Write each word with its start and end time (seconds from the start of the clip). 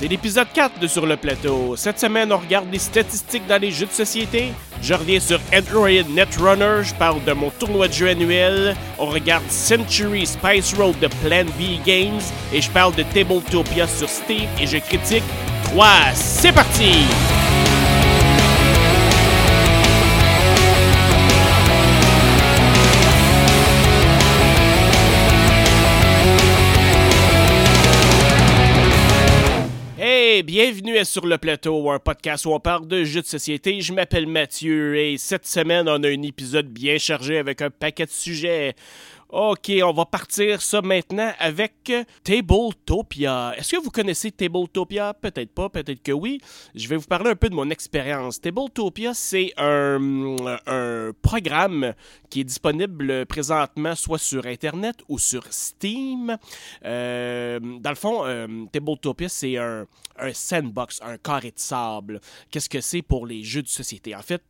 C'est 0.00 0.08
l'épisode 0.08 0.46
4 0.54 0.80
de 0.80 0.86
Sur 0.86 1.04
le 1.04 1.18
plateau. 1.18 1.76
Cette 1.76 2.00
semaine, 2.00 2.32
on 2.32 2.38
regarde 2.38 2.72
les 2.72 2.78
statistiques 2.78 3.46
dans 3.46 3.60
les 3.60 3.70
jeux 3.70 3.84
de 3.84 3.92
société. 3.92 4.50
Je 4.80 4.94
reviens 4.94 5.20
sur 5.20 5.38
Android 5.54 5.90
Netrunner, 6.08 6.82
je 6.84 6.94
parle 6.94 7.22
de 7.24 7.32
mon 7.34 7.50
tournoi 7.50 7.86
de 7.86 7.92
jeu 7.92 8.08
annuel. 8.08 8.74
On 8.98 9.04
regarde 9.04 9.44
Century 9.50 10.24
Spice 10.24 10.72
Road 10.72 10.98
de 11.00 11.08
Plan 11.22 11.44
B 11.44 11.84
Games 11.84 12.22
et 12.50 12.62
je 12.62 12.70
parle 12.70 12.94
de 12.94 13.02
Tabletopia 13.02 13.86
sur 13.86 14.08
Steam 14.08 14.48
et 14.58 14.66
je 14.66 14.78
critique 14.78 15.24
3. 15.64 15.86
C'est 16.14 16.52
parti! 16.52 17.04
Bienvenue 30.52 31.04
Sur 31.04 31.26
le 31.26 31.38
Plateau, 31.38 31.92
un 31.92 32.00
podcast 32.00 32.44
où 32.44 32.50
on 32.50 32.58
parle 32.58 32.88
de 32.88 33.04
jeux 33.04 33.20
de 33.20 33.26
société. 33.26 33.80
Je 33.82 33.92
m'appelle 33.92 34.26
Mathieu 34.26 34.96
et 34.96 35.16
cette 35.16 35.46
semaine, 35.46 35.88
on 35.88 36.02
a 36.02 36.08
un 36.08 36.22
épisode 36.22 36.66
bien 36.66 36.98
chargé 36.98 37.38
avec 37.38 37.62
un 37.62 37.70
paquet 37.70 38.04
de 38.04 38.10
sujets. 38.10 38.74
Ok, 39.32 39.70
on 39.84 39.92
va 39.92 40.06
partir 40.06 40.60
ça 40.60 40.82
maintenant 40.82 41.32
avec 41.38 41.92
Tabletopia. 42.24 43.54
Est-ce 43.56 43.76
que 43.76 43.80
vous 43.80 43.90
connaissez 43.92 44.32
Tabletopia? 44.32 45.14
Peut-être 45.14 45.52
pas, 45.54 45.68
peut-être 45.68 46.02
que 46.02 46.10
oui. 46.10 46.40
Je 46.74 46.88
vais 46.88 46.96
vous 46.96 47.06
parler 47.06 47.30
un 47.30 47.36
peu 47.36 47.48
de 47.48 47.54
mon 47.54 47.70
expérience. 47.70 48.40
Tabletopia, 48.40 49.14
c'est 49.14 49.52
un, 49.56 50.00
programme 51.22 51.94
qui 52.28 52.40
est 52.40 52.44
disponible 52.44 53.24
présentement 53.26 53.94
soit 53.94 54.18
sur 54.18 54.46
Internet 54.46 54.96
ou 55.08 55.20
sur 55.20 55.44
Steam. 55.50 56.36
Euh, 56.84 57.60
dans 57.60 57.90
le 57.90 57.96
fond, 57.96 58.24
euh, 58.24 58.48
Tabletopia, 58.72 59.28
c'est 59.28 59.56
un, 59.58 59.86
un 60.18 60.32
sandbox, 60.32 60.98
un 61.04 61.18
carré 61.18 61.52
de 61.52 61.58
sable. 61.58 62.20
Qu'est-ce 62.50 62.68
que 62.68 62.80
c'est 62.80 63.02
pour 63.02 63.26
les 63.26 63.44
jeux 63.44 63.62
de 63.62 63.68
société? 63.68 64.16
En 64.16 64.22
fait, 64.22 64.42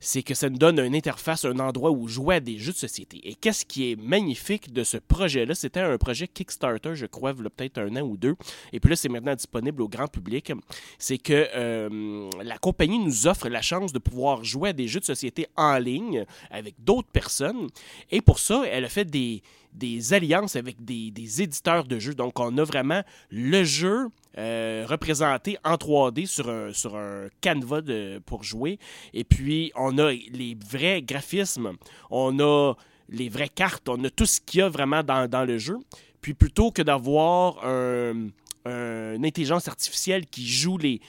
c'est 0.00 0.22
que 0.22 0.34
ça 0.34 0.50
nous 0.50 0.58
donne 0.58 0.80
une 0.80 0.94
interface, 0.94 1.46
un 1.46 1.58
endroit 1.60 1.90
où 1.90 2.08
jouer 2.08 2.36
à 2.36 2.40
des 2.40 2.58
jeux 2.58 2.72
de 2.72 2.76
société. 2.76 3.20
Et 3.24 3.34
qu'est-ce 3.34 3.64
qui 3.64 3.92
est 3.92 3.96
magnifique 3.96 4.17
de 4.20 4.84
ce 4.84 4.96
projet-là? 4.96 5.54
C'était 5.54 5.80
un 5.80 5.96
projet 5.98 6.28
Kickstarter, 6.28 6.94
je 6.94 7.06
crois, 7.06 7.34
il 7.36 7.44
y 7.44 7.46
a 7.46 7.50
peut-être 7.50 7.78
un 7.78 7.96
an 7.96 8.02
ou 8.02 8.16
deux. 8.16 8.34
Et 8.72 8.80
puis 8.80 8.90
là, 8.90 8.96
c'est 8.96 9.08
maintenant 9.08 9.34
disponible 9.34 9.82
au 9.82 9.88
grand 9.88 10.08
public. 10.08 10.52
C'est 10.98 11.18
que 11.18 11.48
euh, 11.54 12.30
la 12.42 12.58
compagnie 12.58 12.98
nous 12.98 13.26
offre 13.26 13.48
la 13.48 13.62
chance 13.62 13.92
de 13.92 13.98
pouvoir 13.98 14.44
jouer 14.44 14.70
à 14.70 14.72
des 14.72 14.88
jeux 14.88 15.00
de 15.00 15.04
société 15.04 15.46
en 15.56 15.78
ligne 15.78 16.24
avec 16.50 16.74
d'autres 16.78 17.08
personnes. 17.08 17.68
Et 18.10 18.20
pour 18.20 18.38
ça, 18.38 18.64
elle 18.70 18.84
a 18.84 18.88
fait 18.88 19.04
des, 19.04 19.42
des 19.72 20.12
alliances 20.12 20.56
avec 20.56 20.84
des, 20.84 21.10
des, 21.10 21.42
éditeurs 21.42 21.84
de 21.84 21.98
jeux. 21.98 22.14
Donc, 22.14 22.40
on 22.40 22.56
a 22.58 22.64
vraiment 22.64 23.02
le 23.30 23.64
jeu 23.64 24.08
euh, 24.36 24.84
représenté 24.88 25.58
en 25.64 25.74
3D 25.74 26.26
sur 26.26 26.48
un, 26.48 26.72
sur 26.72 26.96
un 26.96 27.28
canevas 27.40 27.82
de, 27.82 28.20
pour 28.26 28.42
jouer. 28.42 28.78
Et 29.14 29.24
puis, 29.24 29.72
on 29.76 29.98
a 29.98 30.12
les 30.12 30.56
vrais 30.70 31.02
graphismes, 31.02 31.72
on 32.10 32.38
a 32.40 32.74
les 33.08 33.28
vraies 33.28 33.48
cartes, 33.48 33.88
on 33.88 34.02
a 34.04 34.10
tout 34.10 34.26
ce 34.26 34.40
qu'il 34.40 34.60
y 34.60 34.62
a 34.62 34.68
vraiment 34.68 35.02
dans, 35.02 35.28
dans 35.28 35.44
le 35.44 35.58
jeu. 35.58 35.78
Puis, 36.20 36.34
plutôt 36.34 36.70
que 36.70 36.82
d'avoir 36.82 37.64
un 37.64 38.28
une 38.66 39.24
intelligence 39.24 39.68
artificielle 39.68 40.26
qui 40.26 40.46
joue 40.46 40.78
les, 40.78 41.00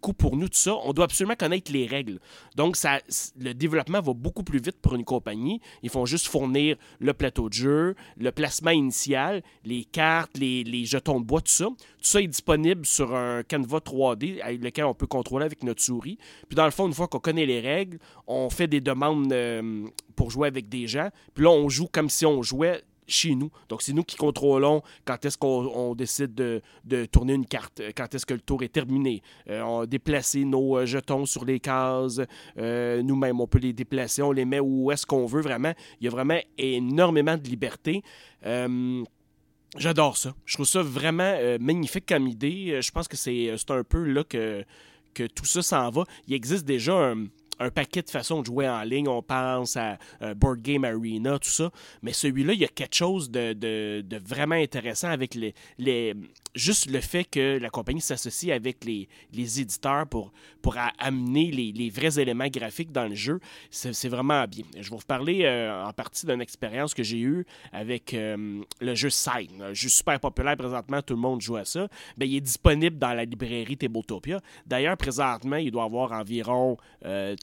coups 0.00 0.16
pour 0.16 0.36
nous, 0.36 0.48
tout 0.48 0.58
ça, 0.58 0.74
on 0.84 0.92
doit 0.92 1.06
absolument 1.06 1.36
connaître 1.36 1.72
les 1.72 1.86
règles. 1.86 2.18
Donc, 2.56 2.76
ça, 2.76 3.00
le 3.38 3.54
développement 3.54 4.00
va 4.00 4.12
beaucoup 4.12 4.42
plus 4.42 4.60
vite 4.60 4.76
pour 4.80 4.94
une 4.94 5.04
compagnie. 5.04 5.60
Ils 5.82 5.90
font 5.90 6.06
juste 6.06 6.26
fournir 6.26 6.76
le 6.98 7.14
plateau 7.14 7.48
de 7.48 7.54
jeu, 7.54 7.94
le 8.18 8.32
placement 8.32 8.70
initial, 8.70 9.42
les 9.64 9.84
cartes, 9.84 10.36
les, 10.36 10.64
les 10.64 10.84
jetons 10.84 11.20
de 11.20 11.24
bois, 11.24 11.40
tout 11.40 11.52
ça. 11.52 11.66
Tout 11.66 11.76
ça 12.00 12.20
est 12.20 12.26
disponible 12.26 12.84
sur 12.84 13.14
un 13.14 13.42
canevas 13.42 13.78
3D 13.78 14.40
avec 14.42 14.62
lequel 14.62 14.84
on 14.84 14.94
peut 14.94 15.06
contrôler 15.06 15.44
avec 15.44 15.62
notre 15.62 15.82
souris. 15.82 16.18
Puis, 16.48 16.56
dans 16.56 16.64
le 16.64 16.70
fond, 16.70 16.86
une 16.86 16.94
fois 16.94 17.08
qu'on 17.08 17.20
connaît 17.20 17.46
les 17.46 17.60
règles, 17.60 17.98
on 18.26 18.50
fait 18.50 18.66
des 18.66 18.80
demandes 18.80 19.32
euh, 19.32 19.86
pour 20.14 20.30
jouer 20.30 20.48
avec 20.48 20.68
des 20.68 20.86
gens. 20.86 21.10
Puis 21.34 21.44
là, 21.44 21.50
on 21.50 21.68
joue 21.68 21.86
comme 21.86 22.10
si 22.10 22.26
on 22.26 22.42
jouait 22.42 22.82
chez 23.06 23.34
nous. 23.34 23.50
Donc, 23.68 23.82
c'est 23.82 23.92
nous 23.92 24.04
qui 24.04 24.16
contrôlons 24.16 24.82
quand 25.04 25.24
est-ce 25.24 25.38
qu'on 25.38 25.94
décide 25.94 26.34
de, 26.34 26.62
de, 26.84 27.04
tourner 27.06 27.34
une 27.34 27.46
carte, 27.46 27.80
quand 27.96 28.14
est-ce 28.14 28.26
que 28.26 28.34
le 28.34 28.40
tour 28.40 28.62
est 28.62 28.72
terminé. 28.72 29.22
Euh, 29.48 29.62
on 29.62 29.86
déplacer 29.86 30.44
nos 30.44 30.78
euh, 30.78 30.86
jetons 30.86 31.26
sur 31.26 31.44
les 31.44 31.60
cases. 31.60 32.20
Euh, 32.58 33.02
nous-mêmes, 33.02 33.40
on 33.40 33.46
peut 33.46 33.58
les 33.58 33.72
déplacer, 33.72 34.22
on 34.22 34.32
les 34.32 34.44
met 34.44 34.60
où 34.60 34.90
est-ce 34.90 35.06
qu'on 35.06 35.26
veut 35.26 35.40
vraiment. 35.40 35.72
Il 36.00 36.04
y 36.04 36.08
a 36.08 36.10
vraiment 36.10 36.38
énormément 36.58 37.36
de 37.36 37.48
liberté. 37.48 38.02
Euh, 38.44 39.02
J'adore 39.76 40.16
ça. 40.16 40.34
Je 40.46 40.54
trouve 40.54 40.66
ça 40.66 40.80
vraiment 40.80 41.36
magnifique 41.60 42.06
comme 42.06 42.28
idée. 42.28 42.80
Je 42.80 42.90
pense 42.92 43.08
que 43.08 43.16
c'est 43.16 43.50
un 43.68 43.84
peu 43.84 44.04
là 44.04 44.24
que, 44.24 44.64
que 45.12 45.24
tout 45.24 45.44
ça 45.44 45.60
s'en 45.60 45.90
va. 45.90 46.04
Il 46.28 46.34
existe 46.34 46.64
déjà 46.64 46.94
un 46.94 47.26
un 47.58 47.70
paquet 47.70 48.02
de 48.02 48.10
façons 48.10 48.40
de 48.40 48.46
jouer 48.46 48.68
en 48.68 48.82
ligne. 48.82 49.08
On 49.08 49.22
pense 49.22 49.76
à 49.76 49.98
euh, 50.22 50.34
Board 50.34 50.60
Game 50.60 50.84
Arena, 50.84 51.38
tout 51.38 51.48
ça. 51.48 51.70
Mais 52.02 52.12
celui-là, 52.12 52.52
il 52.52 52.60
y 52.60 52.64
a 52.64 52.68
quelque 52.68 52.94
chose 52.94 53.30
de, 53.30 54.04
vraiment 54.26 54.54
intéressant 54.54 55.08
avec 55.08 55.34
les, 55.78 56.14
juste 56.56 56.90
le 56.90 57.00
fait 57.00 57.24
que 57.24 57.58
la 57.58 57.70
compagnie 57.70 58.00
s'associe 58.00 58.54
avec 58.54 58.84
les, 58.84 59.08
les, 59.32 59.60
éditeurs 59.60 60.06
pour, 60.06 60.32
amener 60.98 61.52
les, 61.52 61.90
vrais 61.90 62.18
éléments 62.18 62.48
graphiques 62.48 62.90
dans 62.90 63.06
le 63.06 63.14
jeu. 63.14 63.38
C'est 63.70 64.08
vraiment 64.08 64.44
bien. 64.46 64.64
Je 64.74 64.90
vais 64.90 64.96
vous 64.96 65.02
parler 65.06 65.42
euh, 65.44 65.84
en 65.84 65.92
partie 65.92 66.26
d'une 66.26 66.40
expérience 66.40 66.92
que 66.92 67.04
j'ai 67.04 67.20
eue 67.20 67.46
avec 67.72 68.12
euh, 68.14 68.62
le 68.80 68.94
jeu 68.94 69.10
Sign, 69.10 69.62
un 69.62 69.74
jeu 69.74 69.88
super 69.88 70.18
populaire 70.18 70.56
présentement. 70.56 71.00
Tout 71.02 71.14
le 71.14 71.20
monde 71.20 71.40
joue 71.40 71.56
à 71.56 71.64
ça. 71.64 71.86
Bien, 72.16 72.28
il 72.28 72.36
est 72.36 72.40
disponible 72.40 72.98
dans 72.98 73.14
la 73.14 73.24
librairie 73.24 73.76
Tabletopia. 73.76 74.40
D'ailleurs, 74.66 74.96
présentement, 74.96 75.56
il 75.56 75.70
doit 75.70 75.84
avoir 75.84 76.12
environ 76.12 76.76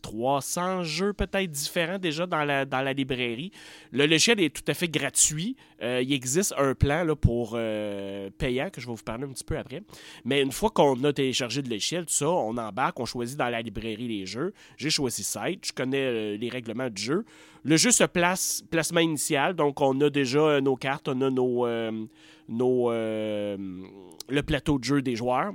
300 0.02 0.84
jeux 0.84 1.14
peut-être 1.14 1.50
différents 1.50 2.00
déjà 2.00 2.26
dans 2.26 2.44
la, 2.44 2.94
librairie. 2.94 3.52
Le 3.92 4.06
logiciel 4.06 4.40
est 4.42 4.54
tout 4.54 4.70
à 4.70 4.74
fait 4.74 4.88
gratuit. 4.88 5.56
Euh, 5.82 6.02
il 6.02 6.14
existe 6.14 6.54
un 6.58 6.74
plan 6.74 7.06
pour 7.20 7.54
euh, 7.56 8.30
payant 8.38 8.70
que 8.70 8.80
je 8.80 8.86
vais 8.86 8.92
vous 8.92 9.03
parler 9.04 9.26
un 9.26 9.32
petit 9.32 9.44
peu 9.44 9.58
après. 9.58 9.82
Mais 10.26 10.42
une 10.42 10.52
fois 10.52 10.70
qu'on 10.70 11.04
a 11.04 11.14
téléchargé 11.14 11.62
le 11.62 11.70
logiciel, 11.70 12.06
tout 12.06 12.14
ça, 12.14 12.30
on 12.30 12.58
embarque, 12.58 13.00
on 13.00 13.06
choisit 13.06 13.38
dans 13.38 13.50
la 13.50 13.62
librairie 13.62 14.08
les 14.08 14.26
jeux. 14.26 14.54
J'ai 14.78 14.90
choisi 14.90 15.24
Site, 15.24 15.68
je 15.68 15.74
connais 15.74 15.98
euh, 15.98 16.38
les 16.38 16.50
règlements 16.50 16.90
du 16.90 17.02
jeu. 17.02 17.26
Le 17.64 17.78
jeu 17.78 17.92
se 17.92 18.04
place, 18.04 18.64
placement 18.70 19.00
initial, 19.00 19.56
donc 19.56 19.80
on 19.82 20.00
a 20.02 20.10
déjà 20.10 20.40
euh, 20.40 20.62
nos 20.62 20.76
cartes, 20.76 21.08
on 21.08 21.22
a 21.22 21.30
nos, 21.30 21.66
euh, 21.66 22.06
nos 22.50 22.92
le 22.92 24.42
plateau 24.42 24.80
de 24.80 24.84
jeu 24.84 25.02
des 25.02 25.16
joueurs. 25.16 25.54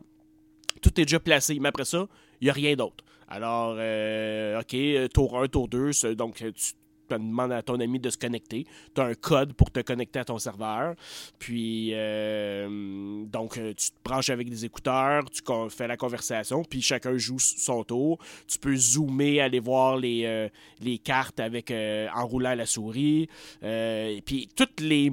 Tout 0.81 1.01
est 1.01 1.05
déjà 1.05 1.21
placé, 1.21 1.59
mais 1.61 1.69
après 1.69 1.85
ça, 1.85 2.07
il 2.41 2.45
n'y 2.45 2.51
a 2.51 2.53
rien 2.53 2.77
d'autre. 2.77 3.05
Alors, 3.29 3.73
OK, 4.59 4.77
tour 5.13 5.43
1, 5.43 5.49
tour 5.49 5.69
2, 5.69 6.15
donc 6.15 6.37
tu 6.37 6.75
demandes 7.17 7.53
à 7.53 7.63
ton 7.63 7.81
ami 7.81 7.99
de 7.99 8.11
se 8.11 8.19
connecter. 8.19 8.67
Tu 8.95 9.01
as 9.01 9.05
un 9.05 9.15
code 9.15 9.55
pour 9.55 9.71
te 9.71 9.81
connecter 9.81 10.19
à 10.19 10.25
ton 10.25 10.39
serveur. 10.39 10.95
Puis, 11.39 11.91
euh, 11.93 13.25
donc, 13.25 13.55
tu 13.55 13.91
te 13.91 13.97
branches 14.05 14.31
avec 14.31 14.51
des 14.51 14.65
écouteurs, 14.65 15.25
tu 15.31 15.43
fais 15.71 15.87
la 15.87 15.97
conversation, 15.97 16.65
puis 16.65 16.83
chacun 16.83 17.17
joue 17.17 17.39
son 17.39 17.85
tour. 17.85 18.19
Tu 18.47 18.59
peux 18.59 18.77
zoomer, 18.77 19.41
aller 19.41 19.61
voir 19.61 19.97
les, 19.97 20.25
euh, 20.25 20.49
les 20.81 20.99
cartes 20.99 21.41
avec 21.41 21.71
euh, 21.71 22.09
en 22.15 22.27
roulant 22.27 22.55
la 22.55 22.67
souris. 22.67 23.29
puis, 24.25 24.49
toutes 24.55 24.81
les 24.81 25.13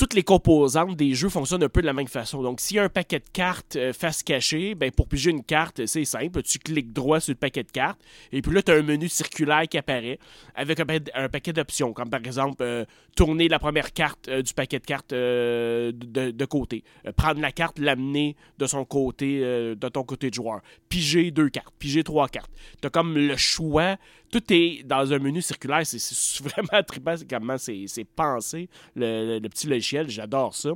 toutes 0.00 0.14
les 0.14 0.22
composantes 0.22 0.96
des 0.96 1.12
jeux 1.12 1.28
fonctionnent 1.28 1.62
un 1.62 1.68
peu 1.68 1.82
de 1.82 1.86
la 1.86 1.92
même 1.92 2.08
façon. 2.08 2.42
Donc, 2.42 2.62
s'il 2.62 2.78
y 2.78 2.80
a 2.80 2.84
un 2.84 2.88
paquet 2.88 3.18
de 3.18 3.28
cartes 3.34 3.76
euh, 3.76 3.92
face 3.92 4.22
cachée, 4.22 4.74
ben, 4.74 4.90
pour 4.90 5.06
piger 5.06 5.30
une 5.30 5.44
carte, 5.44 5.84
c'est 5.84 6.06
simple. 6.06 6.42
Tu 6.42 6.58
cliques 6.58 6.94
droit 6.94 7.20
sur 7.20 7.32
le 7.32 7.36
paquet 7.36 7.64
de 7.64 7.70
cartes, 7.70 8.00
et 8.32 8.40
puis 8.40 8.50
là, 8.54 8.62
tu 8.62 8.72
as 8.72 8.76
un 8.76 8.82
menu 8.82 9.10
circulaire 9.10 9.68
qui 9.68 9.76
apparaît 9.76 10.18
avec 10.54 10.80
un, 10.80 11.28
paquet 11.28 11.52
d'options, 11.52 11.92
comme 11.92 12.08
par 12.08 12.20
exemple 12.20 12.62
euh, 12.62 12.86
tourner 13.14 13.48
la 13.48 13.58
première 13.58 13.92
carte 13.92 14.28
euh, 14.28 14.40
du 14.40 14.54
paquet 14.54 14.78
de 14.78 14.86
cartes 14.86 15.10
de, 15.10 15.92
de, 15.92 16.44
côté, 16.46 16.82
prendre 17.14 17.42
la 17.42 17.52
carte, 17.52 17.78
l'amener 17.78 18.36
de 18.56 18.66
son 18.66 18.86
côté, 18.86 19.40
de 19.40 19.88
ton 19.88 20.04
côté 20.04 20.30
de 20.30 20.34
joueur, 20.34 20.62
piger 20.88 21.30
deux 21.30 21.50
cartes, 21.50 21.74
piger 21.78 22.04
trois 22.04 22.28
cartes. 22.28 22.50
Tu 22.80 22.86
as 22.86 22.90
comme 22.90 23.18
le 23.18 23.36
choix 23.36 23.98
tout 24.30 24.42
est 24.50 24.82
dans 24.84 25.12
un 25.12 25.18
menu 25.18 25.42
circulaire. 25.42 25.82
C'est 25.84 26.42
vraiment 26.42 26.82
trippant 26.86 27.14
comment 27.28 27.56
c'est 27.58 28.04
pensé, 28.16 28.68
le, 28.94 29.40
petit 29.48 29.66
logiciel. 29.66 30.08
J'adore 30.08 30.54
ça. 30.54 30.70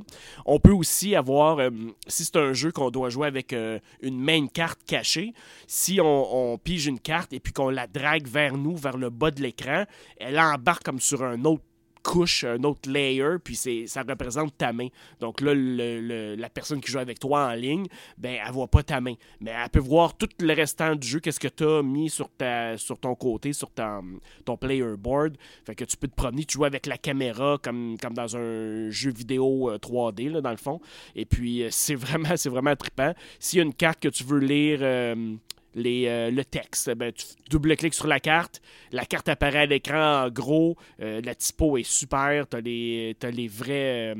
On 0.45 0.59
peut 0.59 0.71
aussi 0.71 1.15
avoir, 1.15 1.59
euh, 1.59 1.69
si 2.07 2.25
c'est 2.25 2.37
un 2.37 2.53
jeu 2.53 2.71
qu'on 2.71 2.91
doit 2.91 3.09
jouer 3.09 3.27
avec 3.27 3.53
euh, 3.53 3.79
une 4.01 4.19
main 4.19 4.47
carte 4.47 4.79
cachée, 4.85 5.33
si 5.67 5.99
on, 6.01 6.57
pige 6.63 6.87
une 6.87 6.99
carte 6.99 7.33
et 7.33 7.39
puis 7.39 7.53
qu'on 7.53 7.69
la 7.69 7.87
drague 7.87 8.27
vers 8.27 8.57
nous, 8.57 8.75
vers 8.75 8.97
le 8.97 9.09
bas 9.09 9.31
de 9.31 9.41
l'écran, 9.41 9.85
elle 10.17 10.39
embarque 10.39 10.83
comme 10.83 10.99
sur 10.99 11.23
un 11.23 11.43
autre 11.45 11.63
couche, 12.05 12.43
un 12.43 12.63
autre 12.63 12.89
layer, 12.89 13.37
puis 13.43 13.55
ça 13.55 14.03
représente 14.07 14.55
ta 14.57 14.71
main. 14.71 14.87
Donc 15.19 15.41
là, 15.41 15.53
la 15.55 16.49
personne 16.49 16.79
qui 16.79 16.91
joue 16.91 16.99
avec 16.99 17.19
toi 17.19 17.47
en 17.47 17.53
ligne, 17.53 17.87
ben, 18.17 18.37
elle 18.45 18.53
voit 18.53 18.67
pas 18.67 18.83
ta 18.83 19.01
main. 19.01 19.15
Mais 19.41 19.51
elle 19.51 19.69
peut 19.69 19.79
voir 19.79 20.15
tout 20.15 20.29
le 20.39 20.53
restant 20.53 20.95
du 20.95 21.07
jeu, 21.07 21.19
qu'est-ce 21.19 21.39
que 21.39 21.47
tu 21.47 21.65
as 21.65 21.81
mis 21.81 22.09
sur, 22.09 22.29
ta, 22.29 22.77
sur 22.77 22.99
ton 22.99 23.15
côté, 23.15 23.53
sur 23.53 23.71
ton 23.71 24.57
player 24.57 24.95
board. 24.97 25.35
Fait 25.65 25.75
que 25.75 25.83
tu 25.83 25.97
peux 25.97 26.07
te 26.07 26.15
promener, 26.15 26.45
tu 26.45 26.53
joues 26.53 26.65
avec 26.65 26.85
la 26.85 26.97
caméra 26.97 27.57
comme, 27.61 27.97
dans 28.11 28.37
un 28.37 28.89
jeu 28.91 29.11
vidéo 29.11 29.71
3D, 29.77 30.29
là, 30.29 30.41
dans 30.41 30.51
le 30.51 30.57
fond. 30.57 30.79
Et 31.15 31.25
puis, 31.25 31.63
euh, 31.63 31.69
c'est 31.71 31.95
vraiment, 32.05 32.37
c'est 32.37 32.49
vraiment 32.49 32.75
trippant. 32.75 33.13
S'il 33.39 33.57
y 33.57 33.61
a 33.61 33.65
une 33.65 33.73
carte 33.73 33.99
que 33.99 34.09
tu 34.09 34.23
veux 34.23 34.39
lire 34.39 34.79
euh, 34.81 35.35
les, 35.75 36.07
euh, 36.07 36.31
le 36.31 36.43
texte. 36.43 36.89
Ben, 36.95 37.11
tu 37.11 37.25
double-cliques 37.49 37.93
sur 37.93 38.07
la 38.07 38.19
carte, 38.19 38.61
la 38.91 39.05
carte 39.05 39.29
apparaît 39.29 39.59
à 39.59 39.65
l'écran 39.65 40.25
en 40.25 40.29
gros, 40.29 40.75
euh, 41.01 41.21
la 41.23 41.35
typo 41.35 41.77
est 41.77 41.83
super, 41.83 42.47
tu 42.47 42.57
as 42.57 42.61
les, 42.61 43.15
les 43.21 43.47
vrais 43.47 44.15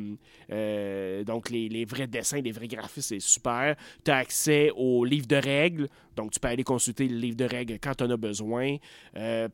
euh, 0.52 1.24
donc 1.24 1.50
les, 1.50 1.86
vrais 1.86 2.07
dessins, 2.07 2.42
les 2.42 2.52
vrais 2.52 2.68
graphismes, 2.68 3.02
c'est 3.02 3.19
super. 3.19 3.75
Tu 4.04 4.12
as 4.12 4.18
accès 4.18 4.72
au 4.75 5.06
livre 5.06 5.28
de 5.28 5.38
règles, 5.38 5.88
donc 6.16 6.31
tu 6.31 6.40
peux 6.40 6.50
aller 6.50 6.63
consulter 6.63 7.07
le 7.07 7.18
livre 7.18 7.38
de 7.38 7.46
règles 7.46 7.80
quand 7.81 7.96
tu 7.96 8.04
en 8.04 8.10
as 8.12 8.18
besoin. 8.18 8.78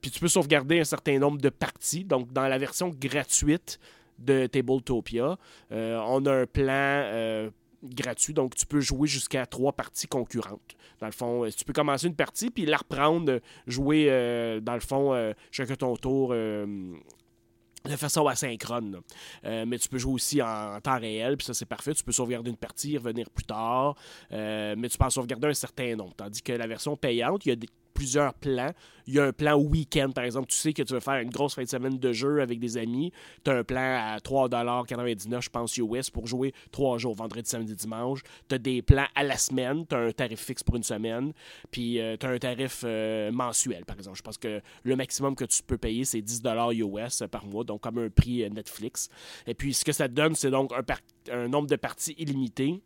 puis 0.01 0.11
tu 0.11 0.19
peux 0.19 0.27
sauvegarder 0.27 0.79
un 0.79 0.85
certain 0.85 1.19
nombre 1.19 1.39
de 1.39 1.49
parties, 1.49 2.03
donc 2.03 2.33
dans 2.33 2.47
la 2.47 2.57
version 2.57 2.89
gratuite 2.89 3.79
de 4.17 4.47
Tabletopia, 4.47 5.37
on 5.71 6.25
a 6.25 6.33
un 6.33 6.45
plan 6.45 7.51
gratuit, 7.83 8.33
donc 8.33 8.55
tu 8.55 8.65
peux 8.65 8.79
jouer 8.79 9.07
jusqu'à 9.07 9.45
trois 9.45 9.73
parties 9.73 10.07
concurrentes. 10.07 10.75
Dans 10.99 11.07
le 11.07 11.11
fond, 11.11 11.45
euh, 11.45 11.49
tu 11.49 11.65
peux 11.65 11.73
commencer 11.73 12.07
une 12.07 12.15
partie, 12.15 12.49
puis 12.49 12.65
la 12.65 12.77
reprendre, 12.77 13.39
jouer, 13.67 14.07
euh, 14.09 14.59
dans 14.59 14.75
le 14.75 14.79
fond, 14.79 15.13
euh, 15.13 15.33
chacun 15.51 15.75
ton 15.75 15.95
tour 15.95 16.33
de 16.33 17.95
façon 17.95 18.27
asynchrone. 18.27 19.01
mais 19.43 19.79
tu 19.79 19.89
peux 19.89 19.97
jouer 19.97 20.13
aussi 20.13 20.41
en, 20.41 20.79
temps 20.81 20.99
réel, 20.99 21.37
puis 21.37 21.45
ça 21.45 21.53
c'est 21.53 21.65
parfait. 21.65 21.93
Tu 21.93 22.03
peux 22.03 22.11
sauvegarder 22.11 22.51
une 22.51 22.57
partie, 22.57 22.97
revenir 22.97 23.29
plus 23.29 23.45
tard, 23.45 23.95
mais 24.29 24.87
tu 24.89 24.97
peux 24.97 25.05
en 25.05 25.09
sauvegarder 25.09 25.47
un 25.47 25.53
certain 25.53 25.95
nombre. 25.95 26.13
Tandis 26.15 26.41
que 26.43 26.53
la 26.53 26.67
version 26.67 26.95
payante, 26.95 27.45
il 27.45 27.49
y 27.49 27.51
a 27.53 27.55
des, 27.55 27.67
plusieurs 27.93 28.33
plans. 28.33 28.71
Il 29.07 29.15
y 29.15 29.19
a 29.19 29.25
un 29.25 29.33
plan 29.33 29.55
week-end, 29.55 30.11
par 30.11 30.23
exemple. 30.23 30.47
Tu 30.47 30.55
sais 30.55 30.73
que 30.73 30.83
tu 30.83 30.93
veux 30.93 30.99
faire 30.99 31.15
une 31.15 31.29
grosse 31.29 31.55
fin 31.55 31.63
de 31.63 31.67
semaine 31.67 31.97
de 31.97 32.13
jeu 32.13 32.41
avec 32.41 32.59
des 32.59 32.77
amis. 32.77 33.11
Tu 33.43 33.51
as 33.51 33.55
un 33.55 33.63
plan 33.63 33.81
à 33.81 34.17
3,99$, 34.19 35.41
je 35.41 35.49
pense, 35.49 35.77
US, 35.77 36.09
pour 36.09 36.27
jouer 36.27 36.53
trois 36.71 36.97
jours, 36.97 37.15
vendredi, 37.15 37.49
samedi, 37.49 37.75
dimanche. 37.75 38.21
Tu 38.47 38.55
as 38.55 38.57
des 38.57 38.81
plans 38.81 39.07
à 39.15 39.23
la 39.23 39.37
semaine. 39.37 39.85
Tu 39.87 39.95
as 39.95 39.99
un 39.99 40.11
tarif 40.11 40.39
fixe 40.39 40.63
pour 40.63 40.75
une 40.75 40.83
semaine. 40.83 41.33
Puis 41.71 41.99
euh, 41.99 42.15
tu 42.17 42.25
as 42.25 42.29
un 42.29 42.37
tarif 42.37 42.83
euh, 42.85 43.31
mensuel, 43.31 43.85
par 43.85 43.97
exemple. 43.97 44.17
Je 44.17 44.23
pense 44.23 44.37
que 44.37 44.61
le 44.83 44.95
maximum 44.95 45.35
que 45.35 45.45
tu 45.45 45.63
peux 45.63 45.77
payer, 45.77 46.05
c'est 46.05 46.21
10$ 46.21 46.73
US 46.73 47.23
par 47.29 47.45
mois, 47.45 47.63
donc 47.63 47.81
comme 47.81 47.97
un 47.97 48.09
prix 48.09 48.43
euh, 48.43 48.49
Netflix. 48.49 49.09
Et 49.47 49.53
puis, 49.53 49.73
ce 49.73 49.83
que 49.83 49.91
ça 49.91 50.07
te 50.07 50.13
donne, 50.13 50.35
c'est 50.35 50.51
donc 50.51 50.71
un, 50.73 51.33
un 51.33 51.47
nombre 51.47 51.67
de 51.67 51.75
parties 51.75 52.15
illimité 52.17 52.81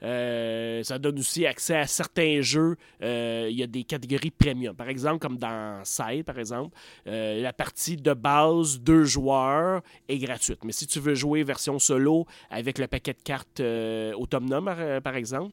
ça 0.00 0.98
donne 0.98 1.18
aussi 1.18 1.46
accès 1.46 1.76
à 1.76 1.86
certains 1.86 2.40
jeux. 2.40 2.76
Euh, 3.02 3.48
il 3.50 3.58
y 3.58 3.62
a 3.62 3.66
des 3.66 3.84
catégories 3.84 4.30
premium. 4.30 4.74
Par 4.74 4.88
exemple, 4.88 5.18
comme 5.18 5.38
dans 5.38 5.80
Side, 5.84 6.24
par 6.24 6.38
exemple, 6.38 6.76
euh, 7.06 7.40
la 7.40 7.52
partie 7.52 7.96
de 7.96 8.12
base 8.12 8.80
deux 8.80 9.04
joueurs 9.04 9.82
est 10.08 10.18
gratuite. 10.18 10.64
Mais 10.64 10.72
si 10.72 10.86
tu 10.86 11.00
veux 11.00 11.14
jouer 11.14 11.42
version 11.42 11.78
solo 11.78 12.26
avec 12.50 12.78
le 12.78 12.86
paquet 12.86 13.12
de 13.12 13.22
cartes 13.22 13.62
Automnum, 14.16 14.74
par 15.02 15.16
exemple, 15.16 15.52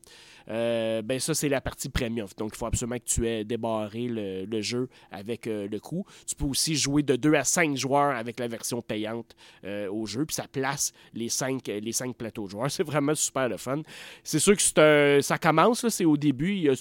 euh, 0.50 1.02
ben 1.02 1.20
ça, 1.20 1.34
c'est 1.34 1.50
la 1.50 1.62
partie 1.62 1.90
premium. 1.90 2.28
Donc, 2.38 2.52
il 2.54 2.58
faut 2.58 2.66
absolument 2.66 2.98
que 2.98 3.06
tu 3.06 3.28
aies 3.28 3.44
débarré 3.44 4.08
le, 4.08 4.62
jeu 4.62 4.90
avec 5.12 5.48
euh, 5.48 5.68
le 5.68 5.80
coût. 5.80 6.06
Tu 6.28 6.36
peux 6.36 6.46
aussi 6.46 6.76
jouer 6.76 7.04
de 7.04 7.16
2 7.16 7.34
à 7.36 7.44
5 7.44 7.78
joueurs 7.78 8.16
avec 8.16 8.40
la 8.40 8.48
version 8.48 8.82
payante 8.82 9.36
euh, 9.64 9.90
au 9.90 10.06
jeu, 10.06 10.26
puis 10.26 10.36
ça 10.36 10.48
place 10.52 10.92
les 11.14 11.30
5, 11.30 11.68
les 11.68 11.92
cinq 11.92 12.16
plateaux 12.16 12.46
de 12.46 12.52
joueurs. 12.52 12.72
C'est 12.80 12.84
vraiment 12.84 13.16
super 13.16 13.48
le 13.50 13.58
fun. 13.58 13.82
C'est 14.24 14.40
sûr 14.40 14.56
que 14.56 15.20
ça 15.22 15.38
commence, 15.38 15.88
c'est 15.90 16.06
au 16.06 16.18
début, 16.18 16.54
il 16.54 16.62
y 16.64 16.70
a 16.70 16.74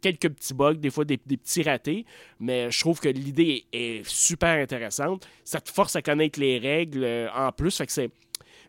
quelques 0.00 0.28
petits 0.28 0.54
bugs, 0.54 0.74
des 0.74 0.90
fois 0.90 1.04
des, 1.04 1.16
petits 1.16 1.62
ratés, 1.62 2.04
mais 2.38 2.70
je 2.70 2.78
trouve 2.80 3.00
que 3.00 3.08
l'idée 3.08 3.64
est, 3.72 3.98
est, 3.98 4.08
super 4.08 4.60
intéressante. 4.60 5.26
Ça 5.44 5.60
te 5.60 5.70
force 5.70 5.96
à 5.96 6.02
connaître 6.02 6.38
les 6.38 6.58
règles 6.58 7.06
en 7.34 7.52
plus, 7.52 7.76
fait 7.76 7.86
que 7.86 7.92
c'est 7.92 8.10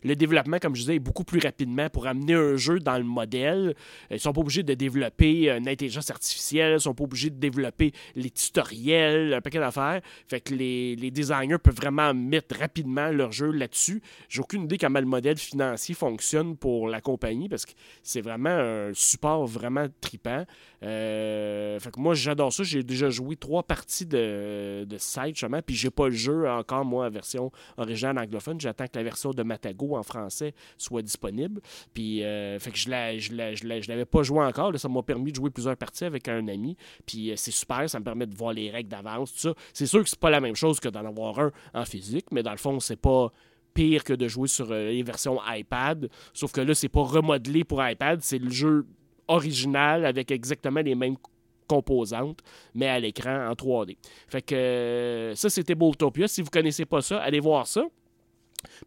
le 0.02 0.16
développement, 0.16 0.58
comme 0.58 0.74
je 0.74 0.80
disais, 0.80 0.96
est 0.96 1.00
beaucoup 1.00 1.24
plus 1.24 1.40
rapidement 1.40 1.88
pour 1.88 2.06
amener 2.06 2.34
un 2.34 2.56
jeu 2.56 2.78
dans 2.78 2.96
le 2.96 3.04
modèle. 3.04 3.74
Ils 4.10 4.14
ne 4.14 4.18
sont 4.18 4.32
pas 4.32 4.40
obligés 4.40 4.62
de 4.62 4.74
développer 4.74 5.50
une 5.50 5.68
intelligence 5.68 6.10
artificielle, 6.10 6.74
ils 6.74 6.80
sont 6.80 6.94
pas 6.94 7.04
obligés 7.04 7.30
de 7.30 7.38
développer 7.38 7.92
les 8.14 8.30
tutoriels, 8.30 9.34
un 9.34 9.40
paquet 9.40 9.58
d'affaires. 9.58 10.00
Fait 10.28 10.40
que 10.40 10.54
les, 10.54 10.96
designers 11.10 11.58
peuvent 11.58 11.74
vraiment 11.74 12.14
mettre 12.14 12.58
rapidement 12.58 13.10
leur 13.10 13.32
jeu 13.32 13.50
là-dessus. 13.50 14.00
J'ai 14.28 14.40
aucune 14.40 14.64
idée 14.64 14.78
comment 14.78 15.00
le 15.00 15.06
modèle 15.06 15.36
financier 15.36 15.94
fonctionne 15.94 16.56
pour 16.56 16.88
la 16.88 17.00
compagnie 17.00 17.48
parce 17.48 17.66
que 17.66 17.72
c'est 18.02 18.20
vraiment 18.20 18.50
un 18.50 18.90
support 18.94 19.46
vraiment 19.46 19.86
tripant. 20.00 20.44
Euh, 20.82 21.78
fait 21.78 21.90
que 21.90 22.00
moi, 22.00 22.14
j'adore 22.14 22.52
ça. 22.52 22.62
J'ai 22.62 22.82
déjà 22.82 23.10
joué 23.10 23.36
trois 23.36 23.62
parties 23.62 24.06
de, 24.06 24.84
de 24.84 24.98
Side, 24.98 25.34
justement, 25.34 25.60
puis 25.62 25.74
j'ai 25.74 25.90
pas 25.90 26.08
le 26.08 26.14
jeu 26.14 26.48
encore, 26.48 26.84
moi, 26.84 27.06
en 27.06 27.10
version 27.10 27.50
originale 27.76 28.18
anglophone. 28.18 28.60
J'attends 28.60 28.86
que 28.86 28.96
la 28.96 29.02
version 29.02 29.32
de 29.32 29.42
Matago 29.42 29.89
en 29.96 30.02
français 30.02 30.54
soit 30.76 31.02
disponible. 31.02 31.60
Puis, 31.94 32.24
euh, 32.24 32.58
fait 32.58 32.70
que 32.70 32.78
je 32.78 32.88
ne 32.90 33.88
l'avais 33.88 34.04
pas 34.04 34.22
joué 34.22 34.44
encore. 34.44 34.78
ça 34.78 34.88
m'a 34.88 35.02
permis 35.02 35.30
de 35.30 35.36
jouer 35.36 35.50
plusieurs 35.50 35.76
parties 35.76 36.04
avec 36.04 36.28
un 36.28 36.46
ami. 36.48 36.76
Puis, 37.06 37.30
euh, 37.30 37.34
c'est 37.36 37.50
super. 37.50 37.88
Ça 37.88 37.98
me 37.98 38.04
permet 38.04 38.26
de 38.26 38.34
voir 38.34 38.52
les 38.52 38.70
règles 38.70 38.88
d'avance, 38.88 39.32
tout 39.32 39.40
ça. 39.40 39.54
C'est 39.72 39.86
sûr 39.86 40.02
que 40.02 40.08
c'est 40.08 40.18
pas 40.18 40.30
la 40.30 40.40
même 40.40 40.56
chose 40.56 40.80
que 40.80 40.88
d'en 40.88 41.04
avoir 41.04 41.38
un 41.38 41.52
en 41.74 41.84
physique, 41.84 42.26
mais 42.32 42.42
dans 42.42 42.52
le 42.52 42.56
fond, 42.56 42.80
c'est 42.80 43.00
pas 43.00 43.32
pire 43.74 44.04
que 44.04 44.12
de 44.12 44.28
jouer 44.28 44.48
sur 44.48 44.70
euh, 44.70 44.90
les 44.90 45.02
versions 45.02 45.38
iPad. 45.46 46.08
Sauf 46.32 46.52
que 46.52 46.60
là, 46.60 46.74
c'est 46.74 46.88
pas 46.88 47.02
remodelé 47.02 47.64
pour 47.64 47.86
iPad. 47.86 48.20
C'est 48.22 48.38
le 48.38 48.50
jeu 48.50 48.86
original 49.28 50.04
avec 50.04 50.30
exactement 50.30 50.80
les 50.80 50.94
mêmes 50.94 51.16
composantes, 51.68 52.40
mais 52.74 52.88
à 52.88 52.98
l'écran 52.98 53.48
en 53.48 53.52
3D. 53.52 53.96
Fait 54.26 54.42
que 54.42 55.32
ça, 55.36 55.48
c'était 55.48 55.76
Boltopia. 55.76 56.26
Si 56.26 56.42
vous 56.42 56.50
connaissez 56.50 56.84
pas 56.84 57.00
ça, 57.00 57.20
allez 57.20 57.38
voir 57.38 57.66
ça. 57.66 57.84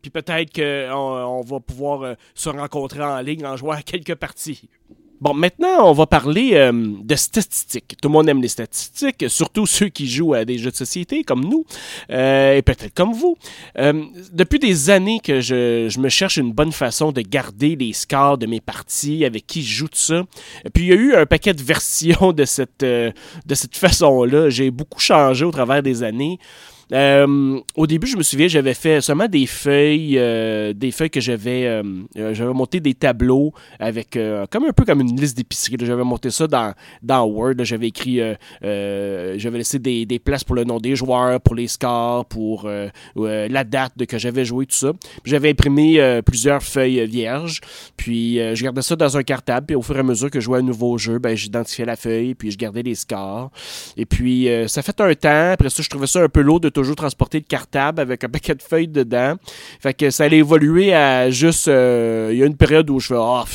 Puis 0.02 0.12
peut-être 0.12 0.54
qu'on 0.54 0.94
on 0.94 1.42
va 1.42 1.60
pouvoir 1.60 2.02
euh, 2.02 2.14
se 2.36 2.50
rencontrer 2.50 3.04
en 3.04 3.20
ligne 3.20 3.46
en 3.46 3.58
jouant 3.58 3.74
à 3.74 3.82
quelques 3.82 4.16
parties. 4.16 4.70
Bon, 5.22 5.34
maintenant, 5.34 5.90
on 5.90 5.94
va 5.94 6.06
parler 6.06 6.52
euh, 6.56 6.72
de 6.74 7.16
statistiques. 7.16 7.96
Tout 8.02 8.10
le 8.10 8.14
monde 8.14 8.28
aime 8.28 8.42
les 8.42 8.50
statistiques, 8.50 9.24
surtout 9.30 9.66
ceux 9.66 9.88
qui 9.88 10.06
jouent 10.06 10.34
à 10.34 10.44
des 10.44 10.58
jeux 10.58 10.72
de 10.72 10.76
société 10.76 11.24
comme 11.24 11.46
nous, 11.46 11.66
euh, 12.10 12.58
et 12.58 12.62
peut-être 12.62 12.94
comme 12.94 13.14
vous. 13.14 13.38
depuis 14.34 14.60
des 14.60 14.90
années 14.90 15.22
que 15.24 15.40
je, 15.40 15.98
me 15.98 16.10
cherche 16.10 16.36
une 16.36 16.52
bonne 16.52 16.74
façon 16.74 17.14
de 17.14 17.22
garder 17.22 17.78
les 17.78 17.94
scores 17.94 18.38
de 18.38 18.48
mes 18.48 18.60
parties, 18.60 19.24
avec 19.24 19.48
qui 19.48 19.64
je 19.64 19.74
joue 19.78 19.88
tout 19.88 19.98
ça. 19.98 20.24
puis 20.74 20.84
il 20.84 20.90
y 20.90 20.92
a 20.92 20.96
eu 20.96 21.16
un 21.16 21.26
paquet 21.26 21.54
de 21.54 21.64
versions 21.64 22.34
de 22.34 22.44
cette, 22.44 22.82
de 22.82 23.14
cette 23.56 23.78
façon-là. 23.78 24.50
J'ai 24.50 24.72
beaucoup 24.72 25.00
changé 25.00 25.46
au 25.46 25.52
travers 25.52 25.82
des 25.82 26.04
années. 26.04 26.38
Euh, 26.92 27.60
au 27.76 27.88
début, 27.88 28.08
je 28.08 28.18
me 28.18 28.24
souviens, 28.24 28.48
j'avais 28.48 28.74
fait 28.74 29.02
seulement 29.02 29.28
des 29.28 29.46
feuilles, 29.46 30.18
euh, 30.18 30.74
des 30.74 30.92
feuilles 30.92 31.10
que 31.10 31.22
j'avais, 31.22 31.66
euh, 31.66 31.84
j'avais 32.16 32.54
monté 32.54 32.80
des 32.80 32.94
tableaux 32.94 33.54
avec, 33.80 34.18
comme 34.52 34.66
un 34.66 34.74
peu 34.74 34.86
comme 34.86 35.02
une 35.02 35.20
liste 35.20 35.38
d'épicerie. 35.38 35.78
J'avais 35.82 36.04
monté 36.04 36.30
ça 36.30 36.48
dans, 36.48 36.74
dans 37.02 37.24
Word. 37.26 37.56
J'avais 37.64 37.88
écrit, 37.88 38.20
j'avais 38.62 39.58
laissé 39.58 39.80
des, 39.80 40.06
des, 40.06 40.20
places 40.20 40.44
pour 40.44 40.56
le 40.56 40.64
nom 40.64 40.80
des 40.80 40.96
joueurs, 40.96 41.40
pour 41.42 41.56
les 41.56 41.68
scores, 41.68 42.26
pour 42.26 42.70
la 43.16 43.64
date 43.64 43.94
de 43.98 44.06
que 44.06 44.18
j'avais 44.18 44.46
joué, 44.46 44.66
tout 44.66 44.76
ça. 44.76 44.92
J'avais 45.26 45.50
imprimé 45.50 46.22
plusieurs 46.26 46.62
feuilles 46.62 47.06
vierges. 47.08 47.62
Puis 47.98 48.36
je 48.38 48.64
gardais 48.64 48.82
ça 48.82 48.96
dans 48.96 49.18
un 49.18 49.24
cartable. 49.24 49.68
Puis 49.68 49.76
au 49.76 49.82
fur 49.82 49.96
et 49.96 50.00
à 50.00 50.04
mesure 50.04 50.30
que 50.30 50.40
je 50.40 50.46
jouais 50.46 50.60
un 50.60 50.64
nouveau 50.64 50.98
jeu, 50.98 51.20
ben, 51.20 51.36
j'identifiais 51.36 51.86
la 51.86 51.96
feuille, 51.96 52.36
puis 52.36 52.52
je 52.52 52.58
gardais 52.58 52.84
les 52.84 52.96
scores. 52.96 53.52
Et 53.98 54.06
puis 54.06 54.48
ça 54.68 54.82
fait 54.82 55.00
un 55.02 55.14
temps. 55.16 55.52
Après 55.54 55.70
ça, 55.70 55.82
je 55.82 55.90
trouvais 55.90 56.08
ça 56.08 56.22
un 56.22 56.30
peu 56.30 56.42
lourd 56.42 56.60
de 56.60 56.70
toujours 56.84 56.96
transporter 56.96 57.40
le 57.40 57.46
cartable 57.46 58.02
avec 58.02 58.24
un 58.24 58.30
paquet 58.30 58.56
de 58.56 58.62
feuilles 58.62 58.88
dedans. 58.88 59.36
Fait 59.80 59.94
que 59.94 60.10
ça 60.10 60.26
allait 60.26 60.38
évoluer 60.38 60.94
à 60.94 61.30
juste. 61.30 61.68
Euh, 61.68 62.30
il 62.32 62.38
y 62.38 62.44
a 62.44 62.46
une 62.46 62.58
période 62.58 62.90
où 62.90 63.00
je 63.00 63.08
fais. 63.08 63.16
Ah, 63.18 63.46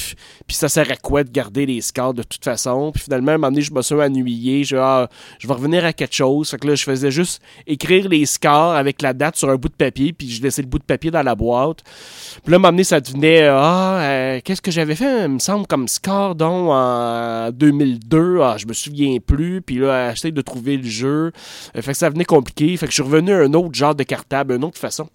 puis 0.48 0.56
ça 0.56 0.70
sert 0.70 0.90
à 0.90 0.96
quoi 0.96 1.24
de 1.24 1.30
garder 1.30 1.66
les 1.66 1.82
scores 1.82 2.14
de 2.14 2.22
toute 2.22 2.42
façon? 2.42 2.90
Puis 2.90 3.02
finalement, 3.04 3.32
à 3.32 3.34
un 3.34 3.36
moment 3.36 3.50
donné, 3.50 3.60
je 3.60 3.70
me 3.70 3.82
suis 3.82 3.94
ennuyé. 3.94 4.64
Je, 4.64 4.76
ah, 4.76 5.10
je 5.38 5.46
vais 5.46 5.52
revenir 5.52 5.84
à 5.84 5.92
quelque 5.92 6.14
chose. 6.14 6.48
Fait 6.48 6.56
que 6.56 6.66
là, 6.66 6.74
je 6.74 6.84
faisais 6.84 7.10
juste 7.10 7.42
écrire 7.66 8.08
les 8.08 8.24
scores 8.24 8.74
avec 8.74 9.02
la 9.02 9.12
date 9.12 9.36
sur 9.36 9.50
un 9.50 9.56
bout 9.56 9.68
de 9.68 9.74
papier. 9.74 10.14
Puis 10.14 10.30
je 10.30 10.42
laissais 10.42 10.62
le 10.62 10.68
bout 10.68 10.78
de 10.78 10.84
papier 10.84 11.10
dans 11.10 11.22
la 11.22 11.34
boîte. 11.34 11.82
Puis 11.84 12.50
là, 12.50 12.54
à 12.54 12.56
un 12.56 12.58
moment 12.60 12.72
donné, 12.72 12.84
ça 12.84 12.98
devenait 12.98 13.46
Ah, 13.46 14.00
euh, 14.00 14.40
qu'est-ce 14.42 14.62
que 14.62 14.70
j'avais 14.70 14.94
fait, 14.94 15.26
il 15.26 15.32
me 15.32 15.38
semble, 15.38 15.66
comme 15.66 15.86
score 15.86 16.34
donc 16.34 16.70
en 16.70 17.50
2002. 17.52 18.40
Ah, 18.40 18.56
je 18.56 18.66
me 18.66 18.72
souviens 18.72 19.18
plus. 19.18 19.60
Puis 19.60 19.76
là, 19.76 20.14
j'essaie 20.14 20.32
de 20.32 20.40
trouver 20.40 20.78
le 20.78 20.88
jeu. 20.88 21.30
Fait 21.74 21.92
que 21.92 21.92
ça 21.92 22.08
venait 22.08 22.24
compliqué. 22.24 22.74
Fait 22.78 22.86
que 22.86 22.90
je 22.92 22.94
suis 22.94 23.02
revenu 23.02 23.34
à 23.34 23.40
un 23.40 23.52
autre 23.52 23.74
genre 23.74 23.94
de 23.94 24.02
cartable, 24.02 24.54
une 24.54 24.64
autre 24.64 24.78
façon. 24.78 25.10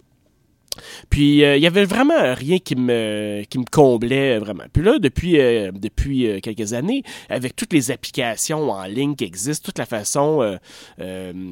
Puis 1.10 1.38
il 1.38 1.58
y 1.58 1.66
avait 1.66 1.84
vraiment 1.84 2.34
rien 2.34 2.58
qui 2.58 2.76
me, 2.76 3.42
qui 3.48 3.58
me 3.58 3.64
comblait 3.64 4.38
vraiment. 4.38 4.64
Puis 4.72 4.82
là, 4.82 4.98
depuis, 4.98 5.32
depuis 5.72 6.40
quelques 6.42 6.72
années, 6.72 7.02
avec 7.28 7.56
toutes 7.56 7.72
les 7.72 7.90
applications 7.90 8.70
en 8.70 8.84
ligne 8.84 9.14
qui 9.14 9.24
existent, 9.24 9.66
toute 9.66 9.78
la 9.78 9.86
façon, 9.86 10.58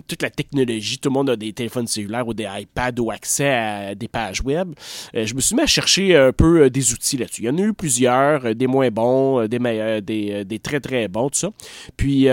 toute 0.06 0.22
la 0.22 0.30
technologie, 0.30 0.98
tout 0.98 1.08
le 1.08 1.14
monde 1.14 1.30
a 1.30 1.36
des 1.36 1.52
téléphones 1.52 1.86
cellulaires 1.86 2.26
ou 2.26 2.34
des 2.34 2.48
iPads 2.50 3.00
ou 3.00 3.10
accès 3.10 3.48
à 3.48 3.94
des 3.94 4.08
pages 4.08 4.42
web, 4.42 4.74
je 5.14 5.34
me 5.34 5.40
suis 5.40 5.54
mis 5.54 5.62
à 5.62 5.66
chercher 5.66 6.16
un 6.16 6.32
peu 6.32 6.70
des 6.70 6.92
outils 6.92 7.16
là-dessus. 7.16 7.42
Il 7.42 7.46
y 7.46 7.50
en 7.50 7.58
a 7.58 7.62
eu 7.62 7.72
plusieurs, 7.72 8.54
des 8.54 8.66
moins 8.66 8.90
bons, 8.90 9.46
des 9.46 9.58
meilleurs, 9.58 10.02
des, 10.02 10.44
des 10.44 10.58
très 10.58 10.80
très 10.80 11.08
bons, 11.08 11.28
tout 11.28 11.38
ça. 11.38 11.50
Puis 11.96 12.28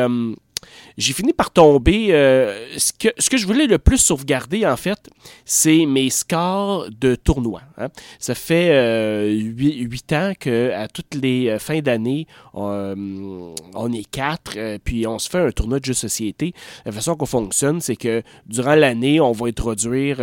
j'ai 0.97 1.13
fini 1.13 1.33
par 1.33 1.51
tomber. 1.51 2.07
Euh, 2.11 2.77
ce, 2.77 2.91
que, 2.93 3.07
que 3.07 3.37
je 3.37 3.47
voulais 3.47 3.67
le 3.67 3.77
plus 3.79 3.97
sauvegarder, 3.97 4.65
en 4.65 4.75
fait, 4.75 5.09
c'est 5.45 5.85
mes 5.85 6.09
scores 6.09 6.89
de 6.89 7.15
tournoi. 7.15 7.61
Hein. 7.77 7.87
Ça 8.19 8.35
fait 8.35 8.69
euh, 8.71 9.29
huit 9.29 10.13
ans 10.13 10.33
qu'à 10.37 10.87
toutes 10.87 11.15
les 11.15 11.49
euh, 11.49 11.59
fins 11.59 11.79
d'année, 11.79 12.27
on, 12.53 13.93
est 13.93 14.09
quatre, 14.09 14.57
puis 14.83 15.07
on 15.07 15.19
se 15.19 15.29
fait 15.29 15.39
un 15.39 15.51
tournoi 15.51 15.79
de 15.79 15.85
jeux 15.85 15.93
de 15.93 15.97
société. 15.97 16.53
La 16.85 16.91
façon 16.91 17.15
qu'on 17.15 17.25
fonctionne, 17.25 17.81
c'est 17.81 17.95
que 17.95 18.21
durant 18.45 18.75
l'année, 18.75 19.19
on 19.19 19.31
va 19.31 19.47
introduire 19.47 20.17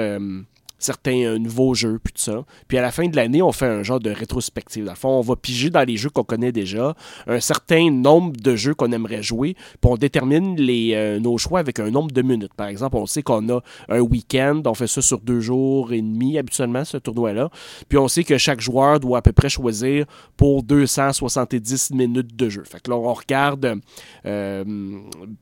certains 0.78 1.22
euh, 1.22 1.38
nouveaux 1.38 1.74
jeux, 1.74 1.98
puis 2.02 2.12
tout 2.12 2.22
ça. 2.22 2.44
Puis 2.68 2.78
à 2.78 2.82
la 2.82 2.90
fin 2.90 3.06
de 3.06 3.16
l'année, 3.16 3.42
on 3.42 3.52
fait 3.52 3.66
un 3.66 3.82
genre 3.82 4.00
de 4.00 4.10
rétrospective. 4.10 4.84
Dans 4.84 4.92
le 4.92 4.96
fond, 4.96 5.08
on 5.08 5.20
va 5.20 5.36
piger 5.36 5.70
dans 5.70 5.84
les 5.84 5.96
jeux 5.96 6.10
qu'on 6.10 6.24
connaît 6.24 6.52
déjà, 6.52 6.94
un 7.26 7.40
certain 7.40 7.90
nombre 7.90 8.32
de 8.36 8.56
jeux 8.56 8.74
qu'on 8.74 8.92
aimerait 8.92 9.22
jouer, 9.22 9.54
puis 9.54 9.90
on 9.90 9.96
détermine 9.96 10.56
euh, 10.58 11.18
nos 11.18 11.38
choix 11.38 11.60
avec 11.60 11.78
un 11.80 11.90
nombre 11.90 12.10
de 12.10 12.22
minutes. 12.22 12.54
Par 12.54 12.68
exemple, 12.68 12.96
on 12.96 13.06
sait 13.06 13.22
qu'on 13.22 13.48
a 13.48 13.60
un 13.88 14.00
week-end, 14.00 14.62
on 14.66 14.74
fait 14.74 14.86
ça 14.86 15.02
sur 15.02 15.20
deux 15.20 15.40
jours 15.40 15.92
et 15.92 16.02
demi 16.02 16.38
habituellement, 16.38 16.84
ce 16.84 16.98
tournoi-là. 16.98 17.50
Puis 17.88 17.98
on 17.98 18.08
sait 18.08 18.24
que 18.24 18.38
chaque 18.38 18.60
joueur 18.60 19.00
doit 19.00 19.18
à 19.18 19.22
peu 19.22 19.32
près 19.32 19.48
choisir 19.48 20.06
pour 20.36 20.62
270 20.62 21.92
minutes 21.92 22.36
de 22.36 22.48
jeu. 22.48 22.64
Fait 22.64 22.80
que 22.80 22.90
là, 22.90 22.96
on 22.96 23.12
regarde, 23.12 23.80
euh, 24.26 24.64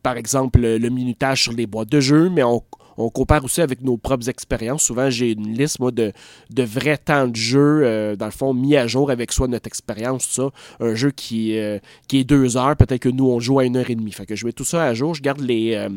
par 0.03 0.17
exemple, 0.17 0.61
le 0.61 0.89
minutage 0.89 1.45
sur 1.45 1.53
les 1.53 1.67
boîtes 1.67 1.91
de 1.91 2.01
jeu, 2.01 2.31
mais 2.31 2.43
on 2.43 2.63
on 2.97 3.11
compare 3.11 3.45
aussi 3.45 3.61
avec 3.61 3.83
nos 3.83 3.97
propres 3.97 4.29
expériences. 4.29 4.85
Souvent, 4.85 5.11
j'ai 5.11 5.33
une 5.33 5.57
liste, 5.57 5.81
moi, 5.81 5.91
de, 5.91 6.13
vrais 6.57 6.99
temps 6.99 7.27
de 7.27 7.37
jeu, 7.37 7.81
euh, 7.83 8.17
dans 8.17 8.27
le 8.27 8.33
fond, 8.33 8.55
mis 8.55 8.77
à 8.77 8.87
jour 8.87 9.11
avec 9.11 9.33
soit 9.33 9.49
notre 9.49 9.67
expérience, 9.67 10.29
tout 10.29 10.35
ça. 10.35 10.51
Un 10.81 10.95
jeu 10.95 11.11
qui, 11.11 11.59
euh, 11.59 11.79
qui 12.09 12.19
est 12.19 12.25
deux 12.25 12.57
heures, 12.57 12.77
peut-être 12.77 13.01
que 13.01 13.09
nous, 13.09 13.27
on 13.27 13.41
joue 13.41 13.59
à 13.59 13.65
une 13.65 13.77
heure 13.77 13.91
et 13.91 13.95
demie. 13.95 14.13
Fait 14.13 14.27
que 14.27 14.37
je 14.37 14.47
mets 14.47 14.53
tout 14.53 14.65
ça 14.65 14.85
à 14.85 14.95
jour. 14.95 15.15
Je 15.15 15.23
garde 15.23 15.41
euh, 15.49 15.89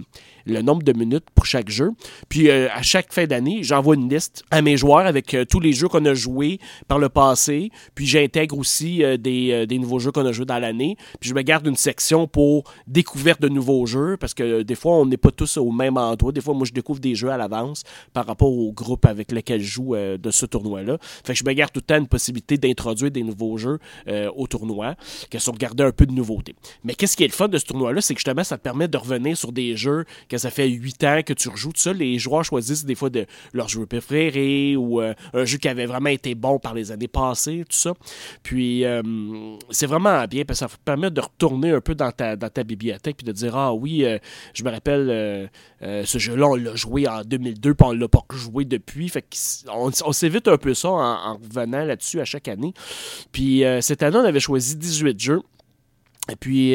le 0.45 0.61
nombre 0.61 0.83
de 0.83 0.93
minutes 0.93 1.25
pour 1.35 1.45
chaque 1.45 1.69
jeu. 1.69 1.91
Puis 2.29 2.49
à 2.49 2.81
chaque 2.81 3.13
fin 3.13 3.25
d'année, 3.25 3.59
j'envoie 3.63 3.95
une 3.95 4.09
liste 4.09 4.43
à 4.51 4.61
mes 4.61 4.77
joueurs 4.77 5.05
avec 5.05 5.35
tous 5.49 5.59
les 5.59 5.73
jeux 5.73 5.87
qu'on 5.87 6.05
a 6.05 6.13
joués 6.13 6.59
par 6.87 6.99
le 6.99 7.09
passé. 7.09 7.69
Puis 7.95 8.05
j'intègre 8.05 8.57
aussi 8.57 9.03
des, 9.19 9.65
des, 9.67 9.79
nouveaux 9.79 9.99
jeux 9.99 10.11
qu'on 10.11 10.25
a 10.25 10.31
joués 10.31 10.45
dans 10.45 10.59
l'année. 10.59 10.95
Puis 11.19 11.29
je 11.29 11.35
me 11.35 11.41
garde 11.41 11.67
une 11.67 11.75
section 11.75 12.27
pour 12.27 12.63
découverte 12.87 13.41
de 13.41 13.49
nouveaux 13.49 13.85
jeux 13.85 14.17
parce 14.17 14.33
que 14.33 14.61
des 14.61 14.75
fois, 14.75 14.93
on 14.93 15.05
n'est 15.05 15.17
pas 15.17 15.31
tous 15.31 15.57
au 15.57 15.71
même 15.71 15.97
endroit. 15.97 16.31
Des 16.31 16.41
fois, 16.41 16.53
moi, 16.53 16.65
je 16.65 16.71
découvre 16.71 16.86
des 16.95 17.15
jeux 17.15 17.29
à 17.29 17.37
l'avance 17.37 17.83
par 18.13 18.25
rapport 18.25 18.51
au 18.51 18.71
groupe 18.71 19.05
avec 19.05 19.31
lequel 19.31 19.61
je 19.61 19.71
joue 19.71 19.95
de 19.95 20.31
ce 20.31 20.45
tournoi-là. 20.45 20.97
Fait 21.01 21.33
que 21.33 21.39
je 21.39 21.43
me 21.43 21.53
garde 21.53 21.71
tout 21.71 21.81
le 21.81 21.85
temps 21.85 21.97
une 21.97 22.07
possibilité 22.07 22.57
d'introduire 22.57 23.11
des 23.11 23.23
nouveaux 23.23 23.57
jeux 23.57 23.79
au 24.35 24.47
tournoi, 24.47 24.95
qui 25.29 25.39
sont 25.39 25.51
regarder 25.57 25.83
un 25.83 25.91
peu 25.91 26.05
de 26.05 26.13
nouveautés. 26.13 26.55
Mais 26.83 26.93
qu'est-ce 26.93 27.17
qui 27.17 27.23
est 27.23 27.27
le 27.27 27.33
fun 27.33 27.47
de 27.47 27.57
ce 27.57 27.65
tournoi-là, 27.65 28.01
c'est 28.01 28.13
que 28.13 28.19
justement, 28.19 28.43
ça 28.43 28.57
te 28.57 28.63
permet 28.63 28.87
de 28.87 28.97
revenir 28.97 29.35
sur 29.35 29.51
des 29.51 29.75
jeux 29.75 30.05
que 30.29 30.37
ça 30.37 30.49
fait 30.49 30.67
huit 30.67 31.03
ans 31.03 31.21
que 31.25 31.33
tu 31.33 31.49
rejoues 31.49 31.73
tout 31.73 31.81
ça, 31.81 31.93
les 31.93 32.17
joueurs 32.19 32.43
choisissent 32.43 32.85
des 32.85 32.95
fois 32.95 33.09
de 33.09 33.25
leur 33.53 33.67
jeu 33.67 33.85
préféré 33.85 34.75
ou 34.75 35.01
euh, 35.01 35.13
un 35.33 35.45
jeu 35.45 35.57
qui 35.57 35.67
avait 35.67 35.85
vraiment 35.85 36.09
été 36.09 36.35
bon 36.35 36.59
par 36.59 36.73
les 36.73 36.91
années 36.91 37.07
passées, 37.07 37.63
tout 37.67 37.75
ça. 37.75 37.93
Puis 38.43 38.85
euh, 38.85 39.01
c'est 39.69 39.87
vraiment 39.87 40.23
bien 40.25 40.45
parce 40.45 40.59
que 40.59 40.67
ça 40.67 40.77
permet 40.85 41.11
de 41.11 41.21
retourner 41.21 41.71
un 41.71 41.81
peu 41.81 41.95
dans 41.95 42.11
ta, 42.11 42.35
dans 42.35 42.49
ta 42.49 42.63
bibliothèque 42.63 43.17
puis 43.17 43.25
de 43.25 43.31
dire 43.31 43.55
Ah 43.55 43.73
oui, 43.73 44.05
euh, 44.05 44.17
je 44.53 44.63
me 44.63 44.69
rappelle 44.69 45.49
ce 45.81 46.17
jeu-là, 46.17 46.47
on 46.47 46.55
l'a 46.55 46.75
joué 46.75 47.07
en 47.07 47.21
2002 47.23 47.73
puis 47.73 47.87
on 47.87 47.91
l'a 47.91 48.07
pas 48.07 48.25
joué 48.33 48.65
depuis. 48.65 49.09
Fait 49.09 49.25
on, 49.71 49.91
s'évite 50.11 50.47
un 50.47 50.57
peu 50.57 50.73
ça 50.73 50.89
en, 50.89 50.99
en 50.99 51.33
revenant 51.37 51.83
là-dessus 51.83 52.19
à 52.19 52.25
chaque 52.25 52.47
année. 52.47 52.73
Puis 53.31 53.63
cette 53.81 54.03
année, 54.03 54.17
on 54.17 54.25
avait 54.25 54.39
choisi 54.39 54.75
18 54.75 55.19
jeux. 55.19 55.41
Et 56.29 56.35
puis, 56.35 56.73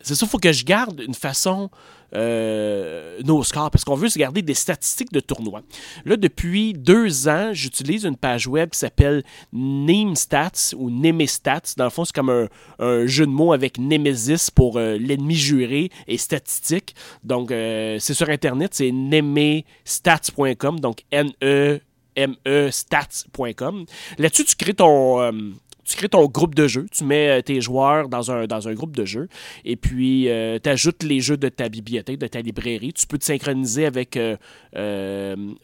c'est 0.00 0.14
ça, 0.14 0.26
il 0.26 0.28
faut 0.28 0.38
que 0.38 0.52
je 0.52 0.64
garde 0.64 1.02
une 1.06 1.14
façon 1.14 1.70
euh, 2.14 3.20
nos 3.24 3.44
scores 3.44 3.70
parce 3.70 3.84
qu'on 3.84 3.94
veut 3.94 4.08
se 4.08 4.18
garder 4.18 4.42
des 4.42 4.54
statistiques 4.54 5.12
de 5.12 5.20
tournoi. 5.20 5.62
Là, 6.04 6.16
depuis 6.16 6.72
deux 6.72 7.28
ans, 7.28 7.50
j'utilise 7.52 8.04
une 8.04 8.16
page 8.16 8.48
web 8.48 8.70
qui 8.70 8.78
s'appelle 8.78 9.22
NameStats 9.52 10.74
ou 10.76 10.90
Nemestats. 10.90 11.74
Dans 11.76 11.84
le 11.84 11.90
fond, 11.90 12.04
c'est 12.04 12.14
comme 12.14 12.30
un, 12.30 13.06
jeu 13.06 13.26
de 13.26 13.30
mots 13.30 13.52
avec 13.52 13.78
Nemesis 13.78 14.50
pour 14.52 14.76
euh, 14.76 14.96
l'ennemi 14.98 15.36
juré 15.36 15.90
et 16.08 16.18
statistique. 16.18 16.94
Donc, 17.22 17.50
euh, 17.50 17.98
c'est 18.00 18.14
sur 18.14 18.28
Internet, 18.28 18.74
c'est 18.74 18.90
nemestats.com, 18.90 20.80
donc 20.80 21.04
N-E-M-E 21.12 22.70
stats.com. 22.70 23.84
Là-dessus, 24.18 24.44
tu 24.44 24.56
crées 24.56 24.74
ton 24.74 25.54
tu 25.90 25.96
crées 25.96 26.08
ton 26.08 26.26
groupe 26.26 26.54
de 26.54 26.68
jeu, 26.68 26.86
tu 26.92 27.02
mets 27.02 27.38
euh, 27.38 27.42
tes 27.42 27.60
joueurs 27.60 28.08
dans 28.08 28.30
un, 28.30 28.46
dans 28.46 28.68
un 28.68 28.74
groupe 28.74 28.94
de 28.94 29.04
jeu, 29.04 29.28
et 29.64 29.74
puis 29.74 30.28
euh, 30.28 30.60
tu 30.62 30.70
ajoutes 30.70 31.02
les 31.02 31.20
jeux 31.20 31.36
de 31.36 31.48
ta 31.48 31.68
bibliothèque, 31.68 32.18
de 32.18 32.28
ta 32.28 32.40
librairie. 32.40 32.92
Tu 32.92 33.08
peux 33.08 33.18
te 33.18 33.24
synchroniser 33.24 33.86
avec 33.86 34.16
euh, 34.16 34.36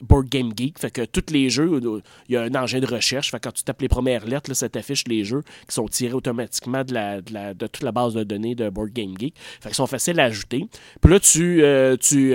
Board 0.00 0.28
Game 0.28 0.50
Geek, 0.56 0.80
fait 0.80 0.90
que 0.90 1.04
tous 1.04 1.32
les 1.32 1.48
jeux, 1.48 1.80
il 2.28 2.32
y 2.34 2.36
a 2.36 2.42
un 2.42 2.54
engin 2.56 2.80
de 2.80 2.86
recherche, 2.86 3.30
fait 3.30 3.38
que 3.38 3.44
quand 3.44 3.52
tu 3.52 3.62
tapes 3.62 3.80
les 3.80 3.88
premières 3.88 4.26
lettres, 4.26 4.50
là, 4.50 4.54
ça 4.54 4.68
t'affiche 4.68 5.04
les 5.06 5.22
jeux 5.22 5.42
qui 5.68 5.74
sont 5.74 5.86
tirés 5.86 6.14
automatiquement 6.14 6.82
de, 6.82 6.92
la, 6.92 7.20
de, 7.20 7.66
toute 7.68 7.84
la 7.84 7.92
base 7.92 8.14
de 8.14 8.24
données 8.24 8.56
de 8.56 8.68
Board 8.68 8.90
Game 8.90 9.14
Geek. 9.16 9.34
Fait 9.60 9.68
qu'ils 9.68 9.76
sont 9.76 9.86
faciles 9.86 10.18
à 10.18 10.24
ajouter. 10.24 10.66
Puis 11.00 11.12
là, 11.12 11.20
tu, 11.20 11.62
tu 12.00 12.34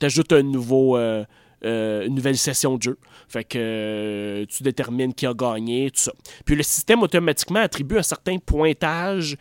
ajoutes 0.00 0.32
un 0.32 0.42
nouveau 0.42 0.96
euh, 1.64 2.06
une 2.06 2.14
nouvelle 2.14 2.36
session 2.36 2.76
de 2.76 2.82
jeu. 2.82 2.98
Fait 3.28 3.44
que 3.44 3.58
euh, 3.58 4.46
tu 4.46 4.62
détermines 4.62 5.14
qui 5.14 5.26
a 5.26 5.34
gagné, 5.34 5.90
tout 5.90 6.02
ça. 6.02 6.12
Puis 6.44 6.54
le 6.54 6.62
système 6.62 7.02
automatiquement 7.02 7.60
attribue 7.60 7.98
un 7.98 8.02
certain 8.02 8.38
pointage 8.38 9.36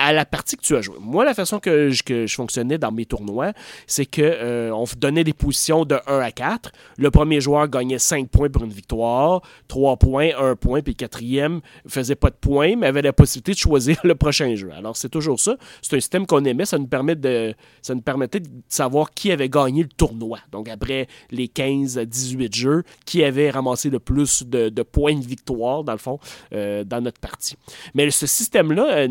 à 0.00 0.14
la 0.14 0.24
partie 0.24 0.56
que 0.56 0.62
tu 0.62 0.74
as 0.76 0.80
joué. 0.80 0.96
Moi, 0.98 1.26
la 1.26 1.34
façon 1.34 1.60
que 1.60 1.90
je, 1.90 2.26
fonctionnais 2.34 2.78
dans 2.78 2.90
mes 2.90 3.04
tournois, 3.04 3.52
c'est 3.86 4.06
que 4.06 4.22
euh, 4.22 4.72
on 4.72 4.84
donnait 4.96 5.24
des 5.24 5.34
positions 5.34 5.84
de 5.84 5.96
1 6.06 6.18
à 6.20 6.30
4. 6.32 6.72
Le 6.96 7.10
premier 7.10 7.42
joueur 7.42 7.68
gagnait 7.68 7.98
5 7.98 8.30
points 8.30 8.48
pour 8.48 8.64
une 8.64 8.72
victoire, 8.72 9.42
3 9.68 9.98
points, 9.98 10.30
1 10.38 10.56
point, 10.56 10.80
puis 10.80 10.94
le 10.94 10.96
quatrième 10.96 11.60
faisait 11.86 12.14
pas 12.14 12.30
de 12.30 12.36
points, 12.36 12.76
mais 12.76 12.86
avait 12.86 13.02
la 13.02 13.12
possibilité 13.12 13.52
de 13.52 13.58
choisir 13.58 13.98
le 14.04 14.14
prochain 14.14 14.54
jeu. 14.54 14.70
Alors, 14.74 14.96
c'est 14.96 15.10
toujours 15.10 15.38
ça. 15.38 15.56
C'est 15.82 15.96
un 15.96 16.00
système 16.00 16.26
qu'on 16.26 16.44
aimait. 16.46 16.64
Ça 16.64 16.78
nous, 16.78 16.86
permet 16.86 17.14
de, 17.14 17.54
ça 17.82 17.94
nous 17.94 18.00
permettait 18.00 18.40
de 18.40 18.48
savoir 18.68 19.12
qui 19.12 19.30
avait 19.30 19.50
gagné 19.50 19.82
le 19.82 19.90
tournoi. 19.90 20.38
Donc, 20.50 20.70
après 20.70 21.08
les 21.30 21.48
15 21.48 21.98
à 21.98 22.06
18 22.06 22.54
jeux, 22.54 22.84
qui 23.04 23.22
avait 23.22 23.50
ramassé 23.50 23.90
le 23.90 23.98
plus 23.98 24.44
de, 24.44 24.82
points 24.82 25.14
de 25.14 25.26
victoire, 25.26 25.84
dans 25.84 25.92
le 25.92 25.98
fond, 25.98 26.18
euh, 26.54 26.84
dans 26.84 27.02
notre 27.02 27.20
partie. 27.20 27.56
Mais 27.92 28.10
ce 28.10 28.26
système-là, 28.26 28.86
euh, 28.90 29.08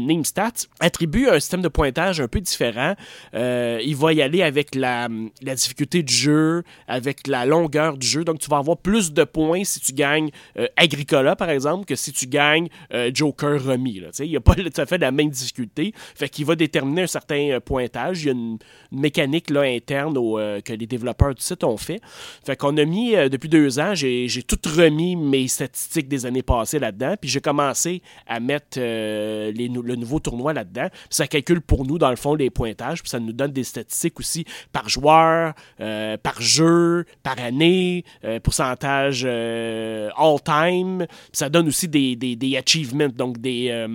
attribue 0.79 1.27
un 1.27 1.39
système 1.39 1.61
de 1.61 1.67
pointage 1.67 2.21
un 2.21 2.27
peu 2.27 2.39
différent. 2.39 2.95
Euh, 3.33 3.79
il 3.83 3.95
va 3.95 4.13
y 4.13 4.21
aller 4.21 4.41
avec 4.41 4.75
la, 4.75 5.07
difficulté 5.41 6.03
du 6.03 6.13
jeu, 6.13 6.63
avec 6.87 7.27
la 7.27 7.45
longueur 7.45 7.97
du 7.97 8.07
jeu. 8.07 8.23
Donc, 8.23 8.39
tu 8.39 8.49
vas 8.49 8.57
avoir 8.57 8.77
plus 8.77 9.11
de 9.11 9.23
points 9.23 9.63
si 9.63 9.79
tu 9.79 9.93
gagnes 9.93 10.29
euh, 10.57 10.67
Agricola, 10.77 11.35
par 11.35 11.49
exemple, 11.49 11.85
que 11.85 11.95
si 11.95 12.11
tu 12.13 12.27
gagnes 12.27 12.69
euh, 12.93 13.11
Joker 13.13 13.63
remis. 13.63 14.01
Il 14.19 14.29
n'y 14.29 14.37
a 14.37 14.41
pas 14.41 14.55
tout 14.55 14.69
à 14.77 14.85
fait 14.85 14.97
la 14.97 15.11
même 15.11 15.29
difficulté. 15.29 15.93
Fait 16.15 16.29
qu'il 16.29 16.45
va 16.45 16.55
déterminer 16.55 17.03
un 17.03 17.07
certain 17.07 17.59
pointage. 17.63 18.23
Il 18.23 18.27
y 18.27 18.29
a 18.29 18.33
une, 18.33 18.57
mécanique 18.91 19.49
là, 19.51 19.61
interne 19.61 20.15
que 20.15 20.73
les 20.73 20.87
développeurs 20.87 21.35
du 21.35 21.41
site 21.41 21.63
ont 21.63 21.77
fait. 21.77 22.01
Fait 22.43 22.55
qu'on 22.55 22.75
a 22.77 22.85
mis, 22.85 23.11
depuis 23.29 23.49
deux 23.49 23.79
ans, 23.79 23.93
j'ai 23.93 24.27
tout 24.47 24.57
remis 24.75 25.15
mes 25.15 25.47
statistiques 25.47 26.07
des 26.07 26.25
années 26.25 26.41
passées 26.41 26.79
là-dedans. 26.79 27.15
Puis 27.19 27.29
j'ai 27.29 27.41
commencé 27.41 28.01
à 28.25 28.39
mettre 28.39 28.79
les, 28.79 29.51
le 29.51 29.95
nouveau 29.95 30.19
tournoi 30.19 30.53
là-dedans 30.53 30.68
ça 31.09 31.27
calcule 31.27 31.61
pour 31.61 31.85
nous, 31.85 31.97
dans 31.97 32.09
le 32.09 32.15
fond, 32.15 32.35
les 32.35 32.49
pointages. 32.49 33.01
Puis 33.01 33.09
ça 33.09 33.19
nous 33.19 33.33
donne 33.33 33.51
des 33.51 33.63
statistiques 33.63 34.19
aussi 34.19 34.45
par 34.71 34.89
joueur, 34.89 35.53
euh, 35.79 36.17
par 36.17 36.41
jeu, 36.41 37.05
par 37.23 37.39
année, 37.39 38.03
euh, 38.23 38.39
pourcentage 38.39 39.23
euh, 39.25 40.09
all-time. 40.17 41.05
Ça 41.31 41.49
donne 41.49 41.67
aussi 41.67 41.87
des, 41.87 42.15
des 42.15 42.57
achievements, 42.57 43.09
donc 43.09 43.39
des 43.39 43.87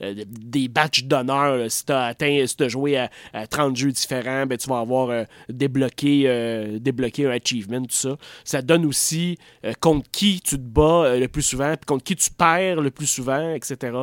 des 0.00 0.68
badges 0.68 1.04
d'honneur. 1.04 1.70
Si 1.70 1.84
tu 1.84 1.92
as 1.92 2.04
atteint, 2.04 2.44
si 2.46 2.62
as 2.62 2.68
joué 2.68 2.96
à, 2.98 3.46
30 3.46 3.76
jeux 3.76 3.92
différents, 3.92 4.46
ben, 4.46 4.58
tu 4.58 4.68
vas 4.68 4.78
avoir 4.78 5.10
euh, 5.10 5.24
débloqué, 5.48 6.24
euh, 6.26 6.78
débloqué 6.78 7.26
un 7.26 7.30
achievement, 7.30 7.80
tout 7.82 7.88
ça. 7.90 8.16
Ça 8.44 8.62
donne 8.62 8.84
aussi 8.86 9.38
contre 9.80 10.10
qui 10.10 10.40
tu 10.40 10.56
te 10.56 10.62
bats 10.62 11.16
le 11.16 11.28
plus 11.28 11.42
souvent, 11.42 11.74
puis 11.76 11.86
contre 11.86 12.04
qui 12.04 12.16
tu 12.16 12.30
perds 12.30 12.80
le 12.80 12.90
plus 12.90 13.06
souvent, 13.06 13.52
etc. 13.54 13.96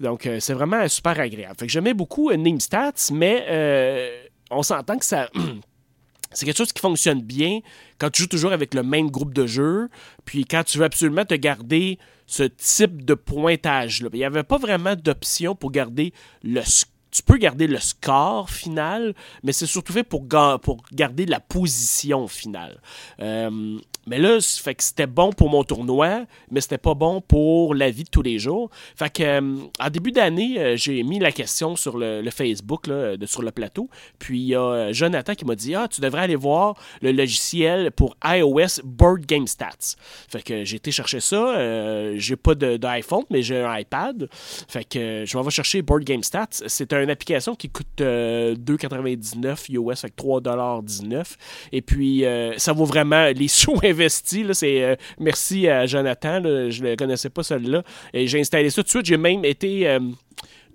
Donc, 0.00 0.28
c'est 0.40 0.54
vraiment 0.54 0.86
super 0.88 1.18
agréable. 1.18 1.54
Fait 1.58 1.66
que 1.66 1.72
j'aimais 1.72 1.94
beaucoup 1.94 2.32
Name 2.32 2.60
Stats, 2.60 3.12
mais 3.12 4.22
on 4.50 4.62
s'entend 4.62 4.98
que 4.98 5.04
ça. 5.04 5.28
c'est 6.34 6.46
quelque 6.46 6.58
chose 6.58 6.72
qui 6.72 6.80
fonctionne 6.80 7.22
bien 7.22 7.60
quand 7.98 8.10
tu 8.10 8.22
joues 8.22 8.28
toujours 8.28 8.52
avec 8.52 8.74
le 8.74 8.82
même 8.82 9.10
groupe 9.10 9.32
de 9.32 9.46
jeux, 9.46 9.88
puis 10.24 10.44
quand 10.44 10.64
tu 10.64 10.78
veux 10.78 10.84
absolument 10.84 11.24
te 11.24 11.34
garder 11.34 11.98
ce 12.26 12.44
type 12.44 13.04
de 13.04 13.14
pointage-là. 13.14 14.08
Il 14.12 14.18
n'y 14.18 14.24
avait 14.24 14.42
pas 14.42 14.58
vraiment 14.58 14.96
d'option 14.96 15.54
pour 15.54 15.70
garder 15.70 16.12
le 16.42 16.62
tu 17.14 17.22
peux 17.22 17.36
garder 17.36 17.68
le 17.68 17.78
score 17.78 18.50
final, 18.50 19.14
mais 19.44 19.52
c'est 19.52 19.66
surtout 19.66 19.92
fait 19.92 20.02
pour, 20.02 20.26
pour 20.60 20.82
garder 20.92 21.26
la 21.26 21.38
position 21.38 22.26
finale. 22.26 22.80
Euh, 23.20 23.78
mais 24.06 24.18
là, 24.18 24.38
fait 24.40 24.74
que 24.74 24.82
c'était 24.82 25.06
bon 25.06 25.32
pour 25.32 25.48
mon 25.48 25.64
tournoi, 25.64 26.24
mais 26.50 26.60
c'était 26.60 26.78
pas 26.78 26.94
bon 26.94 27.20
pour 27.20 27.74
la 27.74 27.90
vie 27.90 28.04
de 28.04 28.08
tous 28.08 28.22
les 28.22 28.38
jours. 28.38 28.70
Fait 28.96 29.10
que, 29.10 29.22
euh, 29.22 29.56
en 29.80 29.90
début 29.90 30.12
d'année, 30.12 30.58
euh, 30.58 30.76
j'ai 30.76 31.02
mis 31.02 31.18
la 31.18 31.32
question 31.32 31.76
sur 31.76 31.96
le, 31.96 32.22
Facebook, 32.30 32.86
là, 32.86 33.16
de, 33.16 33.26
sur 33.26 33.42
le 33.42 33.50
plateau. 33.50 33.88
Puis 34.18 34.40
il 34.40 34.46
y 34.48 34.54
a 34.54 34.60
euh, 34.60 34.92
Jonathan 34.92 35.34
qui 35.34 35.44
m'a 35.44 35.54
dit 35.54 35.74
Ah, 35.74 35.88
tu 35.88 36.00
devrais 36.00 36.22
aller 36.22 36.36
voir 36.36 36.76
le 37.00 37.12
logiciel 37.12 37.90
pour 37.92 38.16
iOS 38.24 38.82
Board 38.84 39.24
Game 39.24 39.46
Stats. 39.46 39.96
Fait 40.28 40.42
que 40.42 40.64
j'ai 40.64 40.76
été 40.76 40.90
chercher 40.90 41.20
ça. 41.20 42.16
j'ai 42.16 42.36
pas 42.36 42.54
d'iPhone, 42.54 43.24
mais 43.30 43.42
j'ai 43.42 43.62
un 43.62 43.78
iPad. 43.78 44.28
Fait 44.32 44.84
que 44.84 45.24
je 45.26 45.38
vais 45.38 45.50
chercher 45.50 45.82
Board 45.82 46.04
Game 46.04 46.22
Stats. 46.22 46.62
C'est 46.66 46.92
une 47.04 47.10
application 47.10 47.54
qui 47.54 47.68
coûte 47.68 48.00
2,99 48.00 49.70
US, 49.70 50.00
fait 50.00 50.14
3,19 50.16 51.36
Et 51.72 51.82
puis, 51.82 52.24
ça 52.56 52.72
vaut 52.72 52.84
vraiment 52.84 53.26
les 53.34 53.48
sous 53.48 53.78
investi. 53.82 54.44
c'est, 54.52 54.82
euh, 54.82 54.96
merci 55.18 55.68
à 55.68 55.86
Jonathan. 55.86 56.40
je 56.42 56.84
ne 56.84 56.94
connaissais 56.96 57.30
pas 57.30 57.42
celui-là. 57.42 57.82
Et 58.12 58.26
j'ai 58.26 58.40
installé 58.40 58.70
ça 58.70 58.76
tout 58.76 58.86
de 58.86 58.88
suite. 58.88 59.06
J'ai 59.06 59.16
même 59.16 59.44
été. 59.44 59.88
Euh, 59.88 60.00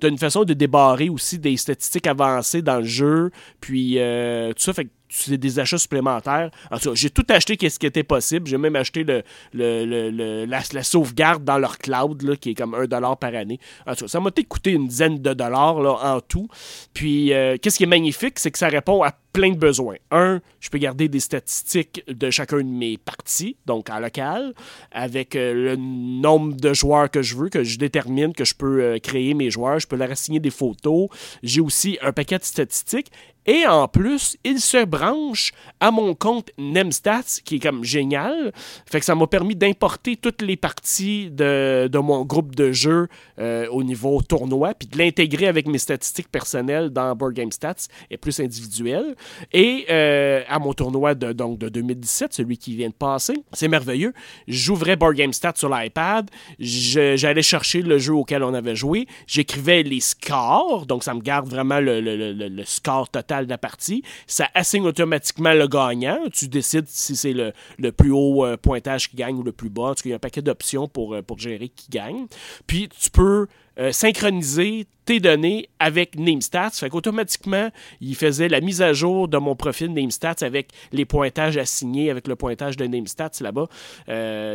d'une 0.01 0.17
façon 0.17 0.45
de 0.45 0.53
débarrer 0.53 1.09
aussi 1.09 1.37
des 1.37 1.57
statistiques 1.57 2.07
avancées 2.07 2.61
dans 2.61 2.77
le 2.77 2.85
jeu. 2.85 3.31
Puis 3.59 3.95
euh, 3.97 4.53
tout 4.53 4.61
ça, 4.61 4.71
fait 4.71 4.85
que 4.85 4.91
c'est 5.09 5.37
des 5.37 5.59
achats 5.59 5.77
supplémentaires. 5.77 6.51
J'ai 6.93 7.09
tout 7.09 7.25
acheté 7.29 7.57
ce 7.69 7.79
qui 7.79 7.85
était 7.85 8.03
possible. 8.03 8.47
J'ai 8.47 8.57
même 8.57 8.75
acheté 8.75 9.05
la, 9.53 10.83
sauvegarde 10.83 11.43
dans 11.43 11.57
leur 11.57 11.77
cloud, 11.77 12.37
qui 12.39 12.51
est 12.51 12.55
comme 12.55 12.75
1$ 12.75 13.17
par 13.17 13.35
année. 13.35 13.59
Ça 14.07 14.19
m'a 14.19 14.31
coûté 14.47 14.71
une 14.71 14.87
dizaine 14.87 15.19
de 15.19 15.33
dollars 15.33 15.81
là, 15.81 16.15
en 16.15 16.21
tout. 16.21 16.47
Puis, 16.93 17.31
qu'est-ce 17.61 17.77
qui 17.77 17.83
est 17.83 17.87
magnifique, 17.87 18.39
c'est 18.39 18.51
que 18.51 18.57
ça 18.57 18.67
répond 18.67 19.03
à 19.03 19.13
plein 19.33 19.51
de 19.51 19.57
besoins. 19.57 19.95
Un, 20.11 20.41
je 20.59 20.69
peux 20.69 20.77
garder 20.77 21.07
des 21.07 21.19
statistiques 21.19 22.03
de 22.07 22.29
chacun 22.29 22.57
de 22.57 22.63
mes 22.63 22.97
parties, 22.97 23.57
donc 23.65 23.89
en 23.89 23.99
local, 23.99 24.53
avec 24.91 25.35
euh, 25.35 25.53
le 25.53 25.75
nombre 25.75 26.55
de 26.55 26.73
joueurs 26.73 27.09
que 27.09 27.21
je 27.21 27.35
veux, 27.35 27.49
que 27.49 27.63
je 27.63 27.77
détermine 27.77 28.33
que 28.33 28.45
je 28.45 28.55
peux 28.55 28.81
euh, 28.81 28.99
créer 28.99 29.33
mes 29.33 29.51
joueurs. 29.51 29.79
Je 29.79 29.87
peux 29.87 29.95
leur 29.95 30.11
assigner 30.11 30.39
des 30.39 30.49
photos. 30.49 31.09
J'ai 31.43 31.61
aussi 31.61 31.97
un 32.01 32.11
paquet 32.11 32.39
de 32.39 32.43
statistiques. 32.43 33.11
Et 33.49 33.65
en 33.65 33.87
plus, 33.87 34.37
il 34.43 34.59
se 34.59 34.85
branche 34.85 35.53
à 35.79 35.89
mon 35.89 36.13
compte 36.13 36.51
Nemstats, 36.59 37.41
qui 37.43 37.55
est 37.55 37.59
comme 37.59 37.83
génial. 37.83 38.51
Fait 38.85 38.99
que 38.99 39.05
ça 39.07 39.15
m'a 39.15 39.25
permis 39.25 39.55
d'importer 39.55 40.17
toutes 40.17 40.43
les 40.43 40.55
parties 40.55 41.31
de, 41.31 41.89
mon 41.97 42.25
groupe 42.25 42.53
de 42.53 42.71
jeu 42.71 43.07
euh, 43.39 43.67
au 43.69 43.81
niveau 43.81 44.21
tournoi, 44.21 44.75
puis 44.75 44.87
de 44.87 44.99
l'intégrer 44.99 45.47
avec 45.47 45.67
mes 45.67 45.79
statistiques 45.79 46.29
personnelles 46.29 46.91
dans 46.91 47.15
Board 47.15 47.33
Game 47.33 47.51
Stats 47.51 47.87
et 48.11 48.17
plus 48.17 48.39
individuelles. 48.39 49.15
Et 49.51 49.87
euh, 49.89 50.43
à 50.47 50.59
mon 50.59 50.73
tournoi 50.73 51.15
de, 51.15 51.33
donc, 51.33 51.57
de 51.57 51.69
2017, 51.69 52.31
celui 52.35 52.59
qui 52.59 52.75
vient 52.75 52.89
de 52.89 52.93
passer, 52.93 53.33
c'est 53.53 53.67
merveilleux. 53.67 54.13
J'ouvrais 54.47 54.95
Board 54.95 55.15
Game 55.15 55.33
Stats 55.33 55.53
sur 55.55 55.69
l'iPad, 55.69 56.29
j'allais 56.59 57.41
chercher 57.41 57.81
le 57.81 57.97
jeu 57.97 58.13
auquel 58.13 58.43
on 58.43 58.53
avait 58.53 58.75
joué, 58.75 59.07
j'écrivais 59.25 59.81
les 59.81 60.01
scores, 60.01 60.85
donc 60.85 61.03
ça 61.03 61.15
me 61.15 61.21
garde 61.21 61.49
vraiment 61.49 61.79
le, 61.79 61.99
le, 61.99 62.63
score 62.63 63.09
total 63.09 63.38
de 63.45 63.49
la 63.49 63.57
partie. 63.57 64.03
Ça 64.27 64.49
assigne 64.53 64.85
automatiquement 64.85 65.53
le 65.53 65.67
gagnant. 65.67 66.19
Tu 66.33 66.47
décides 66.47 66.87
si 66.87 67.15
c'est 67.15 67.33
le, 67.33 67.91
plus 67.91 68.11
haut 68.11 68.45
euh, 68.45 68.57
pointage 68.57 69.09
qui 69.09 69.15
gagne 69.15 69.35
ou 69.35 69.43
le 69.43 69.51
plus 69.51 69.69
bas. 69.69 69.93
Il 70.03 70.09
y 70.09 70.13
a 70.13 70.15
un 70.15 70.19
paquet 70.19 70.41
d'options 70.41 70.87
pour, 70.87 71.15
euh, 71.15 71.21
pour 71.21 71.39
gérer 71.39 71.69
qui 71.69 71.89
gagne. 71.89 72.25
Puis 72.67 72.89
tu 72.89 73.09
peux 73.09 73.47
euh, 73.79 73.91
synchroniser 73.91 74.87
tes 75.05 75.19
données 75.19 75.69
avec 75.79 76.17
NameStats. 76.17 76.71
Fait 76.71 76.89
qu'automatiquement, 76.89 77.69
il 78.01 78.15
faisait 78.15 78.47
la 78.47 78.61
mise 78.61 78.81
à 78.81 78.93
jour 78.93 79.27
de 79.27 79.37
mon 79.37 79.55
profil 79.55 79.91
NameStats 79.93 80.35
avec 80.41 80.71
les 80.91 81.05
pointages 81.05 81.57
assignés 81.57 82.11
avec 82.11 82.27
le 82.27 82.35
pointage 82.35 82.77
de 82.77 82.85
NameStats 82.85 83.31
là-bas 83.41 83.67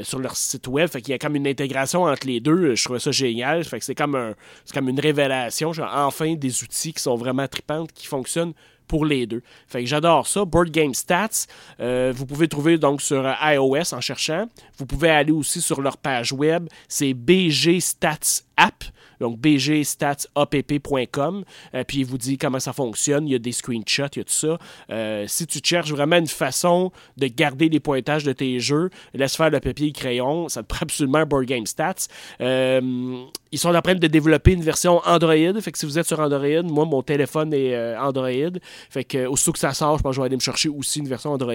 sur 0.04 0.18
leur 0.20 0.36
site 0.36 0.68
web. 0.68 0.88
Fait 0.88 1.00
qu'il 1.00 1.10
y 1.10 1.14
a 1.14 1.18
comme 1.18 1.34
une 1.34 1.48
intégration 1.48 2.04
entre 2.04 2.26
les 2.26 2.38
deux. 2.38 2.76
Je 2.76 2.84
trouvais 2.84 3.00
ça 3.00 3.10
génial. 3.10 3.64
Fait 3.64 3.80
que 3.80 3.84
c'est 3.84 3.96
comme, 3.96 4.14
un, 4.14 4.34
comme 4.72 4.88
une 4.88 5.00
révélation. 5.00 5.72
Genre, 5.72 5.90
enfin, 5.92 6.34
des 6.34 6.62
outils 6.62 6.92
qui 6.92 7.02
sont 7.02 7.16
vraiment 7.16 7.48
tripantes, 7.48 7.92
qui 7.92 8.06
fonctionnent 8.06 8.52
pour 8.86 9.04
les 9.04 9.26
deux. 9.26 9.42
Fait 9.66 9.80
que 9.80 9.88
j'adore 9.88 10.26
ça. 10.26 10.44
Board 10.44 10.70
Game 10.70 10.94
Stats, 10.94 11.46
euh, 11.80 12.12
vous 12.14 12.26
pouvez 12.26 12.48
trouver 12.48 12.78
donc 12.78 13.02
sur 13.02 13.24
iOS 13.42 13.94
en 13.94 14.00
cherchant. 14.00 14.46
Vous 14.78 14.86
pouvez 14.86 15.10
aller 15.10 15.32
aussi 15.32 15.60
sur 15.60 15.80
leur 15.80 15.96
page 15.96 16.32
web, 16.32 16.68
c'est 16.88 17.14
BG 17.14 17.80
donc 19.20 19.38
bgstatsapp.com, 19.38 21.44
euh, 21.74 21.84
puis 21.84 21.98
il 21.98 22.06
vous 22.06 22.18
dit 22.18 22.38
comment 22.38 22.60
ça 22.60 22.72
fonctionne, 22.72 23.26
il 23.26 23.32
y 23.32 23.34
a 23.34 23.38
des 23.38 23.52
screenshots, 23.52 24.08
il 24.14 24.18
y 24.18 24.20
a 24.20 24.24
tout 24.24 24.32
ça. 24.32 24.58
Euh, 24.90 25.24
si 25.26 25.46
tu 25.46 25.60
cherches 25.62 25.90
vraiment 25.90 26.16
une 26.16 26.26
façon 26.26 26.92
de 27.16 27.26
garder 27.26 27.68
les 27.68 27.80
pointages 27.80 28.24
de 28.24 28.32
tes 28.32 28.60
jeux, 28.60 28.90
laisse 29.14 29.36
faire 29.36 29.50
le 29.50 29.60
papier 29.60 29.86
et 29.86 29.90
le 29.90 29.94
crayon, 29.94 30.48
ça 30.48 30.62
te 30.62 30.68
prend 30.68 30.82
absolument 30.82 31.24
Board 31.24 31.46
Game 31.46 31.66
Stats. 31.66 32.06
Euh, 33.54 33.56
ils 33.56 33.58
sont 33.58 33.74
en 33.74 33.80
train 33.80 33.94
de 33.94 34.06
développer 34.06 34.52
une 34.52 34.62
version 34.62 35.00
Android, 35.06 35.60
fait 35.60 35.72
que 35.72 35.78
si 35.78 35.86
vous 35.86 35.98
êtes 35.98 36.06
sur 36.06 36.20
Android, 36.20 36.62
moi 36.64 36.84
mon 36.84 37.02
téléphone 37.02 37.52
est 37.52 37.96
Android, 37.96 38.58
fait 38.90 39.04
que 39.04 39.26
aussitôt 39.26 39.52
que 39.52 39.58
ça 39.58 39.72
sort, 39.72 39.98
je 39.98 40.02
pense 40.02 40.10
que 40.10 40.16
je 40.16 40.20
vais 40.20 40.26
aller 40.26 40.36
me 40.36 40.40
chercher 40.40 40.68
aussi 40.68 41.00
une 41.00 41.08
version 41.08 41.32
Android. 41.32 41.54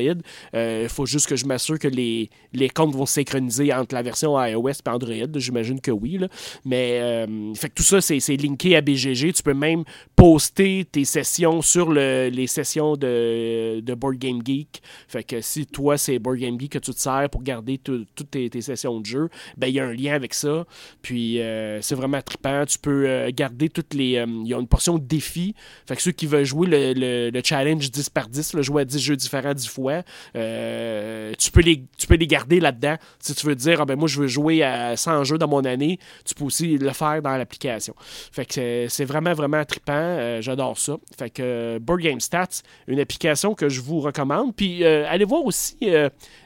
Il 0.54 0.90
faut 0.90 1.06
juste 1.06 1.28
que 1.28 1.36
je 1.36 1.46
m'assure 1.46 1.78
que 1.78 1.88
les, 1.88 2.30
les 2.54 2.70
comptes 2.70 2.96
vont 2.96 3.06
synchroniser 3.06 3.74
entre 3.74 3.96
la 3.96 4.02
version 4.02 4.42
iOS 4.44 4.70
et 4.70 4.90
Android, 4.90 5.28
j'imagine 5.36 5.82
que 5.82 5.92
oui, 5.92 6.18
là. 6.18 6.28
mais 6.66 7.26
fait 7.56 7.70
que 7.70 7.76
tout 7.76 7.84
ça, 7.84 8.02
c'est 8.02 8.38
linké 8.38 8.76
à 8.76 8.82
BGG. 8.82 9.34
Tu 9.34 9.44
peux 9.44 9.54
même 9.54 9.84
poster 10.16 10.86
tes 10.90 11.06
sessions 11.06 11.62
sur 11.62 11.92
les 11.92 12.48
sessions 12.48 12.96
de, 12.96 13.94
Board 13.96 14.18
Game 14.18 14.42
Geek. 14.46 14.82
Fait 15.08 15.24
que 15.24 15.42
si 15.42 15.66
toi, 15.66 15.98
c'est 15.98 16.20
Board 16.20 16.38
Game 16.38 16.60
Geek 16.60 16.74
que 16.74 16.80
tu 16.80 16.94
te 16.94 17.00
sers 17.00 17.30
pour 17.30 17.44
garder 17.44 17.78
toutes 17.78 18.32
tes, 18.32 18.62
sessions 18.62 19.00
de 19.00 19.06
jeu, 19.06 19.30
ben 19.58 19.68
il 19.68 19.76
y 19.76 19.80
a 19.80 19.86
un 19.86 19.94
lien 19.94 20.14
avec 20.14 20.34
ça. 20.34 20.66
Puis 21.02 21.42
euh, 21.42 21.82
c'est 21.90 21.96
vraiment 21.96 22.22
trippant. 22.22 22.66
Tu 22.66 22.78
peux 22.78 23.08
euh, 23.08 23.32
garder 23.34 23.70
toutes 23.70 23.94
les. 23.94 24.18
Euh, 24.18 24.26
il 24.28 24.48
y 24.48 24.54
a 24.54 24.60
une 24.60 24.68
portion 24.68 24.98
de 24.98 25.04
défi. 25.04 25.56
Fait 25.88 25.96
que 25.96 26.02
ceux 26.02 26.12
qui 26.12 26.28
veulent 26.28 26.46
jouer 26.46 26.68
le, 26.70 27.42
challenge 27.44 27.90
10 27.90 28.10
par 28.10 28.30
10, 28.30 28.54
le 28.54 28.62
jouer 28.62 28.84
à 28.84 28.86
10 28.86 29.00
jeux 29.00 29.16
différents 29.16 29.54
10 29.54 29.68
fois, 29.68 30.04
tu, 30.34 31.52
peux 31.52 31.62
les, 31.62 31.84
tu 31.98 32.08
peux 32.08 32.16
les 32.16 32.28
garder 32.28 32.60
là-dedans. 32.60 32.96
Si 33.20 33.34
tu 33.36 33.46
veux 33.48 33.56
dire, 33.56 33.82
ah, 33.82 33.86
ben 33.86 33.98
moi, 33.98 34.08
je 34.08 34.22
veux 34.22 34.28
jouer 34.28 34.64
à 34.64 34.96
100 34.96 35.24
jeux 35.24 35.38
dans 35.38 35.48
mon 35.48 35.66
année, 35.66 36.00
tu 36.26 36.36
peux 36.36 36.46
aussi 36.46 36.78
le 36.78 36.92
faire 36.92 37.22
dans 37.22 37.36
l'application. 37.36 37.96
Fait 38.32 38.46
que 38.46 38.88
c'est 38.88 39.06
vraiment, 39.06 39.34
vraiment 39.34 39.64
trippant. 39.66 39.94
Euh, 39.94 40.42
j'adore 40.42 40.78
ça. 40.78 40.98
Fait 41.18 41.30
que 41.30 41.42
euh, 41.44 41.80
Board 41.80 42.02
Game 42.02 42.20
Stats, 42.20 42.62
une 42.88 43.00
application 43.00 43.56
que 43.56 43.70
je 43.70 43.82
vous 43.82 44.00
recommande. 44.00 44.56
Puis 44.56 44.84
euh, 44.84 45.06
allez 45.08 45.26
voir 45.26 45.44
aussi 45.44 45.78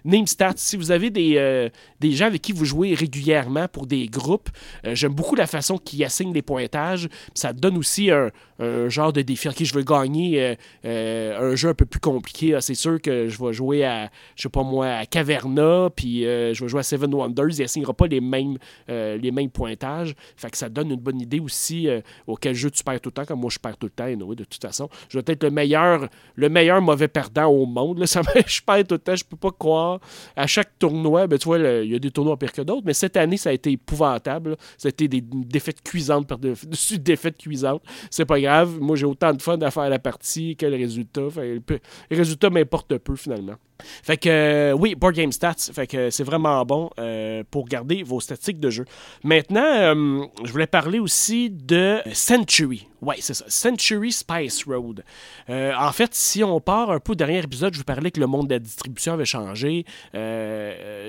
Name 0.05 0.27
Stats. 0.27 0.53
Si 0.57 0.77
vous 0.77 0.91
avez 0.91 1.09
des, 1.09 1.69
des 1.99 2.11
gens 2.11 2.25
avec 2.25 2.41
qui 2.41 2.51
vous 2.51 2.65
jouez 2.65 2.93
régulièrement 2.93 3.67
pour 3.67 3.87
des 3.87 4.07
groupes, 4.07 4.49
j'aime 4.83 5.13
beaucoup 5.13 5.32
la 5.35 5.47
façon 5.47 5.77
qu'ils 5.77 6.03
assignent 6.03 6.33
les 6.33 6.41
pointages. 6.41 7.09
Ça 7.33 7.53
donne 7.53 7.77
aussi 7.77 8.11
un, 8.11 8.31
genre 8.59 9.13
de 9.13 9.21
défi. 9.21 9.47
Ok, 9.47 9.63
je 9.63 9.73
veux 9.73 9.83
gagner 9.83 10.57
un 10.83 11.55
jeu 11.55 11.69
un 11.69 11.73
peu 11.73 11.85
plus 11.85 11.99
compliqué. 11.99 12.55
Ah, 12.55 12.61
c'est 12.61 12.75
sûr 12.75 13.01
que 13.01 13.27
je 13.27 13.43
vais 13.43 13.53
jouer 13.53 13.83
à, 13.83 14.09
je 14.35 14.43
sais 14.43 14.49
pas 14.49 14.63
moi, 14.63 14.87
à 14.87 15.05
Caverna, 15.05 15.89
puis 15.95 16.23
je 16.23 16.63
vais 16.63 16.69
jouer 16.69 16.79
à 16.79 16.83
Seven 16.83 17.13
Wonders. 17.13 17.59
Il 17.59 17.63
assignera 17.63 17.93
pas 17.93 18.07
les 18.07 18.21
mêmes, 18.21 18.57
les 18.87 19.31
mêmes 19.31 19.49
pointages. 19.49 20.15
Fait 20.35 20.49
que 20.49 20.57
ça 20.57 20.69
donne 20.69 20.91
une 20.91 20.99
bonne 20.99 21.21
idée 21.21 21.39
aussi 21.39 21.87
euh, 21.87 22.01
auquel 22.27 22.55
jeu 22.55 22.71
tu 22.71 22.83
perds 22.83 23.01
tout 23.01 23.09
le 23.09 23.13
temps, 23.13 23.25
comme 23.25 23.39
moi 23.39 23.49
je 23.51 23.59
perds 23.59 23.77
tout 23.77 23.87
le 23.87 23.91
temps, 23.91 24.35
de 24.35 24.43
toute 24.43 24.61
façon. 24.61 24.89
Je 25.09 25.17
vais 25.17 25.23
être 25.27 25.43
le 25.43 25.51
meilleur, 25.51 26.07
le 26.35 26.49
meilleur 26.49 26.81
mauvais 26.81 27.07
perdant 27.07 27.47
au 27.47 27.65
monde. 27.65 27.99
Là. 27.99 28.07
Ça, 28.13 28.21
je 28.45 28.61
perds 28.61 28.87
tout 28.87 28.95
le 28.95 28.99
temps, 28.99 29.15
je 29.15 29.23
peux 29.23 29.37
pas 29.37 29.51
croire. 29.51 29.99
À 30.35 30.47
chaque 30.47 30.77
tournoi, 30.79 31.27
ben, 31.27 31.37
tu 31.37 31.45
vois, 31.45 31.59
il 31.59 31.91
y 31.91 31.95
a 31.95 31.99
des 31.99 32.11
tournois 32.11 32.37
pires 32.37 32.51
que 32.51 32.61
d'autres, 32.61 32.83
mais 32.85 32.93
cette 32.93 33.17
année, 33.17 33.37
ça 33.37 33.49
a 33.49 33.53
été 33.53 33.71
épouvantable. 33.71 34.55
Ça 34.77 34.87
a 34.87 34.89
été 34.89 35.07
des 35.07 35.21
défaites 35.21 35.81
cuisantes 35.81 36.27
par-dessus 36.27 36.99
défaites 36.99 37.37
cuisantes. 37.37 37.83
C'est 38.09 38.25
pas 38.25 38.39
grave. 38.43 38.79
Moi, 38.79 38.95
j'ai 38.95 39.05
autant 39.05 39.33
de 39.33 39.41
fun 39.41 39.59
à 39.61 39.71
faire 39.71 39.89
la 39.89 39.99
partie 39.99 40.55
que 40.55 40.65
le 40.65 40.77
résultat. 40.77 41.21
le 41.37 41.81
résultat 42.11 42.49
m'importe 42.49 42.97
peu 42.97 43.15
finalement. 43.15 43.55
Fait 44.03 44.17
que 44.17 44.29
euh, 44.29 44.71
oui, 44.73 44.95
Board 44.95 45.15
Game 45.15 45.31
Stats, 45.31 45.71
fait 45.73 45.87
que 45.87 46.09
c'est 46.09 46.23
vraiment 46.23 46.63
bon 46.65 46.89
euh, 46.99 47.43
pour 47.49 47.65
garder 47.65 48.03
vos 48.03 48.19
statistiques 48.19 48.59
de 48.59 48.69
jeu. 48.69 48.85
Maintenant, 49.23 49.63
euh, 49.63 50.25
je 50.43 50.51
voulais 50.51 50.67
parler 50.67 50.99
aussi 50.99 51.49
de 51.49 51.99
Century. 52.13 52.87
Ouais, 53.01 53.17
c'est 53.19 53.33
ça. 53.33 53.43
Century 53.49 54.13
Spice 54.13 54.63
Road. 54.65 55.03
en 55.49 55.91
fait, 55.91 56.15
si 56.15 56.41
on 56.41 56.61
part 56.61 56.89
un 56.89 56.99
peu 57.01 57.11
au 57.11 57.15
dernier 57.15 57.39
épisode, 57.39 57.73
je 57.73 57.79
vous 57.79 57.83
parlais 57.83 58.11
que 58.11 58.19
le 58.19 58.27
monde 58.27 58.47
de 58.47 58.53
la 58.53 58.59
distribution 58.59 59.11
avait 59.11 59.25
changé 59.25 59.85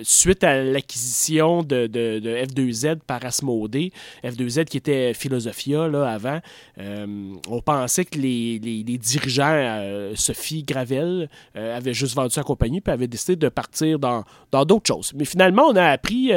suite 0.02 0.42
à 0.42 0.60
l'acquisition 0.60 1.62
de, 1.62 1.86
de, 1.86 2.20
F2Z 2.46 2.98
par 3.06 3.24
Asmodee. 3.24 3.92
F2Z 4.24 4.64
qui 4.64 4.78
était 4.78 5.14
Philosophia 5.14 5.86
là, 5.86 6.10
avant. 6.10 6.40
on 6.76 7.60
pensait 7.64 8.04
que 8.04 8.18
les, 8.18 8.58
dirigeants, 8.98 10.10
Sophie 10.16 10.64
Gravel, 10.64 11.28
avaient 11.54 11.94
juste 11.94 12.16
vendu 12.16 12.34
sa 12.34 12.42
compagnie 12.54 12.82
avaient 12.86 13.08
décidé 13.08 13.36
de 13.36 13.48
partir 13.48 13.98
dans 13.98 14.24
d'autres 14.64 14.86
choses. 14.86 15.12
Mais 15.14 15.24
finalement, 15.24 15.64
on 15.64 15.76
a 15.76 15.86
appris 15.86 16.30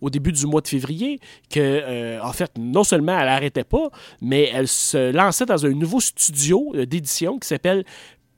au 0.00 0.10
début 0.10 0.32
du 0.32 0.46
mois 0.46 0.60
de 0.60 0.68
février 0.68 1.18
que, 1.50 2.20
en 2.22 2.32
fait, 2.32 2.52
non 2.58 2.84
seulement 2.84 3.18
elle 3.18 3.26
n'arrêtait 3.26 3.64
pas, 3.64 3.90
mais 4.20 4.50
elle 4.54 4.68
se 4.68 5.12
lançait 5.12 5.46
dans 5.46 5.66
un 5.66 5.70
nouveau 5.70 6.00
studio 6.00 6.72
d'édition 6.86 7.38
qui 7.38 7.48
s'appelle 7.48 7.84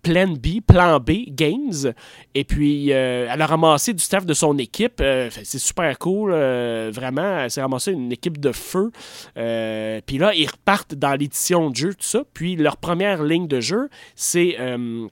Plan 0.02 0.28
B, 0.28 0.60
Plan 0.66 1.00
B 1.00 1.28
Games. 1.28 1.92
Et 2.34 2.44
puis, 2.44 2.92
euh, 2.92 3.28
elle 3.30 3.42
a 3.42 3.46
ramassé 3.46 3.92
du 3.92 4.02
staff 4.02 4.24
de 4.24 4.34
son 4.34 4.56
équipe. 4.58 5.00
Euh, 5.00 5.28
c'est 5.30 5.58
super 5.58 5.98
cool, 5.98 6.30
euh, 6.32 6.90
vraiment. 6.92 7.40
Elle 7.40 7.50
s'est 7.50 7.60
ramassée 7.60 7.92
une 7.92 8.12
équipe 8.12 8.38
de 8.38 8.52
feu. 8.52 8.90
puis 9.34 10.18
là, 10.18 10.32
ils 10.34 10.46
repartent 10.46 10.94
dans 10.94 11.14
l'édition 11.14 11.70
de 11.70 11.76
jeu, 11.76 11.94
tout 11.94 12.06
ça. 12.06 12.22
Puis, 12.32 12.56
leur 12.56 12.76
première 12.76 13.22
ligne 13.22 13.48
de 13.48 13.60
jeu, 13.60 13.88
c'est 14.14 14.56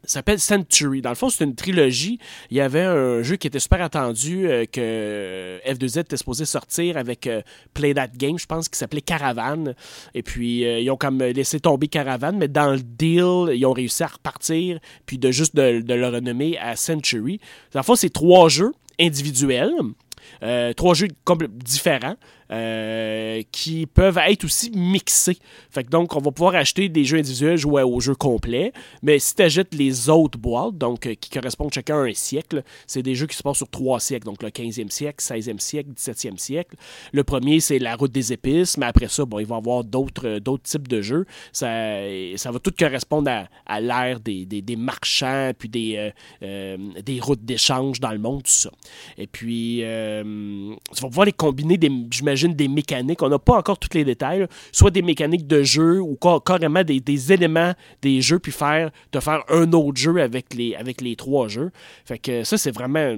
s'appelle 0.04 0.38
Century. 0.38 1.02
Dans 1.02 1.10
le 1.10 1.16
fond, 1.16 1.30
c'est 1.30 1.44
une 1.44 1.54
trilogie. 1.54 2.18
Il 2.50 2.56
y 2.56 2.60
avait 2.60 2.84
un 2.84 3.22
jeu 3.22 3.36
qui 3.36 3.46
était 3.46 3.58
super 3.58 3.82
attendu 3.82 4.48
que 4.72 5.58
F2Z 5.66 6.00
était 6.00 6.16
supposé 6.16 6.44
sortir 6.44 6.96
avec 6.96 7.28
Play 7.74 7.94
That 7.94 8.08
Game, 8.16 8.38
je 8.38 8.46
pense, 8.46 8.68
qui 8.68 8.78
s'appelait 8.78 9.00
Caravan. 9.00 9.74
Et 10.14 10.22
puis, 10.22 10.60
ils 10.60 10.90
ont 10.90 10.96
comme 10.96 11.18
laissé 11.18 11.60
tomber 11.60 11.88
Caravan, 11.88 12.32
mais 12.36 12.48
dans 12.48 12.72
le 12.72 12.80
deal, 12.80 13.54
ils 13.54 13.66
ont 13.66 13.72
réussi 13.72 14.02
à 14.02 14.08
repartir 14.08 14.75
puis 15.06 15.18
de 15.18 15.30
juste 15.30 15.56
de, 15.56 15.82
le 15.86 16.08
renommer 16.08 16.58
à 16.58 16.76
Century. 16.76 17.40
Dans 17.72 17.80
le 17.80 17.84
c'est 17.96 18.12
trois 18.12 18.48
jeux 18.48 18.72
individuels. 19.00 19.72
Euh, 20.42 20.72
trois 20.72 20.94
jeux 20.94 21.08
différents. 21.48 22.16
Euh, 22.52 23.42
qui 23.50 23.86
peuvent 23.86 24.18
être 24.18 24.44
aussi 24.44 24.70
mixés. 24.70 25.38
Fait 25.70 25.82
que 25.82 25.90
donc, 25.90 26.14
on 26.14 26.20
va 26.20 26.30
pouvoir 26.30 26.54
acheter 26.54 26.88
des 26.88 27.04
jeux 27.04 27.18
individuels, 27.18 27.56
jouer 27.56 27.82
au 27.82 27.98
jeu 27.98 28.14
complet. 28.14 28.72
Mais 29.02 29.18
si 29.18 29.34
tu 29.34 29.42
achètes 29.42 29.74
les 29.74 30.08
autres 30.08 30.38
boîtes, 30.38 30.78
donc 30.78 31.06
euh, 31.06 31.14
qui 31.14 31.28
correspondent 31.28 31.72
chacun 31.74 31.96
à 31.96 32.02
un 32.02 32.14
siècle, 32.14 32.62
c'est 32.86 33.02
des 33.02 33.16
jeux 33.16 33.26
qui 33.26 33.36
se 33.36 33.42
passent 33.42 33.56
sur 33.56 33.68
trois 33.68 33.98
siècles. 33.98 34.26
Donc 34.26 34.44
le 34.44 34.50
15e 34.50 34.90
siècle, 34.90 35.24
16e 35.24 35.58
siècle, 35.58 35.90
17e 35.96 36.38
siècle. 36.38 36.76
Le 37.12 37.24
premier, 37.24 37.58
c'est 37.58 37.80
la 37.80 37.96
route 37.96 38.12
des 38.12 38.32
épices, 38.32 38.78
mais 38.78 38.86
après 38.86 39.08
ça, 39.08 39.24
bon, 39.24 39.40
il 39.40 39.46
va 39.46 39.56
y 39.56 39.58
avoir 39.58 39.82
d'autres, 39.82 40.28
euh, 40.28 40.58
types 40.62 40.86
de 40.86 41.02
jeux. 41.02 41.26
Ça, 41.52 41.66
va 41.66 42.58
tout 42.62 42.72
correspondre 42.78 43.30
à, 43.66 43.80
l'ère 43.80 44.20
des, 44.20 44.76
marchands, 44.76 45.50
puis 45.58 45.68
des, 45.68 46.12
des 46.40 47.20
routes 47.20 47.44
d'échange 47.44 47.98
dans 47.98 48.12
le 48.12 48.18
monde, 48.18 48.44
tout 48.44 48.50
ça. 48.50 48.70
Et 49.18 49.26
puis, 49.26 49.82
tu 49.82 51.02
vas 51.02 51.08
pouvoir 51.08 51.26
les 51.26 51.32
combiner, 51.32 51.76
des, 52.36 52.66
des 52.66 52.68
mécaniques. 52.68 53.22
On 53.22 53.28
n'a 53.28 53.38
pas 53.38 53.56
encore 53.56 53.78
tous 53.78 53.94
les 53.94 54.04
détails. 54.04 54.46
Soit 54.72 54.90
des 54.90 55.02
mécaniques 55.02 55.46
de 55.46 55.62
jeu 55.62 56.00
ou 56.00 56.18
carrément 56.44 56.82
des, 56.82 57.32
éléments 57.32 57.72
des 58.02 58.20
jeux, 58.20 58.38
puis 58.38 58.52
faire, 58.52 58.90
te 59.10 59.20
faire 59.20 59.42
un 59.48 59.72
autre 59.72 59.98
jeu 59.98 60.20
avec 60.20 60.54
les, 60.54 60.74
avec 60.74 61.00
les 61.00 61.16
trois 61.16 61.48
jeux. 61.48 61.70
Fait 62.04 62.18
que 62.18 62.44
ça, 62.44 62.58
c'est 62.58 62.70
vraiment 62.70 63.16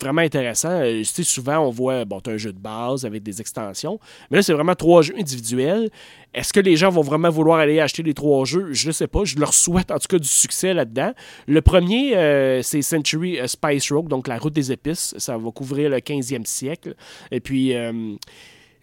vraiment 0.00 0.22
intéressant. 0.22 0.70
Euh, 0.70 1.02
souvent, 1.04 1.58
on 1.58 1.70
voit, 1.70 2.04
bon, 2.04 2.20
tu 2.20 2.30
un 2.30 2.36
jeu 2.36 2.52
de 2.52 2.58
base 2.58 3.04
avec 3.04 3.22
des 3.22 3.40
extensions, 3.40 3.98
mais 4.30 4.38
là, 4.38 4.42
c'est 4.42 4.52
vraiment 4.52 4.74
trois 4.74 5.02
jeux 5.02 5.14
individuels. 5.18 5.90
Est-ce 6.34 6.52
que 6.52 6.60
les 6.60 6.76
gens 6.76 6.90
vont 6.90 7.02
vraiment 7.02 7.30
vouloir 7.30 7.58
aller 7.58 7.80
acheter 7.80 8.02
les 8.02 8.14
trois 8.14 8.44
jeux? 8.44 8.72
Je 8.72 8.88
ne 8.88 8.92
sais 8.92 9.06
pas. 9.06 9.24
Je 9.24 9.38
leur 9.38 9.54
souhaite 9.54 9.90
en 9.90 9.98
tout 9.98 10.08
cas 10.08 10.18
du 10.18 10.28
succès 10.28 10.74
là-dedans. 10.74 11.12
Le 11.46 11.62
premier, 11.62 12.16
euh, 12.16 12.62
c'est 12.62 12.82
Century 12.82 13.40
euh, 13.40 13.46
Spice 13.46 13.90
Rogue, 13.90 14.08
donc 14.08 14.28
la 14.28 14.38
route 14.38 14.52
des 14.52 14.70
épices. 14.70 15.14
Ça 15.18 15.38
va 15.38 15.50
couvrir 15.50 15.90
le 15.90 15.98
15e 15.98 16.44
siècle. 16.44 16.94
Et 17.30 17.40
puis 17.40 17.74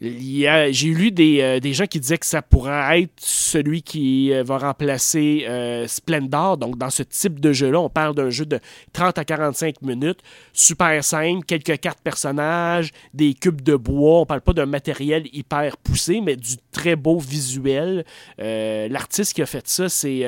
j'ai 0.02 0.88
lu 0.90 1.14
euh, 1.20 1.60
des, 1.60 1.74
gens 1.74 1.86
qui 1.86 2.00
disaient 2.00 2.18
que 2.18 2.26
ça 2.26 2.42
pourrait 2.42 3.04
être 3.04 3.14
celui 3.18 3.82
qui 3.82 4.34
euh, 4.34 4.44
va 4.44 4.58
remplacer 4.58 5.46
euh, 5.48 5.88
Splendor. 5.88 6.58
Donc, 6.58 6.78
dans 6.78 6.90
ce 6.90 7.04
type 7.04 7.40
de 7.40 7.54
jeu-là, 7.54 7.80
on 7.80 7.90
parle 7.90 8.14
d'un 8.14 8.30
jeu 8.30 8.46
de 8.46 8.60
30 8.92 9.18
à 9.18 9.24
45 9.24 9.82
minutes, 9.82 10.20
super 10.52 11.02
simple, 11.04 11.46
quelques 11.46 11.80
cartes 11.80 12.02
personnages, 12.04 12.92
des 13.14 13.34
cubes 13.34 13.62
de 13.62 13.76
bois. 13.76 14.22
On 14.22 14.26
parle 14.26 14.42
pas 14.42 14.54
d'un 14.54 14.66
matériel 14.66 15.24
hyper 15.32 15.78
poussé, 15.78 16.20
mais 16.22 16.36
du 16.36 16.56
très 16.72 16.96
beau 16.96 17.20
visuel. 17.20 18.06
L'artiste 18.38 19.34
qui 19.34 19.42
a 19.42 19.46
fait 19.46 19.68
ça, 19.68 19.88
c'est 19.90 20.24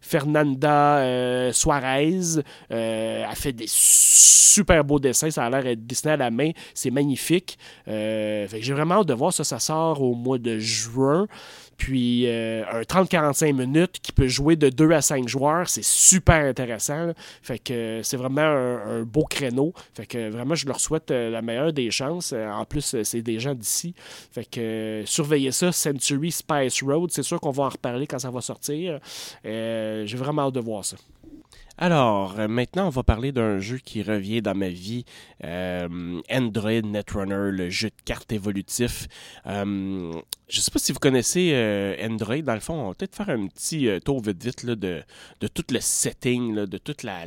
Fernanda 0.00 1.52
Suarez. 1.52 2.40
elle 2.70 3.26
fait 3.34 3.52
des 3.52 3.66
super 3.68 4.84
beaux 4.84 4.98
dessins. 4.98 5.30
Ça 5.30 5.44
a 5.44 5.50
l'air 5.50 5.62
d'être 5.62 5.86
dessiné 5.86 6.14
à 6.14 6.16
la 6.16 6.30
main. 6.30 6.50
C'est 6.72 6.90
magnifique. 6.90 7.58
j'ai 7.86 8.72
vraiment 8.72 8.93
de 9.02 9.14
voir 9.14 9.32
ça. 9.32 9.44
Ça 9.44 9.58
sort 9.58 10.02
au 10.02 10.14
mois 10.14 10.38
de 10.38 10.58
juin. 10.58 11.26
Puis 11.76 12.26
euh, 12.28 12.64
un 12.70 12.82
30-45 12.82 13.52
minutes 13.52 13.98
qui 14.00 14.12
peut 14.12 14.28
jouer 14.28 14.56
de 14.56 14.68
2 14.68 14.92
à 14.92 15.02
5 15.02 15.28
joueurs, 15.28 15.68
c'est 15.68 15.84
super 15.84 16.44
intéressant. 16.44 17.12
Fait 17.42 17.58
que 17.58 18.00
c'est 18.02 18.16
vraiment 18.16 18.42
un, 18.42 19.02
beau 19.02 19.24
créneau. 19.24 19.72
Fait 19.94 20.06
que 20.06 20.30
vraiment, 20.30 20.54
je 20.54 20.66
leur 20.66 20.80
souhaite 20.80 21.10
euh, 21.10 21.30
la 21.30 21.42
meilleure 21.42 21.72
des 21.72 21.90
chances. 21.90 22.32
Euh, 22.32 22.48
en 22.48 22.64
plus, 22.64 23.02
c'est 23.02 23.22
des 23.22 23.40
gens 23.40 23.54
d'ici. 23.54 23.94
Fait 24.32 24.44
que 24.44 25.02
surveillez 25.06 25.52
ça, 25.52 25.72
Century 25.72 26.30
Spice 26.30 26.82
Road. 26.82 27.10
C'est 27.12 27.22
sûr 27.22 27.40
qu'on 27.40 27.50
va 27.50 27.64
en 27.64 27.68
reparler 27.70 28.06
quand 28.06 28.18
ça 28.18 28.30
va 28.30 28.40
sortir. 28.40 29.00
J'ai 29.44 30.16
vraiment 30.16 30.42
hâte 30.42 30.54
de 30.54 30.60
voir 30.60 30.84
ça. 30.84 30.96
Alors, 31.76 32.38
euh, 32.38 32.46
maintenant, 32.46 32.86
on 32.86 32.90
va 32.90 33.02
parler 33.02 33.32
d'un 33.32 33.58
jeu 33.58 33.78
qui 33.78 34.02
revient 34.02 34.40
dans 34.40 34.54
ma 34.54 34.68
vie, 34.68 35.04
euh, 35.42 36.20
Android 36.30 36.70
Netrunner, 36.70 37.50
le 37.50 37.68
jeu 37.68 37.88
de 37.88 38.02
cartes 38.04 38.30
évolutif. 38.30 39.08
Euh, 39.46 40.12
je 40.48 40.58
ne 40.58 40.62
sais 40.62 40.70
pas 40.70 40.78
si 40.78 40.92
vous 40.92 41.00
connaissez 41.00 41.96
Android. 42.00 42.42
Dans 42.42 42.54
le 42.54 42.60
fond, 42.60 42.74
on 42.74 42.88
va 42.88 42.94
peut-être 42.94 43.16
faire 43.16 43.30
un 43.30 43.48
petit 43.48 43.88
tour 44.04 44.20
vite 44.20 44.44
vite 44.44 44.62
là, 44.62 44.76
de, 44.76 45.02
de 45.40 45.48
tout 45.48 45.64
le 45.72 45.80
setting, 45.80 46.54
de 46.54 46.78
toute 46.78 47.02
la, 47.02 47.24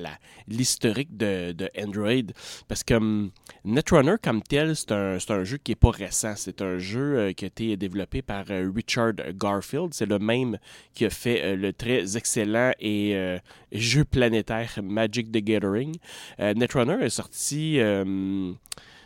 l'historique 0.48 1.18
de, 1.18 1.54
Android. 1.78 2.32
Parce 2.68 2.84
que 2.84 2.94
um, 2.94 3.32
Netrunner, 3.66 4.16
comme 4.22 4.44
tel, 4.44 4.76
c'est 4.76 4.92
un, 4.92 5.44
jeu 5.44 5.58
qui 5.58 5.72
n'est 5.72 5.76
pas 5.76 5.90
récent. 5.90 6.34
C'est 6.38 6.62
un 6.62 6.78
jeu 6.78 7.34
qui 7.36 7.46
a 7.46 7.48
été 7.48 7.76
développé 7.76 8.22
par 8.22 8.46
Richard 8.48 9.14
Garfield. 9.34 9.94
C'est 9.94 10.06
le 10.06 10.20
même 10.20 10.58
qui 10.94 11.06
a 11.06 11.10
fait 11.10 11.56
le 11.56 11.74
très 11.74 12.16
excellent 12.16 12.72
jeu 13.72 14.06
planétaire 14.06 14.37
Magic 14.84 15.32
the 15.32 15.38
Gathering. 15.38 15.96
Euh, 16.40 16.54
Netrunner 16.54 17.04
est 17.04 17.10
sorti 17.10 17.80
euh, 17.80 18.52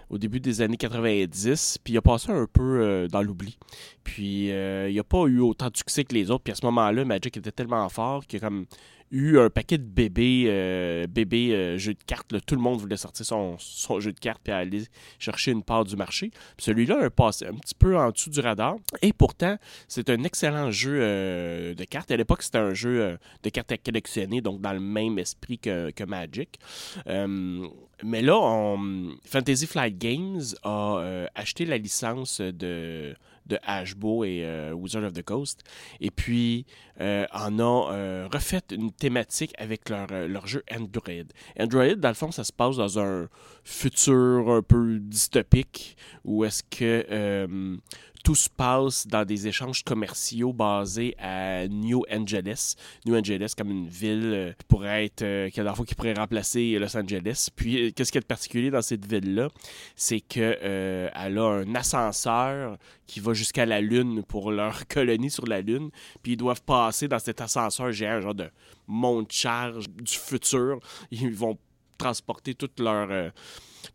au 0.09 0.17
début 0.17 0.39
des 0.39 0.61
années 0.61 0.77
90, 0.77 1.79
puis 1.83 1.93
il 1.93 1.97
a 1.97 2.01
passé 2.01 2.31
un 2.31 2.47
peu 2.51 2.81
euh, 2.81 3.07
dans 3.07 3.21
l'oubli. 3.21 3.57
Puis 4.03 4.47
il 4.47 4.95
n'a 4.95 5.03
pas 5.03 5.25
eu 5.25 5.39
autant 5.39 5.69
de 5.69 5.77
succès 5.77 6.03
que 6.03 6.13
les 6.13 6.31
autres, 6.31 6.43
puis 6.43 6.53
à 6.53 6.55
ce 6.55 6.65
moment-là, 6.65 7.05
Magic 7.05 7.37
était 7.37 7.51
tellement 7.51 7.87
fort 7.89 8.25
qu'il 8.25 8.37
a 8.37 8.47
comme 8.47 8.65
eu 9.11 9.37
un 9.39 9.49
paquet 9.49 9.77
de 9.77 9.83
bébés, 9.83 10.45
euh, 10.47 11.05
bébés 11.07 11.53
euh, 11.53 11.77
jeux 11.77 11.93
de 11.93 12.03
cartes. 12.05 12.33
Tout 12.45 12.55
le 12.55 12.61
monde 12.61 12.79
voulait 12.79 12.97
sortir 12.97 13.25
son, 13.25 13.57
jeu 13.99 14.13
de 14.13 14.19
cartes 14.19 14.47
et 14.47 14.51
aller 14.51 14.83
chercher 15.19 15.51
une 15.51 15.63
part 15.63 15.83
du 15.83 15.95
marché. 15.95 16.31
Celui-là 16.57 17.05
a 17.05 17.09
passé 17.09 17.45
un 17.45 17.55
petit 17.55 17.75
peu 17.75 17.97
en 17.97 18.11
dessous 18.11 18.29
du 18.29 18.39
radar. 18.39 18.75
Et 19.01 19.13
pourtant, 19.13 19.57
c'est 19.87 20.09
un 20.09 20.23
excellent 20.23 20.71
jeu 20.71 20.99
euh, 21.01 21.73
de 21.75 21.83
cartes. 21.83 22.09
À 22.11 22.17
l'époque, 22.17 22.41
c'était 22.41 22.59
un 22.59 22.73
jeu 22.73 23.17
de 23.43 23.49
cartes 23.49 23.71
à 23.71 23.77
collectionner, 23.77 24.41
donc 24.41 24.61
dans 24.61 24.73
le 24.73 24.79
même 24.79 25.19
esprit 25.19 25.59
que, 25.59 25.91
que 25.91 26.03
Magic. 26.03 26.59
mais 27.05 28.21
là, 28.21 28.77
Fantasy 29.25 29.67
Flight 29.67 29.97
Games 29.97 30.41
a 30.63 31.27
acheté 31.35 31.65
la 31.65 31.77
licence 31.77 32.41
de 32.41 33.15
de 33.45 33.57
Ashbo 33.63 34.23
et 34.23 34.41
euh, 34.43 34.71
Wizard 34.73 35.03
of 35.03 35.13
the 35.13 35.23
Coast. 35.23 35.61
Et 35.99 36.11
puis, 36.11 36.65
euh, 36.99 37.25
en 37.33 37.59
a 37.59 37.93
euh, 37.93 38.27
refait 38.31 38.61
une 38.71 38.91
thématique 38.91 39.53
avec 39.57 39.89
leur, 39.89 40.07
leur 40.27 40.47
jeu 40.47 40.63
Android. 40.71 41.25
Android, 41.59 41.95
dans 41.95 42.09
le 42.09 42.15
fond, 42.15 42.31
ça 42.31 42.43
se 42.43 42.53
passe 42.53 42.77
dans 42.77 42.99
un 42.99 43.27
futur 43.63 44.49
un 44.49 44.61
peu 44.61 44.99
dystopique 44.99 45.95
où 46.23 46.43
est-ce 46.45 46.63
que 46.63 47.79
tout 48.23 48.35
se 48.35 48.49
passe 48.49 49.07
dans 49.07 49.25
des 49.25 49.47
échanges 49.47 49.83
commerciaux 49.83 50.53
basés 50.53 51.15
à 51.17 51.67
New 51.67 52.03
Angeles. 52.11 52.75
New 53.05 53.15
Angeles 53.15 53.53
comme 53.57 53.71
une 53.71 53.87
ville 53.87 54.31
euh, 54.33 54.51
qui 54.51 54.65
pourrait 54.67 55.05
être, 55.05 55.21
euh, 55.23 55.49
qui 55.49 55.95
pourrait 55.95 56.13
remplacer 56.13 56.77
Los 56.79 56.95
Angeles. 56.95 57.49
Puis, 57.55 57.87
euh, 57.87 57.91
qu'est-ce 57.95 58.15
a 58.17 58.21
de 58.21 58.25
particulier 58.25 58.69
dans 58.69 58.81
cette 58.81 59.05
ville-là? 59.05 59.49
C'est 59.95 60.19
qu'elle 60.19 61.11
a 61.13 61.43
un 61.43 61.75
ascenseur 61.75 62.77
qui 63.11 63.19
va 63.19 63.33
jusqu'à 63.33 63.65
la 63.65 63.81
Lune 63.81 64.23
pour 64.23 64.51
leur 64.51 64.87
colonie 64.87 65.29
sur 65.29 65.45
la 65.45 65.59
Lune. 65.59 65.89
Puis, 66.23 66.33
ils 66.33 66.37
doivent 66.37 66.63
passer 66.63 67.09
dans 67.09 67.19
cet 67.19 67.41
ascenseur 67.41 67.91
géant, 67.91 68.21
genre 68.21 68.33
de 68.33 68.49
monte 68.87 69.33
charge 69.33 69.89
du 69.89 70.13
futur. 70.13 70.79
Ils 71.11 71.35
vont 71.35 71.57
transporter 71.97 72.55
toute 72.55 72.79
leur 72.79 73.31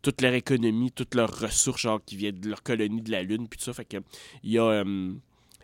toute 0.01 0.21
leur 0.21 0.33
économie, 0.33 0.91
toutes 0.91 1.15
leurs 1.15 1.39
ressources 1.39 1.81
genre, 1.81 1.99
qui 2.05 2.15
viennent 2.15 2.39
de 2.39 2.49
leur 2.49 2.61
colonie 2.61 3.01
de 3.01 3.11
la 3.11 3.23
Lune, 3.23 3.47
puis 3.47 3.57
tout 3.57 3.65
ça. 3.65 3.73
Fait 3.73 3.85
que 3.85 3.97
il 4.43 4.51
y 4.51 4.59
a. 4.59 4.63
Euh, 4.63 5.13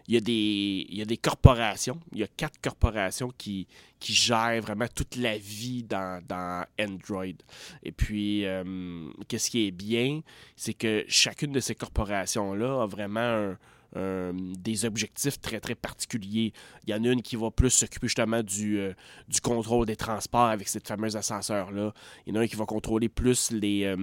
il 0.07 0.15
y, 0.15 0.17
a 0.17 0.19
des, 0.19 0.85
il 0.89 0.97
y 0.97 1.01
a 1.01 1.05
des 1.05 1.17
corporations, 1.17 1.99
il 2.11 2.19
y 2.19 2.23
a 2.23 2.27
quatre 2.27 2.59
corporations 2.61 3.31
qui, 3.37 3.67
qui 3.99 4.13
gèrent 4.13 4.61
vraiment 4.61 4.87
toute 4.93 5.15
la 5.15 5.37
vie 5.37 5.83
dans, 5.83 6.65
Android. 6.79 7.25
Et 7.83 7.91
puis, 7.91 8.45
euh, 8.45 9.09
qu'est-ce 9.29 9.49
qui 9.49 9.67
est 9.67 9.71
bien, 9.71 10.21
c'est 10.57 10.73
que 10.73 11.05
chacune 11.07 11.53
de 11.53 11.61
ces 11.61 11.75
corporations-là 11.75 12.83
a 12.83 12.85
vraiment 12.85 13.19
un, 13.21 13.57
des 13.95 14.85
objectifs 14.85 15.39
très, 15.39 15.59
très 15.59 15.75
particuliers. 15.75 16.53
Il 16.85 16.91
y 16.91 16.93
en 16.93 17.03
a 17.03 17.09
une 17.09 17.21
qui 17.21 17.35
va 17.35 17.51
plus 17.51 17.69
s'occuper 17.69 18.07
justement 18.07 18.41
du, 18.41 18.79
du 19.27 19.41
contrôle 19.41 19.85
des 19.85 19.95
transports 19.95 20.47
avec 20.47 20.67
cette 20.67 20.87
fameuse 20.87 21.15
ascenseur-là. 21.15 21.93
Il 22.25 22.33
y 22.33 22.37
en 22.37 22.41
a 22.41 22.43
un 22.43 22.47
qui 22.47 22.55
va 22.55 22.65
contrôler 22.65 23.09
plus 23.09 23.51
les... 23.51 23.95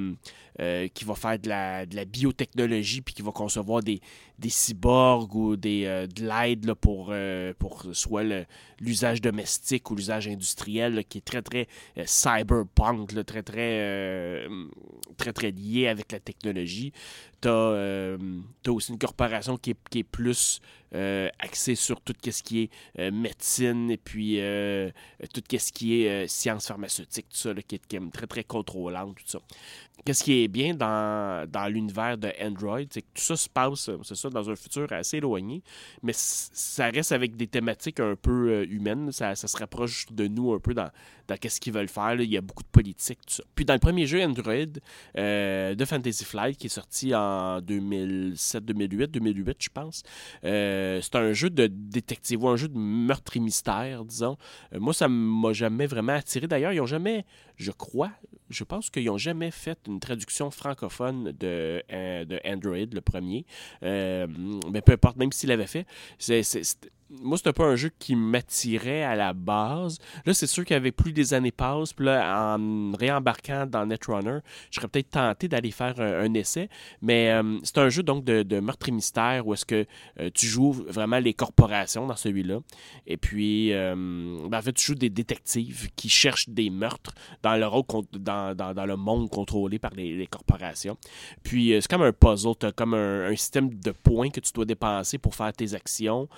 qui 0.94 1.04
va 1.04 1.14
faire 1.14 1.38
de 1.38 1.48
la, 1.48 2.04
biotechnologie 2.04 3.00
puis 3.00 3.14
qui 3.14 3.22
va 3.22 3.32
concevoir 3.32 3.82
des, 3.82 4.00
cyborgs 4.48 5.34
ou 5.34 5.56
des, 5.56 6.06
de 6.14 6.24
l'aide 6.24 6.74
pour, 6.74 7.12
soit 7.92 8.24
l'usage 8.80 9.20
domestique 9.20 9.90
ou 9.90 9.96
l'usage 9.96 10.28
industriel 10.28 11.04
qui 11.08 11.18
est 11.18 11.24
très, 11.24 11.42
très 11.42 11.66
cyberpunk, 12.04 13.08
très, 13.24 13.42
très, 13.42 14.46
très, 15.16 15.32
très 15.32 15.50
lié 15.50 15.88
avec 15.88 16.12
la 16.12 16.20
technologie. 16.20 16.92
Tu 17.40 17.48
as, 17.48 17.52
euh, 17.52 18.18
aussi 18.68 18.92
une 18.92 18.98
corporation 18.98 19.56
qui 19.56 19.70
est, 19.70 19.79
qui 19.88 20.00
est 20.00 20.04
plus 20.04 20.60
euh, 20.94 21.28
axée 21.38 21.74
sur 21.74 22.00
tout 22.00 22.14
ce 22.22 22.42
qui 22.42 22.62
est 22.62 22.70
euh, 22.98 23.10
médecine 23.10 23.90
et 23.90 23.96
puis 23.96 24.36
tout 25.32 25.42
ce 25.50 25.72
qui 25.72 26.02
est 26.02 26.26
sciences 26.28 26.66
pharmaceutiques, 26.66 27.28
tout 27.28 27.36
ça, 27.36 27.54
qui, 27.54 27.76
est, 27.76 27.86
qui, 27.86 27.96
est, 27.96 28.10
très, 28.12 28.26
très 28.26 28.44
contrôlante, 28.44 29.16
tout 29.16 29.24
ça. 29.26 29.38
Qu'est-ce 30.04 30.24
qui 30.24 30.42
est 30.42 30.48
bien 30.48 30.74
dans, 30.74 31.46
dans 31.46 31.68
l'univers 31.68 32.16
de 32.16 32.32
Android, 32.40 32.80
c'est 32.88 33.02
que 33.02 33.06
tout 33.12 33.22
ça 33.22 33.36
se 33.36 33.48
passe, 33.50 33.90
c'est 34.02 34.16
ça, 34.16 34.30
dans 34.30 34.48
un 34.48 34.56
futur 34.56 34.90
assez 34.92 35.18
éloigné, 35.18 35.62
mais 36.02 36.14
ça 36.14 36.86
reste 36.86 37.12
avec 37.12 37.36
des 37.36 37.46
thématiques 37.46 38.00
un 38.00 38.16
peu 38.16 38.64
humaines. 38.70 39.12
Ça, 39.12 39.34
ça, 39.34 39.46
se 39.46 39.58
rapproche 39.58 40.06
de 40.10 40.26
nous 40.26 40.54
un 40.54 40.58
peu 40.58 40.72
dans, 40.72 40.88
dans 41.28 41.36
qu'est-ce 41.36 41.60
qu'ils 41.60 41.74
veulent 41.74 41.88
faire. 41.88 42.18
Il 42.18 42.30
y 42.30 42.38
a 42.38 42.40
beaucoup 42.40 42.62
de 42.62 42.68
politique, 42.68 43.18
tout 43.26 43.34
ça. 43.34 43.42
Puis 43.54 43.66
dans 43.66 43.74
le 43.74 43.80
premier 43.80 44.06
jeu 44.06 44.22
Android 44.24 44.54
de 45.14 45.84
Fantasy 45.84 46.24
Flight, 46.24 46.56
qui 46.56 46.68
est 46.68 46.70
sorti 46.70 47.14
en 47.14 47.20
en 47.30 47.60
2007, 47.60 48.64
2008, 48.64 49.10
2008, 49.10 49.56
je 49.60 49.68
pense. 49.72 50.02
Euh, 50.44 50.79
c'est 51.02 51.16
un 51.16 51.32
jeu 51.32 51.50
de 51.50 51.66
détective 51.66 52.42
ou 52.44 52.48
un 52.48 52.56
jeu 52.56 52.68
de 52.68 52.76
meurtre 52.76 53.36
et 53.36 53.40
mystère, 53.40 54.04
disons. 54.04 54.36
Euh, 54.74 54.80
moi, 54.80 54.92
ça 54.92 55.08
m'a 55.08 55.52
jamais 55.52 55.86
vraiment 55.86 56.12
attiré. 56.14 56.46
D'ailleurs, 56.46 56.72
ils 56.72 56.78
n'ont 56.78 56.86
jamais, 56.86 57.24
je 57.60 57.70
crois, 57.70 58.10
je 58.48 58.64
pense 58.64 58.90
qu'ils 58.90 59.06
n'ont 59.06 59.18
jamais 59.18 59.50
fait 59.50 59.78
une 59.86 60.00
traduction 60.00 60.50
francophone 60.50 61.32
de, 61.38 61.82
euh, 61.92 62.24
de 62.24 62.40
Android, 62.44 62.76
le 62.76 63.00
premier. 63.00 63.44
mais 63.82 64.80
peu 64.84 64.92
importe, 64.92 65.16
même 65.16 65.32
s'il 65.32 65.50
l'avait 65.50 65.66
fait, 65.66 65.86
c'est 66.18 66.42
moi, 67.10 67.36
c'était 67.36 67.52
pas 67.52 67.64
un 67.64 67.76
jeu 67.76 67.90
qui 67.98 68.14
m'attirait 68.14 69.02
à 69.02 69.16
la 69.16 69.32
base. 69.32 69.98
Là, 70.24 70.32
c'est 70.32 70.46
sûr 70.46 70.64
qu'avec 70.64 70.94
plus 70.94 71.12
des 71.12 71.34
années 71.34 71.50
passent, 71.50 71.92
puis 71.92 72.06
là, 72.06 72.56
en 72.56 72.92
réembarquant 72.92 73.66
dans 73.66 73.84
Netrunner, 73.84 74.38
je 74.70 74.76
serais 74.76 74.88
peut-être 74.88 75.10
tenté 75.10 75.48
d'aller 75.48 75.72
faire 75.72 76.00
un, 76.00 76.32
essai. 76.34 76.68
Mais 77.02 77.30
euh, 77.30 77.58
c'est 77.64 77.78
un 77.78 77.88
jeu 77.88 78.02
donc 78.02 78.24
de, 78.24 78.60
meurtre 78.60 78.88
et 78.88 78.92
mystère 78.92 79.46
où 79.46 79.54
est-ce 79.54 79.64
que 79.64 79.86
euh, 80.20 80.30
tu 80.32 80.46
joues 80.46 80.72
vraiment 80.72 81.18
les 81.18 81.34
corporations 81.34 82.06
dans 82.06 82.16
celui-là. 82.16 82.60
Et 83.06 83.16
puis, 83.16 83.72
euh, 83.72 83.94
ben, 84.48 84.58
en 84.58 84.62
fait, 84.62 84.72
tu 84.72 84.86
joues 84.86 84.94
des 84.94 85.10
détectives 85.10 85.90
qui 85.96 86.08
cherchent 86.08 86.48
des 86.48 86.70
meurtres 86.70 87.14
dans 87.42 87.49
le, 87.56 88.18
dans, 88.18 88.54
dans, 88.54 88.86
le 88.86 88.96
monde 88.96 89.30
contrôlé 89.30 89.78
par 89.78 89.92
les, 89.94 90.26
corporations. 90.26 90.96
Puis, 91.42 91.72
c'est 91.80 91.88
comme 91.88 92.02
un 92.02 92.12
puzzle. 92.12 92.52
Tu 92.58 92.66
as 92.66 92.72
comme 92.72 92.94
un, 92.94 93.34
système 93.36 93.70
de 93.72 93.90
points 93.92 94.30
que 94.30 94.40
tu 94.40 94.52
dois 94.52 94.64
dépenser 94.64 95.18
pour 95.18 95.34
faire 95.34 95.52
tes 95.52 95.74
actions. 95.74 96.28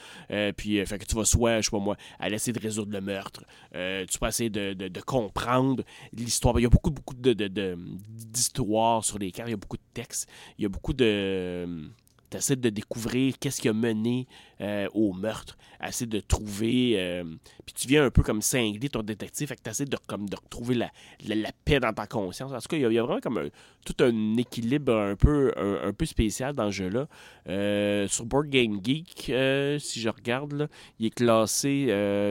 Puis, 0.56 0.78
euh, 0.78 0.86
fait 0.86 0.98
que 0.98 1.04
tu 1.04 1.16
vas 1.16 1.24
soit, 1.24 1.60
je 1.60 1.66
sais 1.66 1.70
pas 1.70 1.78
moi, 1.78 1.96
à 2.18 2.28
essayer 2.28 2.52
de 2.52 2.60
résoudre 2.60 2.92
le 2.92 3.00
meurtre. 3.00 3.44
Euh, 3.74 4.04
tu 4.06 4.18
vas 4.18 4.28
essayer 4.28 4.50
de, 4.50 5.00
comprendre 5.00 5.82
l'histoire. 6.12 6.58
Il 6.58 6.62
y 6.62 6.66
a 6.66 6.68
beaucoup, 6.68 6.90
beaucoup 6.90 7.14
d'histoires 7.14 9.00
de, 9.00 9.04
sur 9.04 9.18
les 9.18 9.32
cartes. 9.32 9.48
Il 9.48 9.52
y 9.52 9.54
a 9.54 9.58
beaucoup 9.58 9.76
de 9.76 9.82
textes. 9.94 10.28
Il 10.58 10.62
y 10.62 10.66
a 10.66 10.68
beaucoup 10.68 10.92
de 10.92 11.90
tu 12.32 12.38
essaies 12.38 12.56
de 12.56 12.70
découvrir 12.70 13.34
qu'est-ce 13.38 13.60
qui 13.60 13.68
a 13.68 13.72
mené 13.72 14.26
euh, 14.60 14.88
au 14.94 15.12
meurtre, 15.12 15.58
essayer 15.84 16.06
de 16.06 16.20
trouver. 16.20 16.94
Euh, 16.96 17.24
puis 17.66 17.74
tu 17.74 17.88
viens 17.88 18.04
un 18.04 18.10
peu 18.10 18.22
comme 18.22 18.40
cingler 18.40 18.88
ton 18.88 19.02
détective, 19.02 19.48
fait 19.48 19.56
que 19.56 19.62
tu 19.62 19.70
essaies 19.70 19.84
de, 19.84 19.98
comme, 20.06 20.28
de 20.28 20.36
retrouver 20.36 20.76
la, 20.76 20.90
la, 21.26 21.50
paix 21.64 21.80
dans 21.80 21.92
ta 21.92 22.06
conscience. 22.06 22.52
En 22.52 22.58
tout 22.58 22.68
cas, 22.68 22.76
il 22.76 22.92
y, 22.92 22.98
a 22.98 23.02
vraiment 23.02 23.20
comme 23.20 23.50
tout 23.84 23.96
un 24.04 24.36
équilibre 24.36 24.94
un 24.94 25.16
peu, 25.16 25.52
un, 25.56 25.92
peu 25.92 26.06
spécial 26.06 26.54
dans 26.54 26.70
ce 26.70 26.76
jeu-là. 26.76 27.08
Euh, 27.48 28.06
sur 28.06 28.24
Board 28.24 28.48
Game 28.48 28.78
Geek, 28.82 29.32
si 29.80 30.00
je 30.00 30.08
regarde, 30.08 30.68
il 31.00 31.06
est 31.06 31.10
classé 31.10 31.86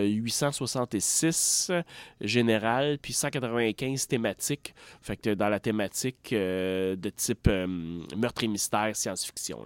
866 0.08 1.72
général, 2.22 2.98
puis 3.02 3.14
195 3.14 4.08
thématiques. 4.08 4.74
Fait 5.02 5.18
que 5.18 5.34
dans 5.34 5.50
la 5.50 5.60
thématique 5.60 6.30
de 6.32 7.10
type 7.16 7.50
meurtre 8.16 8.46
et 8.46 8.48
mystère, 8.48 8.96
science-fiction. 8.96 9.60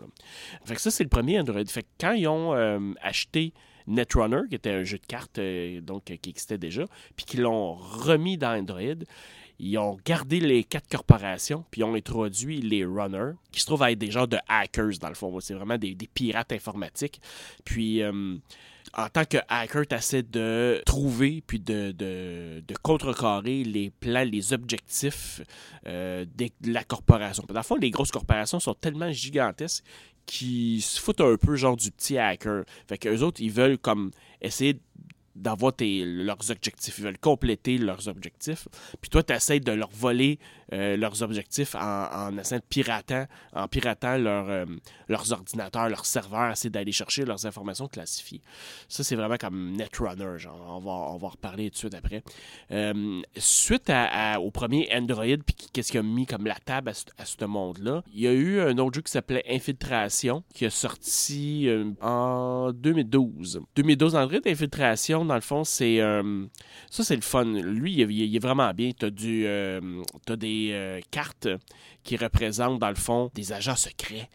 Fait 0.65 0.75
que 0.75 0.81
ça, 0.81 0.91
c'est 0.91 1.03
le 1.03 1.09
premier 1.09 1.39
Android. 1.39 1.65
Fait 1.65 1.83
que 1.83 1.87
quand 1.99 2.13
ils 2.13 2.27
ont 2.27 2.53
euh, 2.53 2.79
acheté 3.01 3.53
Netrunner, 3.87 4.41
qui 4.49 4.55
était 4.55 4.71
un 4.71 4.83
jeu 4.83 4.97
de 4.97 5.05
cartes 5.05 5.37
euh, 5.39 5.81
donc, 5.81 6.05
qui 6.05 6.29
existait 6.29 6.57
déjà, 6.57 6.85
puis 7.15 7.25
qu'ils 7.25 7.41
l'ont 7.41 7.75
remis 7.75 8.37
dans 8.37 8.57
Android, 8.57 9.03
ils 9.59 9.77
ont 9.77 9.97
gardé 10.03 10.39
les 10.39 10.63
quatre 10.63 10.89
corporations, 10.89 11.63
puis 11.71 11.81
ils 11.81 11.83
ont 11.85 11.95
introduit 11.95 12.61
les 12.61 12.83
runners, 12.83 13.33
qui 13.51 13.61
se 13.61 13.65
trouvent 13.65 13.83
à 13.83 13.91
être 13.91 13.99
des 13.99 14.11
genres 14.11 14.27
de 14.27 14.37
hackers, 14.49 14.97
dans 14.99 15.07
le 15.07 15.15
fond. 15.15 15.39
C'est 15.39 15.53
vraiment 15.53 15.77
des, 15.77 15.95
pirates 16.13 16.51
informatiques. 16.51 17.21
Puis, 17.63 18.01
euh, 18.01 18.35
en 18.93 19.07
tant 19.07 19.23
que 19.23 19.37
hacker, 19.47 19.87
tu 19.87 19.95
essaies 19.95 20.23
de 20.23 20.81
trouver 20.85 21.41
puis 21.45 21.59
de, 21.59 21.91
de, 21.91 22.73
contrecarrer 22.81 23.63
les 23.63 23.91
plans, 23.91 24.23
les 24.23 24.51
objectifs 24.51 25.41
de 25.85 26.49
la 26.65 26.83
corporation. 26.83 27.43
Dans 27.47 27.75
les 27.79 27.91
grosses 27.91 28.11
corporations 28.11 28.59
sont 28.59 28.73
tellement 28.73 29.11
gigantesques 29.11 29.83
qui 30.25 30.81
se 30.81 30.99
foutent 30.99 31.21
un 31.21 31.37
peu 31.37 31.55
genre 31.55 31.77
du 31.77 31.91
petit 31.91 32.17
hacker. 32.17 32.63
Fait 32.87 32.97
qu'eux 32.97 33.19
autres, 33.21 33.41
ils 33.41 33.51
veulent 33.51 33.77
comme 33.77 34.11
essayer 34.41 34.79
d'avoir 35.35 35.73
leurs 35.79 36.49
objectifs. 36.49 36.97
Ils 36.97 37.03
veulent 37.03 37.17
compléter 37.17 37.77
leurs 37.77 38.07
objectifs. 38.07 38.67
Puis 39.01 39.09
toi, 39.09 39.21
tu 39.21 39.33
essaies 39.33 39.59
de 39.59 39.71
leur 39.71 39.89
voler 39.89 40.39
euh, 40.75 40.97
leurs 40.97 41.21
objectifs 41.21 41.75
en, 41.75 42.07
en 42.11 42.37
essayant 42.37 42.59
de 42.59 42.65
piratant, 42.67 43.25
en 43.53 43.67
piratant 43.67 44.17
euh, 44.19 44.65
leurs 45.07 45.31
ordinateurs, 45.31 45.89
leurs 45.89 46.05
serveurs, 46.05 46.51
essayer 46.51 46.69
d'aller 46.69 46.91
chercher 46.91 47.23
leurs 47.23 47.45
informations 47.45 47.87
classifiées. 47.87 48.41
Ça, 48.89 49.03
c'est 49.03 49.15
vraiment 49.15 49.37
comme 49.37 49.71
Netrunner, 49.71 50.37
genre. 50.37 50.61
On 50.67 50.79
va, 50.79 50.91
on 50.91 51.17
va 51.17 51.27
en 51.27 51.31
reparler 51.31 51.69
tout 51.69 51.75
de 51.75 51.77
suite 51.77 51.95
après. 51.95 52.23
Euh, 52.71 53.21
suite 53.37 53.91
au 54.39 54.51
premier 54.51 54.89
Android, 54.93 55.23
puis 55.45 55.55
qu'est-ce 55.71 55.91
qu'il 55.91 55.99
a 55.99 56.03
mis 56.03 56.25
comme 56.25 56.45
la 56.45 56.55
table 56.55 56.91
à, 57.17 57.25
ce 57.25 57.45
monde-là, 57.45 58.03
il 58.13 58.21
y 58.21 58.27
a 58.27 58.33
eu 58.33 58.59
un 58.59 58.77
autre 58.77 58.95
jeu 58.95 59.01
qui 59.01 59.11
s'appelait 59.11 59.45
Infiltration, 59.49 60.43
qui 60.53 60.65
a 60.65 60.69
sorti 60.69 61.69
en 62.01 62.71
2012. 62.73 63.61
2012, 63.75 64.15
Android 64.15 64.39
Infiltration, 64.45 65.25
dans 65.25 65.35
le 65.35 65.41
fond, 65.41 65.63
c'est. 65.63 66.01
Ça, 66.89 67.03
c'est 67.03 67.15
le 67.15 67.21
fun. 67.21 67.45
Lui, 67.45 67.93
il, 67.93 68.35
est 68.35 68.39
vraiment 68.39 68.73
bien. 68.73 68.91
Tu 68.97 69.05
as, 69.05 69.09
euh, 69.45 70.03
as, 70.29 70.35
des 70.35 70.64
euh, 70.73 70.99
cartes 71.11 71.47
qui 72.03 72.17
représentent, 72.17 72.79
dans 72.79 72.89
le 72.89 72.95
fond, 72.95 73.31
des 73.33 73.51
agents 73.51 73.75
secrets. 73.75 74.29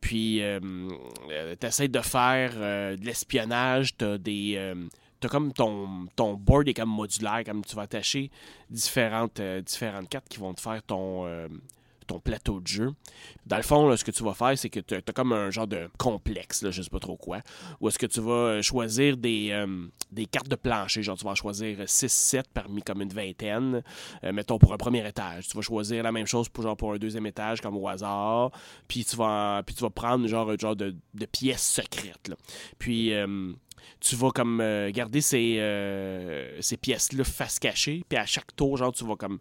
Puis, 0.00 0.40
tu 1.60 1.66
essaies 1.66 1.88
de 1.88 2.00
faire 2.00 2.52
de 2.54 3.04
l'espionnage. 3.04 3.96
Tu 3.96 4.04
as 4.04 4.18
des. 4.18 4.74
T'as 5.18 5.28
comme 5.28 5.52
ton, 5.52 6.06
ton 6.14 6.34
board 6.34 6.68
est 6.68 6.74
comme 6.74 6.90
modulaire, 6.90 7.42
comme 7.44 7.64
tu 7.64 7.74
vas 7.74 7.82
attacher 7.82 8.30
différentes, 8.70 9.40
différentes 9.40 10.08
cartes 10.08 10.28
qui 10.28 10.38
vont 10.38 10.52
te 10.54 10.60
faire 10.60 10.82
ton, 10.82 11.26
ton 12.06 12.20
plateau 12.20 12.60
de 12.60 12.66
jeu. 12.66 12.92
Dans 13.46 13.56
le 13.56 13.62
fond, 13.62 13.94
ce 13.96 14.04
que 14.04 14.10
tu 14.10 14.22
vas 14.22 14.34
faire, 14.34 14.56
c'est 14.56 14.70
que 14.70 14.80
tu 14.80 14.94
as, 14.94 15.00
comme 15.12 15.32
un 15.32 15.50
genre 15.50 15.66
de 15.66 15.88
complexe, 15.98 16.62
là, 16.62 16.70
je 16.70 16.82
sais 16.82 16.90
pas 16.90 16.98
trop 16.98 17.16
quoi, 17.16 17.40
où 17.80 17.88
est-ce 17.88 17.98
que 17.98 18.06
tu 18.06 18.20
vas 18.20 18.32
euh, 18.32 18.62
choisir 18.62 19.16
des, 19.16 19.50
euh, 19.50 19.86
des 20.10 20.26
cartes 20.26 20.48
de 20.48 20.56
plancher. 20.56 21.02
Genre, 21.02 21.16
tu 21.16 21.24
vas 21.24 21.34
choisir 21.34 21.78
6-7 21.78 22.44
parmi 22.52 22.82
comme 22.82 23.02
une 23.02 23.12
vingtaine, 23.12 23.82
euh, 24.24 24.32
mettons 24.32 24.58
pour 24.58 24.72
un 24.72 24.76
premier 24.76 25.06
étage. 25.06 25.48
Tu 25.48 25.56
vas 25.56 25.62
choisir 25.62 26.02
la 26.02 26.12
même 26.12 26.26
chose 26.26 26.48
pour, 26.48 26.62
genre, 26.62 26.76
pour 26.76 26.92
un 26.92 26.98
deuxième 26.98 27.26
étage, 27.26 27.60
comme 27.60 27.76
au 27.76 27.88
hasard. 27.88 28.50
Puis 28.88 29.04
tu 29.04 29.16
vas, 29.16 29.62
puis 29.64 29.74
tu 29.74 29.82
vas 29.82 29.90
prendre 29.90 30.26
genre, 30.26 30.50
un 30.50 30.56
genre 30.56 30.76
de, 30.76 30.94
de 31.14 31.26
pièces 31.26 31.66
secrètes. 31.66 32.32
Puis 32.78 33.12
tu 34.00 34.16
vas 34.16 34.30
comme 34.30 34.62
garder 34.92 35.20
ces, 35.20 36.56
ces 36.60 36.76
pièces-là 36.76 37.24
face 37.24 37.58
cachée. 37.58 38.04
Puis 38.08 38.18
à 38.18 38.26
chaque 38.26 38.54
tour, 38.54 38.76
genre, 38.76 38.92
tu 38.92 39.04
vas 39.04 39.16
comme 39.16 39.38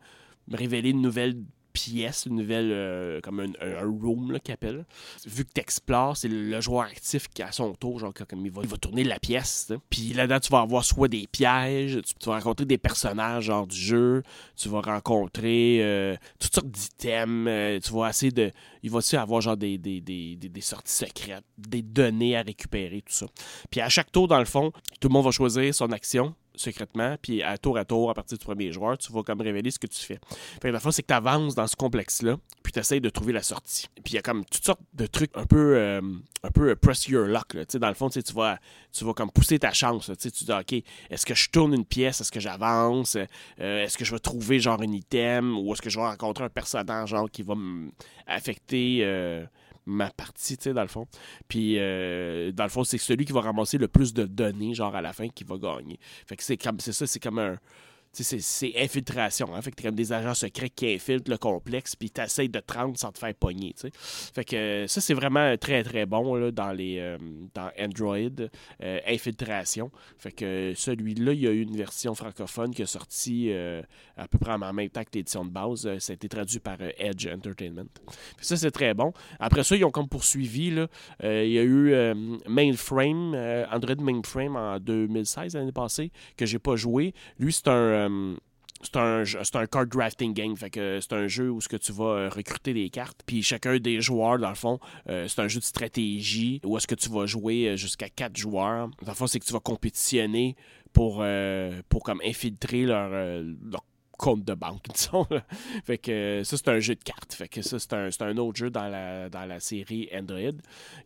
révéler 0.52 0.92
une 0.92 1.02
nouvelle 1.02 1.36
pièce, 1.76 2.26
une 2.26 2.38
nouvelle, 2.38 2.72
euh, 2.72 3.20
comme 3.22 3.42
un, 3.42 3.86
room 3.86 4.40
qu'il 4.42 4.54
appelle. 4.54 4.86
Vu 5.26 5.44
que 5.44 5.52
tu 5.54 5.62
explores, 5.62 6.16
c'est 6.16 6.30
le, 6.30 6.62
joueur 6.62 6.86
actif 6.86 7.28
qui, 7.28 7.44
à 7.44 7.52
son 7.52 7.74
tour, 7.76 8.00
genre, 8.00 8.14
comme 8.14 8.46
il 8.46 8.52
va, 8.52 8.62
il 8.64 8.70
va 8.70 8.78
tourner 8.78 9.04
la 9.04 9.20
pièce. 9.20 9.72
Puis 9.90 10.14
là-dedans, 10.14 10.40
tu 10.40 10.50
vas 10.50 10.62
avoir 10.62 10.86
soit 10.86 11.10
des 11.10 11.28
pièges, 11.28 12.00
tu, 12.02 12.30
vas 12.30 12.36
rencontrer 12.36 12.66
des 12.66 12.78
personnages 12.78 13.46
genre 13.46 13.68
du 13.68 13.76
jeu, 13.76 14.24
tu 14.56 14.70
vas 14.70 14.82
rencontrer 14.82 15.80
euh, 15.82 16.16
toutes 16.40 16.56
sortes 16.56 16.72
d'items, 16.72 17.48
euh, 17.50 17.80
tu 17.80 17.94
vas 17.94 18.10
essayer 18.10 18.32
de. 18.32 18.52
Il 18.82 18.92
va 18.92 19.00
aussi 19.00 19.18
avoir 19.18 19.42
genre 19.42 19.58
des, 19.58 19.78
des, 19.78 20.00
des, 20.00 20.36
des, 20.38 20.62
sorties 20.62 20.94
secrètes, 20.94 21.44
des 21.58 21.82
données 21.82 22.38
à 22.38 22.42
récupérer, 22.42 23.02
tout 23.02 23.14
ça. 23.14 23.26
Puis 23.70 23.82
à 23.82 23.90
chaque 23.90 24.12
tour, 24.12 24.28
dans 24.28 24.40
le 24.40 24.46
fond, 24.46 24.72
tout 25.02 25.10
le 25.10 25.14
monde 25.14 25.26
va 25.26 25.32
choisir 25.32 25.74
son 25.76 25.92
action 25.92 26.36
secrètement, 26.58 27.16
puis 27.22 27.42
à 27.44 27.58
tour 27.58 27.78
à 27.78 27.86
tour, 27.86 28.10
à 28.10 28.14
partir 28.14 28.38
du 28.38 28.44
premier 28.44 28.72
joueur, 28.72 28.98
tu 28.98 29.12
vas 29.12 29.24
comme 29.24 29.42
révéler 29.42 29.72
ce 29.72 29.80
que 29.80 29.88
tu 29.88 30.00
fais. 30.00 30.20
Fait 30.62 30.68
que 30.70 30.74
la 30.74 30.80
fois, 30.80 30.92
c'est 30.92 31.02
que 31.02 31.08
tu 31.08 31.14
avances 31.14 31.56
dans 31.56 31.68
ce 31.68 31.76
complexe-là, 31.76 32.38
puis 32.64 32.72
tu 32.72 32.80
essaies 32.80 33.00
de 33.00 33.10
trouver 33.10 33.34
la 33.34 33.44
sortie. 33.44 33.88
Puis 34.04 34.14
il 34.14 34.16
y 34.16 34.18
a 34.18 34.22
comme 34.22 34.46
toutes 34.46 34.66
sortes 34.66 34.82
de 34.94 35.06
trucs 35.06 35.32
un 35.36 35.46
peu, 35.46 35.76
euh, 35.78 36.02
un 36.44 36.52
peu 36.52 36.76
press 36.76 37.08
your 37.08 37.26
luck. 37.26 37.56
Dans 37.76 37.88
le 37.88 37.94
fond, 37.94 38.10
tu 38.10 38.22
vas, 38.34 38.60
tu 38.92 39.06
vas 39.06 39.14
comme 39.14 39.32
pousser 39.32 39.60
ta 39.60 39.72
chance. 39.72 40.12
Tu 40.20 40.30
dis, 40.30 40.52
OK, 40.52 40.84
est-ce 41.10 41.26
que 41.26 41.36
je 41.36 41.50
tourne 41.50 41.74
une 41.74 41.86
pièce? 41.86 42.22
Est-ce 42.22 42.32
que 42.32 42.40
j'avance? 42.40 43.16
Euh, 43.16 43.84
est-ce 43.84 43.98
que 43.98 44.06
je 44.06 44.12
vais 44.12 44.20
trouver 44.20 44.60
genre 44.60 44.82
un 44.82 44.92
item? 44.92 45.58
Ou 45.58 45.74
est-ce 45.74 45.82
que 45.82 45.90
je 45.90 46.00
vais 46.00 46.06
rencontrer 46.06 46.44
un 46.46 46.50
personnage 46.50 47.10
genre 47.10 47.30
qui 47.30 47.44
va 47.44 47.56
m'affecter 47.56 49.00
euh, 49.02 49.46
ma 49.86 50.10
partie, 50.10 50.58
tu 50.58 50.64
sais, 50.64 50.74
dans 50.74 50.82
le 50.82 50.88
fond. 50.88 51.08
Puis, 51.48 51.76
dans 51.76 52.64
le 52.64 52.70
fond, 52.70 52.84
c'est 52.84 52.98
celui 52.98 53.26
qui 53.26 53.34
va 53.34 53.42
ramasser 53.42 53.78
le 53.78 53.88
plus 53.88 54.14
de 54.14 54.26
données, 54.26 54.74
genre, 54.74 54.96
à 54.96 55.02
la 55.02 55.14
fin, 55.14 55.28
qui 55.30 55.44
va 55.44 55.58
gagner. 55.58 56.00
Fait 56.26 56.36
que 56.36 56.44
c'est 56.44 56.58
comme, 56.58 56.80
c'est 56.80 56.94
ça, 56.94 57.08
c'est 57.08 57.20
comme 57.20 57.40
un, 57.40 57.58
c'est 58.24 58.74
infiltration. 58.78 59.54
Hein? 59.54 59.62
Fait 59.62 59.72
que 59.72 59.76
t'es 59.76 59.84
comme 59.84 59.96
des 59.96 60.14
agents 60.14 60.34
secrets 60.34 60.70
qui 60.70 60.94
infiltrent 60.94 61.30
le 61.30 61.38
complexe, 61.38 61.96
puis 61.96 62.10
t'essayes 62.10 62.50
de 62.50 62.60
te 62.60 62.74
rendre 62.74 62.98
sans 62.98 63.12
te 63.12 63.20
faire 63.20 63.34
pogner. 63.36 63.74
Fait 64.34 64.46
que 64.46 64.56
euh, 64.56 64.88
ça, 64.88 65.02
c'est 65.02 65.14
vraiment 65.14 65.56
très, 65.58 65.84
très 65.84 66.06
bon 66.06 66.36
là, 66.36 66.52
dans, 66.52 66.72
les, 66.72 66.98
euh, 67.00 67.18
dans 67.54 67.70
Android. 67.80 68.16
Euh, 68.84 69.00
infiltration. 69.08 69.92
Fait 70.18 70.32
que 70.32 70.74
celui-là, 70.76 71.34
il 71.34 71.40
y 71.40 71.48
a 71.48 71.52
eu 71.52 71.62
une 71.62 71.76
version 71.76 72.16
francophone 72.16 72.74
qui 72.74 72.82
est 72.82 72.86
sortie 72.86 73.52
à 74.18 74.28
peu 74.28 74.38
près 74.38 74.54
en 74.54 74.74
même 74.74 74.90
temps 74.90 75.04
que 75.04 75.10
l'édition 75.14 75.46
de 75.46 75.50
base. 75.50 75.88
ça 76.00 76.14
a 76.14 76.16
été 76.16 76.28
traduit 76.28 76.60
par 76.60 76.78
Edge 76.98 77.28
Entertainment. 77.28 77.88
ça, 78.42 78.58
c'est 78.58 78.72
très 78.72 78.94
bon. 78.94 79.14
Après 79.40 79.64
ça, 79.64 79.76
ils 79.76 79.86
ont 79.86 79.92
comme 79.92 80.08
poursuivi. 80.08 80.72
Là, 80.72 80.88
il 81.24 81.52
y 81.52 81.60
a 81.60 81.64
eu 81.64 81.94
Mainframe, 82.48 83.36
Android 83.72 83.96
Mainframe 84.00 84.56
en 84.56 84.80
2016, 84.80 85.56
l'année 85.56 85.72
passée, 85.72 86.12
que 86.38 86.46
j'ai 86.46 86.60
pas 86.60 86.76
joué. 86.76 87.14
Lui, 87.40 87.54
c'est 87.54 87.68
un 87.68 88.05
euh, 88.10 88.36
c'est 88.82 88.98
un, 88.98 89.24
un, 89.62 89.66
card 89.68 89.88
drafting 89.88 90.34
game. 90.34 90.56
Fait 90.56 90.70
que 90.70 91.00
c'est 91.02 91.14
un 91.14 91.28
jeu 91.28 91.50
où 91.50 91.62
ce 91.62 91.68
que 91.68 91.78
tu 91.78 91.92
vas 91.92 92.06
euh, 92.06 92.30
recruter 92.30 92.74
des 92.74 92.90
cartes. 92.90 93.22
Puis 93.26 93.42
chacun 93.42 93.78
des 93.78 94.02
joueurs, 94.02 94.38
dans 94.38 94.50
le 94.50 94.56
fond, 94.56 94.80
euh, 95.10 95.28
c'est 95.28 95.42
un 95.42 95.48
jeu 95.48 95.60
de 95.60 95.66
stratégie 95.66 96.62
où 96.64 96.78
est-ce 96.78 96.88
que 96.88 96.96
tu 96.96 97.10
vas 97.10 97.26
jouer 97.26 97.78
jusqu'à 97.78 98.10
quatre 98.10 98.38
joueurs. 98.38 98.90
Dans 99.02 99.12
le 99.12 99.16
fond, 99.16 99.28
c'est 99.28 99.40
que 99.40 99.46
tu 99.46 99.54
vas 99.54 99.60
compétitionner 99.60 100.56
pour, 100.94 101.26
pour 101.90 102.04
comme 102.04 102.22
infiltrer 102.24 102.84
leur, 102.84 103.10
leur 103.10 103.84
compte 104.18 104.44
de 104.44 104.54
banque, 104.54 104.86
disons. 104.94 105.28
Fait 105.84 105.98
que 105.98 106.12
euh, 106.12 106.44
ça, 106.44 106.58
c'est 106.58 106.70
un 106.70 106.80
jeu 106.80 106.96
de 106.96 107.04
cartes. 107.04 107.34
Fait 107.34 107.48
que 107.48 107.62
ça, 107.62 107.80
c'est 107.80 107.94
un, 107.94 108.10
un, 108.20 108.38
autre 108.38 108.58
jeu 108.58 108.70
dans 108.70 108.88
la, 108.88 109.30
dans 109.30 109.46
la 109.46 109.60
série 109.60 110.10
Android. 110.14 110.58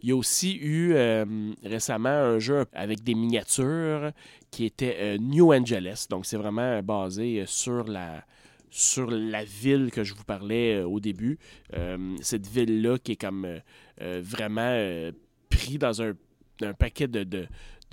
Il 0.01 0.09
y 0.09 0.11
a 0.11 0.15
aussi 0.15 0.55
eu 0.55 0.93
euh, 0.93 1.25
récemment 1.63 2.09
un 2.09 2.39
jeu 2.39 2.65
avec 2.73 3.03
des 3.03 3.15
miniatures 3.15 4.11
qui 4.51 4.65
était 4.65 4.97
euh, 4.99 5.17
New 5.17 5.53
Angeles. 5.53 6.07
Donc, 6.09 6.25
c'est 6.25 6.37
vraiment 6.37 6.81
basé 6.81 7.43
sur 7.45 7.85
la 7.85 8.23
sur 8.71 9.09
la 9.09 9.43
ville 9.43 9.89
que 9.89 10.03
je 10.03 10.13
vous 10.13 10.23
parlais 10.23 10.83
au 10.83 10.99
début. 10.99 11.39
cette 12.21 12.45
ville-là 12.45 12.99
qui 12.99 13.13
est 13.13 13.15
comme 13.15 13.47
vraiment 13.99 15.09
pris 15.49 15.79
dans 15.79 16.03
un, 16.03 16.13
un 16.61 16.73
paquet 16.75 17.07
de, 17.07 17.23
de 17.23 17.47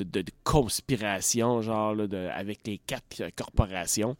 de, 0.04 0.24
conspiration, 0.44 1.62
genre, 1.62 1.96
avec 2.34 2.66
les 2.66 2.78
quatre 2.78 3.22
corporations. 3.36 4.16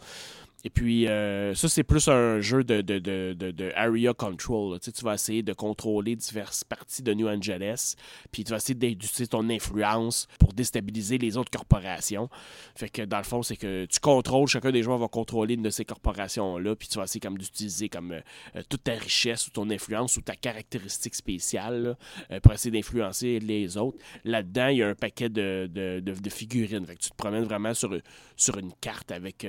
Et 0.64 0.70
puis, 0.70 1.06
euh, 1.06 1.54
ça, 1.54 1.68
c'est 1.68 1.84
plus 1.84 2.08
un 2.08 2.40
jeu 2.40 2.64
de, 2.64 2.80
de, 2.80 2.98
de, 2.98 3.34
de 3.34 3.72
area 3.76 4.14
control. 4.14 4.80
Tu, 4.80 4.90
vas 5.04 5.14
essayer 5.14 5.42
de 5.42 5.52
contrôler 5.52 6.16
diverses 6.16 6.64
parties 6.64 7.02
de 7.02 7.14
New 7.14 7.28
Angeles, 7.28 7.94
puis 8.32 8.42
tu 8.42 8.50
vas 8.50 8.56
essayer 8.56 8.74
d'utiliser 8.74 9.28
ton 9.28 9.48
influence 9.48 10.26
pour 10.40 10.52
déstabiliser 10.54 11.18
les 11.18 11.36
autres 11.36 11.50
corporations. 11.50 12.28
Fait 12.74 12.88
que, 12.88 13.02
dans 13.02 13.18
le 13.18 13.24
fond, 13.24 13.42
c'est 13.42 13.56
que 13.56 13.84
tu 13.84 14.00
contrôles, 14.00 14.48
chacun 14.48 14.72
des 14.72 14.82
joueurs 14.82 14.98
va 14.98 15.08
contrôler 15.08 15.54
une 15.54 15.62
de 15.62 15.70
ces 15.70 15.84
corporations-là, 15.84 16.74
puis 16.74 16.88
tu 16.88 16.98
vas 16.98 17.04
essayer 17.04 17.20
comme 17.20 17.38
d'utiliser 17.38 17.88
comme 17.88 18.12
euh, 18.12 18.62
toute 18.68 18.82
ta 18.82 18.94
richesse 18.94 19.46
ou 19.46 19.50
ton 19.50 19.70
influence 19.70 20.16
ou 20.16 20.20
ta 20.20 20.34
caractéristique 20.34 21.14
spéciale 21.14 21.96
euh, 22.30 22.40
pour 22.40 22.52
essayer 22.52 22.72
d'influencer 22.72 23.38
les 23.38 23.76
autres. 23.76 23.98
Là-dedans, 24.24 24.68
il 24.68 24.78
y 24.78 24.82
a 24.82 24.88
un 24.88 24.94
paquet 24.94 25.28
de, 25.28 25.70
de, 25.72 26.30
figurines. 26.30 26.84
Fait 26.86 26.96
que 26.96 27.02
tu 27.02 27.10
te 27.10 27.16
promènes 27.16 27.44
vraiment 27.44 27.72
sur, 27.72 27.96
sur 28.36 28.58
une 28.58 28.72
carte 28.80 29.12
avec, 29.12 29.46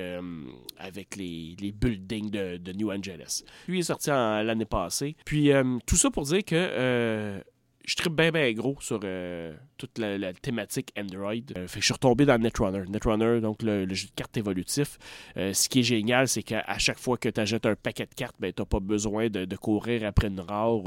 avec 0.78 1.16
les, 1.16 1.56
buildings 1.72 2.30
de, 2.30 2.72
New 2.72 2.90
Angeles. 2.90 3.42
Lui 3.66 3.80
est 3.80 3.84
sorti 3.84 4.10
l'année 4.10 4.64
passée. 4.64 5.16
Puis 5.24 5.52
euh, 5.52 5.78
tout 5.86 5.96
ça 5.96 6.10
pour 6.10 6.24
dire 6.24 6.44
que 6.44 6.54
euh, 6.54 7.40
je 7.88 7.96
tripe 7.96 8.12
bien, 8.12 8.30
bien 8.30 8.52
gros 8.52 8.76
sur 8.80 9.00
euh, 9.02 9.54
toute 9.78 9.96
la, 9.98 10.34
thématique 10.34 10.92
Android. 10.98 11.32
fait 11.32 11.66
que 11.66 11.80
je 11.80 11.84
suis 11.84 11.94
retombé 11.94 12.26
dans 12.26 12.38
Netrunner. 12.38 12.82
Netrunner, 12.86 13.40
donc 13.40 13.62
le, 13.62 13.92
jeu 13.94 14.08
de 14.08 14.12
cartes 14.14 14.36
évolutif. 14.36 14.98
ce 15.36 15.68
qui 15.70 15.80
est 15.80 15.84
génial, 15.84 16.28
c'est 16.28 16.42
qu'à 16.42 16.78
chaque 16.78 16.98
fois 16.98 17.16
que 17.16 17.30
tu 17.30 17.40
achètes 17.40 17.64
un 17.64 17.74
paquet 17.74 18.04
de 18.04 18.14
cartes, 18.14 18.36
ben, 18.38 18.52
tu 18.52 18.60
n'as 18.60 18.66
pas 18.66 18.80
besoin 18.80 19.28
de, 19.28 19.56
courir 19.56 20.06
après 20.06 20.28
une 20.28 20.40
rare 20.40 20.80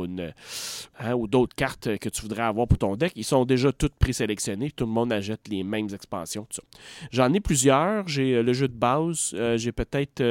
hein, 1.00 1.14
ou 1.14 1.28
d'autres 1.28 1.56
cartes 1.56 1.98
que 1.98 2.10
tu 2.10 2.22
voudrais 2.22 2.44
avoir 2.44 2.68
pour 2.68 2.78
ton 2.78 2.96
deck. 2.96 3.14
Ils 3.16 3.26
sont 3.26 3.46
déjà 3.46 3.72
toutes 3.72 3.96
présélectionnées. 3.96 4.70
Tout 4.70 4.86
le 4.86 4.92
monde 4.92 5.12
achète 5.12 5.48
les 5.50 5.64
mêmes 5.64 5.90
expansions. 5.92 6.48
J'en 7.12 7.34
ai 7.34 7.40
plusieurs. 7.40 8.08
J'ai 8.08 8.44
le 8.44 8.54
jeu 8.54 8.68
de 8.68 8.78
base. 8.78 9.36
j'ai 9.56 9.72
peut-être 9.72 10.22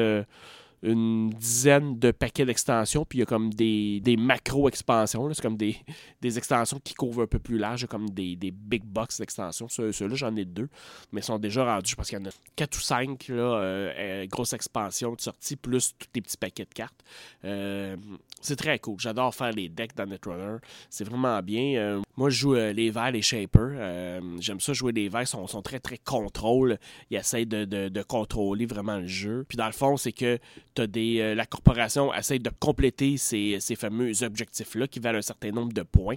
une 0.83 1.31
dizaine 1.31 1.99
de 1.99 2.11
paquets 2.11 2.47
d'extensions, 2.47 3.05
puis 3.05 3.19
il 3.19 3.21
y 3.21 3.23
a 3.23 3.27
comme 3.27 3.53
des, 3.53 4.01
des 4.01 4.17
macro-expansions. 4.17 5.33
C'est 5.35 5.43
comme 5.43 5.57
des, 5.57 5.77
des 6.23 6.39
extensions 6.39 6.81
qui 6.83 6.95
couvrent 6.95 7.23
un 7.23 7.27
peu 7.27 7.39
plus 7.39 7.59
large, 7.59 7.87
comme 7.87 8.09
des, 8.09 8.35
des 8.37 8.51
big 8.51 8.83
box 8.85 9.21
d'extensions. 9.21 9.69
Ceux-là, 9.69 10.15
j'en 10.15 10.35
ai 10.37 10.45
deux, 10.45 10.69
mais 11.13 11.21
ils 11.21 11.25
sont 11.25 11.39
déjà 11.39 11.65
rendus, 11.65 11.97
parce 11.97 12.09
qu'il 12.09 12.19
y 12.19 12.23
en 12.23 12.25
a 12.25 12.33
quatre 12.57 12.79
ou 12.79 12.81
cinq 12.81 13.29
là, 13.29 13.35
euh, 13.35 13.93
euh, 13.97 14.27
grosses 14.27 14.55
expansions 14.55 15.15
de 15.15 15.21
sortie, 15.21 15.57
plus 15.57 15.95
tous 15.99 16.09
les 16.15 16.23
petits 16.23 16.39
paquets 16.39 16.65
de 16.65 16.75
cartes. 16.75 17.05
Euh, 17.45 17.97
c'est 18.41 18.57
très 18.57 18.79
cool. 18.79 18.99
J'adore 18.99 19.35
faire 19.35 19.53
les 19.53 19.69
decks 19.69 19.95
dans 19.95 20.07
Netrunner. 20.07 20.59
C'est 20.89 21.05
vraiment 21.05 21.43
bien. 21.43 22.01
moi, 22.17 22.31
je 22.31 22.39
joue 22.39 22.55
les 22.55 22.91
verts, 22.91 23.11
les 23.11 23.21
shapers. 23.21 24.23
J'aime 24.39 24.61
ça 24.61 24.73
jouer 24.73 24.93
les 24.93 25.11
verts. 25.11 25.23
Ils 25.23 25.27
sont, 25.27 25.47
sont, 25.47 25.61
très, 25.61 25.79
très 25.79 25.99
contrôle. 25.99 26.79
Ils 27.11 27.19
essayent 27.19 27.45
de, 27.45 27.65
de 27.67 28.03
contrôler 28.03 28.65
vraiment 28.65 28.97
le 28.97 29.07
jeu. 29.07 29.45
Puis 29.47 29.59
dans 29.59 29.67
le 29.67 29.73
fond, 29.73 29.99
c'est 29.99 30.13
que 30.13 30.39
euh, 30.79 31.35
la 31.35 31.47
corporation 31.47 32.13
essaie 32.15 32.39
de 32.39 32.51
compléter 32.59 33.17
ces, 33.17 33.59
fameux 33.77 34.23
objectifs-là 34.23 34.87
qui 34.87 35.01
valent 35.01 35.19
un 35.19 35.23
certain 35.23 35.51
nombre 35.51 35.73
de 35.73 35.83
points. 35.83 36.17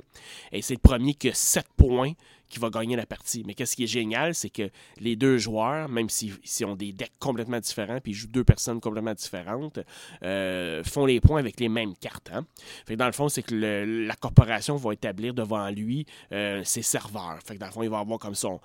Et 0.52 0.62
c'est 0.62 0.76
le 0.76 0.80
premier 0.80 1.14
qui 1.14 1.30
a 1.30 1.34
7 1.34 1.66
points 1.76 2.14
qui 2.50 2.60
va 2.60 2.70
gagner 2.70 2.96
la 2.96 3.08
partie. 3.08 3.44
Mais 3.48 3.56
qu'est-ce 3.56 3.76
qui 3.76 3.86
est 3.86 3.88
génial, 3.88 4.36
c'est 4.36 4.52
que 4.52 4.70
les 5.00 5.16
deux 5.16 5.40
joueurs, 5.40 5.90
même 5.90 6.08
s'ils 6.08 6.66
ont 6.66 6.76
des 6.76 6.94
decks 6.94 7.14
complètement 7.18 7.60
différents, 7.60 8.00
puis 8.00 8.12
ils 8.12 8.16
jouent 8.16 8.28
deux 8.28 8.44
personnes 8.44 8.80
complètement 8.80 9.16
différentes, 9.16 9.80
euh, 10.24 10.84
font 10.84 11.08
les 11.08 11.20
points 11.20 11.40
avec 11.40 11.60
les 11.60 11.70
mêmes 11.70 11.96
cartes. 11.96 12.30
Hein. 12.32 12.46
Fait 12.86 12.96
dans 12.96 13.08
le 13.08 13.12
fond, 13.12 13.28
c'est 13.28 13.42
que 13.42 13.56
la 14.06 14.16
corporation 14.16 14.76
va 14.76 14.94
établir 14.94 15.34
devant 15.34 15.68
lui 15.72 16.06
euh, 16.32 16.64
ses 16.64 16.84
serveurs. 16.84 17.40
Fait 17.44 17.58
dans 17.58 17.66
le 17.66 17.72
fond, 17.72 17.82
il 17.82 17.90
va 17.90 18.00
avoir 18.00 18.20
comme 18.20 18.36
son 18.36 18.60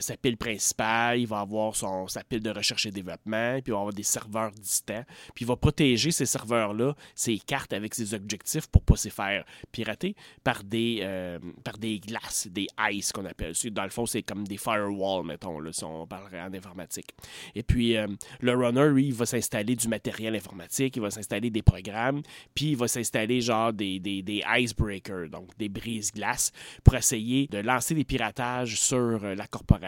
sa 0.00 0.16
pile 0.16 0.36
principale, 0.36 1.20
il 1.20 1.26
va 1.26 1.40
avoir 1.40 1.74
son, 1.74 2.06
sa 2.08 2.22
pile 2.22 2.40
de 2.40 2.50
recherche 2.50 2.86
et 2.86 2.90
développement, 2.90 3.60
puis 3.62 3.68
il 3.68 3.72
va 3.72 3.78
avoir 3.78 3.92
des 3.92 4.02
serveurs 4.02 4.50
distants, 4.52 5.04
puis 5.34 5.44
il 5.44 5.48
va 5.48 5.56
protéger 5.56 6.10
ces 6.10 6.26
serveurs-là, 6.26 6.94
ses 7.14 7.38
cartes 7.38 7.72
avec 7.72 7.94
ses 7.94 8.14
objectifs 8.14 8.66
pour 8.68 8.82
pas 8.82 8.96
se 8.96 9.08
faire 9.08 9.44
pirater 9.72 10.14
par 10.44 10.62
des, 10.64 11.00
euh, 11.02 11.38
par 11.64 11.78
des 11.78 11.98
glaces, 12.00 12.48
des 12.50 12.66
ice 12.90 13.12
qu'on 13.12 13.24
appelle. 13.24 13.54
Dans 13.72 13.84
le 13.84 13.90
fond, 13.90 14.06
c'est 14.06 14.22
comme 14.22 14.46
des 14.46 14.56
firewalls, 14.56 15.24
mettons, 15.24 15.60
là, 15.60 15.72
si 15.72 15.84
on 15.84 16.06
parlerait 16.06 16.42
en 16.42 16.52
informatique. 16.52 17.14
Et 17.54 17.62
puis, 17.62 17.96
euh, 17.96 18.06
le 18.40 18.54
runner, 18.54 18.88
lui, 18.88 19.06
il 19.06 19.14
va 19.14 19.26
s'installer 19.26 19.76
du 19.76 19.88
matériel 19.88 20.34
informatique, 20.36 20.96
il 20.96 21.02
va 21.02 21.10
s'installer 21.10 21.50
des 21.50 21.62
programmes, 21.62 22.22
puis 22.54 22.70
il 22.70 22.76
va 22.76 22.88
s'installer 22.88 23.40
genre 23.40 23.72
des, 23.72 23.98
des, 24.00 24.22
des 24.22 24.42
icebreakers, 24.46 25.28
donc 25.30 25.56
des 25.58 25.68
brises-glaces, 25.68 26.52
pour 26.84 26.94
essayer 26.94 27.46
de 27.48 27.58
lancer 27.58 27.94
des 27.94 28.04
piratages 28.04 28.80
sur 28.80 28.96
euh, 29.24 29.34
la 29.34 29.46
corporation 29.46 29.87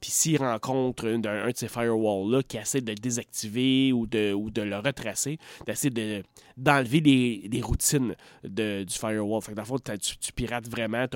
puis 0.00 0.10
s'il 0.10 0.38
rencontre 0.38 1.08
un, 1.08 1.18
de 1.18 1.52
ces 1.54 1.68
firewalls-là 1.68 2.42
qui 2.42 2.56
essaie 2.56 2.80
de 2.80 2.90
le 2.90 2.96
désactiver 2.96 3.92
ou 3.92 4.06
de, 4.06 4.32
ou 4.32 4.50
de 4.50 4.62
le 4.62 4.76
retracer, 4.76 5.38
d'essayer 5.66 5.90
de, 5.90 6.22
d'enlever 6.56 7.00
les, 7.00 7.60
routines 7.62 8.14
de, 8.42 8.84
du 8.84 8.94
firewall. 8.94 9.42
Fait 9.42 9.52
que 9.52 9.56
dans 9.56 9.62
le 9.62 9.66
fond, 9.66 9.78
tu, 9.78 10.32
pirates 10.32 10.68
vraiment, 10.68 11.06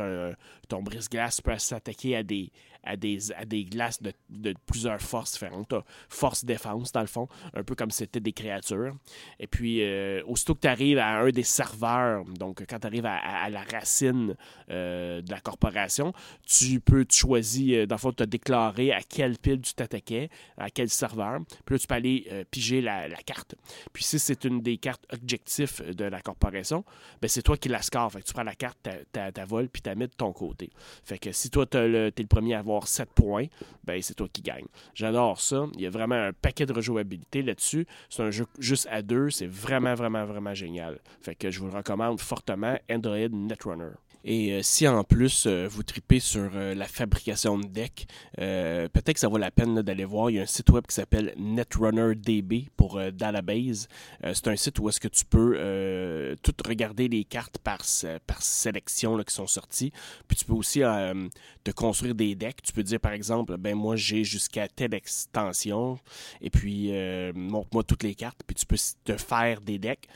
ton 0.69 0.83
brise-glace 0.83 1.41
peut 1.41 1.57
s'attaquer 1.59 2.17
à 2.17 2.23
des, 2.23 2.51
à 2.85 2.97
des, 2.97 3.33
à 3.33 3.45
des 3.45 3.65
glaces 3.65 4.03
de, 4.03 4.55
plusieurs 4.67 5.01
forces 5.01 5.33
différentes. 5.33 5.75
force-défense, 6.09 6.93
dans 6.93 7.01
le 7.01 7.07
fond, 7.07 7.29
un 7.55 7.63
peu 7.63 7.75
comme 7.75 7.91
c'était 7.91 8.21
des 8.21 8.33
créatures. 8.33 8.95
Et 9.39 9.47
puis, 9.47 9.83
euh, 9.83 10.23
aussitôt 10.27 10.55
que 10.55 10.61
tu 10.61 10.69
arrives 10.69 10.99
à 10.99 11.19
un 11.19 11.31
des 11.31 11.43
serveurs, 11.43 12.25
donc 12.25 12.65
quand 12.69 12.79
tu 12.79 12.87
arrives 12.87 13.07
à, 13.07 13.49
la 13.51 13.63
racine 13.63 14.35
euh, 14.71 15.21
de 15.23 15.31
la 15.31 15.41
corporation, 15.41 16.13
tu 16.47 16.81
peux, 16.81 17.05
tu 17.05 17.19
choisis, 17.19 17.73
euh, 17.73 17.87
dans 17.87 17.97
le 17.97 18.01
fond, 18.01 18.13
te 18.13 18.25
déclarer 18.25 18.93
à 18.93 19.03
quelle 19.03 19.39
pile 19.39 19.61
tu 19.61 19.75
t'attaquais, 19.75 20.31
à 20.57 20.71
quel 20.71 20.89
serveur. 20.89 21.41
Puis 21.65 21.75
là, 21.75 21.79
tu 21.79 21.87
peux 21.87 21.95
aller 21.95 22.47
piger 22.51 22.81
la, 22.81 23.09
carte. 23.27 23.55
Puis 23.93 24.05
si 24.05 24.19
c'est 24.19 24.45
une 24.45 24.61
des 24.61 24.79
cartes 24.79 25.05
objectifs 25.13 25.83
de 25.83 26.05
la 26.05 26.21
corporation, 26.21 26.85
ben 27.21 27.29
c'est 27.29 27.43
toi 27.43 27.57
qui 27.57 27.69
la 27.69 27.83
score. 27.83 28.11
Fait 28.13 28.21
que 28.21 28.27
tu 28.27 28.33
prends 28.33 28.43
la 28.43 28.55
carte, 28.55 28.79
ta, 29.13 29.33
ta, 29.33 29.45
vol, 29.45 29.69
puis 29.69 29.83
tu 29.83 29.89
la 29.89 29.95
mets 29.95 30.07
de 30.07 30.15
ton 30.15 30.33
côté. 30.33 30.71
Fait 31.05 31.19
que 31.19 31.33
si 31.33 31.51
toi, 31.51 31.67
tu 31.67 31.77
es 31.77 31.89
le 31.89 32.27
premier 32.27 32.55
à 32.55 32.63
avoir 32.71 32.89
7 32.89 33.11
points, 33.15 33.47
ben 33.85 34.01
c'est 34.03 34.15
toi 34.15 34.29
qui 34.33 34.43
gagne. 34.43 34.67
J'adore 34.95 35.41
ça. 35.41 35.67
Il 35.75 35.81
y 35.81 35.87
a 35.87 35.91
vraiment 35.91 36.15
un 36.15 36.33
paquet 36.33 36.67
de 36.67 36.73
rejouabilité 36.73 37.43
là-dessus. 37.43 37.87
C'est 38.09 38.23
un 38.23 38.31
jeu 38.31 38.47
juste 38.59 38.89
à 38.91 39.03
deux. 39.03 39.31
C'est 39.31 39.47
vraiment, 39.47 39.95
vraiment, 39.95 40.25
vraiment 40.25 40.55
génial. 40.55 41.01
Fait 41.21 41.35
que 41.35 41.51
je 41.51 41.61
vous 41.61 41.71
recommande 41.71 42.21
fortement, 42.21 42.79
Android 42.91 43.29
Netrunner. 43.31 43.93
Et 44.31 44.53
euh, 44.53 44.61
si 44.63 44.87
en 44.87 45.05
plus 45.05 45.47
euh, 45.47 45.67
vous 45.71 45.83
tripez 45.83 46.21
sur 46.21 46.51
euh, 46.55 46.75
la 46.75 46.85
fabrication 46.85 47.59
de 47.59 47.67
decks, 47.67 48.07
peut-être 48.37 49.15
que 49.15 49.21
ça 49.21 49.29
vaut 49.29 49.39
la 49.39 49.51
peine 49.51 49.81
d'aller 49.81 50.05
voir. 50.05 50.29
Il 50.29 50.37
y 50.37 50.39
a 50.39 50.43
un 50.43 50.47
site 50.47 50.69
web 50.69 50.85
qui 50.87 50.95
s'appelle 50.95 51.33
NetRunnerDB 51.39 52.69
pour 52.77 53.01
Database. 53.13 53.89
c'est 54.23 54.49
un 54.49 54.57
site 54.57 54.79
où 54.79 54.89
est-ce 54.89 55.01
que 55.01 55.09
tu 55.09 55.25
peux 55.25 56.37
tout 56.43 56.55
regarder 56.67 57.09
les 57.09 57.25
cartes 57.25 57.59
par, 57.59 57.79
par 58.27 58.43
sélection 58.43 59.19
qui 59.23 59.35
sont 59.35 59.47
sorties. 59.47 59.93
Puis 60.29 60.37
tu 60.37 60.45
peux 60.45 60.53
aussi 60.53 60.81
te 60.81 61.71
construire 61.71 62.15
des 62.15 62.35
decks. 62.35 62.63
Tu 62.63 62.73
peux 62.73 62.83
dire 62.83 63.01
par 63.01 63.13
exemple, 63.13 63.57
ben 63.57 63.75
moi 63.75 63.97
j'ai 63.97 64.25
jusqu'à 64.25 64.69
telle 64.69 64.95
extension 64.95 65.99
et 66.41 66.51
puis 66.51 66.93
montre-moi 67.35 67.83
toutes 67.83 68.03
les 68.03 68.15
cartes. 68.15 68.43
Puis 68.47 68.55
tu 68.55 68.67
peux 68.67 68.77
te 69.05 69.17
faire 69.17 69.61
des 69.61 69.79
decks 69.79 70.07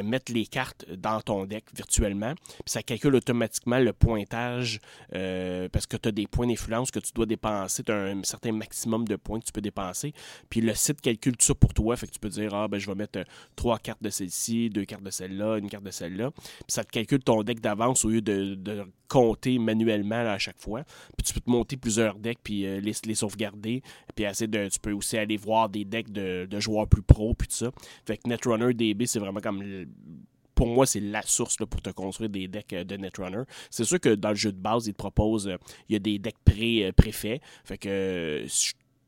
mettre 0.00 0.32
les 0.32 0.46
cartes 0.46 0.86
dans 0.90 1.20
ton 1.20 1.44
deck 1.44 1.64
virtuellement. 1.74 2.34
Puis 2.34 2.62
ça 2.66 2.82
calcule 2.82 3.14
automatiquement 3.14 3.78
le 3.78 3.92
pointage 3.92 4.80
euh, 5.14 5.68
parce 5.70 5.86
que 5.86 5.96
tu 5.96 6.08
as 6.08 6.12
des 6.12 6.26
points 6.26 6.46
d'influence 6.46 6.90
que 6.90 7.00
tu 7.00 7.12
dois 7.12 7.26
dépenser. 7.26 7.82
Tu 7.82 7.92
as 7.92 7.96
un 7.96 8.22
certain 8.22 8.52
maximum 8.52 9.06
de 9.06 9.16
points 9.16 9.40
que 9.40 9.46
tu 9.46 9.52
peux 9.52 9.60
dépenser. 9.60 10.12
Puis 10.48 10.60
le 10.60 10.74
site 10.74 11.00
calcule 11.00 11.36
tout 11.36 11.46
ça 11.46 11.54
pour 11.54 11.74
toi. 11.74 11.96
Fait 11.96 12.06
que 12.06 12.12
tu 12.12 12.20
peux 12.20 12.28
dire 12.28 12.54
Ah, 12.54 12.68
ben, 12.68 12.78
je 12.78 12.86
vais 12.86 12.94
mettre 12.94 13.18
euh, 13.18 13.24
trois 13.56 13.78
cartes 13.78 14.02
de 14.02 14.10
celle-ci, 14.10 14.70
deux 14.70 14.84
cartes 14.84 15.02
de 15.02 15.10
celle-là, 15.10 15.58
une 15.58 15.68
carte 15.68 15.84
de 15.84 15.90
celle-là. 15.90 16.30
Puis 16.30 16.64
ça 16.68 16.84
te 16.84 16.90
calcule 16.90 17.22
ton 17.22 17.42
deck 17.42 17.60
d'avance 17.60 18.04
au 18.04 18.10
lieu 18.10 18.22
de, 18.22 18.86
compter 19.08 19.58
manuellement 19.58 20.14
à 20.26 20.38
chaque 20.38 20.58
fois. 20.58 20.84
Puis 21.18 21.26
tu 21.26 21.34
peux 21.34 21.40
te 21.40 21.50
monter 21.50 21.76
plusieurs 21.76 22.14
decks 22.18 22.38
puis 22.42 22.64
euh, 22.64 22.80
les, 22.80 22.94
les, 23.04 23.14
sauvegarder. 23.14 23.82
Puis 24.14 24.24
assez 24.24 24.46
de, 24.46 24.68
tu 24.68 24.80
peux 24.80 24.92
aussi 24.92 25.18
aller 25.18 25.36
voir 25.36 25.68
des 25.68 25.84
decks 25.84 26.10
de, 26.10 26.46
de 26.50 26.60
joueurs 26.60 26.88
plus 26.88 27.02
pros 27.02 27.34
puis 27.34 27.46
tout 27.46 27.56
ça. 27.56 27.70
Fait 28.06 28.16
que 28.16 28.26
Netrunner 28.26 28.72
DB, 28.72 29.04
c'est 29.04 29.18
vraiment 29.18 29.40
comme 29.40 29.81
pour 30.54 30.66
moi, 30.66 30.86
c'est 30.86 31.00
la 31.00 31.22
source 31.22 31.56
pour 31.56 31.80
te 31.82 31.90
construire 31.90 32.30
des 32.30 32.46
decks 32.48 32.72
euh, 32.72 32.84
de 32.84 32.96
Netrunner. 32.96 33.42
C'est 33.70 33.84
sûr 33.84 33.98
que 33.98 34.14
dans 34.14 34.28
le 34.30 34.34
jeu 34.34 34.52
de 34.52 34.58
base, 34.58 34.86
il 34.86 34.92
te 34.92 34.98
propose, 34.98 35.48
euh, 35.48 35.56
il 35.88 35.94
y 35.94 35.96
a 35.96 35.98
des 35.98 36.18
decks 36.18 36.36
pré, 36.44 36.86
euh. 36.86 37.38
Fait 37.64 37.78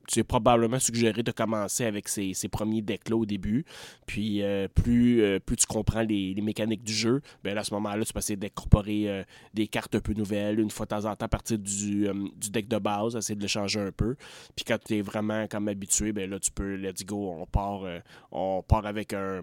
que 0.04 0.12
c'est 0.12 0.24
probablement 0.24 0.78
suggéré 0.78 1.22
de 1.22 1.32
commencer 1.32 1.84
avec 1.84 2.08
ces, 2.08 2.34
premiers 2.50 2.82
decks-là 2.82 3.16
au 3.16 3.26
début. 3.26 3.64
Puis 4.06 4.42
euh, 4.42 4.68
plus, 4.68 5.22
euh, 5.22 5.38
plus 5.38 5.56
tu 5.56 5.66
comprends 5.66 6.02
les, 6.02 6.34
mécaniques 6.42 6.84
du 6.84 6.92
jeu, 6.92 7.22
ben 7.42 7.56
à 7.56 7.64
ce 7.64 7.72
moment-là, 7.74 8.04
tu 8.04 8.12
peux 8.12 8.18
essayer 8.18 8.36
d'incorporer 8.36 9.08
euh, 9.08 9.22
des 9.54 9.66
cartes 9.66 9.94
un 9.94 10.00
peu 10.00 10.12
nouvelles, 10.12 10.60
une 10.60 10.70
fois 10.70 10.84
de 10.84 10.90
temps 10.90 11.06
en 11.06 11.16
temps 11.16 11.24
à 11.24 11.28
partir 11.28 11.58
du, 11.58 12.06
du 12.36 12.50
deck 12.50 12.68
de 12.68 12.78
base, 12.78 13.16
essayer 13.16 13.34
de 13.34 13.42
le 13.42 13.48
changer 13.48 13.80
un 13.80 13.92
peu. 13.92 14.16
Puis 14.54 14.64
quand 14.64 14.76
tu 14.84 14.98
es 14.98 15.00
vraiment 15.00 15.46
comme 15.46 15.68
habitué, 15.68 16.12
ben 16.12 16.28
là, 16.28 16.38
tu 16.38 16.50
peux, 16.50 16.74
let's 16.74 17.04
go, 17.04 17.34
on 17.38 17.46
part, 17.46 17.82
on 18.30 18.62
part 18.62 18.84
avec 18.84 19.14
un. 19.14 19.42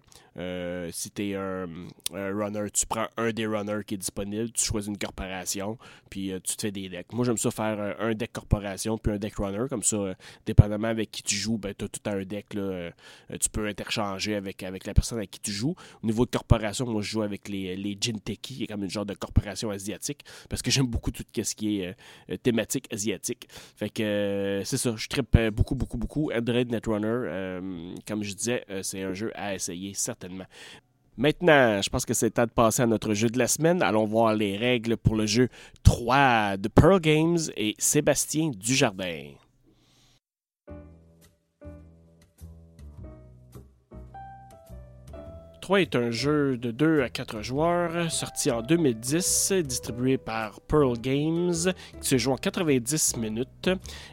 si 0.91 1.09
tu 1.11 1.29
es 1.29 1.35
un, 1.35 1.67
runner, 2.13 2.69
tu 2.71 2.85
prends 2.85 3.07
un 3.17 3.31
des 3.31 3.47
runners 3.47 3.83
qui 3.85 3.95
est 3.95 3.97
disponible, 3.97 4.51
tu 4.51 4.63
choisis 4.63 4.89
une 4.89 4.97
corporation, 4.97 5.77
puis 6.09 6.31
tu 6.43 6.55
te 6.55 6.61
fais 6.61 6.71
des 6.71 6.87
decks. 6.87 7.11
Moi, 7.13 7.25
j'aime 7.25 7.37
ça 7.37 7.49
faire 7.49 7.95
un 7.99 8.13
deck 8.13 8.31
corporation, 8.31 8.97
puis 8.99 9.13
un 9.13 9.17
deck 9.17 9.35
runner, 9.37 9.65
comme 9.69 9.83
ça 9.83 10.15
dépendamment 10.51 10.87
avec 10.87 11.11
qui 11.11 11.23
tu 11.23 11.35
joues, 11.35 11.57
ben, 11.57 11.73
tu 11.77 11.85
as 11.85 11.87
tout 11.87 12.09
un 12.09 12.23
deck. 12.23 12.53
Là, 12.53 12.61
euh, 12.61 12.91
tu 13.39 13.49
peux 13.49 13.67
interchanger 13.67 14.35
avec, 14.35 14.63
avec 14.63 14.85
la 14.85 14.93
personne 14.93 15.17
avec 15.17 15.31
qui 15.31 15.39
tu 15.39 15.51
joues. 15.51 15.75
Au 16.03 16.05
niveau 16.05 16.25
de 16.25 16.31
corporation, 16.31 16.85
moi, 16.85 17.01
je 17.01 17.09
joue 17.09 17.21
avec 17.21 17.47
les, 17.49 17.75
les 17.75 17.97
Jinteki, 17.99 18.55
qui 18.55 18.63
est 18.63 18.67
comme 18.67 18.83
une 18.83 18.89
genre 18.89 19.05
de 19.05 19.13
corporation 19.13 19.69
asiatique, 19.71 20.23
parce 20.49 20.61
que 20.61 20.71
j'aime 20.71 20.87
beaucoup 20.87 21.11
tout 21.11 21.23
ce 21.41 21.55
qui 21.55 21.81
est 21.81 21.95
euh, 22.29 22.37
thématique 22.37 22.87
asiatique. 22.93 23.47
Fait 23.75 23.89
que 23.89 24.03
euh, 24.03 24.63
c'est 24.63 24.77
ça, 24.77 24.93
je 24.95 25.07
trippe 25.07 25.37
beaucoup, 25.53 25.75
beaucoup, 25.75 25.97
beaucoup. 25.97 26.31
Android 26.33 26.63
Netrunner, 26.63 27.59
comme 28.07 28.23
je 28.23 28.33
disais, 28.33 28.65
c'est 28.81 29.01
un 29.01 29.13
jeu 29.13 29.31
à 29.35 29.55
essayer, 29.55 29.93
certainement. 29.93 30.45
Maintenant, 31.17 31.81
je 31.81 31.89
pense 31.89 32.05
que 32.05 32.13
c'est 32.13 32.31
temps 32.31 32.45
de 32.45 32.51
passer 32.51 32.81
à 32.81 32.87
notre 32.87 33.13
jeu 33.13 33.29
de 33.29 33.37
la 33.37 33.47
semaine. 33.47 33.83
Allons 33.83 34.05
voir 34.05 34.33
les 34.33 34.57
règles 34.57 34.97
pour 34.97 35.15
le 35.15 35.25
jeu 35.25 35.49
3 35.83 36.57
de 36.57 36.67
Pearl 36.69 36.99
Games 36.99 37.37
et 37.57 37.75
Sébastien 37.77 38.51
Dujardin. 38.57 39.31
3 45.61 45.81
est 45.81 45.95
un 45.95 46.09
jeu 46.09 46.57
de 46.57 46.71
2 46.71 47.03
à 47.03 47.09
4 47.09 47.43
joueurs, 47.43 48.11
sorti 48.11 48.49
en 48.49 48.63
2010, 48.63 49.53
distribué 49.63 50.17
par 50.17 50.59
Pearl 50.61 50.97
Games, 50.99 51.53
qui 52.01 52.07
se 52.07 52.17
joue 52.17 52.31
en 52.31 52.35
90 52.35 53.17
minutes 53.17 53.69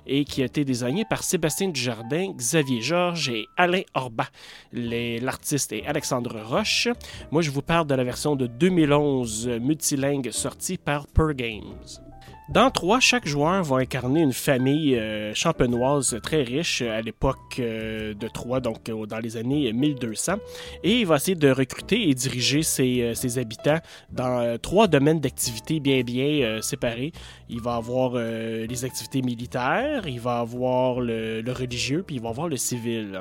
et 0.07 0.25
qui 0.25 0.43
a 0.43 0.45
été 0.45 0.67
designé 0.67 1.07
par 1.09 1.23
Sébastien 1.23 1.69
Dujardin, 1.69 2.33
Xavier 2.37 2.83
Georges 2.83 3.31
et 3.31 3.47
Alain 3.57 3.83
Orba. 3.95 4.27
L'artiste 4.73 5.73
est 5.73 5.87
Alexandre 5.87 6.39
Roche. 6.43 6.89
Moi, 7.31 7.41
je 7.41 7.51
vous 7.51 7.63
parle 7.63 7.87
de 7.87 7.95
la 7.95 8.05
version 8.05 8.37
de 8.37 8.47
2011 8.47 9.49
multilingue 9.61 10.31
sortie 10.31 10.77
par 10.77 11.07
Pearl 11.07 11.35
Games. 11.35 12.08
Dans 12.49 12.71
3, 12.71 12.99
chaque 13.01 13.29
joueur 13.29 13.63
va 13.63 13.77
incarner 13.77 14.23
une 14.23 14.33
famille 14.33 14.97
euh, 14.97 15.35
champenoise 15.35 16.19
très 16.23 16.43
riche 16.43 16.81
à 16.81 17.03
l'époque 17.03 17.59
euh, 17.59 18.15
de 18.15 18.27
3, 18.27 18.61
donc 18.61 18.89
euh, 18.89 19.05
dans 19.05 19.19
les 19.19 19.37
années 19.37 19.71
1200. 19.71 20.37
Et 20.83 21.01
il 21.01 21.07
va 21.07 21.17
essayer 21.17 21.35
de 21.35 21.51
recruter 21.51 22.09
et 22.09 22.15
diriger 22.15 22.63
ses, 22.63 23.39
habitants 23.39 23.81
dans 24.11 24.57
trois 24.63 24.87
domaines 24.87 25.21
d'activité 25.21 25.79
bien 25.79 26.01
bien 26.01 26.63
séparés. 26.63 27.13
Il 27.51 27.61
va 27.61 27.75
avoir 27.75 28.15
les 28.15 28.85
activités 28.85 29.21
militaires, 29.21 30.07
il 30.07 30.21
va 30.21 30.39
avoir 30.39 31.01
le, 31.01 31.43
le, 31.43 31.53
religieux, 31.53 32.03
puis 32.07 32.17
il 32.17 32.23
va 32.23 32.31
avoir 32.31 32.49
le 32.49 32.57
civil. 32.57 33.21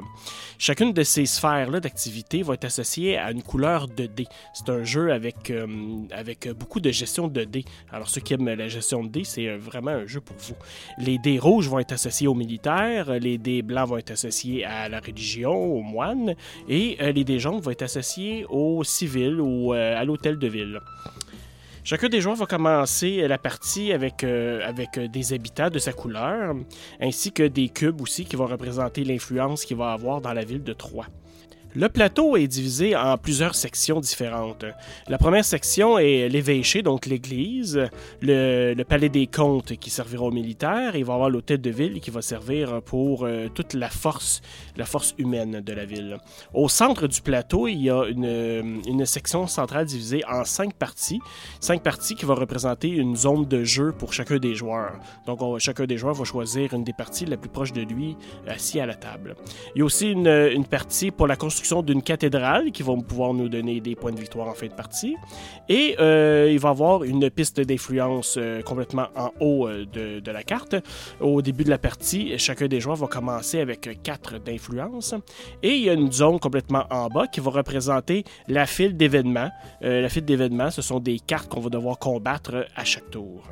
Chacune 0.57 0.93
de 0.93 1.03
ces 1.03 1.25
sphères-là 1.25 1.80
d'activité 1.82 2.43
va 2.43 2.53
être 2.53 2.65
associée 2.65 3.17
à 3.17 3.32
une 3.32 3.43
couleur 3.43 3.88
de 3.88 4.05
dés. 4.05 4.28
C'est 4.53 4.69
un 4.69 4.84
jeu 4.84 5.11
avec, 5.11 5.51
avec 6.11 6.49
beaucoup 6.53 6.80
de 6.80 6.91
gestion 6.91 7.28
de 7.28 7.43
dés. 7.43 7.65
Alors 7.91 8.09
ceux 8.09 8.21
qui 8.21 8.34
aiment 8.34 8.47
la 8.47 8.67
gestion 8.67 9.03
de 9.03 9.09
dés, 9.09 9.16
c'est 9.24 9.55
vraiment 9.57 9.91
un 9.91 10.05
jeu 10.05 10.22
pour 10.22 10.36
vous. 10.38 10.55
Les 10.97 11.18
dés 11.18 11.39
rouges 11.39 11.70
vont 11.70 11.80
être 11.80 11.93
associés 11.93 12.28
aux 12.28 12.34
militaires, 12.34 13.11
les 13.20 13.38
dés 13.38 13.61
blancs 13.61 13.89
vont 13.89 13.97
être 13.97 14.11
associés 14.11 14.65
à 14.65 14.89
la 14.89 14.99
religion, 14.99 15.53
aux 15.53 15.82
moines, 15.82 16.36
et 16.68 16.97
euh, 17.01 17.11
les 17.11 17.24
dés 17.24 17.39
jaunes 17.39 17.59
vont 17.59 17.72
être 17.72 17.84
associés 17.84 18.45
aux 18.49 18.84
civils 18.84 19.39
ou 19.39 19.74
euh, 19.74 19.99
à 19.99 20.03
l'hôtel 20.03 20.38
de 20.38 20.47
ville. 20.47 20.80
Chacun 21.84 22.09
des 22.09 22.20
joueurs 22.20 22.36
va 22.36 22.45
commencer 22.45 23.26
la 23.30 23.38
partie 23.38 23.93
avec, 23.93 24.26
euh, 24.26 24.74
des 25.07 25.34
habitants 25.34 25.70
de 25.70 25.80
sa 25.80 25.93
couleur, 25.93 26.53
ainsi 26.99 27.32
que 27.32 27.43
des 27.43 27.70
cubes 27.70 28.01
aussi 28.01 28.26
qui 28.26 28.36
vont 28.36 28.45
représenter 28.45 29.05
l'influence 29.05 29.63
qu'il 29.63 29.78
va 29.78 29.93
avoir 29.93 30.20
dans 30.20 30.34
la 30.34 30.43
ville 30.43 30.63
de 30.63 30.74
Troyes. 30.74 31.07
Le 31.78 31.89
plateau 31.89 32.38
est 32.38 32.47
divisé 32.47 32.95
en 32.95 33.19
plusieurs 33.19 33.53
sections 33.53 33.99
différentes. 33.99 34.65
La 35.07 35.19
première 35.19 35.45
section 35.45 35.99
est 35.99 36.28
l'évêché, 36.28 36.82
donc 36.82 37.05
l'église, 37.05 37.88
le, 38.19 38.82
palais 38.82 39.09
des 39.09 39.28
comtes 39.28 39.75
qui 39.75 39.91
servira 39.91 40.25
aux 40.25 40.32
militaires, 40.32 40.95
et 40.95 40.99
il 40.99 41.05
va 41.05 41.13
y 41.13 41.15
avoir 41.15 41.30
l'hôtel 41.30 41.61
de 41.61 41.69
ville 41.69 42.01
qui 42.01 42.09
va 42.09 42.23
servir 42.23 42.82
pour 42.82 43.25
euh, 43.25 43.47
toute 43.53 43.75
la 43.75 43.91
force, 43.91 44.41
la 44.75 44.86
force 44.86 45.13
humaine 45.19 45.61
de 45.61 45.73
la 45.73 45.86
ville. 45.86 46.17
Au 46.51 46.67
centre 46.67 47.05
du 47.05 47.21
plateau, 47.21 47.67
il 47.67 47.84
y 47.84 47.91
a 47.91 48.05
une, 48.05 49.05
section 49.05 49.45
centrale 49.45 49.86
divisée 49.86 50.23
en 50.28 50.45
cinq 50.45 50.73
parties, 50.73 51.19
cinq 51.59 51.84
parties 51.84 52.15
qui 52.15 52.25
vont 52.25 52.34
représenter 52.34 52.89
une 52.89 53.15
zone 53.15 53.45
de 53.45 53.63
jeu 53.63 53.91
pour 53.91 54.13
chacun 54.13 54.38
des 54.38 54.55
joueurs. 54.55 54.95
Donc 55.28 55.59
chacun 55.59 55.86
des 55.86 55.97
joueurs 55.97 56.15
va 56.15 56.23
choisir 56.23 56.73
une 56.73 56.84
des 56.84 56.93
parties 56.93 57.28
la 57.28 57.38
plus 57.38 57.49
proche 57.49 57.71
de 57.71 57.82
lui, 57.82 58.17
assis 58.47 58.80
à 58.80 58.88
la 58.88 58.95
table. 58.95 59.36
Il 59.75 59.80
y 59.80 59.82
a 59.84 59.86
aussi 59.86 60.09
une 60.09 60.65
partie 60.65 61.11
pour 61.11 61.28
la 61.28 61.36
construction 61.36 61.66
d'une 61.76 62.01
cathédrale 62.01 62.72
qui 62.72 62.84
va 62.84 62.93
pouvoir 62.95 63.34
nous 63.34 63.49
donner 63.49 63.80
des 63.82 63.95
points 63.95 64.11
de 64.11 64.20
victoire 64.20 64.47
en 64.47 64.53
fin 64.53 64.68
de 64.68 64.74
partie. 64.74 65.15
Et 65.70 65.95
euh, 65.99 66.49
il 66.51 66.59
va 66.59 66.70
y 66.70 66.72
avoir 66.72 67.03
une 67.03 67.30
piste 67.30 67.59
d'influence 67.59 68.36
euh, 68.38 68.61
complètement 68.61 69.07
en 69.15 69.32
haut 69.39 69.68
euh, 69.68 69.86
de, 69.86 70.20
de, 70.20 70.32
la 70.32 70.43
carte. 70.43 70.76
Au 71.20 71.41
début 71.41 71.63
de 71.63 71.70
la 71.70 71.78
partie, 71.78 72.38
chacun 72.38 72.68
des 72.68 72.80
joueurs 72.80 72.95
va 72.97 73.07
commencer 73.07 73.59
avec 73.59 74.01
4 74.01 74.39
d'influence. 74.39 75.13
Et 75.61 75.76
il 75.76 75.84
y 75.84 75.89
a 75.89 75.93
une 75.93 76.11
zone 76.11 76.39
complètement 76.39 76.86
en 76.89 77.07
bas 77.07 77.28
qui 77.28 77.39
va 77.39 77.51
représenter 77.51 78.24
la 78.47 78.65
file 78.65 78.95
d'événements. 78.95 79.49
la 79.82 80.09
file 80.09 80.26
d'événements, 80.26 80.72
ce 80.72 80.82
sont 80.82 80.99
des 80.99 81.20
cartes 81.20 81.49
qu'on 81.49 81.61
va 81.61 81.70
devoir 81.70 81.99
combattre 81.99 82.68
à 82.76 82.84
chaque 82.84 83.09
tour. 83.09 83.43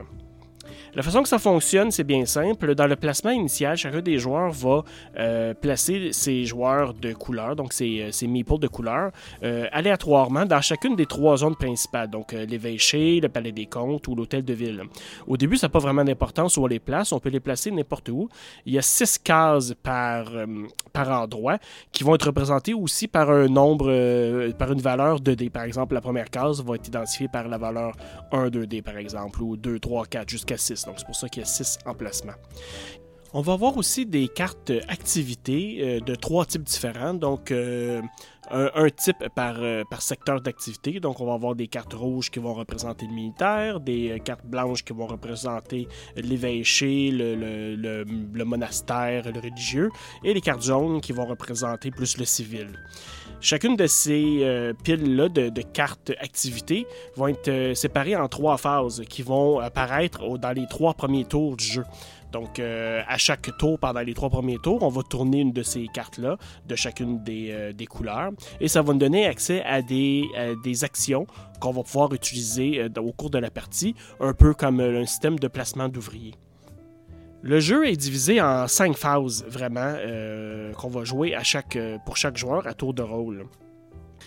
La 0.96 1.04
façon 1.04 1.22
que 1.24 1.28
ça 1.28 1.40
fonctionne, 1.40 1.92
c'est 1.92 2.06
bien 2.06 2.26
simple. 2.26 2.74
Dans 2.74 2.88
le 2.88 2.96
placement 2.96 3.32
initial, 3.32 3.76
chacun 3.76 4.00
des 4.00 4.18
joueurs 4.18 4.52
va 4.52 4.86
euh, 5.18 5.54
placer 5.54 6.14
ses 6.14 6.46
joueurs 6.46 6.94
de 6.94 7.12
couleur, 7.12 7.58
donc 7.58 7.74
ses, 7.74 8.02
euh, 8.02 8.12
ses 8.14 8.28
meeples 8.28 8.60
de 8.60 8.70
couleur, 8.70 9.12
euh, 9.44 9.68
aléatoirement 9.74 10.46
dans 10.46 10.62
chacune 10.62 10.96
des 10.96 11.06
trois 11.06 11.36
zones 11.36 11.58
principales, 11.58 12.10
donc 12.10 12.32
l'évêché, 12.32 13.20
le 13.20 13.28
palais 13.28 13.52
des 13.52 13.66
comptes 13.66 14.08
ou 14.08 14.16
l'hôtel 14.16 14.46
de 14.46 14.54
ville. 14.54 14.84
Au 15.28 15.36
début, 15.36 15.58
ça 15.58 15.68
n'a 15.68 15.72
pas 15.72 15.80
vraiment 15.80 16.06
d'importance 16.06 16.56
où 16.56 16.64
on 16.64 16.68
les 16.68 16.80
place, 16.80 17.12
on 17.12 17.20
peut 17.20 17.28
les 17.28 17.42
placer 17.42 17.72
n'importe 17.72 18.08
où. 18.08 18.30
Il 18.66 18.74
y 18.74 18.78
a 18.78 18.82
six 18.82 19.20
cases 19.20 19.74
par, 19.84 20.32
par 20.94 21.10
endroit 21.12 21.58
qui 21.92 22.06
vont 22.06 22.16
être 22.16 22.28
représentées 22.28 22.74
aussi 22.74 23.10
par 23.10 23.30
un 23.30 23.50
nombre, 23.50 23.88
par 24.52 24.72
une 24.72 24.82
valeur 24.82 25.20
2D. 25.20 25.50
Par 25.50 25.64
exemple, 25.64 25.94
la 25.94 26.02
première 26.02 26.30
case 26.30 26.64
va 26.64 26.76
être 26.76 26.88
identifiée 26.88 27.28
par 27.28 27.50
la 27.50 27.58
valeur 27.58 27.98
1, 28.32 28.48
2D, 28.48 28.82
par 28.82 28.96
exemple, 28.96 29.44
ou 29.44 29.58
2, 29.58 29.78
3, 29.78 30.06
4, 30.06 30.30
jusqu'à 30.30 30.56
jusqu'à 30.56 30.85
6. 30.86 30.88
Donc 30.88 30.96
c'est 30.98 31.06
pour 31.06 31.16
ça 31.16 31.30
qu'il 31.30 31.42
y 31.42 31.44
a 31.44 31.48
6 31.48 31.80
emplacements. 31.86 32.34
On 33.38 33.42
va 33.42 33.52
avoir 33.52 33.76
aussi 33.76 34.06
des 34.06 34.30
cartes 34.30 34.72
activités 34.88 35.80
euh, 35.82 36.00
de 36.00 36.16
trois 36.16 36.46
types 36.46 36.64
différents. 36.64 37.14
Donc, 37.14 37.52
euh, 37.52 38.02
un, 38.50 38.90
type 38.90 39.28
par, 39.36 39.56
euh, 39.60 39.84
par 39.90 40.02
secteur 40.02 40.40
d'activité. 40.40 41.02
Donc, 41.02 41.20
on 41.20 41.26
va 41.26 41.34
avoir 41.34 41.54
des 41.54 41.68
cartes 41.68 41.94
rouges 41.94 42.32
qui 42.32 42.40
vont 42.40 42.54
représenter 42.54 43.06
le 43.06 43.14
militaire, 43.14 43.82
des 43.82 44.22
cartes 44.24 44.46
blanches 44.46 44.86
qui 44.86 44.94
vont 44.94 45.08
représenter 45.08 45.90
l'évêché, 46.16 47.12
le, 47.12 47.76
le, 47.76 48.46
monastère, 48.46 49.30
le 49.30 49.42
religieux, 49.42 49.90
et 50.24 50.34
les 50.34 50.40
cartes 50.40 50.64
jaunes 50.64 51.02
qui 51.02 51.12
vont 51.12 51.26
représenter 51.26 51.92
plus 51.92 52.18
le 52.18 52.24
civil. 52.24 52.70
Chacune 53.42 53.76
de 53.76 53.86
ces 53.88 54.74
piles-là 54.84 55.30
de, 55.30 55.62
cartes 55.62 56.12
activités 56.20 56.88
vont 57.16 57.28
être 57.28 57.76
séparées 57.76 58.16
en 58.16 58.28
trois 58.28 58.58
phases 58.58 59.04
qui 59.08 59.22
vont 59.22 59.60
apparaître 59.60 60.38
dans 60.38 60.52
les 60.52 60.68
trois 60.68 60.94
premiers 60.94 61.26
tours 61.26 61.56
du 61.56 61.66
jeu. 61.66 61.84
Donc, 62.36 62.60
euh, 62.60 63.02
à 63.08 63.18
chaque 63.18 63.56
tour, 63.58 63.80
pendant 63.80 64.02
les 64.02 64.14
trois 64.14 64.30
premiers 64.30 64.58
tours, 64.58 64.84
on 64.84 64.90
va 64.90 65.04
tourner 65.04 65.40
une 65.40 65.54
de 65.54 65.64
ces 65.64 65.88
cartes-là, 65.88 66.36
de 66.68 66.76
chacune 66.76 67.24
des, 67.24 67.48
euh, 67.52 67.86
couleurs, 67.90 68.32
et 68.60 68.68
ça 68.68 68.82
va 68.82 68.92
nous 68.92 69.00
donner 69.00 69.26
accès 69.26 69.64
à 69.64 69.82
des, 69.82 70.28
actions 70.84 71.28
qu'on 71.62 71.72
va 71.72 71.84
pouvoir 71.84 72.14
utiliser 72.14 72.82
euh, 72.82 72.90
au 73.02 73.14
cours 73.14 73.30
de 73.30 73.38
la 73.38 73.50
partie, 73.50 73.96
un 74.20 74.34
peu 74.34 74.54
comme 74.54 74.82
un 74.82 75.06
système 75.06 75.40
de 75.40 75.48
placement 75.48 75.88
d'ouvriers. 75.88 76.36
Le 77.48 77.60
jeu 77.60 77.88
est 77.88 77.96
divisé 77.96 78.42
en 78.42 78.68
cinq 78.68 78.98
phases, 78.98 79.46
vraiment, 79.48 79.94
qu'on 80.76 80.90
va 80.90 81.04
jouer 81.04 81.38
chaque, 81.44 81.78
pour 82.04 82.18
chaque 82.18 82.38
joueur 82.38 82.66
à 82.66 82.74
tour 82.74 82.96
de 82.96 83.04
rôle. 83.04 83.46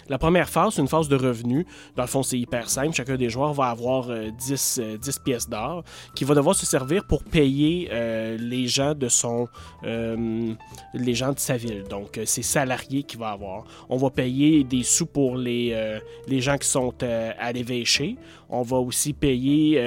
La 0.08 0.16
première 0.16 0.48
phase, 0.48 0.74
c'est 0.74 0.80
une 0.80 0.88
phase 0.88 1.08
de 1.08 1.16
revenu. 1.16 1.66
Dans 1.96 2.04
le 2.04 2.08
fond, 2.08 2.22
c'est 2.22 2.38
hyper 2.38 2.70
simple. 2.70 2.94
Chacun 2.94 3.16
des 3.16 3.28
joueurs 3.28 3.52
va 3.52 3.66
avoir 3.66 4.08
10, 4.08 4.80
euh, 4.80 4.96
10 4.96 5.08
euh, 5.08 5.22
pièces 5.22 5.48
d'or 5.48 5.84
qui 6.14 6.24
va 6.24 6.34
devoir 6.34 6.54
se 6.54 6.64
servir 6.64 7.06
pour 7.06 7.22
payer 7.24 7.88
euh, 7.92 8.38
les 8.38 8.66
gens 8.68 8.94
de 8.94 9.08
son 9.08 9.48
les 9.82 11.14
gens 11.14 11.32
de 11.32 11.38
sa 11.38 11.56
ville. 11.56 11.84
Donc, 11.84 12.20
c'est 12.24 12.42
salariés 12.42 13.02
qu'il 13.02 13.18
va 13.18 13.30
avoir. 13.30 13.64
On 13.88 13.96
va 13.96 14.10
payer 14.10 14.64
des 14.64 14.82
sous 14.82 15.06
pour 15.06 15.36
les 15.36 16.00
gens 16.30 16.56
qui 16.56 16.68
sont 16.68 16.94
à 17.02 17.52
l'évêché. 17.52 18.16
On 18.48 18.62
va 18.62 18.78
aussi 18.78 19.12
payer 19.12 19.80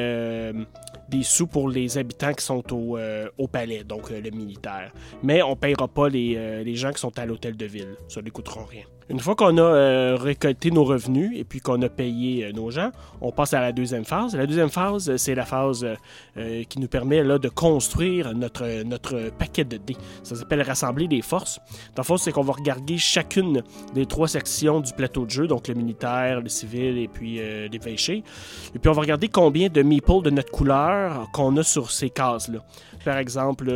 des 1.11 1.23
sous 1.23 1.45
pour 1.45 1.69
les 1.69 1.97
habitants 1.97 2.33
qui 2.33 2.43
sont 2.43 2.63
au, 2.73 2.97
au 3.37 3.47
palais, 3.47 3.83
donc 3.83 4.09
le 4.09 4.29
militaire. 4.31 4.91
Mais 5.21 5.41
on 5.43 5.51
ne 5.51 5.55
payera 5.55 5.87
pas 5.87 6.09
les, 6.09 6.63
les 6.63 6.75
gens 6.75 6.91
qui 6.91 6.99
sont 6.99 7.17
à 7.19 7.25
l'hôtel 7.25 7.57
de 7.57 7.65
ville. 7.65 7.95
Ça 8.07 8.21
ne 8.21 8.29
coûtera 8.29 8.65
rien. 8.65 8.85
Une 9.09 9.19
fois 9.19 9.35
qu'on 9.35 9.57
a 9.57 9.61
euh, 9.61 10.15
récolté 10.19 10.71
nos 10.71 10.83
revenus 10.83 11.31
et 11.35 11.43
puis 11.43 11.59
qu'on 11.59 11.81
a 11.81 11.89
payé 11.89 12.45
euh, 12.45 12.51
nos 12.53 12.71
gens, 12.71 12.91
on 13.19 13.31
passe 13.31 13.53
à 13.53 13.59
la 13.59 13.71
deuxième 13.71 14.05
phase. 14.05 14.35
La 14.35 14.45
deuxième 14.45 14.69
phase, 14.69 15.09
euh, 15.09 15.17
c'est 15.17 15.35
la 15.35 15.45
phase 15.45 15.85
qui 16.69 16.79
nous 16.79 16.87
permet 16.87 17.23
là, 17.23 17.37
de 17.37 17.49
construire 17.49 18.33
notre, 18.33 18.83
notre 18.83 19.29
paquet 19.37 19.63
de 19.63 19.77
dés. 19.77 19.97
Ça 20.23 20.35
s'appelle 20.35 20.61
rassembler 20.61 21.07
des 21.07 21.21
forces. 21.21 21.59
Dans 21.95 22.01
le 22.01 22.05
fond, 22.05 22.17
c'est 22.17 22.31
qu'on 22.31 22.43
va 22.43 22.53
regarder 22.53 22.97
chacune 22.97 23.63
des 23.93 24.05
trois 24.05 24.27
sections 24.27 24.79
du 24.79 24.93
plateau 24.93 25.25
de 25.25 25.29
jeu, 25.29 25.47
donc 25.47 25.67
le 25.67 25.73
militaire, 25.73 26.41
le 26.41 26.49
civil 26.49 26.97
et 26.97 27.07
puis 27.07 27.35
les 27.35 27.69
l'évêché. 27.69 28.23
Et 28.73 28.79
puis 28.79 28.89
on 28.89 28.93
va 28.93 29.01
regarder 29.01 29.27
combien 29.27 29.67
de 29.67 29.81
meeples 29.81 30.21
de 30.23 30.29
notre 30.29 30.51
couleur 30.51 31.27
qu'on 31.33 31.55
a 31.57 31.63
sur 31.63 31.91
ces 31.91 32.09
cases-là. 32.09 32.59
Par 33.05 33.17
exemple, 33.17 33.69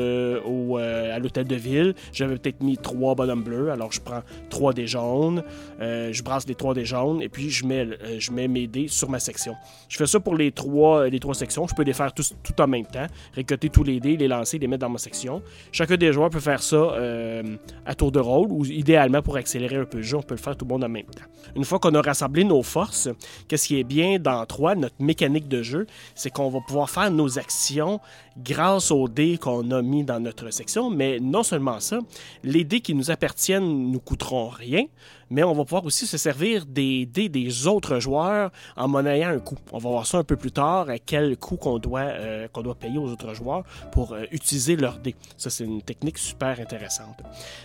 au, 0.46 0.78
à 0.78 1.20
l'hôtel 1.20 1.46
de 1.46 1.56
ville, 1.56 1.96
j'avais 2.12 2.38
peut-être 2.38 2.62
mis 2.62 2.78
trois 2.78 3.16
bonhommes 3.16 3.44
bleus, 3.44 3.72
alors 3.72 3.92
je 3.92 4.02
prends 4.02 4.22
trois 4.50 4.74
des 4.74 4.88
jaunes 4.88 5.44
euh, 5.82 6.14
je 6.14 6.24
brasse 6.24 6.48
les 6.48 6.56
trois 6.56 6.74
dés 6.74 6.86
jaunes 6.86 7.22
et 7.22 7.30
puis 7.30 7.50
je 7.50 7.66
mets, 7.66 7.86
euh, 7.86 8.18
je 8.20 8.32
mets 8.32 8.48
mes 8.48 8.68
dés 8.68 8.88
sur 8.88 9.10
ma 9.10 9.20
section. 9.20 9.56
Je 9.90 9.98
fais 9.98 10.06
ça 10.06 10.20
pour 10.20 10.36
les 10.36 10.52
trois, 10.52 11.08
les 11.08 11.20
trois 11.20 11.34
sections. 11.34 11.68
Je 11.68 11.76
peux 11.76 11.84
les 11.84 11.94
faire 11.94 12.14
tout 12.14 12.62
en 12.62 12.68
même 12.68 12.86
temps, 12.86 13.08
récolter 13.34 13.70
tous 13.70 13.84
les 13.84 14.00
dés, 14.00 14.18
les 14.18 14.28
lancer, 14.28 14.58
les 14.58 14.68
mettre 14.68 14.82
dans 14.82 14.90
ma 14.90 14.98
section. 14.98 15.42
Chacun 15.72 15.98
des 15.98 16.14
joueurs 16.14 16.30
peut 16.30 16.40
faire 16.40 16.62
ça 16.62 16.76
euh, 16.76 17.44
à 17.86 17.96
tour 17.96 18.12
de 18.12 18.20
rôle 18.20 18.52
ou 18.52 18.66
idéalement 18.66 19.22
pour 19.22 19.38
accélérer 19.38 19.78
un 19.78 19.86
peu 19.86 19.98
le 19.98 20.04
jeu, 20.04 20.18
on 20.18 20.22
peut 20.22 20.36
le 20.36 20.42
faire 20.42 20.56
tout 20.56 20.66
le 20.66 20.70
monde 20.70 20.84
en 20.84 20.90
même 20.90 21.06
temps. 21.06 21.26
Une 21.56 21.66
fois 21.66 21.80
qu'on 21.80 21.94
a 21.94 22.02
rassemblé 22.02 22.44
nos 22.44 22.64
forces, 22.64 23.10
qu'est-ce 23.48 23.68
qui 23.68 23.80
est 23.80 23.84
bien 23.84 24.18
dans 24.20 24.46
3, 24.46 24.76
notre 24.76 24.96
mécanique 25.00 25.48
de 25.48 25.62
jeu, 25.62 25.88
c'est 26.16 26.30
qu'on 26.30 26.50
va 26.50 26.60
pouvoir 26.66 26.90
faire 26.90 27.12
nos 27.12 27.38
actions 27.38 28.00
grâce 28.38 28.92
aux 28.92 29.08
dés 29.08 29.38
qu'on 29.38 29.72
a 29.72 29.82
mis 29.82 30.04
dans 30.04 30.20
notre 30.20 30.50
section, 30.52 30.90
mais 30.90 31.20
non 31.20 31.44
seulement 31.44 31.80
ça, 31.80 32.00
les 32.44 32.64
dés 32.64 32.82
qui 32.82 32.94
nous 32.94 33.12
appartiennent 33.12 33.92
nous 33.92 34.00
coûteront 34.00 34.50
rien, 34.50 34.86
mais 35.30 35.44
on 35.44 35.54
va 35.54 35.64
pouvoir 35.64 35.86
aussi 35.86 36.06
se 36.06 36.18
servir 36.18 36.66
des 36.66 37.06
dés 37.06 37.30
des 37.30 37.68
autres 37.68 38.00
joueurs 38.00 38.52
en 38.76 38.88
monnayant 38.88 39.30
un 39.30 39.40
coût. 39.40 39.58
On 39.72 39.78
va 39.78 39.90
voir 39.90 40.06
ça 40.06 40.20
un 40.20 40.24
peu 40.24 40.36
plus 40.36 40.52
tard, 40.52 40.90
à 40.90 41.00
quel 41.00 41.38
coût 41.38 41.58
qu'on 41.58 41.80
doit, 41.80 42.02
euh, 42.02 42.48
qu'on 42.50 42.62
doit 42.62 42.76
payer 42.76 42.98
aux 42.98 43.10
autres 43.10 43.34
joueurs 43.34 43.64
pour 43.92 44.14
euh, 44.14 44.26
utiliser 44.32 44.76
leurs 44.76 45.00
dés. 45.00 45.16
Ça, 45.38 45.50
c'est 45.50 45.64
une 45.64 45.82
technique 45.82 46.18
super 46.18 46.60
intéressante. 46.60 47.22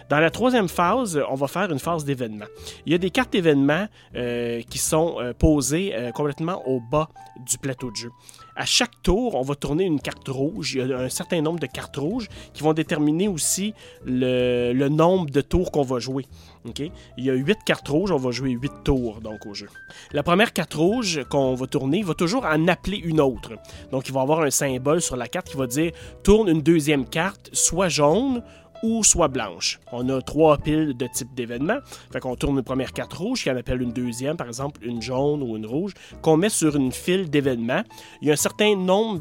Dans 0.09 0.21
la 0.21 0.31
troisième 0.31 0.69
phase, 0.69 1.21
on 1.29 1.35
va 1.35 1.49
faire 1.49 1.71
une 1.71 1.79
phase 1.79 2.05
d'événement. 2.05 2.47
Il 2.87 2.93
y 2.93 2.95
a 2.95 2.99
des 2.99 3.11
cartes 3.11 3.33
d'événements 3.33 3.87
euh, 4.15 4.63
qui 4.63 4.79
sont 4.79 5.19
posées 5.39 5.95
complètement 6.15 6.67
au 6.67 6.81
bas 6.81 7.09
du 7.47 7.59
plateau 7.59 7.91
de 7.91 7.97
jeu 7.97 8.11
à 8.57 8.65
chaque 8.65 9.03
tour, 9.03 9.35
on 9.35 9.43
va 9.43 9.55
tourner 9.55 9.85
une 9.85 10.01
carte 10.01 10.29
rouge. 10.29 10.75
Il 10.75 10.87
y 10.87 10.93
a 10.93 10.99
un 10.99 11.09
certain 11.09 11.41
nombre 11.41 11.61
de 11.61 11.67
cartes 11.67 11.97
rouges 11.97 12.29
qui 12.53 12.63
vont 12.63 12.73
déterminer 12.73 13.29
aussi 13.29 13.75
le, 14.05 14.89
nombre 14.89 15.31
de 15.31 15.41
tours 15.41 15.71
qu'on 15.71 15.83
va 15.83 15.99
jouer. 15.99 16.27
Il 17.17 17.25
y 17.25 17.31
a 17.31 17.35
8 17.35 17.59
cartes 17.65 17.89
rouges, 17.89 18.11
on 18.11 18.19
va 18.19 18.31
jouer 18.33 18.51
8 18.51 18.73
tours 18.85 19.21
donc 19.21 19.47
au 19.47 19.55
jeu. 19.55 19.69
La 20.13 20.23
première 20.23 20.53
carte 20.53 20.75
rouge 20.75 21.23
qu'on 21.31 21.55
va 21.55 21.67
tourner 21.67 22.03
va 22.03 22.15
toujours 22.15 22.45
en 22.45 22.69
appeler 22.69 22.99
une 22.99 23.21
autre. 23.21 23.53
Donc 23.93 24.09
il 24.09 24.15
va 24.15 24.21
avoir 24.21 24.41
un 24.41 24.51
symbole 24.51 25.01
sur 25.01 25.17
la 25.17 25.29
carte 25.29 25.49
qui 25.49 25.57
va 25.57 25.67
dire 25.67 25.93
tourne 26.23 26.49
une 26.49 26.61
deuxième 26.61 27.07
carte, 27.07 27.49
soit 27.53 27.89
jaune 27.89 28.43
ou 28.83 29.05
soit 29.05 29.29
blanche. 29.29 29.81
On 29.93 30.09
a 30.09 30.21
trois 30.23 30.59
piles 30.59 30.97
de 30.97 31.07
type 31.07 31.35
d'événement. 31.35 31.79
Fait 32.13 32.21
qu'on 32.21 32.37
tourne 32.37 32.57
une 32.57 32.65
première 32.65 32.93
carte 32.93 33.13
rouge, 33.13 33.43
qui 33.43 33.51
en 33.51 33.57
appelle 33.57 33.83
une 33.83 33.93
deuxième, 33.93 34.37
par 34.37 34.47
exemple 34.47 34.81
une 34.85 35.03
jaune 35.03 35.43
ou 35.43 35.57
une 35.57 35.67
rouge, 35.67 35.95
qu'on 36.23 36.37
met 36.37 36.49
sur 36.49 36.77
une 36.77 36.93
file 36.93 37.31
d'événements. 37.31 37.83
Il 38.23 38.29
y 38.29 38.31
a 38.31 38.35
un 38.35 38.37
certain 38.37 38.77
nombre 38.77 39.21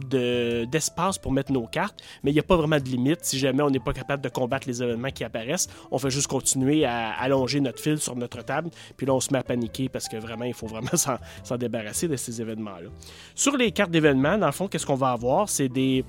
d'espaces 0.66 1.18
pour 1.18 1.32
mettre 1.32 1.52
nos 1.52 1.68
cartes, 1.68 2.02
mais 2.24 2.32
il 2.32 2.34
n'y 2.34 2.40
a 2.40 2.44
pas 2.44 2.56
vraiment 2.56 2.78
de 2.78 2.84
limite. 2.84 3.20
Si 3.24 3.38
jamais 3.38 3.64
on 3.64 3.70
n'est 3.70 3.80
pas 3.80 3.94
capable 3.94 4.24
de 4.24 4.30
combattre 4.30 4.68
les 4.68 4.82
événements 4.82 5.12
qui 5.12 5.24
apparaissent, 5.24 5.68
on 5.92 5.98
fait 5.98 6.10
juste 6.10 6.28
continuer 6.28 6.86
à 6.86 7.12
allonger 7.12 7.60
notre 7.60 7.82
fil 7.82 7.98
sur 7.98 8.16
notre 8.16 8.44
table, 8.44 8.70
puis 8.98 9.06
là 9.06 9.14
on 9.14 9.20
se 9.20 9.32
met 9.32 9.40
à 9.40 9.44
paniquer 9.44 9.90
parce 9.90 10.08
que 10.08 10.18
vraiment, 10.18 10.46
il 10.46 10.54
faut 10.54 10.68
vraiment 10.68 10.90
s'en 11.44 11.58
débarrasser 11.58 12.08
de 12.08 12.16
ces 12.16 12.42
événements-là. 12.42 12.90
Sur 13.36 13.58
les 13.58 13.72
cartes 13.72 13.92
d'événements, 13.92 14.38
dans 14.38 14.46
le 14.46 14.52
fond, 14.52 14.68
qu'est-ce 14.68 14.86
qu'on 14.86 14.96
va 14.96 15.12
avoir? 15.12 15.50
C'est 15.50 15.70
des, 15.70 16.04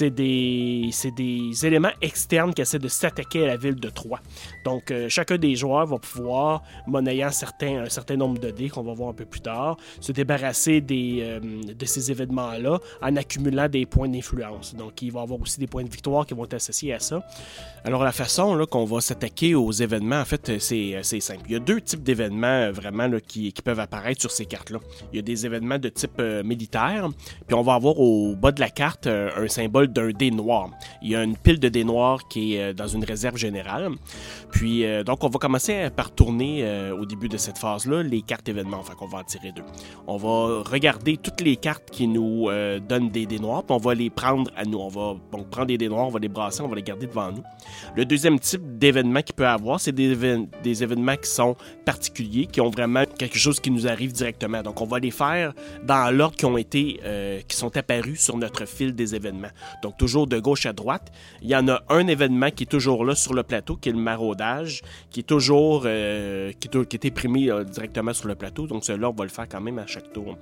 des, 0.00 0.90
des 1.16 1.66
éléments 1.66 1.92
externes 2.00 2.54
qui 2.54 2.62
essaient 2.62 2.78
de 2.84 2.88
s'attaquer 2.88 3.44
à 3.44 3.46
la 3.46 3.56
ville 3.56 3.76
de 3.76 3.88
Troyes. 3.88 4.20
Donc, 4.64 4.90
euh, 4.90 5.08
chacun 5.08 5.38
des 5.38 5.56
joueurs 5.56 5.86
va 5.86 5.98
pouvoir, 5.98 6.62
monnayant 6.86 7.30
certains, 7.30 7.84
un 7.84 7.88
certain 7.88 8.16
nombre 8.16 8.38
de 8.38 8.50
dés 8.50 8.68
qu'on 8.68 8.82
va 8.82 8.92
voir 8.92 9.08
un 9.08 9.14
peu 9.14 9.24
plus 9.24 9.40
tard, 9.40 9.78
se 10.00 10.12
débarrasser 10.12 10.82
des, 10.82 11.20
euh, 11.22 11.40
de 11.40 11.86
ces 11.86 12.10
événements-là 12.10 12.78
en 13.00 13.16
accumulant 13.16 13.68
des 13.68 13.86
points 13.86 14.08
d'influence. 14.08 14.74
Donc, 14.74 15.00
il 15.00 15.10
va 15.12 15.20
y 15.20 15.22
avoir 15.22 15.40
aussi 15.40 15.58
des 15.58 15.66
points 15.66 15.82
de 15.82 15.88
victoire 15.88 16.26
qui 16.26 16.34
vont 16.34 16.44
être 16.44 16.54
associés 16.54 16.92
à 16.92 16.98
ça. 16.98 17.26
Alors, 17.84 18.04
la 18.04 18.12
façon 18.12 18.54
là, 18.54 18.66
qu'on 18.66 18.84
va 18.84 19.00
s'attaquer 19.00 19.54
aux 19.54 19.72
événements, 19.72 20.20
en 20.20 20.24
fait, 20.26 20.58
c'est, 20.58 21.02
simple. 21.20 21.42
Il 21.46 21.52
y 21.52 21.56
a 21.56 21.60
deux 21.60 21.80
types 21.80 22.02
d'événements 22.02 22.46
euh, 22.46 22.72
vraiment 22.72 23.06
là, 23.06 23.18
qui, 23.20 23.50
qui, 23.52 23.62
peuvent 23.62 23.80
apparaître 23.80 24.20
sur 24.20 24.30
ces 24.30 24.44
cartes-là. 24.44 24.78
Il 25.12 25.16
y 25.16 25.18
a 25.20 25.22
des 25.22 25.46
événements 25.46 25.78
de 25.78 25.88
type 25.88 26.20
militaire, 26.44 27.08
puis 27.46 27.54
on 27.54 27.62
va 27.62 27.74
avoir 27.74 27.98
au 27.98 28.36
bas 28.36 28.52
de 28.52 28.60
la 28.60 28.68
carte 28.68 29.06
un 29.06 29.48
symbole 29.48 29.88
d'un 29.88 30.10
dé 30.10 30.30
noir. 30.30 30.70
Il 31.00 31.08
y 31.10 31.16
a 31.16 31.22
une 31.22 31.36
pile 31.36 31.58
de 31.58 31.68
dés 31.68 31.84
noirs 31.84 32.28
qui 32.28 32.56
est 32.56 32.73
dans 32.74 32.86
une 32.86 33.04
réserve 33.04 33.36
générale. 33.36 33.90
Puis, 34.50 34.84
euh, 34.84 35.02
donc, 35.02 35.24
on 35.24 35.28
va 35.28 35.38
commencer 35.38 35.88
par 35.94 36.10
tourner 36.10 36.60
euh, 36.62 36.96
au 36.96 37.06
début 37.06 37.28
de 37.28 37.36
cette 37.36 37.58
phase-là 37.58 38.02
les 38.02 38.22
cartes 38.22 38.48
événements. 38.48 38.78
Enfin, 38.78 38.94
qu'on 38.94 39.06
va 39.06 39.18
en 39.18 39.24
tirer 39.24 39.52
deux. 39.52 39.62
On 40.06 40.16
va 40.16 40.62
regarder 40.62 41.16
toutes 41.16 41.40
les 41.40 41.56
cartes 41.56 41.90
qui 41.90 42.06
nous 42.06 42.48
euh, 42.48 42.80
donnent 42.80 43.10
des 43.10 43.26
dés 43.26 43.38
noirs, 43.38 43.64
puis 43.64 43.74
on 43.74 43.78
va 43.78 43.94
les 43.94 44.10
prendre 44.10 44.50
à 44.56 44.64
nous. 44.64 44.78
On 44.78 44.88
va 44.88 45.16
prendre 45.50 45.66
des 45.66 45.78
dés 45.78 45.88
noirs, 45.88 46.06
on 46.06 46.10
va 46.10 46.18
les 46.18 46.28
brasser, 46.28 46.62
on 46.62 46.68
va 46.68 46.76
les 46.76 46.82
garder 46.82 47.06
devant 47.06 47.32
nous. 47.32 47.42
Le 47.96 48.04
deuxième 48.04 48.38
type 48.38 48.78
d'événement 48.78 49.22
qu'il 49.22 49.34
peut 49.34 49.46
avoir, 49.46 49.80
c'est 49.80 49.92
des 49.92 50.82
événements 50.82 51.16
qui 51.16 51.30
sont 51.30 51.56
particuliers, 51.84 52.46
qui 52.46 52.60
ont 52.60 52.70
vraiment 52.70 53.04
quelque 53.18 53.38
chose 53.38 53.60
qui 53.60 53.70
nous 53.70 53.86
arrive 53.86 54.12
directement. 54.12 54.62
Donc, 54.62 54.80
on 54.80 54.86
va 54.86 54.98
les 54.98 55.10
faire 55.10 55.52
dans 55.82 56.14
l'ordre 56.14 56.36
qui 56.36 56.44
ont 56.44 56.58
été, 56.58 57.00
qui 57.46 57.56
sont 57.56 57.76
apparus 57.76 58.20
sur 58.20 58.36
notre 58.36 58.66
fil 58.66 58.94
des 58.94 59.14
événements. 59.14 59.48
Donc, 59.82 59.96
toujours 59.96 60.26
de 60.26 60.38
gauche 60.38 60.66
à 60.66 60.72
droite. 60.72 61.12
Il 61.42 61.48
y 61.48 61.56
en 61.56 61.68
a 61.68 61.82
un 61.88 62.06
événement 62.06 62.50
qui 62.50 62.63
est 62.64 62.70
toujours 62.70 63.04
là 63.04 63.14
sur 63.14 63.34
le 63.34 63.42
plateau, 63.42 63.76
qui 63.76 63.88
est 63.88 63.92
le 63.92 63.98
maraudage, 63.98 64.82
qui 65.10 65.20
est 65.20 65.24
toujours 65.24 65.84
euh, 65.86 66.52
qui, 66.60 66.68
est, 66.96 67.06
imprimé 67.06 67.50
euh, 67.50 67.64
directement 67.64 68.12
sur 68.12 68.28
le 68.28 68.34
plateau. 68.34 68.66
Donc 68.66 68.84
celui-là, 68.84 69.10
on 69.10 69.14
va 69.14 69.24
le 69.24 69.30
faire 69.30 69.48
quand 69.48 69.60
même 69.60 69.78
à 69.78 69.86
chaque 69.86 70.12
tour. 70.12 70.36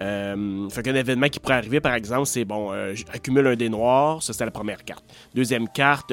Euh, 0.00 0.68
fait 0.70 0.82
qu'un 0.82 0.94
événement 0.94 1.28
qui 1.28 1.40
pourrait 1.40 1.54
arriver, 1.54 1.80
par 1.80 1.94
exemple, 1.94 2.26
c'est 2.26 2.44
bon, 2.44 2.72
euh, 2.72 2.94
accumule 3.12 3.46
un 3.46 3.56
dé 3.56 3.68
noir, 3.68 4.22
ça 4.22 4.32
c'est 4.32 4.44
la 4.44 4.50
première 4.50 4.84
carte. 4.84 5.04
Deuxième 5.34 5.68
carte, 5.68 6.12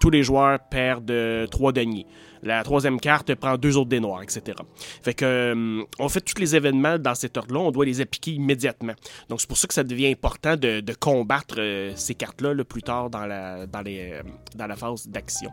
tous 0.00 0.10
les 0.10 0.22
joueurs 0.22 0.58
perdent 0.70 1.48
trois 1.50 1.72
deniers. 1.72 2.06
La 2.42 2.62
troisième 2.62 3.00
carte 3.00 3.34
prend 3.34 3.56
deux 3.56 3.76
autres 3.76 3.88
dés 3.88 4.00
noirs, 4.00 4.22
etc. 4.22 4.56
Fait 5.02 5.14
que 5.14 5.24
euh, 5.24 5.82
on 5.98 6.08
fait 6.08 6.20
tous 6.20 6.40
les 6.40 6.56
événements 6.56 6.98
dans 6.98 7.14
cet 7.14 7.36
ordre-là, 7.36 7.60
on 7.60 7.70
doit 7.70 7.84
les 7.84 8.00
appliquer 8.00 8.32
immédiatement. 8.32 8.94
Donc 9.28 9.40
c'est 9.40 9.48
pour 9.48 9.58
ça 9.58 9.66
que 9.66 9.74
ça 9.74 9.84
devient 9.84 10.08
important 10.08 10.56
de, 10.56 10.82
combattre 10.98 11.56
euh, 11.58 11.92
ces 11.94 12.14
cartes-là 12.14 12.54
le 12.54 12.64
plus 12.64 12.82
tard 12.82 13.10
dans 13.10 13.26
la, 13.26 13.66
les, 13.84 14.12
euh, 14.12 14.22
dans 14.54 14.74
phase 14.76 15.08
d'action. 15.08 15.50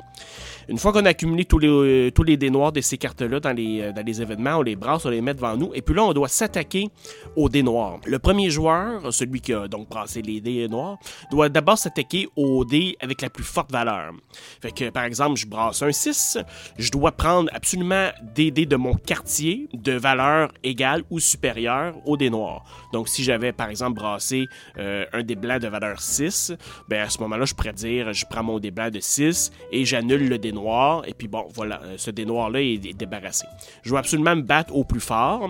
Une 0.68 0.78
fois 0.78 0.92
qu'on 0.94 1.06
a 1.06 1.10
accumulé 1.10 1.46
tous 1.46 1.60
les, 1.60 2.12
tous 2.14 2.24
les 2.24 2.38
dés 2.38 2.50
noirs 2.50 2.72
de 2.72 2.82
ces 2.82 2.98
cartes-là 2.98 3.40
dans 3.40 3.54
les, 3.54 3.92
dans 3.94 4.06
les 4.06 4.22
événements, 4.22 4.58
on 4.58 4.62
les 4.62 4.76
brasse, 4.76 5.06
on 5.06 5.10
les 5.10 5.22
met 5.22 5.34
devant 5.34 5.58
nous, 5.58 5.72
et 5.74 5.82
puis 5.82 5.96
là 5.96 6.04
on 6.04 6.14
doit 6.14 6.28
s'attaquer 6.28 6.90
aux 7.36 7.50
dés 7.50 7.64
noirs. 7.64 8.00
Le 8.06 8.20
premier 8.20 8.50
joueur, 8.50 9.14
celui 9.14 9.42
qui 9.42 9.54
a 9.54 9.68
donc 9.68 9.90
brassé 9.90 10.22
les 10.22 10.42
dés 10.42 10.68
noirs, 10.68 10.98
doit 11.32 11.50
d'abord 11.50 11.78
s'attaquer 11.78 12.30
aux 12.36 12.66
dés 12.66 12.98
avec 13.00 13.22
la 13.22 13.30
plus 13.30 13.44
forte 13.44 13.72
valeur. 13.72 14.14
Fait 14.62 14.72
que 14.72 14.90
par 14.90 15.04
exemple, 15.04 15.38
je 15.38 15.46
brasse 15.46 15.82
un 15.82 15.92
6, 15.92 16.38
je 16.78 16.92
dois 16.92 17.12
prendre 17.12 17.50
absolument 17.54 18.10
des 18.36 18.52
dés 18.52 18.66
de 18.66 18.76
mon 18.76 18.94
quartier 18.94 19.68
de 19.74 19.94
valeur 19.94 20.52
égale 20.64 21.04
ou 21.10 21.20
supérieure 21.20 21.96
au 22.06 22.18
dés 22.18 22.30
noirs. 22.30 22.64
Donc, 22.92 23.08
si 23.08 23.24
j'avais, 23.24 23.52
par 23.52 23.70
exemple, 23.70 24.00
brassé 24.00 24.48
euh, 24.78 25.06
un 25.14 25.24
dé 25.24 25.36
blanc 25.36 25.60
de 25.60 25.68
valeur 25.68 26.02
6, 26.02 26.54
ben 26.88 27.02
à 27.02 27.10
ce 27.10 27.20
moment-là, 27.20 27.46
je 27.46 27.54
pourrais 27.54 27.74
dire, 27.74 28.14
je 28.14 28.26
prends 28.30 28.44
mon 28.44 28.60
dé 28.60 28.72
blanc 28.72 28.90
de 28.90 29.00
6 29.00 29.52
et 29.72 29.86
j'annule 29.86 30.30
le 30.30 30.38
dé 30.38 30.52
noir. 30.52 31.04
Et 31.08 31.14
puis 31.14 31.28
bon, 31.28 31.46
voilà, 31.54 31.82
euh, 31.84 31.96
ce 31.98 32.12
dé 32.12 32.26
noir-là 32.26 32.62
est, 32.62 32.86
est 32.86 32.98
débarrassé. 32.98 33.46
Je 33.84 33.90
dois 33.90 34.00
absolument 34.00 34.36
me 34.36 34.42
battre 34.42 34.76
au 34.76 34.84
plus 34.84 35.00
fort. 35.00 35.50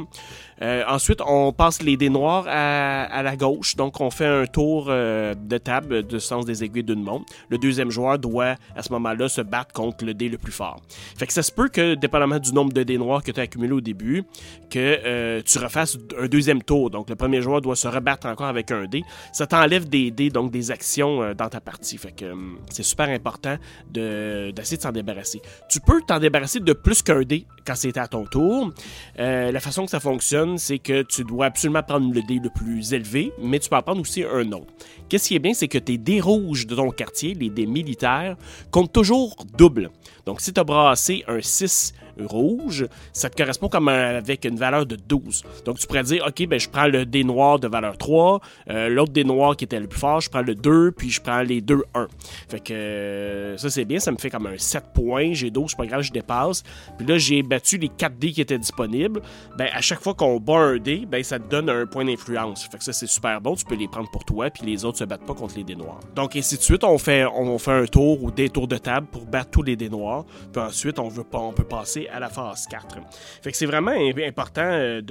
Euh, 0.63 0.83
ensuite, 0.87 1.19
on 1.25 1.51
passe 1.51 1.81
les 1.81 1.97
dés 1.97 2.09
noirs 2.09 2.45
à, 2.47 3.21
la 3.21 3.35
gauche. 3.35 3.75
Donc, 3.75 3.99
on 3.99 4.09
fait 4.09 4.25
un 4.25 4.45
tour 4.45 4.87
euh, 4.87 5.33
de 5.35 5.57
table 5.57 6.07
de 6.07 6.19
sens 6.19 6.45
des 6.45 6.63
aiguilles 6.63 6.83
d'une 6.83 7.03
montre. 7.03 7.25
Le 7.49 7.57
deuxième 7.57 7.91
joueur 7.91 8.17
doit, 8.17 8.55
à 8.75 8.81
ce 8.81 8.91
moment-là, 8.93 9.27
se 9.27 9.41
battre 9.41 9.73
contre 9.73 10.05
le 10.05 10.13
dé 10.13 10.29
le 10.29 10.37
plus 10.37 10.51
fort. 10.51 10.81
Fait 11.17 11.27
que 11.27 11.33
ça 11.33 11.43
se 11.43 11.51
peut 11.51 11.67
que, 11.67 11.95
dépendamment 11.95 12.39
du 12.39 12.53
nombre 12.53 12.71
de 12.71 12.83
dés 12.83 12.97
noirs 12.97 13.23
que 13.23 13.31
tu 13.31 13.39
as 13.39 13.43
accumulé 13.43 13.73
au 13.73 13.81
début, 13.81 14.23
que 14.69 14.99
euh, 15.05 15.41
tu 15.45 15.59
refasses 15.59 15.97
un 16.17 16.27
deuxième 16.27 16.63
tour. 16.63 16.89
Donc, 16.89 17.09
le 17.09 17.15
premier 17.15 17.41
joueur 17.41 17.59
doit 17.59 17.75
se 17.75 17.87
rebattre 17.87 18.27
encore 18.27 18.47
avec 18.47 18.71
un 18.71 18.85
dé. 18.85 19.03
Ça 19.33 19.45
t'enlève 19.45 19.89
des 19.89 20.11
dés, 20.11 20.29
donc 20.29 20.51
des 20.51 20.71
actions 20.71 21.33
dans 21.33 21.49
ta 21.49 21.59
partie. 21.59 21.97
Fait 21.97 22.13
que 22.13 22.33
c'est 22.69 22.83
super 22.83 23.09
important 23.09 23.57
d'essayer 23.91 24.77
de 24.77 24.81
s'en 24.81 24.91
débarrasser. 24.91 25.41
Tu 25.69 25.81
peux 25.81 26.01
t'en 26.07 26.19
débarrasser 26.19 26.61
de 26.61 26.73
plus 26.73 27.01
qu'un 27.01 27.21
dé 27.21 27.45
quand 27.65 27.75
c'est 27.75 27.97
à 27.97 28.07
ton 28.07 28.25
tour. 28.25 28.71
la 29.17 29.59
façon 29.59 29.85
que 29.85 29.91
ça 29.91 29.99
fonctionne, 29.99 30.52
c'est 30.57 30.79
que 30.79 31.03
tu 31.03 31.23
dois 31.23 31.47
absolument 31.47 31.83
prendre 31.83 32.13
le 32.13 32.21
dé 32.21 32.39
le 32.39 32.49
plus 32.49 32.93
élevé, 32.93 33.31
mais 33.41 33.59
tu 33.59 33.69
peux 33.69 33.75
en 33.75 33.81
prendre 33.81 34.01
aussi 34.01 34.23
un 34.23 34.51
autre. 34.51 34.73
Qu'est-ce 35.09 35.27
qui 35.27 35.35
est 35.35 35.39
bien, 35.39 35.53
c'est 35.53 35.67
que 35.67 35.77
tes 35.77 35.97
dés 35.97 36.21
rouges 36.21 36.65
de 36.67 36.75
ton 36.75 36.89
quartier, 36.91 37.33
les 37.33 37.49
dés 37.49 37.65
militaires, 37.65 38.35
comptent 38.71 38.93
toujours 38.93 39.35
double. 39.57 39.91
Donc, 40.25 40.41
si 40.41 40.53
tu 40.53 40.59
as 40.59 40.63
brassé 40.63 41.23
un 41.27 41.41
6 41.41 41.93
rouge, 42.19 42.87
ça 43.11 43.29
te 43.29 43.35
correspond 43.35 43.69
comme 43.69 43.87
avec 43.87 44.45
une 44.45 44.55
valeur 44.55 44.85
de 44.85 44.95
12. 44.95 45.43
Donc, 45.65 45.79
tu 45.79 45.87
pourrais 45.87 46.03
dire, 46.03 46.25
OK, 46.27 46.47
ben, 46.47 46.59
je 46.59 46.69
prends 46.69 46.87
le 46.87 47.05
dé 47.05 47.23
noir 47.23 47.59
de 47.59 47.67
valeur 47.67 47.97
3, 47.97 48.41
euh, 48.69 48.89
l'autre 48.89 49.11
dé 49.11 49.23
noir 49.23 49.55
qui 49.55 49.65
était 49.65 49.79
le 49.79 49.87
plus 49.87 49.99
fort, 49.99 50.21
je 50.21 50.29
prends 50.29 50.41
le 50.41 50.55
2, 50.55 50.91
puis 50.91 51.09
je 51.09 51.21
prends 51.21 51.41
les 51.41 51.61
deux 51.61 51.83
1. 51.93 52.07
Fait 52.49 52.59
que 52.59 52.73
euh, 52.73 53.57
ça, 53.57 53.69
c'est 53.69 53.85
bien, 53.85 53.99
ça 53.99 54.11
me 54.11 54.17
fait 54.17 54.29
comme 54.29 54.47
un 54.47 54.57
7 54.57 54.85
points. 54.93 55.33
J'ai 55.33 55.49
12, 55.49 55.71
c'est 55.71 55.77
pas 55.77 55.85
grave, 55.85 56.01
je 56.01 56.11
dépasse. 56.11 56.63
Puis 56.97 57.07
là, 57.07 57.17
j'ai 57.17 57.43
battu 57.43 57.77
les 57.77 57.89
4 57.89 58.17
dés 58.17 58.31
qui 58.31 58.41
étaient 58.41 58.57
disponibles. 58.57 59.21
Ben, 59.57 59.69
à 59.73 59.81
chaque 59.81 60.01
fois 60.01 60.13
qu'on 60.13 60.39
bat 60.39 60.57
un 60.57 60.77
dé, 60.77 61.05
ben, 61.07 61.23
ça 61.23 61.39
te 61.39 61.49
donne 61.49 61.69
un 61.69 61.85
point 61.85 62.05
d'influence. 62.05 62.63
Fait 62.65 62.77
que 62.77 62.83
ça, 62.83 62.93
c'est 62.93 63.07
super 63.07 63.41
bon. 63.41 63.55
Tu 63.55 63.65
peux 63.65 63.75
les 63.75 63.87
prendre 63.87 64.09
pour 64.11 64.25
toi, 64.25 64.49
puis 64.49 64.65
les 64.65 64.85
autres 64.85 64.97
se 64.97 65.03
battent 65.03 65.25
pas 65.25 65.33
contre 65.33 65.55
les 65.55 65.63
dés 65.63 65.75
noirs. 65.75 65.99
Donc, 66.15 66.35
ainsi 66.35 66.57
de 66.57 66.61
suite, 66.61 66.83
on 66.83 66.97
fait, 66.97 67.25
on 67.25 67.57
fait 67.57 67.71
un 67.71 67.85
tour 67.85 68.23
ou 68.23 68.31
des 68.31 68.49
tours 68.49 68.67
de 68.67 68.77
table 68.77 69.07
pour 69.07 69.25
battre 69.25 69.51
tous 69.51 69.63
les 69.63 69.75
dés 69.75 69.89
noirs. 69.89 70.25
Puis 70.51 70.61
ensuite, 70.61 70.99
on, 70.99 71.07
veut 71.07 71.23
pas, 71.23 71.39
on 71.39 71.53
peut 71.53 71.63
passer 71.63 72.02
à 72.11 72.19
la 72.19 72.29
phase 72.29 72.67
4. 72.67 72.97
Fait 73.41 73.51
que 73.51 73.57
c'est 73.57 73.65
vraiment 73.65 73.91
important 73.91 74.61
euh, 74.63 75.01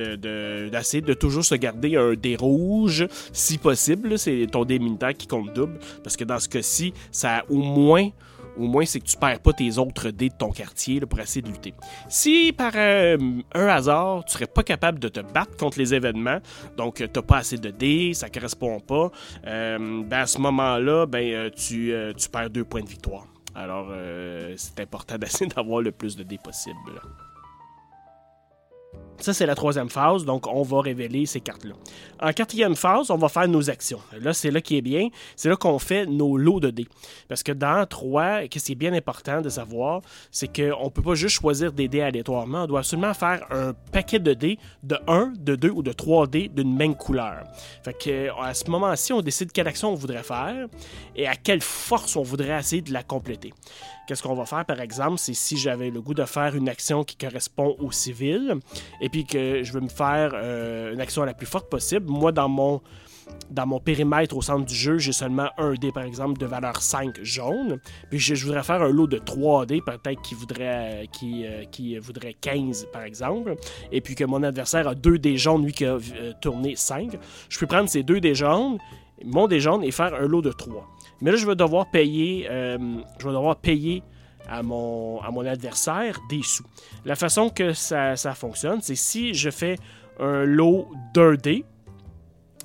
d'essayer 0.71 1.01
de, 1.01 1.15
toujours 1.15 1.45
se 1.45 1.55
garder 1.55 1.97
un 1.97 2.15
dé 2.15 2.37
rouge, 2.37 3.07
si 3.33 3.59
possible. 3.59 4.19
C'est 4.19 4.47
ton 4.51 4.65
dé 4.65 4.79
militaire 4.79 5.15
qui 5.15 5.27
compte 5.27 5.53
double. 5.53 5.79
Parce 6.03 6.17
que 6.17 6.25
dans 6.25 6.39
ce 6.39 6.49
cas-ci, 6.49 6.93
au 7.49 7.57
moins 7.57 8.11
c'est 8.85 9.01
que 9.01 9.07
tu 9.07 9.17
perds 9.17 9.41
pas 9.41 9.53
tes 9.53 9.79
autres 9.79 10.11
dés 10.11 10.29
de 10.29 10.35
ton 10.35 10.51
quartier 10.51 11.01
pour 11.01 11.19
essayer 11.21 11.43
de 11.43 11.49
lutter. 11.49 11.75
Si 12.09 12.53
par 12.53 12.73
euh, 12.75 13.17
un 13.55 13.67
hasard, 13.67 14.25
tu 14.27 14.33
serais 14.35 14.47
pas 14.47 14.63
capable 14.63 14.99
de 14.99 15.09
te 15.09 15.21
battre 15.21 15.57
contre 15.57 15.79
les 15.79 15.95
événements, 15.95 16.39
donc 16.77 16.97
tu 16.97 17.05
n'as 17.05 17.23
pas 17.23 17.39
assez 17.39 17.57
de 17.57 17.71
dés, 17.71 18.13
ça 18.13 18.29
correspond 18.29 18.81
pas, 18.81 19.11
euh, 19.47 20.03
ben 20.05 20.21
à 20.21 20.27
ce 20.27 20.39
moment-là, 20.39 21.07
ben, 21.07 21.51
tu, 21.51 21.95
tu 22.17 22.29
perds 22.29 22.51
deux 22.51 22.65
points 22.65 22.83
de 22.83 22.89
victoire. 22.89 23.32
Alors, 23.55 23.89
euh, 23.91 24.55
c'est 24.57 24.81
important 24.81 25.19
d'essayer 25.19 25.47
d'avoir 25.47 25.81
le 25.81 25.93
plus 25.93 26.17
de 26.17 26.23
dés 26.23 26.39
possible. 26.39 27.01
Ça, 29.23 29.33
c'est 29.33 29.47
la 29.47 29.55
troisième 29.55 29.89
phase, 29.89 30.25
donc 30.25 30.49
on 30.49 30.63
va 30.63 30.81
révéler 30.81 31.27
ces 31.27 31.39
cartes-là. 31.39 31.75
En 32.21 32.33
quatrième 32.33 32.75
phase, 32.75 33.09
on 33.09 33.17
va 33.17 33.29
faire 33.29 33.47
nos 33.47 33.71
actions. 33.71 34.01
Là, 34.21 34.33
c'est 34.33 34.51
là 34.51 34.61
qui 34.61 34.77
est 34.77 34.83
bien, 34.83 35.11
c'est 35.37 35.49
là 35.49 35.55
qu'on 35.55 35.79
fait 35.79 36.07
nos 36.07 36.37
lots 36.37 36.59
de 36.59 36.71
dés. 36.71 36.89
Parce 37.29 37.45
que 37.45 37.53
dans 37.53 37.87
3, 37.87 38.41
ce 38.53 38.59
qui 38.59 38.73
est 38.73 38.75
bien 38.75 38.93
important 38.95 39.41
de 39.41 39.49
savoir, 39.49 40.01
c'est 40.33 40.49
qu'on 40.49 40.87
ne 40.87 40.91
peut 40.91 41.03
pas 41.03 41.15
juste 41.15 41.37
choisir 41.41 41.73
des 41.73 41.87
dés 41.87 42.01
aléatoirement, 42.01 42.65
on 42.65 42.67
doit 42.67 42.81
absolument 42.81 43.15
faire 43.15 43.47
un 43.51 43.75
paquet 43.93 44.19
de 44.19 44.35
dés 44.35 44.59
de 44.83 44.99
1, 45.07 45.35
de 45.39 45.55
2 45.55 45.71
ou 45.71 45.83
de 45.85 45.93
3 45.93 46.27
dés 46.27 46.49
d'une 46.49 46.77
même 46.77 46.97
couleur. 46.97 47.45
Fait 47.85 47.97
que, 47.97 48.29
à 48.43 48.55
ce 48.55 48.69
moment-ci, 48.69 49.13
on 49.13 49.21
décide 49.21 49.53
quelle 49.53 49.69
action 49.69 49.93
on 49.93 49.95
voudrait 49.95 50.25
faire 50.25 50.67
et 51.15 51.29
à 51.29 51.37
quelle 51.37 51.61
force 51.61 52.17
on 52.17 52.23
voudrait 52.23 52.59
essayer 52.59 52.83
de 52.83 52.93
la 52.93 53.05
compléter. 53.05 53.55
Qu'est-ce 54.09 54.23
qu'on 54.25 54.35
va 54.35 54.47
faire, 54.47 54.65
par 54.65 54.81
exemple, 54.81 55.19
c'est 55.19 55.33
si 55.33 55.57
j'avais 55.57 55.91
le 55.91 56.03
goût 56.03 56.13
de 56.13 56.25
faire 56.25 56.57
une 56.57 56.69
action 56.69 57.05
qui 57.05 57.15
correspond 57.15 57.77
au 57.79 57.93
civil, 57.93 58.57
et 59.01 59.09
puis 59.13 59.25
que 59.25 59.63
je 59.63 59.73
veux 59.73 59.81
me 59.81 59.89
faire 59.89 60.33
euh, 60.35 60.93
une 60.93 61.01
action 61.01 61.23
la 61.23 61.35
plus 61.35 61.47
forte 61.47 61.71
possible, 61.71 62.07
moi, 62.09 62.33
dans 62.33 62.49
mon, 62.49 62.81
dans 63.51 63.67
mon 63.67 63.79
périmètre 63.79 64.37
au 64.37 64.43
centre 64.43 64.65
du 64.65 64.75
jeu, 64.75 64.99
j'ai 64.99 65.13
seulement 65.13 65.51
un 65.59 65.75
dé, 65.75 65.93
par 65.93 66.05
exemple, 66.05 66.39
de 66.41 66.47
valeur 66.47 66.81
5 66.81 67.23
jaune. 67.23 67.79
Puis 68.11 68.19
je, 68.19 68.45
voudrais 68.45 68.63
faire 68.63 68.83
un 68.83 68.89
lot 68.89 69.07
de 69.07 69.19
3 69.19 69.67
dés, 69.67 69.81
peut-être 69.85 70.23
qui 70.23 70.35
voudrait, 70.35 71.09
qui, 71.13 71.45
euh, 71.45 71.65
qui 71.71 71.99
voudrait 71.99 72.35
15, 72.35 72.89
par 72.93 73.03
exemple. 73.03 73.55
Et 73.93 74.01
puis 74.01 74.15
que 74.15 74.25
mon 74.25 74.43
adversaire 74.43 74.89
a 74.89 74.95
2 74.95 75.19
dés 75.19 75.37
jaunes, 75.37 75.65
lui 75.65 75.73
qui 75.73 75.85
a 75.85 75.97
euh, 75.97 76.33
tourné 76.41 76.75
5. 76.75 77.19
Je 77.49 77.59
peux 77.59 77.67
prendre 77.67 77.89
ces 77.89 78.03
2 78.03 78.21
dés 78.21 78.35
jaunes, 78.35 78.79
mon 79.25 79.47
dé 79.47 79.61
jaune, 79.61 79.85
et 79.85 79.91
faire 79.91 80.15
un 80.15 80.27
lot 80.27 80.43
de 80.43 80.53
3. 80.53 80.89
Mais 81.21 81.31
là, 81.31 81.37
je 81.37 81.47
vais 81.47 81.55
devoir 81.55 81.91
payer, 81.91 82.47
euh, 82.51 82.79
je 83.19 83.27
vais 83.29 83.35
devoir 83.35 83.57
payer 83.57 84.03
à 84.53 84.63
mon, 84.63 85.47
adversaire 85.47 86.21
des 86.29 86.43
sous. 86.43 86.65
La 87.05 87.17
façon 87.17 87.49
que 87.49 87.73
ça, 87.73 88.17
fonctionne, 88.35 88.81
c'est 88.83 88.95
si 88.95 89.35
je 89.35 89.51
fais 89.51 89.77
un 90.21 90.45
lot 90.45 90.89
d'un 91.15 91.35
dé, 91.35 91.65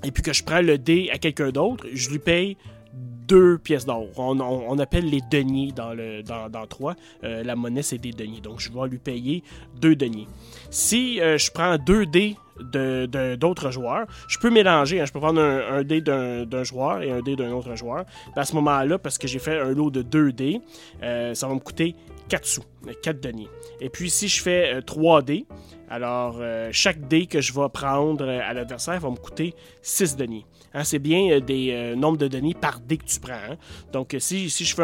et 0.03 0.11
puis 0.11 0.21
que 0.21 0.33
je 0.33 0.43
prends 0.43 0.61
le 0.61 0.77
dé 0.77 1.09
à 1.11 1.17
quelqu'un 1.17 1.49
d'autre, 1.49 1.85
je 1.91 2.09
lui 2.09 2.19
paye 2.19 2.57
deux 2.93 3.57
pièces 3.57 3.85
d'or. 3.85 4.07
On, 4.17 4.79
appelle 4.79 5.09
les 5.09 5.21
deniers 5.31 5.71
dans 5.71 5.93
le 5.93 6.23
dans, 6.23 6.49
dans 6.49 6.65
3. 6.65 6.95
Euh, 7.23 7.43
la 7.43 7.55
monnaie, 7.55 7.81
c'est 7.81 7.97
des 7.97 8.11
deniers. 8.11 8.41
Donc, 8.41 8.59
je 8.59 8.71
vais 8.71 8.87
lui 8.87 8.99
payer 8.99 9.43
deux 9.79 9.95
deniers. 9.95 10.27
Si 10.69 11.19
euh, 11.19 11.37
je 11.37 11.51
prends 11.51 11.77
deux 11.77 12.05
dés 12.05 12.35
d'autres 12.59 13.71
joueurs. 13.71 14.05
Je 14.27 14.37
peux 14.37 14.49
mélanger, 14.49 15.01
hein. 15.01 15.05
je 15.05 15.11
peux 15.11 15.19
prendre 15.19 15.41
un, 15.41 15.83
dé 15.83 16.01
d'un 16.01 16.63
joueur 16.63 17.01
et 17.01 17.11
un 17.11 17.21
dé 17.21 17.35
d'un 17.35 17.51
autre 17.51 17.75
joueur. 17.75 18.05
à 18.35 18.45
ce 18.45 18.55
moment-là, 18.55 18.97
parce 18.97 19.17
que 19.17 19.27
j'ai 19.27 19.39
fait 19.39 19.59
un 19.59 19.71
lot 19.71 19.89
de 19.89 20.01
2 20.01 20.31
dés, 20.31 20.61
euh, 21.03 21.33
ça 21.33 21.47
va 21.47 21.53
me 21.53 21.59
coûter 21.59 21.95
4 22.29 22.45
sous, 22.45 22.63
4 23.01 23.19
deniers. 23.19 23.49
Et 23.81 23.89
puis 23.89 24.09
si 24.09 24.27
je 24.27 24.41
fais 24.41 24.81
3 24.81 25.21
dés, 25.21 25.45
alors 25.89 26.41
chaque 26.71 27.07
dé 27.07 27.27
que 27.27 27.39
je 27.41 27.53
vais 27.53 27.69
prendre 27.69 28.27
à 28.27 28.53
l'adversaire 28.53 28.99
va 28.99 29.09
me 29.09 29.15
coûter 29.15 29.53
6 29.81 30.17
deniers. 30.17 30.45
Hein, 30.77 30.83
c'est 30.83 30.99
bien 30.99 31.31
euh, 31.31 31.39
des 31.39 31.71
euh, 31.71 31.95
nombres 31.95 32.17
de 32.17 32.27
données 32.27 32.53
par 32.53 32.79
dé 32.79 32.97
que 32.97 33.05
tu 33.05 33.19
prends. 33.19 33.33
Hein. 33.33 33.57
Donc, 33.91 34.13
euh, 34.13 34.19
si, 34.19 34.49
si 34.49 34.63
je 34.63 34.75
fais 34.75 34.83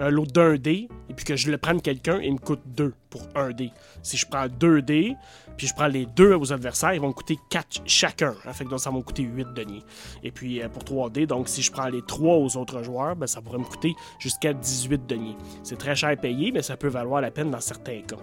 un, 0.00 0.10
lot 0.10 0.26
d'un 0.26 0.56
dé 0.56 0.88
et 1.08 1.14
puis 1.14 1.24
que 1.24 1.36
je 1.36 1.50
le 1.50 1.58
prends 1.58 1.78
quelqu'un, 1.78 2.18
il 2.20 2.32
me 2.32 2.38
coûte 2.38 2.62
2 2.66 2.92
pour 3.08 3.22
un 3.36 3.52
dé. 3.52 3.70
Si 4.02 4.16
je 4.16 4.26
prends 4.26 4.48
2 4.48 4.82
dés, 4.82 5.14
puis 5.56 5.66
je 5.66 5.74
prends 5.74 5.86
les 5.86 6.06
deux 6.06 6.34
aux 6.34 6.52
adversaires, 6.52 6.94
ils 6.94 7.00
vont 7.00 7.12
coûter 7.12 7.38
4 7.50 7.82
chacun. 7.86 8.34
Hein. 8.44 8.52
Fait 8.52 8.64
que 8.64 8.70
donc, 8.70 8.80
ça 8.80 8.90
va 8.90 8.96
me 8.96 9.02
coûter 9.02 9.22
8 9.22 9.48
deniers. 9.54 9.82
Et 10.22 10.30
puis, 10.30 10.60
pour 10.72 10.84
3 10.84 11.10
dés, 11.10 11.26
donc 11.26 11.48
si 11.48 11.62
je 11.62 11.70
prends 11.70 11.88
les 11.88 12.02
3 12.02 12.36
aux 12.36 12.56
autres 12.56 12.82
joueurs, 12.82 13.16
ben, 13.16 13.26
ça 13.26 13.40
pourrait 13.40 13.58
me 13.58 13.64
coûter 13.64 13.94
jusqu'à 14.18 14.52
18 14.52 15.06
deniers. 15.06 15.36
C'est 15.62 15.78
très 15.78 15.94
cher 15.94 16.10
à 16.10 16.16
payer, 16.16 16.52
mais 16.52 16.62
ça 16.62 16.76
peut 16.76 16.88
valoir 16.88 17.20
la 17.20 17.30
peine 17.30 17.50
dans 17.50 17.60
certains 17.60 18.00
cas. 18.02 18.16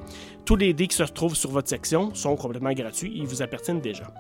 Tous 0.46 0.56
les 0.56 0.74
dés 0.74 0.88
qui 0.88 0.96
se 0.96 1.04
retrouvent 1.04 1.36
sur 1.36 1.52
votre 1.52 1.70
section 1.70 2.14
sont 2.14 2.36
complètement 2.36 2.74
gratuits, 2.74 3.12
ils 3.16 3.28
vous 3.28 3.42
appartiennent 3.42 3.82
déjà. 3.82 4.12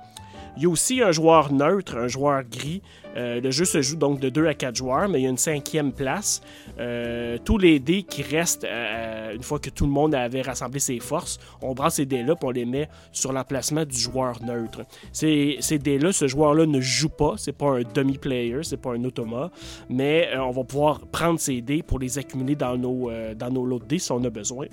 Il 0.57 0.63
y 0.63 0.65
a 0.65 0.69
aussi 0.69 1.01
un 1.01 1.11
joueur 1.11 1.51
neutre, 1.53 1.97
un 1.97 2.07
joueur 2.07 2.43
gris. 2.43 2.81
Euh, 3.17 3.41
le 3.41 3.51
jeu 3.51 3.65
se 3.65 3.81
joue 3.81 3.97
donc 3.97 4.19
de 4.19 4.29
2 4.29 4.47
à 4.47 4.53
4 4.53 4.75
joueurs, 4.75 5.09
mais 5.09 5.19
il 5.19 5.23
y 5.23 5.27
a 5.27 5.29
une 5.29 5.37
cinquième 5.37 5.91
place. 5.91 6.41
Euh, 6.79 7.37
tous 7.43 7.57
les 7.57 7.79
dés 7.79 8.03
qui 8.03 8.23
restent, 8.23 8.63
euh, 8.63 9.35
une 9.35 9.43
fois 9.43 9.59
que 9.59 9.69
tout 9.69 9.85
le 9.85 9.91
monde 9.91 10.15
avait 10.15 10.41
rassemblé 10.41 10.79
ses 10.79 10.99
forces, 10.99 11.39
on 11.61 11.73
brasse 11.73 11.95
ces 11.95 12.05
dés-là 12.05 12.33
et 12.33 12.45
on 12.45 12.51
les 12.51 12.65
met 12.65 12.89
sur 13.11 13.33
l'emplacement 13.33 13.85
du 13.85 13.97
joueur 13.97 14.41
neutre. 14.43 14.81
Ces, 15.11 15.59
dés-là, 15.81 16.11
ce 16.11 16.27
joueur-là 16.27 16.65
ne 16.65 16.79
joue 16.79 17.09
pas, 17.09 17.35
c'est 17.37 17.51
pas 17.51 17.79
un 17.79 17.81
demi-player, 17.81 18.63
c'est 18.63 18.77
pas 18.77 18.93
un 18.93 19.03
automa, 19.03 19.51
mais 19.89 20.29
on 20.37 20.51
va 20.51 20.63
pouvoir 20.63 20.99
prendre 21.07 21.39
ces 21.39 21.61
dés 21.61 21.83
pour 21.83 21.99
les 21.99 22.17
accumuler 22.17 22.55
dans 22.55 22.77
nos, 22.77 23.11
dans 23.35 23.49
nos 23.49 23.65
lots 23.65 23.79
de 23.79 23.85
dés 23.85 23.99
si 23.99 24.11
on 24.11 24.23
a 24.23 24.29
besoin. 24.29 24.67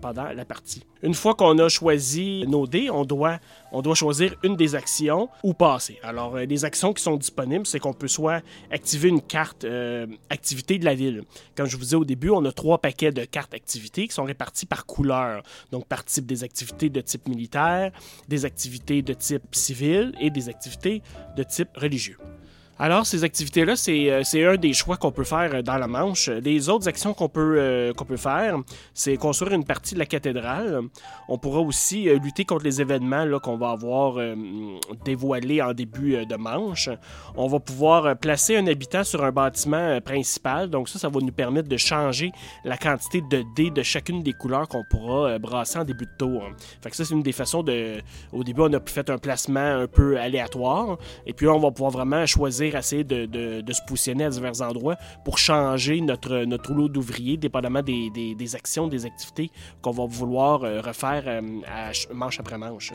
Pendant 0.00 0.28
la 0.32 0.44
partie. 0.44 0.84
Une 1.02 1.12
fois 1.12 1.34
qu'on 1.34 1.58
a 1.58 1.68
choisi 1.68 2.44
nos 2.46 2.68
dés, 2.68 2.88
on 2.88 3.04
doit, 3.04 3.40
choisir 3.94 4.36
une 4.44 4.54
des 4.54 4.76
actions 4.76 5.28
ou 5.42 5.54
passer. 5.54 5.98
Alors, 6.04 6.36
les 6.36 6.64
actions 6.64 6.92
qui 6.92 7.02
sont 7.02 7.16
disponibles, 7.16 7.61
c'est 7.64 7.78
qu'on 7.78 7.92
peut 7.92 8.08
soit 8.08 8.42
activer 8.70 9.08
une 9.08 9.20
carte 9.20 9.64
euh, 9.64 10.06
activité 10.30 10.78
de 10.78 10.84
la 10.84 10.94
ville. 10.94 11.22
Comme 11.54 11.66
je 11.66 11.76
vous 11.76 11.82
disais 11.82 11.96
au 11.96 12.04
début, 12.04 12.30
on 12.30 12.44
a 12.44 12.52
trois 12.52 12.78
paquets 12.78 13.12
de 13.12 13.24
cartes 13.24 13.54
activités 13.54 14.06
qui 14.06 14.14
sont 14.14 14.24
répartis 14.24 14.66
par 14.66 14.86
couleur. 14.86 15.42
Donc, 15.70 15.86
par 15.86 16.04
type 16.04 16.26
des 16.26 16.44
activités 16.44 16.88
de 16.88 17.00
type 17.00 17.28
militaire, 17.28 17.92
des 18.28 18.44
activités 18.44 19.02
de 19.02 19.14
type 19.14 19.42
civil 19.52 20.12
et 20.20 20.30
des 20.30 20.48
activités 20.48 21.02
de 21.36 21.42
type 21.42 21.68
religieux. 21.76 22.18
Alors, 22.78 23.06
ces 23.06 23.22
activités-là, 23.22 23.74
euh, 23.88 24.22
c'est 24.24 24.44
un 24.44 24.56
des 24.56 24.72
choix 24.72 24.96
qu'on 24.96 25.12
peut 25.12 25.24
faire 25.24 25.54
euh, 25.54 25.62
dans 25.62 25.76
la 25.76 25.86
Manche. 25.86 26.28
Les 26.28 26.68
autres 26.68 26.88
actions 26.88 27.12
qu'on 27.12 27.28
peut, 27.28 27.56
euh, 27.58 27.92
qu'on 27.92 28.06
peut 28.06 28.16
faire, 28.16 28.56
c'est 28.94 29.16
construire 29.16 29.52
une 29.52 29.64
partie 29.64 29.94
de 29.94 29.98
la 29.98 30.06
cathédrale. 30.06 30.80
On 31.28 31.38
pourra 31.38 31.60
aussi 31.60 32.04
lutter 32.18 32.44
contre 32.44 32.64
les 32.64 32.80
événements 32.80 33.26
qu'on 33.40 33.56
va 33.56 33.70
avoir 33.70 34.16
dévoilés 35.04 35.62
en 35.62 35.72
début 35.72 36.26
de 36.26 36.36
manche. 36.36 36.88
On 37.36 37.46
va 37.46 37.60
pouvoir 37.60 38.16
placer 38.16 38.56
un 38.56 38.66
habitant 38.66 39.04
sur 39.04 39.24
un 39.24 39.32
bâtiment 39.32 40.00
principal. 40.00 40.68
Donc 40.68 40.88
ça, 40.88 40.98
ça 40.98 41.08
va 41.08 41.20
nous 41.20 41.32
permettre 41.32 41.68
de 41.68 41.76
changer 41.76 42.32
la 42.64 42.76
quantité 42.76 43.22
de 43.30 43.44
dés 43.54 43.70
de 43.70 43.82
chacune 43.82 44.22
des 44.22 44.32
couleurs 44.32 44.68
qu'on 44.68 44.84
pourra 44.84 45.38
brasser 45.38 45.78
en 45.78 45.84
début 45.84 46.06
de 46.06 46.16
tour. 46.18 46.42
Fait 46.82 46.92
ça, 46.94 47.04
c'est 47.04 47.14
une 47.14 47.22
des 47.22 47.32
façons 47.32 47.62
de... 47.62 48.00
Au 48.32 48.44
début, 48.44 48.62
on 48.62 48.72
a 48.72 48.80
fait 48.84 49.08
un 49.10 49.18
placement 49.18 49.60
un 49.60 49.86
peu 49.86 50.18
aléatoire. 50.18 50.98
Et 51.26 51.32
puis 51.32 51.46
là, 51.46 51.52
on 51.52 51.60
va 51.60 51.70
pouvoir 51.70 51.92
vraiment 51.92 52.26
choisir 52.26 52.61
essayer 52.68 53.04
de, 53.04 53.72
se 53.72 53.80
positionner 53.86 54.24
à 54.24 54.30
divers 54.30 54.60
endroits 54.62 54.96
pour 55.24 55.38
changer 55.38 56.00
notre, 56.00 56.44
lot 56.72 56.88
d'ouvriers, 56.88 57.36
dépendamment 57.36 57.82
des, 57.82 58.54
actions, 58.54 58.88
des 58.88 59.06
activités 59.06 59.50
qu'on 59.80 59.90
va 59.90 60.06
vouloir 60.06 60.64
euh, 60.64 60.80
refaire 60.80 61.24
euh, 61.26 61.40
manche 62.12 62.40
après 62.40 62.58
manche. 62.58 62.92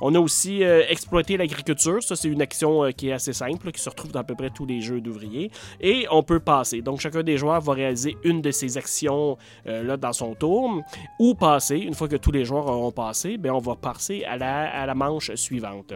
On 0.00 0.14
a 0.14 0.18
aussi 0.18 0.64
euh, 0.64 0.82
exploité 0.88 1.36
l'agriculture. 1.36 2.02
Ça, 2.02 2.16
c'est 2.16 2.28
une 2.28 2.42
action 2.42 2.90
qui 2.92 3.08
est 3.08 3.12
assez 3.12 3.32
simple, 3.32 3.70
qui 3.72 3.80
se 3.80 3.88
retrouve 3.88 4.12
dans 4.12 4.20
à 4.20 4.24
peu 4.24 4.34
près 4.34 4.50
tous 4.50 4.66
les 4.66 4.80
jeux 4.80 5.00
d'ouvriers. 5.00 5.50
Et 5.80 6.06
on 6.10 6.22
peut 6.22 6.40
passer. 6.40 6.82
Donc, 6.82 7.00
chacun 7.00 7.22
des 7.22 7.36
joueurs 7.36 7.60
va 7.60 7.74
réaliser 7.74 8.16
une 8.24 8.40
de 8.40 8.50
ces 8.50 8.76
actions 8.76 9.36
là 9.64 9.96
dans 9.96 10.12
son 10.12 10.34
tour 10.34 10.82
ou 11.18 11.34
passer. 11.34 11.76
Une 11.76 11.94
fois 11.94 12.08
que 12.08 12.16
tous 12.16 12.32
les 12.32 12.44
joueurs 12.44 12.66
auront 12.66 12.92
passé, 12.92 13.36
bien, 13.36 13.54
on 13.54 13.58
va 13.58 13.76
passer 13.76 14.24
à 14.24 14.36
la, 14.36 14.70
à 14.70 14.86
la 14.86 14.94
manche 14.94 15.34
suivante. 15.34 15.92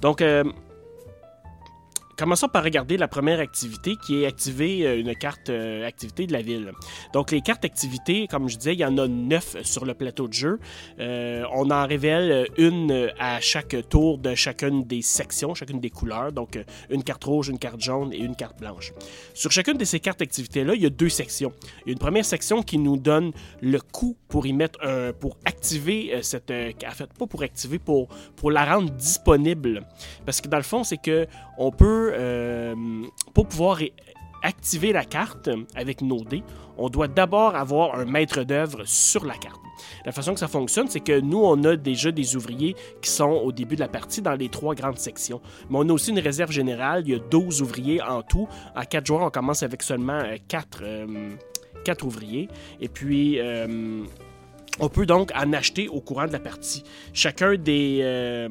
Donc, 0.00 0.22
Commençons 2.20 2.48
par 2.48 2.64
regarder 2.64 2.98
la 2.98 3.08
première 3.08 3.40
activité 3.40 3.96
qui 3.96 4.22
est 4.22 4.26
activer 4.26 4.86
euh, 4.86 5.00
une 5.00 5.14
carte 5.14 5.48
euh, 5.48 5.86
activité 5.86 6.26
de 6.26 6.34
la 6.34 6.42
ville. 6.42 6.70
Donc 7.14 7.30
les 7.30 7.40
cartes 7.40 7.64
activités, 7.64 8.26
comme 8.26 8.46
je 8.46 8.58
disais, 8.58 8.74
il 8.74 8.80
y 8.80 8.84
en 8.84 8.98
a 8.98 9.08
neuf 9.08 9.56
sur 9.62 9.86
le 9.86 9.94
plateau 9.94 10.28
de 10.28 10.34
jeu. 10.34 10.58
Euh, 10.98 11.44
on 11.54 11.70
en 11.70 11.86
révèle 11.86 12.46
une 12.58 13.10
à 13.18 13.40
chaque 13.40 13.74
tour 13.88 14.18
de 14.18 14.34
chacune 14.34 14.84
des 14.84 15.00
sections, 15.00 15.54
chacune 15.54 15.80
des 15.80 15.88
couleurs. 15.88 16.30
Donc 16.30 16.62
une 16.90 17.02
carte 17.02 17.24
rouge, 17.24 17.48
une 17.48 17.58
carte 17.58 17.80
jaune 17.80 18.12
et 18.12 18.18
une 18.18 18.36
carte 18.36 18.60
blanche. 18.60 18.92
Sur 19.32 19.50
chacune 19.50 19.78
de 19.78 19.86
ces 19.86 19.98
cartes 19.98 20.20
activités-là, 20.20 20.74
il 20.74 20.82
y 20.82 20.86
a 20.86 20.90
deux 20.90 21.08
sections. 21.08 21.54
Il 21.86 21.88
y 21.88 21.90
a 21.90 21.92
une 21.92 21.98
première 21.98 22.26
section 22.26 22.62
qui 22.62 22.76
nous 22.76 22.98
donne 22.98 23.32
le 23.62 23.80
coût 23.80 24.14
pour 24.28 24.44
y 24.44 24.52
mettre 24.52 24.78
un, 24.84 25.14
pour 25.14 25.38
activer 25.46 26.18
cette, 26.20 26.50
en 26.50 26.90
fait 26.90 27.10
pas 27.18 27.26
pour 27.26 27.42
activer, 27.42 27.78
pour 27.78 28.08
pour 28.36 28.50
la 28.50 28.66
rendre 28.66 28.90
disponible. 28.90 29.86
Parce 30.26 30.42
que 30.42 30.48
dans 30.48 30.58
le 30.58 30.62
fond, 30.64 30.84
c'est 30.84 31.00
que 31.00 31.26
on 31.56 31.70
peut 31.70 32.09
euh, 32.12 32.74
pour 33.34 33.46
pouvoir 33.46 33.80
activer 34.42 34.92
la 34.92 35.04
carte 35.04 35.50
avec 35.74 36.02
nos 36.02 36.24
dés, 36.24 36.42
on 36.78 36.88
doit 36.88 37.08
d'abord 37.08 37.56
avoir 37.56 37.98
un 37.98 38.06
maître 38.06 38.42
d'œuvre 38.42 38.84
sur 38.84 39.24
la 39.24 39.34
carte. 39.34 39.60
La 40.04 40.12
façon 40.12 40.34
que 40.34 40.40
ça 40.40 40.48
fonctionne, 40.48 40.88
c'est 40.88 41.00
que 41.00 41.20
nous, 41.20 41.42
on 41.42 41.62
a 41.64 41.76
déjà 41.76 42.10
des 42.10 42.36
ouvriers 42.36 42.74
qui 43.02 43.10
sont 43.10 43.30
au 43.30 43.52
début 43.52 43.74
de 43.74 43.80
la 43.80 43.88
partie 43.88 44.22
dans 44.22 44.34
les 44.34 44.48
trois 44.48 44.74
grandes 44.74 44.98
sections. 44.98 45.40
Mais 45.68 45.78
on 45.78 45.88
a 45.88 45.92
aussi 45.92 46.10
une 46.10 46.18
réserve 46.18 46.50
générale, 46.50 47.02
il 47.06 47.12
y 47.12 47.14
a 47.14 47.18
12 47.18 47.62
ouvriers 47.62 48.02
en 48.02 48.22
tout. 48.22 48.48
À 48.74 48.86
4 48.86 49.06
joueurs, 49.06 49.22
on 49.22 49.30
commence 49.30 49.62
avec 49.62 49.82
seulement 49.82 50.22
4, 50.48 50.80
euh, 50.82 51.30
euh, 51.88 51.94
ouvriers. 52.02 52.48
Et 52.80 52.88
puis... 52.88 53.38
On 54.82 54.88
peut 54.88 55.04
donc 55.04 55.30
en 55.36 55.52
acheter 55.52 55.88
au 55.88 56.00
courant 56.00 56.26
de 56.26 56.32
la 56.32 56.40
partie. 56.40 56.84
Chacun 57.12 57.56
des, 57.56 58.00
euh, 58.02 58.48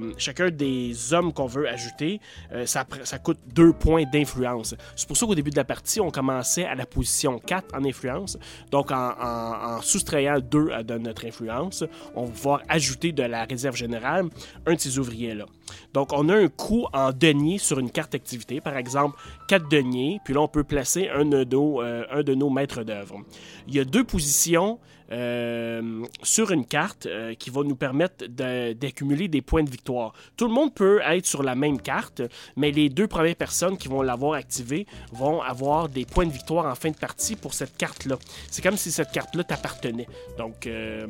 hommes 1.11 1.33
qu'on 1.33 1.47
veut 1.47 1.67
ajouter, 1.67 2.21
euh, 2.51 2.67
ça, 2.67 2.85
coûte 3.23 3.39
deux 3.47 3.73
points 3.73 4.03
d'influence. 4.03 4.75
C'est 4.95 5.07
pour 5.07 5.17
ça 5.17 5.25
qu'au 5.25 5.33
début 5.33 5.49
de 5.49 5.55
la 5.55 5.63
partie, 5.63 5.99
on 5.99 6.11
commençait 6.11 6.65
à 6.65 6.75
la 6.75 6.85
position 6.85 7.39
4 7.39 7.75
en 7.75 7.83
influence. 7.83 8.37
Donc, 8.69 8.91
en, 8.91 9.81
soustrayant 9.81 10.39
2 10.39 10.83
de 10.83 10.97
notre 10.99 11.25
influence, 11.25 11.83
on 12.15 12.25
va 12.25 12.31
pouvoir 12.31 12.61
ajouter 12.69 13.11
de 13.11 13.23
la 13.23 13.45
réserve 13.45 13.75
générale 13.75 14.25
un 14.67 14.75
de 14.75 14.79
ces 14.79 14.99
ouvriers-là. 14.99 15.45
Donc, 15.93 16.13
on 16.13 16.29
a 16.29 16.35
un 16.35 16.47
coût 16.47 16.85
en 16.93 17.11
deniers 17.11 17.57
sur 17.57 17.79
une 17.79 17.89
carte 17.89 18.13
activité, 18.13 18.61
par 18.61 18.77
exemple 18.77 19.17
4 19.47 19.67
deniers, 19.67 20.19
puis 20.23 20.35
là, 20.35 20.41
on 20.41 20.47
peut 20.47 20.63
placer 20.63 21.09
un 21.09 21.25
de 21.25 21.43
nos, 21.43 21.81
euh, 21.81 22.03
un 22.11 22.21
de 22.21 22.35
nos 22.35 22.51
maîtres 22.51 22.83
d'œuvre. 22.83 23.21
Il 23.67 23.73
y 23.73 23.79
a 23.79 23.83
deux 23.83 24.03
positions 24.03 24.79
euh, 25.11 26.05
sur 26.21 26.51
une 26.51 26.65
carte 26.65 27.07
euh, 27.07 27.33
qui 27.33 27.49
va 27.49 27.63
nous 27.63 27.75
permettre 27.75 28.25
d'accumuler 28.27 29.27
des 29.27 29.41
points 29.41 29.63
de 29.63 29.69
victoire. 29.69 30.13
Tout 30.37 30.47
le 30.47 30.53
monde 30.53 30.73
peut 30.73 31.01
être 31.03 31.25
sur 31.25 31.41
la 31.41 31.55
même 31.55 31.81
carte, 31.81 32.21
mais 32.55 32.69
les 32.69 32.89
deux 32.89 33.07
premières 33.07 33.35
personnes 33.35 33.77
qui 33.77 33.87
vont 33.87 34.03
l'avoir 34.03 34.33
activée 34.33 34.85
vont 35.11 35.41
avoir 35.41 35.89
des 35.89 36.05
points 36.05 36.27
de 36.27 36.31
victoire 36.31 36.67
en 36.67 36.75
fin 36.75 36.91
de 36.91 36.95
partie 36.95 37.35
pour 37.35 37.55
cette 37.55 37.75
carte-là. 37.75 38.17
C'est 38.51 38.61
comme 38.61 38.77
si 38.77 38.91
cette 38.91 39.11
carte-là 39.11 39.43
t'appartenait. 39.43 40.07
Donc, 40.37 40.67
euh, 40.67 41.07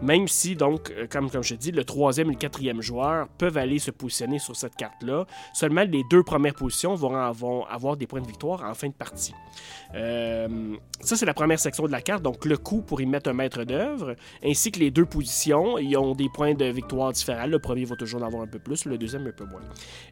même 0.00 0.26
si, 0.26 0.56
donc, 0.56 0.90
comme, 1.10 1.30
comme 1.30 1.42
je 1.44 1.54
dis, 1.54 1.70
le 1.70 1.84
troisième 1.84 2.28
et 2.28 2.32
le 2.32 2.38
quatrième 2.38 2.80
joueur 2.80 3.28
peuvent 3.36 3.58
aller 3.58 3.78
se 3.78 3.90
positionner 3.90 4.38
sur 4.38 4.56
cette 4.56 4.74
carte-là, 4.76 5.26
seulement 5.52 5.84
les 5.84 6.02
deux 6.10 6.22
premières 6.22 6.54
positions 6.54 6.94
vont, 6.94 7.64
avoir 7.66 7.96
des 7.96 8.06
points 8.06 8.22
de 8.22 8.26
victoire 8.26 8.64
en 8.64 8.74
fin 8.74 8.88
de 8.88 8.94
partie. 8.94 9.34
ça, 9.92 11.16
c'est 11.16 11.26
la 11.26 11.34
première 11.34 11.58
section 11.58 11.84
de 11.84 11.92
la 11.92 12.00
carte. 12.00 12.22
Donc, 12.22 12.44
le 12.46 12.56
coût 12.56 12.80
pour 12.80 13.00
y 13.00 13.06
mettre 13.06 13.17
un 13.26 13.32
maître 13.32 13.64
d'œuvre, 13.64 14.14
ainsi 14.44 14.70
que 14.70 14.78
les 14.78 14.90
deux 14.90 15.06
positions, 15.06 15.78
ils 15.78 15.96
ont 15.96 16.14
des 16.14 16.28
points 16.28 16.54
de 16.54 16.66
victoire 16.66 17.12
différents. 17.12 17.46
Le 17.46 17.58
premier 17.58 17.84
va 17.84 17.96
toujours 17.96 18.22
en 18.22 18.26
avoir 18.26 18.42
un 18.42 18.46
peu 18.46 18.58
plus, 18.58 18.84
le 18.84 18.98
deuxième 18.98 19.26
un 19.26 19.32
peu 19.32 19.44
moins. 19.44 19.60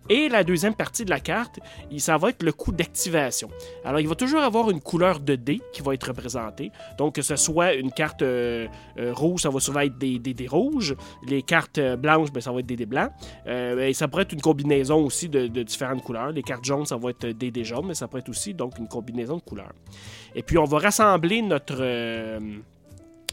Et 0.08 0.28
la 0.28 0.44
deuxième 0.44 0.74
partie 0.74 1.04
de 1.04 1.10
la 1.10 1.20
carte, 1.20 1.58
ça 1.98 2.16
va 2.16 2.30
être 2.30 2.42
le 2.42 2.52
coût 2.52 2.72
d'activation. 2.72 3.48
Alors, 3.84 4.00
il 4.00 4.08
va 4.08 4.14
toujours 4.14 4.40
avoir 4.40 4.70
une 4.70 4.80
couleur 4.80 5.20
de 5.20 5.34
dés 5.34 5.60
qui 5.72 5.82
va 5.82 5.94
être 5.94 6.08
représentée. 6.08 6.70
Donc, 6.98 7.16
que 7.16 7.22
ce 7.22 7.36
soit 7.36 7.74
une 7.74 7.92
carte 7.92 8.22
euh, 8.22 8.66
euh, 8.98 9.12
rouge, 9.12 9.42
ça 9.42 9.50
va 9.50 9.60
souvent 9.60 9.80
être 9.80 9.98
des 9.98 10.18
dés 10.18 10.46
rouges. 10.46 10.94
Les 11.26 11.42
cartes 11.42 11.78
euh, 11.78 11.96
blanches, 11.96 12.32
ben, 12.32 12.40
ça 12.40 12.52
va 12.52 12.60
être 12.60 12.66
des 12.66 12.76
dés 12.76 12.86
blancs. 12.86 13.10
et 13.46 13.92
ça 13.92 14.08
pourrait 14.08 14.22
être 14.22 14.32
une 14.32 14.40
combinaison 14.40 15.04
aussi 15.04 15.28
de, 15.28 15.46
différentes 15.62 16.02
couleurs. 16.02 16.30
Les 16.30 16.42
cartes 16.42 16.64
jaunes, 16.64 16.86
ça 16.86 16.96
va 16.96 17.10
être 17.10 17.26
des 17.26 17.50
dés 17.50 17.64
jaunes, 17.64 17.86
mais 17.86 17.94
ça 17.94 18.08
pourrait 18.08 18.20
être 18.20 18.28
aussi 18.28 18.54
donc 18.54 18.78
une 18.78 18.88
combinaison 18.88 19.36
de 19.36 19.42
couleurs. 19.42 19.72
Et 20.34 20.42
puis, 20.42 20.58
on 20.58 20.64
va 20.64 20.78
rassembler 20.78 21.42
notre 21.42 21.82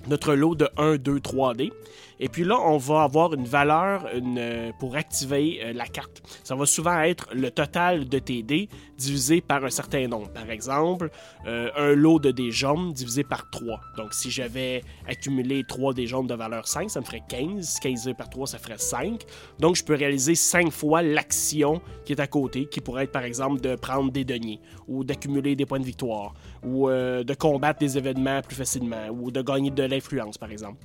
notre 0.08 0.34
lot 0.34 0.56
de 0.56 0.70
1, 0.78 0.97
2, 0.97 1.20
3D. 1.20 1.72
Et 2.20 2.30
puis 2.30 2.43
là, 2.43 2.59
on 2.59 2.78
va 2.78 3.03
avoir 3.03 3.34
une 3.34 3.45
valeur 3.45 4.05
euh, 4.14 4.72
pour 4.80 4.95
activer 4.95 5.59
euh, 5.64 5.74
la 5.74 5.86
carte. 5.86 6.22
Ça 6.43 6.55
va 6.55 6.66
souvent 6.66 6.99
être 7.01 7.30
le 7.34 7.51
total 7.51 8.07
de 8.07 8.20
tes 8.20 8.43
dés 8.43 8.70
divisé 8.97 9.41
par 9.41 9.64
un 9.66 9.70
certain 9.70 10.07
nombre. 10.07 10.30
Par 10.32 10.49
exemple, 10.49 11.09
euh, 11.47 11.70
un 11.76 11.93
lot 11.93 12.20
de 12.20 12.32
dés 12.32 12.51
jaunes 12.51 12.93
divisé 12.93 13.24
par 13.24 13.49
3. 13.49 13.80
Donc 13.97 14.14
si 14.14 14.30
j'avais 14.30 14.84
accumulé 15.07 15.64
3 15.68 15.93
dés 15.93 16.07
jaunes 16.07 16.28
de 16.28 16.36
valeur 16.36 16.68
5, 16.68 16.89
ça 16.89 16.99
me 16.99 17.05
ferait 17.05 17.24
15. 17.28 17.80
15 17.82 18.14
par 18.18 18.30
3, 18.30 18.47
ça 18.47 18.57
ferait 18.59 18.78
5. 18.78 19.24
Donc 19.59 19.76
je 19.76 19.84
peux 19.84 19.95
réaliser 19.95 20.36
5 20.36 20.72
fois 20.72 21.01
l'action 21.01 21.82
qui 22.05 22.14
est 22.14 22.20
à 22.20 22.28
côté, 22.28 22.68
qui 22.68 22.82
pourrait 22.82 23.05
être 23.05 23.11
par 23.11 23.24
exemple 23.24 23.61
de 23.61 23.76
prendre 23.76 24.11
des 24.11 24.24
deniers, 24.24 24.59
ou 24.88 25.03
d'accumuler 25.03 25.55
des 25.55 25.66
points 25.66 25.80
de 25.80 25.86
victoire, 25.86 26.34
ou 26.64 26.89
de 26.89 27.34
combattre 27.34 27.80
des 27.80 27.97
événements 27.97 28.41
plus 28.41 28.55
facilement, 28.55 29.07
ou 29.11 29.32
de 29.32 29.41
gagner 29.41 29.72
de 29.72 29.84
l'influence 29.84 30.38
par 30.38 30.51
exemple. 30.51 30.78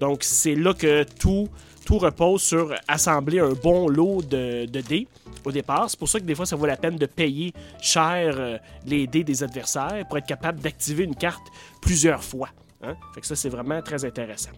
Donc 0.00 0.22
c'est 0.22 0.54
là 0.54 0.74
que 0.76 1.04
tout, 1.04 1.48
tout 1.86 1.98
repose 1.98 2.42
sur 2.42 2.74
assembler 2.88 3.38
un 3.38 3.52
bon 3.52 3.88
lot 3.88 4.20
de, 4.20 4.66
dés 4.66 5.08
au 5.44 5.52
départ. 5.52 5.88
C'est 5.88 5.98
pour 5.98 6.08
ça 6.08 6.18
que 6.18 6.24
des 6.24 6.34
fois, 6.34 6.44
ça 6.44 6.56
vaut 6.56 6.66
la 6.66 6.76
peine 6.76 6.96
de 6.96 7.06
payer 7.06 7.54
cher 7.80 8.34
euh, 8.36 8.58
les 8.84 9.06
dés 9.06 9.24
des 9.24 9.42
adversaires 9.42 10.04
pour 10.08 10.18
être 10.18 10.26
capable 10.26 10.60
d'activer 10.60 11.04
une 11.04 11.14
carte 11.14 11.46
plusieurs 11.80 12.22
fois. 12.22 12.48
Hein? 12.82 12.94
Fait 13.14 13.20
que 13.20 13.26
ça, 13.26 13.36
c'est 13.36 13.48
vraiment 13.48 13.80
très 13.80 14.04
intéressant. 14.04 14.50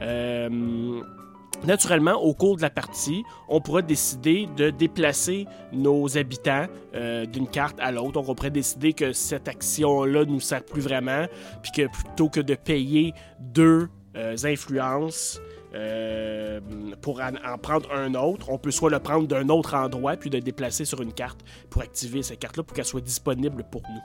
Euh, 0.00 1.02
Naturellement, 1.64 2.12
au 2.12 2.34
cours 2.34 2.54
de 2.54 2.62
la 2.62 2.70
partie, 2.70 3.24
on 3.48 3.60
pourra 3.60 3.82
décider 3.82 4.48
de 4.56 4.70
déplacer 4.70 5.48
nos 5.72 6.16
habitants 6.16 6.66
euh, 6.94 7.26
d'une 7.26 7.48
carte 7.48 7.80
à 7.80 7.90
l'autre. 7.90 8.22
On 8.24 8.34
pourrait 8.36 8.52
décider 8.52 8.92
que 8.92 9.12
cette 9.12 9.48
action-là 9.48 10.20
ne 10.20 10.30
nous 10.30 10.40
sert 10.40 10.62
plus 10.62 10.82
vraiment, 10.82 11.26
puis 11.62 11.72
que 11.72 11.88
plutôt 11.90 12.28
que 12.28 12.38
de 12.38 12.54
payer 12.54 13.12
deux 13.40 13.88
influences 14.44 15.40
euh, 15.74 16.60
pour 17.02 17.20
en, 17.20 17.58
prendre 17.58 17.92
un 17.92 18.14
autre, 18.14 18.50
on 18.50 18.58
peut 18.58 18.70
soit 18.70 18.90
le 18.90 18.98
prendre 18.98 19.26
d'un 19.26 19.48
autre 19.48 19.74
endroit, 19.74 20.16
puis 20.16 20.30
de 20.30 20.38
déplacer 20.38 20.84
sur 20.84 21.02
une 21.02 21.12
carte 21.12 21.40
pour 21.70 21.82
activer 21.82 22.22
cette 22.22 22.38
carte-là 22.38 22.62
pour 22.62 22.74
qu'elle 22.74 22.84
soit 22.84 23.00
disponible 23.00 23.64
pour 23.70 23.82
nous. 23.82 24.00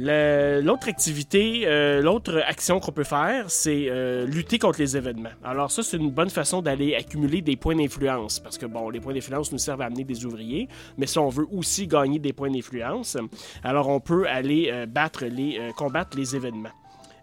L'autre 0.00 0.88
activité, 0.88 1.62
euh, 1.64 2.00
l'autre 2.02 2.40
action 2.46 2.78
qu'on 2.78 2.92
peut 2.92 3.04
faire, 3.04 3.50
c'est 3.50 3.86
euh, 3.88 4.26
lutter 4.26 4.58
contre 4.58 4.78
les 4.78 4.96
événements. 4.96 5.30
Alors 5.42 5.72
ça, 5.72 5.82
c'est 5.82 5.96
une 5.96 6.10
bonne 6.10 6.30
façon 6.30 6.62
d'aller 6.62 6.94
accumuler 6.94 7.40
des 7.40 7.56
points 7.56 7.74
d'influence, 7.74 8.38
parce 8.38 8.58
que 8.58 8.66
bon, 8.66 8.90
les 8.90 9.00
points 9.00 9.14
d'influence 9.14 9.50
nous 9.50 9.58
servent 9.58 9.80
à 9.80 9.86
amener 9.86 10.04
des 10.04 10.24
ouvriers, 10.24 10.68
mais 10.98 11.06
si 11.06 11.18
on 11.18 11.30
veut 11.30 11.46
aussi 11.50 11.88
gagner 11.88 12.20
des 12.20 12.32
points 12.32 12.50
d'influence, 12.50 13.16
alors 13.64 13.88
on 13.88 13.98
peut 13.98 14.28
aller 14.28 14.72
combattre 15.76 16.16
les 16.16 16.36
événements. 16.36 16.70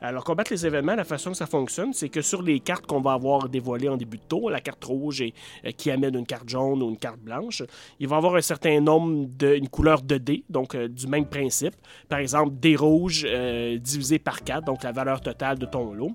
Alors, 0.08 0.24
combattre 0.24 0.52
les 0.52 0.68
événements, 0.68 0.94
la 0.94 1.04
façon 1.04 1.32
que 1.32 1.38
ça 1.38 1.48
fonctionne, 1.48 1.92
c'est 1.92 2.10
que 2.10 2.22
sur 2.22 2.44
les 2.44 2.60
cartes 2.60 2.86
qu'on 2.86 3.02
va 3.02 3.14
avoir 3.14 3.50
dévoilées 3.50 3.90
en 3.90 3.98
début 3.98 4.18
de 4.18 4.24
tour, 4.24 4.52
la 4.52 4.62
carte 4.62 4.84
rouge 4.86 5.24
euh, 5.24 5.72
qui 5.72 5.90
amène 5.90 6.16
une 6.16 6.28
carte 6.28 6.48
jaune 6.48 6.84
ou 6.84 6.90
une 6.90 6.98
carte 6.98 7.20
blanche, 7.20 7.64
il 8.00 8.08
va 8.08 8.18
avoir 8.18 8.36
un 8.36 8.42
certain 8.42 8.80
nombre 8.82 9.28
de, 9.36 9.56
une 9.56 9.68
couleur 9.68 10.04
de 10.04 10.18
dés, 10.18 10.44
donc 10.48 10.76
euh, 10.76 10.88
du 10.88 11.08
même 11.08 11.26
principe. 11.26 11.74
Par 12.08 12.20
exemple, 12.20 12.54
des 12.60 12.76
rouges 12.76 13.26
euh, 13.28 13.78
divisé 13.80 14.20
par 14.20 14.44
4, 14.44 14.66
donc 14.66 14.84
la 14.84 14.92
valeur 14.92 15.22
totale 15.22 15.58
de 15.58 15.66
ton 15.66 15.94
lot. 15.94 16.12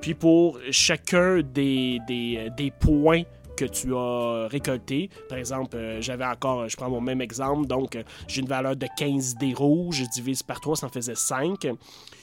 Puis 0.00 0.14
pour 0.14 0.58
chacun 0.70 1.42
des, 1.42 2.00
des 2.06 2.70
points 2.70 3.22
que 3.56 3.64
tu 3.64 3.94
as 3.94 4.48
récolté. 4.48 5.10
Par 5.28 5.38
exemple, 5.38 5.76
j'avais 6.00 6.24
encore, 6.24 6.68
je 6.68 6.76
prends 6.76 6.90
mon 6.90 7.00
même 7.00 7.20
exemple, 7.20 7.66
donc 7.66 7.98
j'ai 8.28 8.40
une 8.40 8.48
valeur 8.48 8.76
de 8.76 8.86
15 8.96 9.36
dés 9.36 9.54
rouges, 9.54 9.96
je 9.96 10.04
divise 10.14 10.42
par 10.42 10.60
3, 10.60 10.76
ça 10.76 10.86
en 10.86 10.90
faisait 10.90 11.14
5 11.14 11.66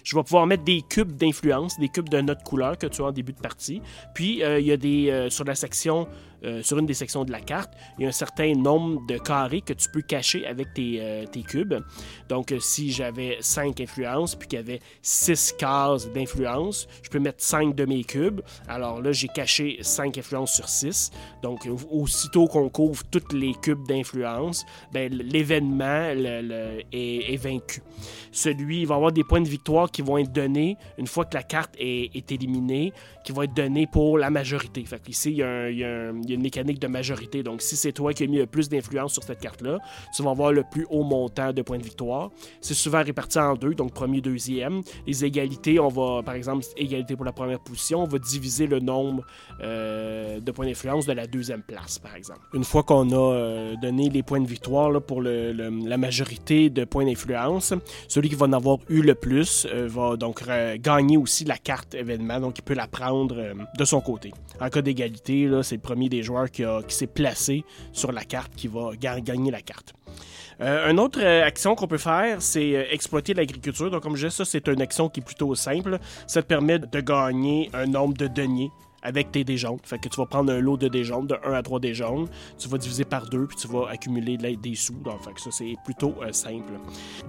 je 0.03 0.15
vais 0.15 0.23
pouvoir 0.23 0.45
mettre 0.45 0.63
des 0.63 0.81
cubes 0.81 1.13
d'influence, 1.13 1.79
des 1.79 1.89
cubes 1.89 2.09
de 2.09 2.21
notre 2.21 2.43
couleur 2.43 2.77
que 2.77 2.87
tu 2.87 3.01
as 3.01 3.05
en 3.05 3.11
début 3.11 3.33
de 3.33 3.39
partie. 3.39 3.81
Puis, 4.13 4.43
euh, 4.43 4.59
il 4.59 4.67
y 4.67 4.71
a 4.71 4.77
des, 4.77 5.09
euh, 5.09 5.29
sur 5.29 5.45
la 5.45 5.55
section 5.55 6.07
euh, 6.45 6.61
sur 6.61 6.77
une 6.77 6.85
des 6.85 6.93
sections 6.93 7.23
de 7.23 7.31
la 7.31 7.39
carte, 7.39 7.71
il 7.97 8.03
y 8.03 8.05
a 8.05 8.09
un 8.09 8.13
certain 8.13 8.53
nombre 8.53 9.05
de 9.07 9.17
carrés 9.17 9.61
que 9.61 9.73
tu 9.73 9.87
peux 9.89 10.01
cacher 10.01 10.45
avec 10.45 10.73
tes, 10.73 10.97
euh, 10.99 11.25
cubes. 11.47 11.75
Donc, 12.29 12.51
euh, 12.51 12.59
si 12.59 12.91
j'avais 12.91 13.37
5 13.39 13.79
influences, 13.79 14.35
puis 14.35 14.47
qu'il 14.47 14.59
y 14.59 14.61
avait 14.61 14.79
6 15.01 15.55
cases 15.57 16.11
d'influence, 16.11 16.87
je 17.01 17.09
peux 17.09 17.19
mettre 17.19 17.41
5 17.41 17.75
de 17.75 17.85
mes 17.85 18.03
cubes. 18.03 18.41
Alors 18.67 19.01
là, 19.01 19.11
j'ai 19.11 19.29
caché 19.29 19.77
5 19.81 20.17
influences 20.17 20.53
sur 20.53 20.67
6. 20.67 21.11
Donc, 21.41 21.67
aussitôt 21.89 22.47
qu'on 22.47 22.69
couvre 22.69 23.03
tous 23.05 23.33
les 23.33 23.53
cubes 23.53 23.87
d'influence, 23.87 24.65
ben, 24.91 25.13
l'événement 25.13 26.09
est, 26.91 27.37
vaincu. 27.37 27.81
Celui, 28.31 28.81
il 28.81 28.87
va 28.87 28.95
avoir 28.95 29.11
des 29.11 29.23
points 29.23 29.41
de 29.41 29.47
victoire 29.47 29.89
qui 29.89 30.01
vont 30.01 30.17
être 30.17 30.31
donnés 30.31 30.77
une 30.97 31.07
fois 31.07 31.25
que 31.25 31.35
la 31.35 31.43
carte 31.43 31.75
est, 31.79 32.31
éliminée, 32.31 32.93
qui 33.23 33.31
vont 33.31 33.43
être 33.43 33.53
donnés 33.53 33.87
pour 33.87 34.17
la 34.17 34.29
majorité. 34.29 34.83
Fait 34.85 35.01
ici, 35.07 35.41
une 36.33 36.41
mécanique 36.41 36.79
de 36.79 36.87
majorité. 36.87 37.43
Donc, 37.43 37.61
si 37.61 37.75
c'est 37.75 37.91
toi 37.91 38.13
qui 38.13 38.23
as 38.23 38.27
mis 38.27 38.37
le 38.37 38.45
plus 38.45 38.69
d'influence 38.69 39.13
sur 39.13 39.23
cette 39.23 39.39
carte-là, 39.39 39.79
tu 40.15 40.23
vas 40.23 40.31
avoir 40.31 40.51
le 40.51 40.63
plus 40.69 40.85
haut 40.89 41.03
montant 41.03 41.53
de 41.53 41.61
points 41.61 41.77
de 41.77 41.83
victoire. 41.83 42.31
C'est 42.61 42.73
souvent 42.73 43.03
réparti 43.03 43.39
en 43.39 43.55
deux, 43.55 43.73
donc 43.73 43.93
premier, 43.93 44.21
deuxième. 44.21 44.81
Les 45.07 45.25
égalités, 45.25 45.79
on 45.79 45.89
va, 45.89 46.23
par 46.23 46.35
exemple, 46.35 46.65
égalité 46.77 47.15
pour 47.15 47.25
la 47.25 47.31
première 47.31 47.59
position, 47.59 48.03
on 48.03 48.07
va 48.07 48.19
diviser 48.19 48.67
le 48.67 48.79
nombre 48.79 49.23
euh, 49.61 50.39
de 50.39 50.51
points 50.51 50.65
d'influence 50.65 51.05
de 51.05 51.13
la 51.13 51.27
deuxième 51.27 51.61
place, 51.61 51.99
par 51.99 52.15
exemple. 52.15 52.41
Une 52.53 52.63
fois 52.63 52.83
qu'on 52.83 53.09
a 53.11 53.33
euh, 53.33 53.75
donné 53.81 54.09
les 54.09 54.23
points 54.23 54.41
de 54.41 54.47
victoire 54.47 55.01
pour 55.01 55.21
la 55.21 55.97
majorité 55.97 56.69
de 56.69 56.85
points 56.85 57.05
d'influence, 57.05 57.73
celui 58.07 58.29
qui 58.29 58.35
va 58.35 58.45
en 58.45 58.53
avoir 58.53 58.77
eu 58.89 59.01
le 59.01 59.15
plus 59.15 59.67
euh, 59.71 59.87
va 59.87 60.17
donc 60.17 60.43
gagner 60.77 61.17
aussi 61.17 61.45
la 61.45 61.57
carte 61.57 61.93
événement, 61.93 62.39
donc 62.39 62.57
il 62.57 62.61
peut 62.63 62.73
la 62.73 62.87
prendre 62.87 63.35
de 63.77 63.85
son 63.85 64.01
côté. 64.01 64.31
En 64.59 64.69
cas 64.69 64.81
d'égalité, 64.81 65.49
c'est 65.63 65.75
le 65.75 65.81
premier 65.81 66.09
des 66.09 66.22
joueurs 66.23 66.49
qui, 66.49 66.63
s'est 66.89 67.07
placé 67.07 67.63
sur 67.91 68.11
la 68.11 68.23
carte 68.23 68.53
qui 68.55 68.67
va 68.67 68.91
gagner 68.95 69.51
la 69.51 69.61
carte. 69.61 69.93
Euh, 70.61 70.89
une 70.89 70.99
autre 70.99 71.19
euh, 71.21 71.43
action 71.43 71.75
qu'on 71.75 71.87
peut 71.87 71.97
faire, 71.97 72.41
c'est 72.41 72.75
euh, 72.75 72.85
exploiter 72.91 73.33
l'agriculture. 73.33 73.89
Donc, 73.89 74.03
comme 74.03 74.15
je 74.15 74.27
disais, 74.27 74.37
ça, 74.37 74.45
c'est 74.45 74.67
une 74.67 74.81
action 74.81 75.09
qui 75.09 75.19
est 75.19 75.23
plutôt 75.23 75.53
simple. 75.55 75.99
Ça 76.27 76.41
te 76.41 76.47
permet 76.47 76.79
de 76.79 77.01
gagner 77.01 77.69
un 77.73 77.85
nombre 77.85 78.15
de 78.15 78.27
deniers 78.27 78.71
avec 79.01 79.31
tes 79.31 79.43
dés 79.43 79.57
jaunes. 79.57 79.79
Fait 79.83 79.99
que 79.99 80.07
tu 80.07 80.15
vas 80.15 80.25
prendre 80.25 80.53
un 80.53 80.59
lot 80.59 80.77
de 80.77 80.87
dés 80.87 81.03
jaunes, 81.03 81.27
de 81.27 81.35
1 81.43 81.53
à 81.53 81.61
3 81.61 81.79
dés 81.79 81.93
jaunes. 81.93 82.27
Tu 82.57 82.69
vas 82.69 82.77
diviser 82.77 83.03
par 83.03 83.27
2, 83.27 83.47
puis 83.47 83.57
tu 83.57 83.67
vas 83.67 83.89
accumuler 83.89 84.37
des 84.37 84.75
sous. 84.75 84.93
Donc, 84.93 85.19
ça, 85.37 85.51
c'est 85.51 85.75
plutôt 85.83 86.15
simple. 86.31 86.73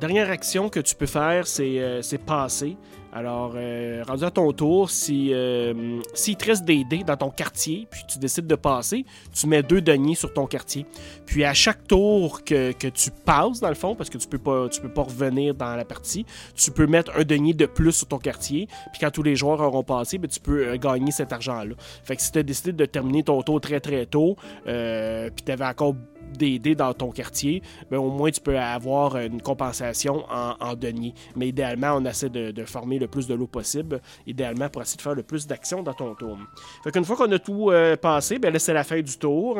Dernière 0.00 0.30
action 0.30 0.68
que 0.68 0.80
tu 0.80 0.94
peux 0.94 1.06
faire, 1.06 1.46
c'est 1.48 2.24
passer. 2.24 2.76
Alors, 3.16 3.52
euh, 3.54 4.02
rendu 4.08 4.24
à 4.24 4.30
ton 4.32 4.52
tour, 4.52 4.90
si, 4.90 5.32
euh, 5.32 6.00
s'il 6.14 6.36
te 6.36 6.46
reste 6.46 6.64
des 6.64 6.82
dés 6.82 7.04
dans 7.04 7.16
ton 7.16 7.30
quartier, 7.30 7.86
puis 7.88 8.02
tu 8.08 8.18
décides 8.18 8.48
de 8.48 8.56
passer, 8.56 9.04
tu 9.32 9.46
mets 9.46 9.62
deux 9.62 9.80
deniers 9.80 10.16
sur 10.16 10.32
ton 10.32 10.46
quartier. 10.46 10.84
Puis 11.24 11.44
à 11.44 11.54
chaque 11.54 11.86
tour 11.86 12.42
que, 12.42 12.72
tu 12.72 13.10
passes, 13.24 13.60
dans 13.60 13.68
le 13.68 13.76
fond, 13.76 13.94
parce 13.94 14.10
que 14.10 14.18
tu 14.18 14.26
peux 14.26 14.38
pas, 14.38 14.66
peux 14.82 14.88
pas 14.88 15.02
revenir 15.02 15.54
dans 15.54 15.76
la 15.76 15.84
partie, 15.84 16.26
tu 16.56 16.72
peux 16.72 16.88
mettre 16.88 17.12
un 17.16 17.22
denier 17.22 17.54
de 17.54 17.66
plus 17.66 17.92
sur 17.92 18.08
ton 18.08 18.18
quartier. 18.18 18.66
Puis 18.90 19.00
quand 19.00 19.12
tous 19.12 19.22
les 19.22 19.36
joueurs 19.36 19.60
auront 19.60 19.84
passé, 19.84 20.18
ben, 20.18 20.28
tu 20.28 20.40
peux 20.40 20.66
euh, 20.66 20.76
gagner 20.76 21.12
cet 21.12 21.32
argent-là. 21.32 21.76
Fait 22.02 22.16
que 22.16 22.22
si 22.22 22.32
tu 22.32 22.40
as 22.40 22.42
décidé 22.42 22.72
de 22.72 22.84
terminer 22.84 23.22
ton 23.22 23.40
tour 23.42 23.60
très 23.60 23.78
très 23.78 24.06
tôt, 24.06 24.36
puis 24.64 25.44
tu 25.46 25.52
avais 25.52 25.66
encore 25.66 25.94
des 26.36 26.58
dés 26.58 26.74
dans 26.74 26.92
ton 26.94 27.10
quartier, 27.10 27.62
ben, 27.90 27.98
au 27.98 28.10
moins 28.10 28.30
tu 28.30 28.40
peux 28.40 28.58
avoir 28.58 29.16
une 29.16 29.40
compensation 29.40 30.24
en, 30.30 30.74
deniers. 30.74 31.14
Mais 31.36 31.48
idéalement, 31.48 31.94
on 31.96 32.04
essaie 32.04 32.30
de, 32.30 32.64
former 32.64 32.98
le 32.98 33.08
plus 33.08 33.26
de 33.26 33.34
l'eau 33.34 33.46
possible, 33.46 34.00
idéalement 34.26 34.68
pour 34.68 34.82
essayer 34.82 34.96
de 34.96 35.02
faire 35.02 35.14
le 35.14 35.22
plus 35.22 35.46
d'actions 35.46 35.82
dans 35.82 35.92
ton 35.94 36.14
tour. 36.14 36.38
Fait 36.82 36.90
qu'une 36.90 37.04
fois 37.04 37.16
qu'on 37.16 37.30
a 37.30 37.38
tout 37.38 37.70
euh, 37.70 37.96
passé, 37.96 38.38
ben 38.38 38.52
là 38.52 38.58
c'est 38.58 38.72
la 38.72 38.84
fin 38.84 39.00
du 39.00 39.16
tour 39.18 39.58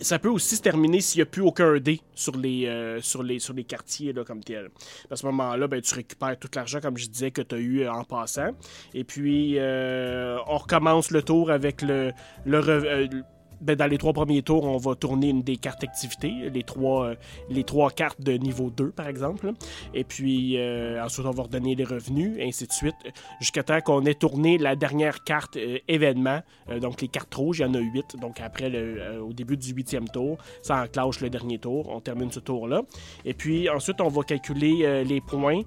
ça 0.00 0.18
peut 0.18 0.28
aussi 0.28 0.56
se 0.56 0.62
terminer 0.62 1.00
s'il 1.00 1.18
n'y 1.18 1.22
a 1.22 1.26
plus 1.26 1.42
aucun 1.42 1.78
dé 1.78 2.00
sur 2.14 2.36
les, 2.36 2.66
euh, 2.66 3.00
sur 3.00 3.22
les, 3.22 3.64
quartiers 3.64 4.12
là, 4.12 4.24
comme 4.24 4.42
tel. 4.42 4.70
À 5.10 5.16
ce 5.16 5.26
moment-là, 5.26 5.68
ben, 5.68 5.80
tu 5.80 5.94
récupères 5.94 6.38
tout 6.38 6.48
l'argent, 6.54 6.80
comme 6.80 6.96
je 6.96 7.06
disais, 7.06 7.30
que 7.30 7.42
tu 7.42 7.54
as 7.54 7.58
eu 7.58 7.88
en 7.88 8.04
passant. 8.04 8.50
Et 8.94 9.04
puis, 9.04 9.58
euh, 9.58 10.38
on 10.46 10.58
recommence 10.58 11.10
le 11.10 11.22
tour 11.22 11.50
avec 11.50 11.82
le, 11.82 12.12
le, 12.44 13.22
ben, 13.62 13.76
dans 13.76 13.86
les 13.86 13.98
trois 13.98 14.12
premiers 14.12 14.42
tours, 14.42 14.64
on 14.64 14.76
va 14.76 14.96
tourner 14.96 15.28
une 15.28 15.42
des 15.42 15.56
cartes 15.56 15.84
activités, 15.84 16.32
les 16.52 16.64
trois, 16.64 17.06
euh, 17.06 17.14
les 17.48 17.62
trois 17.62 17.90
cartes 17.90 18.20
de 18.20 18.32
niveau 18.32 18.70
2, 18.70 18.90
par 18.90 19.06
exemple. 19.06 19.52
Et 19.94 20.02
puis, 20.02 20.58
euh, 20.58 21.02
ensuite, 21.02 21.26
on 21.26 21.30
va 21.30 21.44
redonner 21.44 21.76
les 21.76 21.84
revenus, 21.84 22.36
ainsi 22.40 22.66
de 22.66 22.72
suite, 22.72 22.96
jusqu'à 23.40 23.62
temps 23.62 23.80
qu'on 23.80 24.04
ait 24.04 24.14
tourné 24.14 24.58
la 24.58 24.74
dernière 24.74 25.22
carte 25.22 25.56
euh, 25.56 25.78
événement. 25.86 26.40
donc, 26.80 27.00
les 27.00 27.08
cartes 27.08 27.34
rouges, 27.34 27.60
il 27.60 27.62
y 27.62 27.64
en 27.64 27.74
a 27.74 27.78
huit. 27.78 28.16
Donc, 28.20 28.40
après, 28.40 28.68
le, 28.68 29.22
au 29.22 29.32
début 29.32 29.56
du 29.56 29.72
huitième 29.72 30.08
tour, 30.08 30.38
ça 30.62 30.82
enclenche 30.82 31.20
le 31.20 31.30
dernier 31.30 31.58
tour. 31.58 31.88
On 31.88 32.00
termine 32.00 32.32
ce 32.32 32.40
tour-là. 32.40 32.82
Et 33.24 33.34
puis, 33.34 33.68
ensuite, 33.68 34.00
on 34.00 34.08
va 34.08 34.22
calculer 34.22 35.04
les 35.04 35.20
points. 35.20 35.62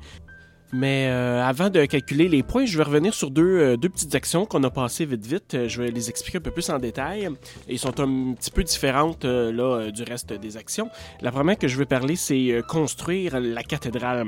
Mais 0.73 1.07
euh, 1.07 1.43
avant 1.43 1.69
de 1.69 1.85
calculer 1.85 2.27
les 2.27 2.43
points, 2.43 2.65
je 2.65 2.77
vais 2.77 2.83
revenir 2.83 3.13
sur 3.13 3.29
deux, 3.29 3.43
euh, 3.43 3.77
deux 3.77 3.89
petites 3.89 4.15
actions 4.15 4.45
qu'on 4.45 4.63
a 4.63 4.69
passées 4.69 5.05
vite 5.05 5.25
vite. 5.25 5.53
Euh, 5.53 5.69
je 5.69 5.81
vais 5.81 5.91
les 5.91 6.09
expliquer 6.09 6.39
un 6.39 6.41
peu 6.41 6.51
plus 6.51 6.69
en 6.69 6.79
détail. 6.79 7.29
Ils 7.69 7.79
sont 7.79 7.99
un 7.99 8.33
petit 8.33 8.51
peu 8.51 8.63
différentes 8.63 9.25
là, 9.25 9.91
du 9.91 10.03
reste 10.03 10.33
des 10.33 10.57
actions. 10.57 10.89
La 11.21 11.31
première 11.31 11.57
que 11.57 11.67
je 11.67 11.77
vais 11.77 11.85
parler, 11.85 12.15
c'est 12.15 12.61
construire 12.67 13.39
la 13.39 13.63
cathédrale. 13.63 14.25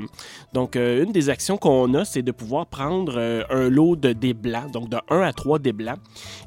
Donc, 0.52 0.76
une 0.76 1.12
des 1.12 1.30
actions 1.30 1.56
qu'on 1.56 1.92
a, 1.94 2.04
c'est 2.04 2.22
de 2.22 2.32
pouvoir 2.32 2.66
prendre 2.66 3.18
un 3.50 3.68
lot 3.68 3.96
de 3.96 4.12
dés 4.12 4.34
blancs, 4.34 4.70
donc 4.72 4.88
de 4.88 4.98
1 5.08 5.20
à 5.20 5.32
3 5.32 5.58
dés 5.58 5.72
blancs, 5.72 5.98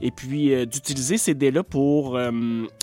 et 0.02 0.12
puis 0.12 0.66
d'utiliser 0.66 1.18
ces 1.18 1.34
dés-là 1.34 1.64
pour 1.64 2.18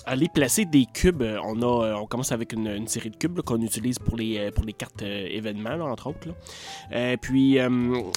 aller 0.05 0.27
placer 0.33 0.65
des 0.65 0.85
cubes. 0.91 1.23
On, 1.43 1.61
a, 1.61 1.95
on 1.95 2.05
commence 2.05 2.31
avec 2.31 2.53
une, 2.53 2.87
série 2.87 3.09
de 3.09 3.17
cubes 3.17 3.41
qu'on 3.41 3.61
utilise 3.61 3.99
pour 3.99 4.17
les, 4.17 4.51
pour 4.51 4.65
les 4.65 4.73
cartes 4.73 5.01
événements, 5.01 5.85
entre 5.85 6.07
autres. 6.07 6.27
Là. 6.27 7.08
Euh, 7.09 7.17
puis, 7.17 7.59
euh, 7.59 7.69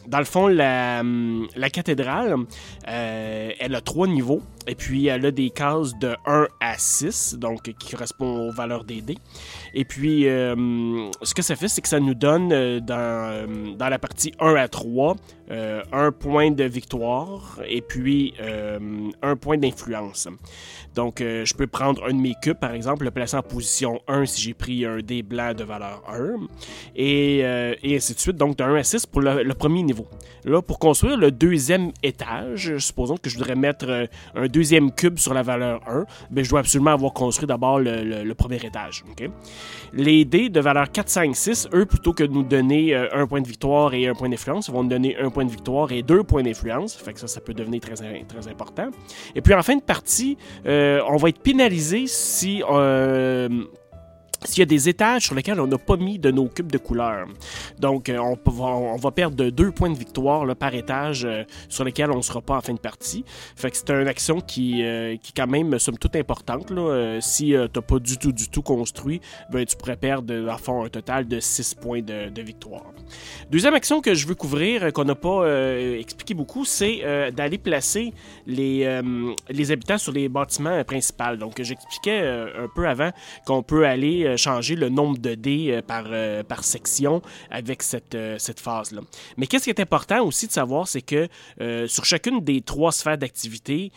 dans 0.06 0.18
le 0.18 0.24
fond, 0.24 0.46
la, 0.46 1.02
cathédrale, 1.72 2.36
euh, 2.88 3.50
elle 3.58 3.74
a 3.74 3.80
trois 3.80 4.06
niveaux. 4.06 4.42
Et 4.66 4.74
puis, 4.74 5.06
elle 5.06 5.26
a 5.26 5.30
des 5.30 5.50
cases 5.50 5.98
de 5.98 6.14
1 6.26 6.48
à 6.60 6.78
6, 6.78 7.36
donc 7.38 7.62
qui 7.62 7.92
correspondent 7.92 8.48
aux 8.48 8.52
valeurs 8.52 8.84
des 8.84 9.00
dés. 9.00 9.18
Et 9.74 9.84
puis, 9.84 10.22
ce 10.24 11.34
que 11.34 11.42
ça 11.42 11.56
fait, 11.56 11.68
c'est 11.68 11.80
que 11.80 11.88
ça 11.88 12.00
nous 12.00 12.14
donne 12.14 12.80
dans, 12.80 13.76
dans 13.76 13.88
la 13.88 13.98
partie 13.98 14.32
1 14.38 14.54
à 14.54 14.68
3 14.68 15.16
un 15.92 16.12
point 16.12 16.50
de 16.50 16.64
victoire 16.64 17.60
et 17.66 17.82
puis 17.82 18.34
un 19.22 19.36
point 19.36 19.58
d'influence. 19.58 20.28
Donc, 20.94 21.18
je 21.20 21.54
peux 21.54 21.66
prendre 21.66 22.04
un 22.04 22.12
de 22.12 22.20
mes 22.20 22.34
cubes, 22.40 22.58
par 22.58 22.72
exemple, 22.72 23.04
le 23.04 23.10
placer 23.10 23.36
en 23.36 23.42
position 23.42 24.00
1 24.08 24.26
si 24.26 24.42
j'ai 24.42 24.54
pris 24.54 24.84
un 24.84 24.98
dé 24.98 25.22
blanc 25.22 25.54
de 25.54 25.64
valeur 25.64 26.02
1, 26.08 26.46
et, 26.96 27.38
et 27.82 27.96
ainsi 27.96 28.14
de 28.14 28.20
suite. 28.20 28.36
Donc, 28.36 28.56
de 28.56 28.64
1 28.64 28.74
à 28.76 28.82
6 28.82 29.06
pour 29.06 29.22
le, 29.22 29.54
premier 29.54 29.82
niveau. 29.82 30.06
Là, 30.44 30.60
pour 30.62 30.78
construire 30.78 31.16
le 31.16 31.30
deuxième 31.30 31.92
étage, 32.02 32.76
supposons 32.78 33.16
que 33.16 33.30
je 33.30 33.36
voudrais 33.36 33.54
mettre 33.54 33.88
euh, 33.88 34.06
un 34.34 34.48
deuxième 34.52 34.92
cube 34.92 35.18
sur 35.18 35.34
la 35.34 35.42
valeur 35.42 35.80
1, 35.88 36.04
ben, 36.30 36.44
je 36.44 36.50
dois 36.50 36.60
absolument 36.60 36.92
avoir 36.92 37.12
construit 37.12 37.46
d'abord 37.46 37.80
le, 37.80 38.32
premier 38.34 38.56
étage. 38.56 39.04
Les 39.92 40.24
dés 40.24 40.48
de 40.48 40.60
valeur 40.60 40.90
4, 40.90 41.08
5, 41.08 41.36
6, 41.36 41.68
eux, 41.74 41.86
plutôt 41.86 42.12
que 42.12 42.24
de 42.24 42.32
nous 42.32 42.42
donner 42.42 42.94
euh, 42.94 43.08
un 43.12 43.26
point 43.26 43.40
de 43.40 43.46
victoire 43.46 43.94
et 43.94 44.06
un 44.06 44.14
point 44.14 44.28
d'influence, 44.28 44.70
vont 44.70 44.82
nous 44.82 44.88
donner 44.88 45.16
un 45.18 45.30
point 45.30 45.44
de 45.44 45.50
victoire 45.50 45.92
et 45.92 46.02
deux 46.02 46.22
points 46.22 46.42
d'influence. 46.42 46.94
Fait 46.94 47.12
que 47.12 47.20
ça, 47.20 47.26
ça 47.26 47.40
peut 47.40 47.54
devenir 47.54 47.80
très, 47.80 47.94
très 47.94 48.48
important. 48.48 48.90
Et 49.34 49.40
puis 49.40 49.54
en 49.54 49.62
fin 49.62 49.76
de 49.76 49.82
partie, 49.82 50.36
euh, 50.66 51.00
on 51.08 51.16
va 51.16 51.28
être 51.28 51.40
pénalisé 51.40 52.06
si 52.06 52.62
euh, 52.68 53.48
s'il 54.44 54.60
y 54.60 54.62
a 54.62 54.66
des 54.66 54.88
étages 54.88 55.26
sur 55.26 55.34
lesquels 55.34 55.60
on 55.60 55.66
n'a 55.66 55.78
pas 55.78 55.96
mis 55.96 56.18
de 56.18 56.30
nos 56.30 56.48
cubes 56.48 56.70
de 56.70 56.78
couleur. 56.78 57.26
Donc, 57.78 58.08
euh, 58.08 58.18
on, 58.18 58.96
va, 58.96 59.10
perdre 59.10 59.50
deux 59.50 59.70
points 59.70 59.90
de 59.90 59.98
victoire 59.98 60.54
par 60.56 60.74
étage 60.74 61.24
euh, 61.24 61.44
sur 61.68 61.84
lesquels 61.84 62.10
on 62.10 62.16
ne 62.16 62.22
sera 62.22 62.40
pas 62.40 62.56
en 62.56 62.60
fin 62.60 62.74
de 62.74 62.78
partie. 62.78 63.24
Fait 63.56 63.70
que 63.70 63.76
c'est 63.76 63.90
une 63.90 64.08
action 64.08 64.40
qui, 64.40 64.84
euh, 64.84 65.16
qui 65.16 65.32
quand 65.32 65.46
même, 65.46 65.78
somme 65.78 65.98
toute 65.98 66.16
importante. 66.16 66.70
Là. 66.70 67.20
si 67.20 67.46
tu 67.46 67.56
n'as 67.56 67.68
pas 67.68 67.98
du 67.98 68.18
tout, 68.18 68.32
du 68.32 68.48
tout 68.48 68.62
construit, 68.62 69.20
ben, 69.50 69.64
tu 69.64 69.76
pourrais 69.76 69.96
perdre, 69.96 70.48
à 70.50 70.58
fond, 70.58 70.84
un 70.84 70.88
total 70.88 71.26
de 71.26 71.40
6 71.40 71.74
points 71.74 72.02
de, 72.02 72.28
de, 72.28 72.42
victoire. 72.42 72.92
Deuxième 73.50 73.74
action 73.74 74.00
que 74.00 74.14
je 74.14 74.26
veux 74.26 74.34
couvrir, 74.34 74.92
qu'on 74.92 75.04
n'a 75.04 75.14
pas 75.14 75.46
expliqué 75.98 76.34
beaucoup, 76.34 76.64
c'est 76.64 77.02
d'aller 77.32 77.58
placer 77.58 78.12
les, 78.46 79.00
les 79.48 79.72
habitants 79.72 79.98
sur 79.98 80.12
les 80.12 80.28
bâtiments 80.28 80.82
principaux. 80.84 81.36
Donc, 81.38 81.60
j'expliquais 81.60 82.20
un 82.20 82.68
peu 82.74 82.86
avant 82.86 83.10
qu'on 83.46 83.62
peut 83.62 83.86
aller 83.86 84.31
changer 84.36 84.74
le 84.74 84.88
nombre 84.88 85.18
de 85.18 85.34
dés 85.34 85.68
euh, 85.70 85.82
par, 85.82 86.04
euh, 86.08 86.42
par 86.42 86.64
section 86.64 87.22
avec 87.50 87.82
cette, 87.82 88.14
euh, 88.14 88.36
cette 88.38 88.60
phase-là. 88.60 89.00
Mais 89.36 89.46
qu'est-ce 89.46 89.64
qui 89.64 89.70
est 89.70 89.80
important 89.80 90.24
aussi 90.24 90.46
de 90.46 90.52
savoir, 90.52 90.88
c'est 90.88 91.02
que 91.02 91.28
sur 91.86 92.04
chacune 92.04 92.40
des 92.40 92.60
trois 92.60 92.92
sphères 92.92 93.18
d'activité, 93.18 93.92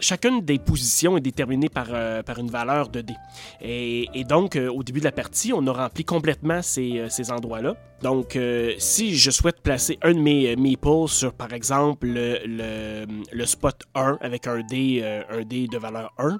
chacune 0.00 0.40
des 0.40 0.58
positions 0.58 1.16
est 1.16 1.20
déterminée 1.20 1.68
par, 1.68 1.88
par 2.24 2.38
une 2.38 2.50
valeur 2.50 2.88
de 2.88 3.00
dés. 3.00 3.16
Et, 3.60 4.24
donc, 4.28 4.56
au 4.56 4.82
début 4.82 5.00
de 5.00 5.04
la 5.04 5.12
partie, 5.12 5.52
on 5.52 5.66
a 5.66 5.72
rempli 5.72 6.04
complètement 6.04 6.62
ces, 6.62 7.06
ces 7.08 7.30
endroits-là. 7.30 7.74
Donc, 8.02 8.38
si 8.78 9.16
je 9.16 9.30
souhaite 9.30 9.60
placer 9.62 9.98
un 10.02 10.12
de 10.12 10.20
mes 10.20 10.54
meeples 10.56 11.08
sur, 11.08 11.32
par 11.32 11.52
exemple, 11.52 12.06
le, 12.06 13.06
le, 13.32 13.46
spot 13.46 13.84
1 13.94 14.18
avec 14.20 14.46
un 14.46 14.60
dé, 14.60 15.02
un 15.30 15.42
dé 15.42 15.66
de 15.66 15.78
valeur 15.78 16.12
1, 16.18 16.38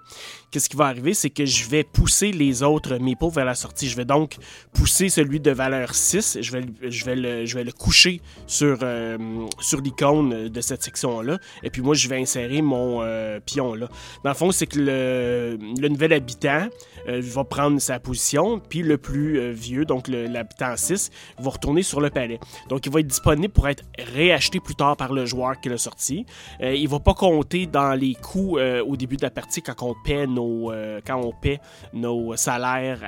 qu'est-ce 0.50 0.68
qui 0.68 0.76
va 0.76 0.86
arriver? 0.86 1.14
C'est 1.14 1.30
que 1.30 1.46
je 1.46 1.68
vais 1.68 1.84
pousser 1.84 2.32
les 2.32 2.62
autres 2.62 2.96
mes 2.98 3.16
pauvres 3.16 3.34
vers 3.34 3.44
la 3.44 3.54
sortie. 3.54 3.88
Je 3.88 3.96
vais 3.96 4.04
donc 4.04 4.36
pousser 4.72 5.08
celui 5.08 5.40
de 5.40 5.50
valeur 5.50 5.94
6. 5.94 6.38
Je 6.40 6.52
vais, 6.52 6.64
je 6.82 7.04
vais, 7.04 7.16
le, 7.16 7.46
je 7.46 7.54
vais 7.56 7.64
le 7.64 7.72
coucher 7.72 8.20
sur, 8.46 8.78
euh, 8.82 9.46
sur 9.60 9.80
l'icône 9.80 10.48
de 10.48 10.60
cette 10.60 10.82
section-là. 10.82 11.38
Et 11.62 11.70
puis 11.70 11.82
moi, 11.82 11.94
je 11.94 12.08
vais 12.08 12.20
insérer 12.20 12.62
mon 12.62 12.75
euh, 13.02 13.40
pion 13.44 13.74
là. 13.74 13.88
Dans 14.24 14.30
le 14.30 14.36
fond, 14.36 14.50
c'est 14.50 14.66
que 14.66 14.78
le, 14.78 15.88
nouvel 15.88 16.12
habitant 16.12 16.68
euh, 17.08 17.20
va 17.22 17.44
prendre 17.44 17.80
sa 17.80 17.98
position. 17.98 18.58
Puis 18.58 18.82
le 18.82 18.98
plus 18.98 19.52
vieux, 19.52 19.84
donc 19.84 20.08
l'habitant 20.08 20.76
6, 20.76 21.10
va 21.38 21.50
retourner 21.50 21.82
sur 21.82 22.00
le 22.00 22.10
palais. 22.10 22.38
Donc 22.68 22.86
il 22.86 22.92
va 22.92 23.00
être 23.00 23.06
disponible 23.06 23.52
pour 23.52 23.68
être 23.68 23.84
réacheté 23.98 24.60
plus 24.60 24.74
tard 24.74 24.96
par 24.96 25.12
le 25.12 25.26
joueur 25.26 25.60
qui 25.60 25.68
l'a 25.68 25.78
sorti. 25.78 26.26
il 26.60 26.88
va 26.88 27.00
pas 27.00 27.14
compter 27.14 27.66
dans 27.66 27.92
les 27.92 28.14
coûts 28.14 28.58
au 28.58 28.96
début 28.96 29.16
de 29.16 29.22
la 29.22 29.30
partie 29.30 29.62
quand 29.62 29.82
on 29.82 29.94
paie 30.04 30.26
nos, 30.26 30.72
quand 31.06 31.16
on 31.16 31.32
paie 31.32 31.60
nos 31.92 32.36
salaires 32.36 33.00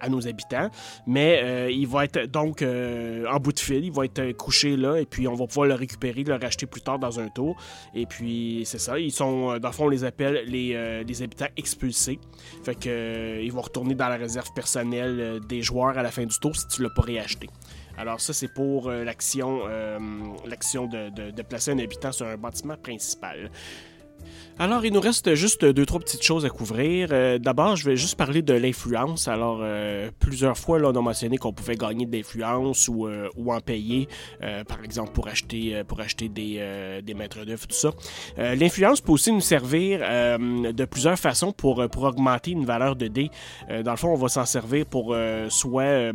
à, 0.00 0.08
nos 0.08 0.26
habitants. 0.26 0.70
Mais 1.06 1.40
euh, 1.42 1.70
il 1.70 1.86
va 1.86 2.04
être 2.04 2.26
donc 2.26 2.62
euh, 2.62 3.26
en 3.30 3.38
bout 3.38 3.52
de 3.52 3.60
fil, 3.60 3.84
il 3.84 3.92
va 3.92 4.04
être 4.04 4.32
couché 4.32 4.76
là, 4.76 4.96
et 4.96 5.06
puis 5.06 5.28
on 5.28 5.34
va 5.34 5.46
pouvoir 5.46 5.66
le 5.68 5.74
récupérer, 5.74 6.24
le 6.24 6.34
racheter 6.34 6.66
plus 6.66 6.80
tard 6.80 6.98
dans 6.98 7.20
un 7.20 7.28
tour. 7.28 7.56
Et 7.94 8.06
puis 8.06 8.62
c'est 8.78 8.90
ça, 8.90 8.98
ils 8.98 9.12
sont, 9.12 9.52
euh, 9.52 9.58
dans 9.58 9.68
le 9.68 9.74
fond, 9.74 9.86
on 9.86 9.88
les 9.88 10.04
appelle 10.04 10.44
les, 10.46 11.02
les 11.04 11.22
habitants 11.22 11.48
expulsés. 11.56 12.18
Fait 12.62 12.74
que 12.74 13.40
ils 13.42 13.52
vont 13.52 13.62
retourner 13.62 13.94
dans 13.94 14.08
la 14.08 14.16
réserve 14.16 14.52
personnelle 14.54 15.40
des 15.48 15.62
joueurs 15.62 15.96
à 15.96 16.02
la 16.02 16.10
fin 16.10 16.24
du 16.24 16.38
tour 16.38 16.54
si 16.54 16.66
tu 16.68 16.82
l'as 16.82 16.90
pas 16.90 17.02
réacheté. 17.02 17.48
Alors 17.96 18.20
ça, 18.20 18.32
c'est 18.32 18.52
pour 18.52 18.90
l'action 18.90 19.58
de, 20.86 21.42
placer 21.42 21.70
un 21.70 21.78
habitant 21.78 22.12
sur 22.12 22.26
un 22.26 22.36
bâtiment 22.36 22.76
principal. 22.76 23.50
Alors, 24.58 24.86
il 24.86 24.92
nous 24.94 25.00
reste 25.00 25.34
juste 25.34 25.66
deux, 25.66 25.84
trois 25.84 26.00
petites 26.00 26.22
choses 26.22 26.46
à 26.46 26.48
couvrir. 26.48 27.08
Euh, 27.12 27.38
d'abord, 27.38 27.76
je 27.76 27.84
vais 27.84 27.94
juste 27.94 28.16
parler 28.16 28.40
de 28.40 28.54
l'influence. 28.54 29.28
Alors, 29.28 29.58
euh, 29.60 30.10
plusieurs 30.18 30.56
fois, 30.56 30.78
là, 30.78 30.88
on 30.88 30.96
a 30.96 31.02
mentionné 31.02 31.36
qu'on 31.36 31.52
pouvait 31.52 31.74
gagner 31.74 32.06
de 32.06 32.16
l'influence 32.16 32.88
ou, 32.88 33.06
euh, 33.06 33.28
ou 33.36 33.52
en 33.52 33.60
payer, 33.60 34.08
par 34.66 34.82
exemple, 34.82 35.12
pour 35.12 35.28
acheter, 35.28 35.82
acheter 35.98 36.30
des, 36.30 37.00
des 37.04 37.14
maîtres 37.14 37.44
d'œuvre, 37.44 37.66
tout 37.66 37.76
ça. 37.76 37.90
l'influence 38.38 39.00
peut 39.00 39.12
aussi 39.12 39.32
nous 39.32 39.40
servir 39.40 40.00
de 40.00 40.84
plusieurs 40.84 41.18
façons 41.18 41.52
pour, 41.52 41.78
augmenter 41.78 42.52
une 42.52 42.64
valeur 42.64 42.96
de 42.96 43.08
dés. 43.08 43.30
dans 43.84 43.90
le 43.90 43.96
fond, 43.96 44.12
on 44.12 44.16
va 44.16 44.28
s'en 44.28 44.44
servir 44.44 44.86
pour 44.86 45.16
soit 45.48 46.12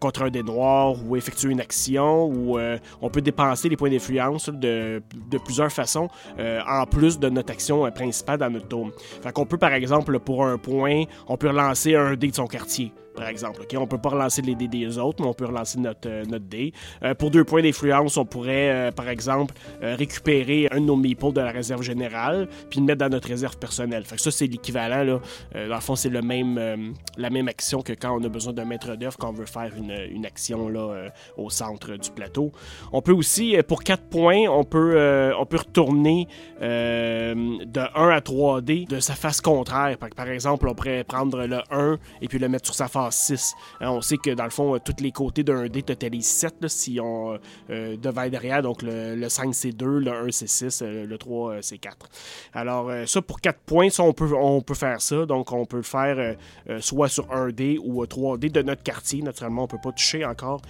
contre 0.00 0.22
un 0.22 0.30
dé 0.30 0.42
noir 0.42 0.94
ou 1.04 1.16
effectuer 1.16 1.50
une 1.50 1.60
action, 1.60 2.26
ou 2.26 2.58
on 3.00 3.10
peut 3.10 3.22
dépenser 3.22 3.68
les 3.68 3.76
points 3.76 3.90
d'influence 3.90 4.48
de, 4.48 5.02
de 5.30 5.38
plusieurs 5.38 5.72
façons, 5.72 6.08
en 6.38 6.86
plus 6.86 7.18
de 7.18 7.28
notre 7.28 7.52
action 7.52 7.65
euh, 7.70 7.90
principale 7.90 8.38
dans 8.38 8.50
notre 8.50 8.68
tour. 8.68 8.90
Fait 9.22 9.32
qu'on 9.32 9.46
peut, 9.46 9.58
par 9.58 9.72
exemple, 9.72 10.18
pour 10.18 10.44
un 10.44 10.58
point, 10.58 11.04
on 11.28 11.36
peut 11.36 11.48
relancer 11.48 11.94
un 11.94 12.14
dé 12.14 12.28
de 12.28 12.34
son 12.34 12.46
quartier 12.46 12.92
par 13.16 13.28
exemple. 13.28 13.62
On 13.74 13.82
On 13.82 13.86
peut 13.86 13.98
pas 13.98 14.10
relancer 14.10 14.42
les 14.42 14.54
dés 14.54 14.68
des 14.68 14.98
autres, 14.98 15.22
mais 15.22 15.28
on 15.28 15.34
peut 15.34 15.46
relancer 15.46 15.78
notre, 15.78 16.08
euh, 16.08 16.24
notre 16.24 16.44
dé. 16.44 16.72
Euh, 17.02 17.14
pour 17.14 17.30
deux 17.30 17.44
points 17.44 17.62
d'influence, 17.62 18.16
on 18.16 18.24
pourrait, 18.24 18.70
euh, 18.70 18.90
par 18.92 19.08
exemple, 19.08 19.54
récupérer 19.80 20.68
un 20.70 20.80
de 20.80 20.86
nos 20.86 20.96
meeples 20.96 21.32
de 21.32 21.40
la 21.40 21.50
réserve 21.50 21.82
générale, 21.82 22.48
puis 22.70 22.80
le 22.80 22.86
mettre 22.86 22.98
dans 22.98 23.08
notre 23.08 23.28
réserve 23.28 23.56
personnelle. 23.58 24.04
Fait 24.04 24.16
que 24.16 24.22
ça, 24.22 24.30
c'est 24.30 24.46
l'équivalent. 24.46 25.04
Là. 25.04 25.20
dans 25.68 25.74
le 25.74 25.80
fond, 25.80 25.96
c'est 25.96 26.08
le 26.08 26.20
même, 26.20 26.94
la 27.16 27.30
même 27.30 27.48
action 27.48 27.82
que 27.82 27.92
quand 27.92 28.18
on 28.18 28.24
a 28.24 28.28
besoin 28.28 28.52
d'un 28.52 28.64
maître 28.64 28.96
d'œuvre, 28.96 29.16
quand 29.16 29.30
on 29.30 29.32
veut 29.32 29.46
faire 29.46 29.72
une, 29.76 29.92
une 30.10 30.26
action 30.26 30.68
là, 30.68 31.08
au 31.36 31.48
centre 31.50 31.96
du 31.96 32.10
plateau. 32.10 32.52
On 32.92 33.02
peut 33.02 33.12
aussi, 33.12 33.56
pour 33.66 33.82
quatre 33.82 34.04
points, 34.04 34.48
on 34.48 34.64
peut, 34.64 35.32
on 35.38 35.46
peut 35.46 35.58
retourner 35.58 36.28
de 36.60 37.98
1 37.98 38.08
à 38.08 38.20
3 38.20 38.60
dés 38.60 38.84
de 38.88 39.00
sa 39.00 39.14
face 39.14 39.40
contraire. 39.40 39.96
Par 39.98 40.28
exemple, 40.28 40.68
on 40.68 40.74
pourrait 40.74 41.04
prendre 41.04 41.46
le 41.46 41.60
1 41.70 41.98
et 42.20 42.28
puis 42.28 42.38
le 42.38 42.48
mettre 42.48 42.66
sur 42.66 42.74
sa 42.74 42.88
face 42.88 43.05
6. 43.10 43.54
Hein, 43.80 43.90
on 43.90 44.00
sait 44.00 44.16
que 44.16 44.30
dans 44.30 44.44
le 44.44 44.50
fond, 44.50 44.74
euh, 44.74 44.78
tous 44.78 45.02
les 45.02 45.12
côtés 45.12 45.42
d'un 45.42 45.66
dé 45.68 45.82
totalisent 45.82 46.26
7 46.26 46.68
si 46.68 46.98
on 47.00 47.38
euh, 47.70 47.96
devant 47.96 48.22
et 48.22 48.30
derrière. 48.30 48.62
Donc 48.62 48.82
le, 48.82 49.28
5 49.28 49.54
c'est 49.54 49.72
2, 49.72 49.98
le 49.98 50.12
1 50.12 50.30
c'est 50.30 50.48
6, 50.48 50.82
euh, 50.82 51.06
le 51.06 51.18
3 51.18 51.56
c'est 51.62 51.78
4. 51.78 52.08
Alors 52.52 52.90
ça 53.06 53.22
pour 53.22 53.40
4 53.40 53.58
points, 53.60 53.88
on, 53.98 54.12
peut, 54.12 54.74
faire 54.74 55.00
ça. 55.00 55.26
Donc 55.26 55.52
on 55.52 55.66
peut 55.66 55.78
le 55.78 55.82
faire 55.82 56.36
soit 56.80 57.08
sur 57.08 57.32
un 57.32 57.48
dé 57.48 57.78
ou 57.82 58.04
3 58.04 58.38
dés 58.38 58.48
de 58.48 58.62
notre 58.62 58.82
quartier. 58.82 59.22
Naturellement, 59.22 59.64
on 59.64 59.66
peut 59.66 59.78
pas 59.82 59.92
toucher 59.92 60.24
encore 60.24 60.62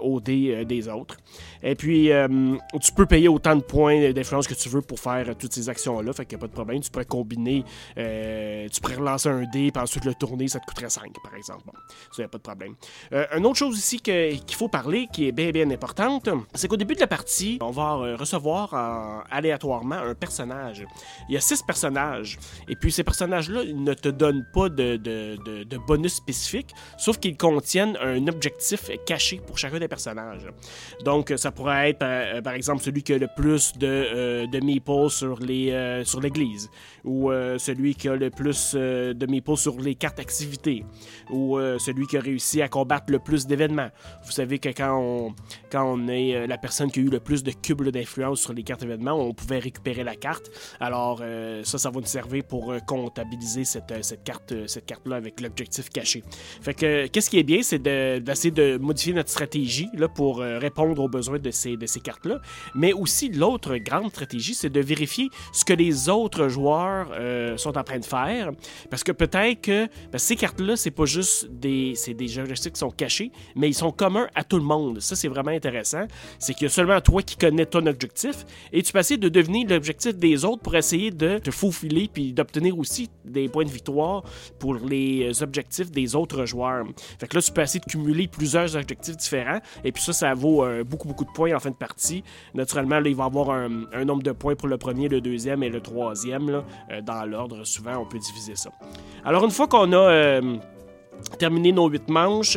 au 0.00 0.20
dé 0.20 0.64
des 0.64 0.88
autres. 0.88 1.16
Et 1.62 1.74
puis 1.74 2.10
tu 2.80 2.92
peux 2.92 3.06
payer 3.06 3.28
autant 3.28 3.56
de 3.56 3.62
points 3.62 4.12
d'influence 4.12 4.46
que 4.46 4.54
tu 4.54 4.68
veux 4.68 4.82
pour 4.82 4.98
faire 4.98 5.36
toutes 5.36 5.52
ces 5.52 5.68
actions-là. 5.68 6.12
Fait 6.12 6.24
qu'il 6.24 6.36
n'y 6.36 6.40
a 6.40 6.42
pas 6.42 6.48
de 6.48 6.52
problème. 6.52 6.80
Tu 6.80 6.90
pourrais 6.90 7.04
combiner, 7.04 7.64
tu 7.96 8.80
pourrais 8.80 8.96
relancer 8.96 9.28
un 9.28 9.44
dé, 9.44 9.70
puis 9.70 9.82
ensuite 9.82 10.04
le 10.04 10.14
tourner, 10.14 10.48
ça 10.48 10.60
te 10.60 10.66
coûterait 10.66 10.90
5 10.90 11.12
par 11.22 11.34
exemple. 11.34 11.70
Ça, 12.10 12.22
n'y 12.22 12.24
a 12.24 12.28
pas 12.28 12.38
de 12.38 12.42
problème. 12.42 12.74
Euh, 13.12 13.26
une 13.36 13.46
autre 13.46 13.58
chose 13.58 13.78
ici 13.78 14.00
qu'il 14.00 14.54
faut 14.54 14.68
parler, 14.68 15.08
qui 15.12 15.28
est 15.28 15.32
bien, 15.32 15.50
bien 15.50 15.70
importante, 15.70 16.28
c'est 16.54 16.68
qu'au 16.68 16.76
début 16.76 16.94
de 16.94 17.00
la 17.00 17.06
partie, 17.06 17.58
on 17.60 17.70
va 17.70 17.94
euh, 17.94 18.16
recevoir 18.16 19.24
aléatoirement 19.30 19.96
un 19.96 20.14
personnage. 20.14 20.84
Il 21.28 21.34
y 21.34 21.36
a 21.36 21.40
six 21.40 21.62
personnages. 21.62 22.38
Et 22.68 22.76
puis, 22.76 22.92
ces 22.92 23.04
personnages-là 23.04 23.64
ne 23.64 23.94
te 23.94 24.08
donnent 24.08 24.46
pas 24.52 24.68
de, 24.68 25.76
bonus 25.86 26.14
spécifiques, 26.14 26.70
sauf 26.98 27.18
qu'ils 27.18 27.36
contiennent 27.36 27.96
un 28.00 28.26
objectif 28.26 28.90
caché 29.06 29.40
pour 29.46 29.58
chacun 29.58 29.78
des 29.78 29.88
personnages. 29.88 30.46
Donc, 31.04 31.32
ça 31.36 31.50
pourrait 31.50 31.90
être, 31.90 32.02
euh, 32.02 32.42
par 32.42 32.54
exemple, 32.54 32.82
celui 32.82 33.02
qui 33.02 33.12
a 33.14 33.18
le 33.18 33.28
plus 33.36 33.72
de, 33.76 34.46
de 34.46 34.60
meeples 34.64 35.10
sur 35.10 35.38
les 35.38 35.70
sur 36.04 36.20
l'église, 36.20 36.70
ou 37.04 37.30
celui 37.58 37.94
qui 37.94 38.08
a 38.08 38.16
le 38.16 38.30
plus 38.30 38.74
de 38.74 39.26
meeples 39.26 39.56
sur 39.56 39.78
les 39.80 39.94
cartes 39.94 40.18
activités, 40.18 40.84
ou 41.30 41.59
celui 41.78 42.06
qui 42.06 42.16
a 42.16 42.20
réussi 42.20 42.62
à 42.62 42.68
combattre 42.68 43.06
le 43.08 43.18
plus 43.18 43.46
d'événements. 43.46 43.90
Vous 44.24 44.32
savez 44.32 44.58
que 44.58 44.68
quand 44.68 45.34
on, 45.74 46.08
est 46.08 46.34
euh, 46.34 46.46
la 46.46 46.58
personne 46.58 46.90
qui 46.90 47.00
a 47.00 47.02
eu 47.02 47.08
le 47.08 47.20
plus 47.20 47.42
de 47.42 47.50
cubes 47.50 47.88
d'influence 47.88 48.40
sur 48.40 48.52
les 48.52 48.62
cartes 48.62 48.82
événements, 48.82 49.12
on 49.12 49.32
pouvait 49.32 49.58
récupérer 49.58 50.04
la 50.04 50.16
carte. 50.16 50.50
Alors 50.80 51.20
euh, 51.22 51.62
ça, 51.64 51.78
ça 51.78 51.90
va 51.90 52.00
nous 52.00 52.06
servir 52.06 52.44
pour 52.44 52.72
euh, 52.72 52.78
comptabiliser 52.80 53.64
cette, 53.64 53.92
cette 54.02 54.24
carte 54.24 54.54
cette 54.66 54.86
carte-là 54.86 55.16
avec 55.16 55.40
l'objectif 55.40 55.88
caché. 55.90 56.22
Fait 56.60 56.74
que 56.74 57.06
qu'est-ce 57.06 57.30
qui 57.30 57.38
est 57.38 57.44
bien, 57.44 57.62
c'est 57.62 57.78
d'essayer 57.78 58.50
de, 58.50 58.78
modifier 58.78 59.12
notre 59.12 59.30
stratégie 59.30 59.88
là, 59.94 60.08
pour 60.08 60.38
répondre 60.38 61.02
aux 61.02 61.08
besoins 61.08 61.38
de 61.38 61.50
ces, 61.50 61.76
cartes-là. 62.02 62.40
Mais 62.74 62.92
aussi, 62.92 63.28
l'autre 63.28 63.76
grande 63.76 64.10
stratégie, 64.10 64.54
c'est 64.54 64.70
de 64.70 64.80
vérifier 64.80 65.28
ce 65.52 65.64
que 65.64 65.72
les 65.72 66.08
autres 66.08 66.48
joueurs 66.48 67.08
euh, 67.12 67.56
sont 67.56 67.76
en 67.76 67.82
train 67.82 67.98
de 67.98 68.04
faire. 68.04 68.50
Parce 68.90 69.04
que 69.04 69.12
peut-être 69.12 69.60
que 69.60 69.88
ces 70.16 70.36
cartes-là, 70.36 70.76
c'est 70.76 70.90
pas 70.90 71.04
juste 71.04 71.49
des, 71.50 71.94
des 72.08 72.38
objectifs 72.38 72.72
qui 72.72 72.78
sont 72.78 72.90
cachés, 72.90 73.32
mais 73.56 73.68
ils 73.68 73.74
sont 73.74 73.92
communs 73.92 74.28
à 74.34 74.44
tout 74.44 74.56
le 74.56 74.64
monde. 74.64 75.00
Ça, 75.00 75.16
c'est 75.16 75.28
vraiment 75.28 75.50
intéressant. 75.50 76.06
C'est 76.38 76.54
qu'il 76.54 76.64
y 76.64 76.66
a 76.66 76.70
seulement 76.70 77.00
toi 77.00 77.22
qui 77.22 77.36
connais 77.36 77.66
ton 77.66 77.86
objectif 77.86 78.46
et 78.72 78.82
tu 78.82 78.92
peux 78.92 78.98
essayer 78.98 79.18
de 79.18 79.28
deviner 79.28 79.64
l'objectif 79.64 80.16
des 80.16 80.44
autres 80.44 80.62
pour 80.62 80.76
essayer 80.76 81.10
de 81.10 81.38
te 81.38 81.50
faufiler 81.50 82.08
puis 82.12 82.32
d'obtenir 82.32 82.78
aussi 82.78 83.10
des 83.24 83.48
points 83.48 83.64
de 83.64 83.70
victoire 83.70 84.22
pour 84.58 84.74
les 84.74 85.42
objectifs 85.42 85.90
des 85.90 86.14
autres 86.14 86.44
joueurs. 86.46 86.86
Fait 87.18 87.26
que 87.26 87.36
là, 87.36 87.42
tu 87.42 87.52
peux 87.52 87.62
essayer 87.62 87.80
de 87.80 87.90
cumuler 87.90 88.28
plusieurs 88.28 88.76
objectifs 88.76 89.16
différents 89.16 89.60
et 89.84 89.92
puis 89.92 90.02
ça, 90.02 90.12
ça 90.12 90.34
vaut 90.34 90.64
euh, 90.64 90.84
beaucoup, 90.84 91.08
beaucoup 91.08 91.24
de 91.24 91.30
points 91.30 91.54
en 91.54 91.60
fin 91.60 91.70
de 91.70 91.74
partie. 91.74 92.22
Naturellement, 92.54 93.00
là, 93.00 93.08
il 93.08 93.16
va 93.16 93.24
y 93.24 93.26
avoir 93.26 93.50
un, 93.50 94.04
nombre 94.04 94.22
de 94.22 94.32
points 94.32 94.54
pour 94.54 94.68
le 94.68 94.78
premier, 94.78 95.08
le 95.08 95.20
deuxième 95.20 95.62
et 95.62 95.68
le 95.68 95.80
troisième. 95.80 96.62
Euh, 96.90 97.00
dans 97.02 97.24
l'ordre, 97.24 97.64
souvent, 97.64 97.98
on 97.98 98.06
peut 98.06 98.18
diviser 98.18 98.56
ça. 98.56 98.70
Alors, 99.24 99.44
une 99.44 99.50
fois 99.50 99.68
qu'on 99.68 99.92
a 99.92 99.96
euh, 99.96 100.56
terminé 101.38 101.72
nos 101.72 101.88
huit 101.88 102.08
manches. 102.08 102.56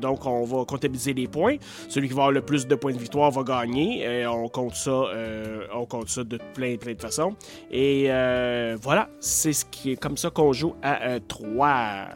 donc, 0.00 0.26
on 0.26 0.44
va 0.44 0.64
comptabiliser 0.64 1.14
les 1.14 1.28
points. 1.28 1.56
Celui 1.88 2.08
qui 2.08 2.14
va 2.14 2.22
avoir 2.22 2.32
le 2.32 2.42
plus 2.42 2.66
de 2.66 2.74
points 2.74 2.92
de 2.92 2.98
victoire 2.98 3.30
va 3.30 3.42
gagner. 3.42 4.26
on 4.26 4.48
compte 4.48 4.74
ça, 4.74 5.04
on 5.74 5.86
compte 5.86 6.08
ça 6.08 6.24
de 6.24 6.38
plein, 6.54 6.76
plein 6.76 6.94
de 6.94 7.00
façons. 7.00 7.34
Et 7.70 8.08
voilà, 8.80 9.08
c'est 9.20 9.52
ce 9.52 9.64
qui 9.64 9.92
est 9.92 9.96
comme 9.96 10.16
ça 10.16 10.30
qu'on 10.30 10.52
joue 10.52 10.74
à 10.82 11.20
3. 11.20 12.08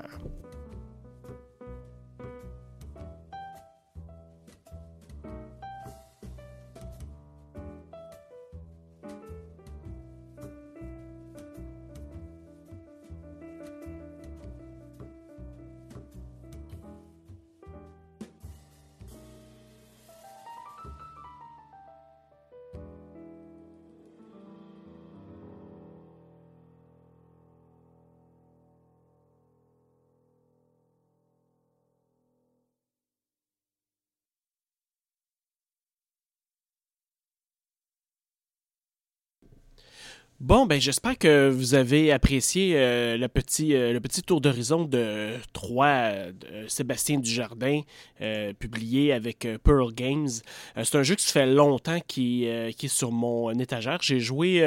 Bon, 40.41 40.67
ben 40.67 40.81
j'espère 40.81 41.19
que 41.19 41.51
vous 41.51 41.75
avez 41.75 42.13
apprécié 42.13 42.75
euh, 42.77 43.17
le, 43.17 43.27
petit, 43.27 43.75
euh, 43.75 43.93
le 43.93 43.99
petit 43.99 44.23
tour 44.23 44.41
d'horizon 44.41 44.85
de 44.85 45.33
3 45.53 46.31
de 46.31 46.69
Sébastien 46.69 47.19
Dujardin, 47.19 47.81
euh, 48.21 48.53
publié 48.53 49.13
avec 49.13 49.49
Pearl 49.65 49.93
Games. 49.93 50.29
c'est 50.77 50.95
un 50.95 51.03
jeu 51.03 51.17
qui 51.17 51.25
se 51.25 51.33
fait 51.33 51.47
longtemps 51.47 51.99
qui, 52.07 52.49
qui 52.77 52.87
est 52.87 52.89
sur 52.89 53.11
mon 53.11 53.51
étagère. 53.59 53.99
J'ai 54.01 54.21
joué 54.21 54.63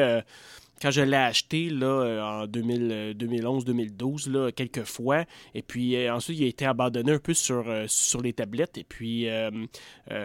quand 0.81 0.91
je 0.91 1.01
l'ai 1.01 1.17
acheté 1.17 1.69
là, 1.69 1.85
euh, 1.85 2.21
en 2.21 2.47
2011-2012, 2.47 4.29
là, 4.31 4.51
quelques 4.51 4.83
fois, 4.83 5.25
et 5.53 5.61
puis 5.61 5.95
euh, 5.95 6.13
ensuite 6.13 6.39
il 6.39 6.45
a 6.45 6.47
été 6.47 6.65
abandonné 6.65 7.11
un 7.11 7.19
peu 7.19 7.35
sur, 7.35 7.69
euh, 7.69 7.85
sur 7.87 8.21
les 8.21 8.33
tablettes, 8.33 8.77
et 8.77 8.83
puis 8.83 9.27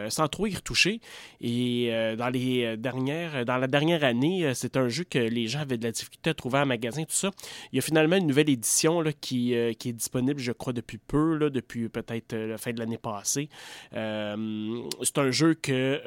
sans 0.08 0.28
trop 0.28 0.46
y 0.46 0.54
retoucher. 0.54 1.00
Et 1.40 1.90
dans, 2.16 2.28
les 2.28 2.76
dernières, 2.76 3.44
dans 3.44 3.56
la 3.58 3.66
dernière 3.66 4.04
année, 4.04 4.52
c'est 4.54 4.76
un 4.76 4.88
jeu 4.88 5.04
que 5.04 5.18
les 5.18 5.48
gens 5.48 5.58
avaient 5.60 5.76
de 5.78 5.84
la 5.84 5.90
difficulté 5.92 6.30
à 6.30 6.34
trouver 6.34 6.58
en 6.60 6.66
magasin, 6.66 7.02
tout 7.02 7.14
ça. 7.14 7.30
Il 7.72 7.76
y 7.76 7.78
a 7.78 7.82
finalement 7.82 8.16
une 8.16 8.26
nouvelle 8.26 8.48
édition 8.48 9.00
là, 9.00 9.12
qui, 9.12 9.54
qui 9.78 9.88
est 9.88 9.92
disponible, 9.92 10.40
je 10.40 10.52
crois, 10.52 10.72
depuis 10.72 10.98
peu, 10.98 11.36
là, 11.36 11.50
depuis 11.50 11.88
peut-être 11.88 12.34
la 12.34 12.58
fin 12.58 12.72
de 12.72 12.78
l'année 12.78 12.98
passée. 12.98 13.48
c'est 13.92 15.18
un 15.18 15.30
jeu 15.30 15.54
que, 15.54 16.00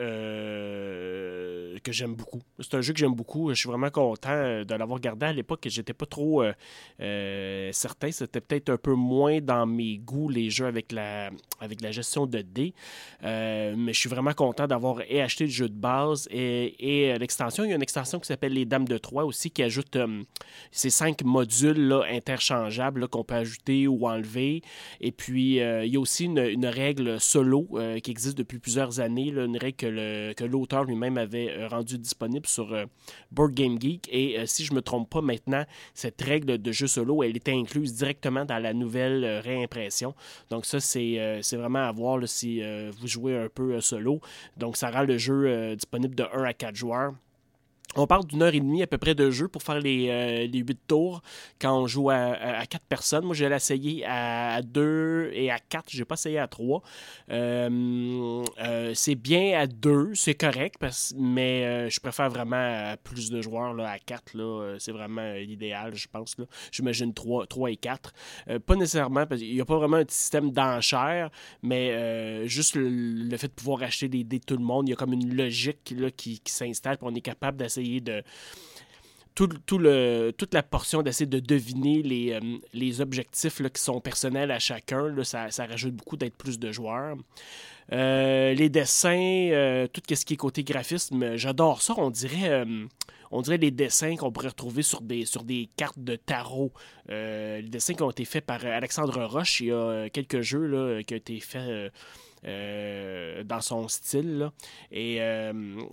que 1.84 1.92
j'aime 1.92 2.16
beaucoup. 2.16 2.42
C'est 2.60 2.76
un 2.76 2.82
jeu 2.82 2.94
que 2.94 3.00
j'aime 3.00 3.16
beaucoup. 3.16 3.50
Je 3.50 3.56
suis 3.56 3.70
vraiment 3.70 3.92
content 3.92 4.39
euh, 4.40 4.64
de 4.64 4.76
l'avoir 4.76 5.00
gardé 5.00 5.26
à 5.26 5.34
l'époque, 5.34 5.66
j'étais 5.66 5.94
pas 5.94 6.06
trop 6.06 6.44
euh, 6.44 6.54
euh, 7.02 7.70
certain. 7.72 8.12
C'était 8.12 8.42
peut-être 8.42 8.70
un 8.70 8.78
peu 8.78 8.94
moins 8.94 9.40
dans 9.42 9.66
mes 9.66 9.98
goûts, 9.98 10.30
les 10.30 10.50
jeux 10.50 10.66
avec 10.66 10.92
la, 10.92 11.30
avec 11.60 11.82
la 11.82 11.92
gestion 11.92 12.26
de 12.26 12.42
dés. 12.42 12.74
mais 13.22 13.94
je 13.94 14.00
suis 14.00 14.10
vraiment 14.10 14.34
content 14.34 14.68
d'avoir 14.68 15.02
acheté 15.22 15.46
le 15.46 15.50
jeu 15.50 15.70
de 15.70 15.74
base 15.74 16.28
et, 16.32 17.16
l'extension. 17.20 17.64
Il 17.64 17.70
y 17.70 17.74
a 17.74 17.76
une 17.76 17.82
extension 17.82 18.20
qui 18.20 18.28
s'appelle 18.28 18.54
Les 18.54 18.66
Dames 18.66 18.88
de 18.88 18.98
Troyes 18.98 19.26
aussi, 19.26 19.52
qui 19.52 19.64
ajoute 19.64 19.98
ces 20.72 20.90
cinq 20.90 21.24
modules 21.24 21.94
interchangeables 22.10 23.08
qu'on 23.08 23.24
peut 23.24 23.36
ajouter 23.36 23.88
ou 23.88 24.08
enlever. 24.08 24.62
Et 25.02 25.12
puis, 25.12 25.58
il 25.58 25.88
y 25.88 25.96
a 25.96 26.00
aussi 26.00 26.26
une, 26.26 26.66
règle 26.66 27.20
solo 27.20 27.68
qui 28.04 28.12
existe 28.12 28.38
depuis 28.38 28.60
plusieurs 28.60 29.00
années, 29.00 29.30
une 29.30 29.58
règle 29.58 30.34
que 30.36 30.44
l'auteur 30.44 30.84
lui-même 30.84 31.18
avait 31.18 31.68
rendue 31.68 31.98
disponible 31.98 32.48
sur 32.48 32.76
Board 33.32 33.54
Game 33.54 33.80
Geek. 33.80 34.08
Et 34.12 34.29
et 34.30 34.40
euh, 34.40 34.46
si 34.46 34.66
je 34.66 34.74
me 34.74 34.82
trompe 34.82 35.10
pas 35.10 35.22
maintenant, 35.22 35.66
cette 35.94 36.22
règle 36.22 36.58
de 36.58 36.72
jeu 36.72 36.88
solo, 36.88 37.24
elle 37.24 37.36
était 37.36 37.54
incluse 37.54 37.94
directement 37.96 38.46
dans 38.46 38.60
la 38.60 38.74
nouvelle 38.74 39.24
euh, 39.24 39.42
réimpression. 39.42 40.14
Donc 40.50 40.66
ça, 40.66 40.80
c'est 40.80 41.20
euh, 41.20 41.42
vraiment 41.54 41.88
à 41.88 41.92
voir 41.92 42.20
si 42.28 42.62
vous 42.92 43.08
jouez 43.08 43.38
un 43.38 43.50
peu 43.50 43.80
solo. 43.82 44.20
Donc 44.58 44.78
ça 44.78 44.90
rend 44.90 45.04
le 45.04 45.18
jeu 45.18 45.76
disponible 45.76 46.16
de 46.16 46.24
1 46.24 46.44
à 46.44 46.54
4 46.54 46.76
joueurs. 46.76 47.14
On 47.96 48.06
parle 48.06 48.28
d'une 48.28 48.44
heure 48.44 48.54
et 48.54 48.60
demie 48.60 48.84
à 48.84 48.88
peu 48.88 49.00
près 49.00 49.16
de 49.16 49.32
jeu 49.32 49.48
pour 49.48 49.64
faire 49.64 49.80
les, 49.80 50.10
euh, 50.10 50.48
les 50.48 50.60
8 50.60 50.80
tours 50.88 51.24
quand 51.60 51.76
on 51.76 51.88
joue 51.88 52.12
à, 52.12 52.34
à, 52.34 52.66
4 52.68 52.84
personnes. 52.86 53.26
Moi, 53.26 53.34
j'ai 53.34 53.46
essayé 53.48 54.06
à 54.06 54.62
2 54.62 55.32
et 55.34 55.50
à 55.50 55.58
4. 55.58 55.86
Je 55.90 55.98
n'ai 55.98 56.06
pas 56.06 56.14
essayé 56.14 56.38
à 56.38 56.48
3. 56.48 56.84
Euh, 57.32 58.44
euh, 58.60 58.92
c'est 58.94 59.16
bien 59.16 59.60
à 59.60 59.66
2, 59.66 60.14
c'est 60.14 60.36
correct, 60.36 60.76
mais 61.18 61.90
je 61.90 62.00
préfère 62.00 62.30
vraiment 62.30 62.94
plus 63.04 63.32
de 63.32 63.42
joueurs 63.42 63.74
là, 63.74 63.90
à 63.90 63.98
4. 63.98 64.78
c'est 64.78 64.92
vraiment 64.92 65.34
l'idéal, 65.34 65.96
je 65.96 66.08
pense. 66.08 66.36
J'imagine 66.72 67.12
3, 67.12 67.48
3 67.48 67.72
et 67.72 67.76
4. 67.76 68.14
pas 68.68 68.76
nécessairement, 68.76 69.26
parce 69.26 69.42
qu'il 69.42 69.56
n'y 69.56 69.62
a 69.62 69.66
pas 69.66 69.78
vraiment 69.78 69.98
un 69.98 70.06
système 70.08 70.52
d'enchères, 70.52 71.32
mais 71.64 72.48
juste 72.48 72.76
le, 72.76 73.36
fait 73.36 73.48
de 73.48 73.54
pouvoir 73.54 73.82
acheter 73.82 74.08
des 74.08 74.24
dés 74.24 74.38
de 74.38 74.46
tout 74.46 74.58
le 74.58 74.64
monde, 74.64 74.88
il 74.88 74.92
y 74.92 74.94
a 74.94 74.96
comme 74.96 75.14
une 75.14 75.36
logique 75.36 75.94
là, 75.98 76.12
qui, 76.12 76.40
s'installe, 76.46 76.98
on 77.02 77.16
est 77.16 77.22
capable 77.22 77.58
d'essayer 77.58 77.79
de 77.80 78.24
tout, 79.48 79.48
toute 80.38 80.54
la 80.54 80.64
portion 80.64 81.02
d'essayer 81.02 81.26
de 81.26 81.40
deviner 81.40 82.02
les, 82.02 82.34
euh, 82.34 83.02
objectifs 83.02 83.62
qui 83.72 83.82
sont 83.82 84.02
personnels 84.02 84.52
à 84.52 84.60
chacun. 84.60 85.14
Ça, 85.24 85.48
rajoute 85.66 85.96
beaucoup 85.96 86.18
d'être 86.18 86.36
plus 86.36 86.60
de 86.60 86.72
joueurs. 86.72 87.16
Euh, 87.92 88.54
les 88.54 88.70
dessins, 88.70 89.50
euh, 89.52 89.88
tout 89.88 90.02
ce 90.14 90.26
qui 90.26 90.34
est 90.34 90.38
côté 90.38 90.64
graphisme, 90.64 91.38
j'adore 91.38 91.82
ça. 91.82 91.96
On 91.98 92.10
dirait, 92.10 92.66
les 93.58 93.72
dessins 93.72 94.16
qu'on 94.18 94.32
pourrait 94.32 94.50
retrouver 94.50 94.82
sur 94.82 95.02
des, 95.02 95.70
cartes 95.78 96.00
de 96.00 96.16
tarot. 96.18 96.74
les 97.08 97.62
dessins 97.64 97.94
qui 97.94 98.04
ont 98.04 98.12
été 98.12 98.26
faits 98.26 98.46
par 98.46 98.66
Alexandre 98.66 99.24
Roche. 99.24 99.62
Il 99.62 99.68
y 99.68 99.72
a 99.72 100.10
quelques 100.10 100.42
jeux 100.42 101.02
qui 101.08 101.14
ont 101.14 101.18
été 101.18 101.40
faits 101.40 101.92
euh, 102.46 103.44
dans 103.44 103.60
son 103.60 103.88
style. 103.90 104.50
Et 104.92 105.18
euh, 105.20 105.52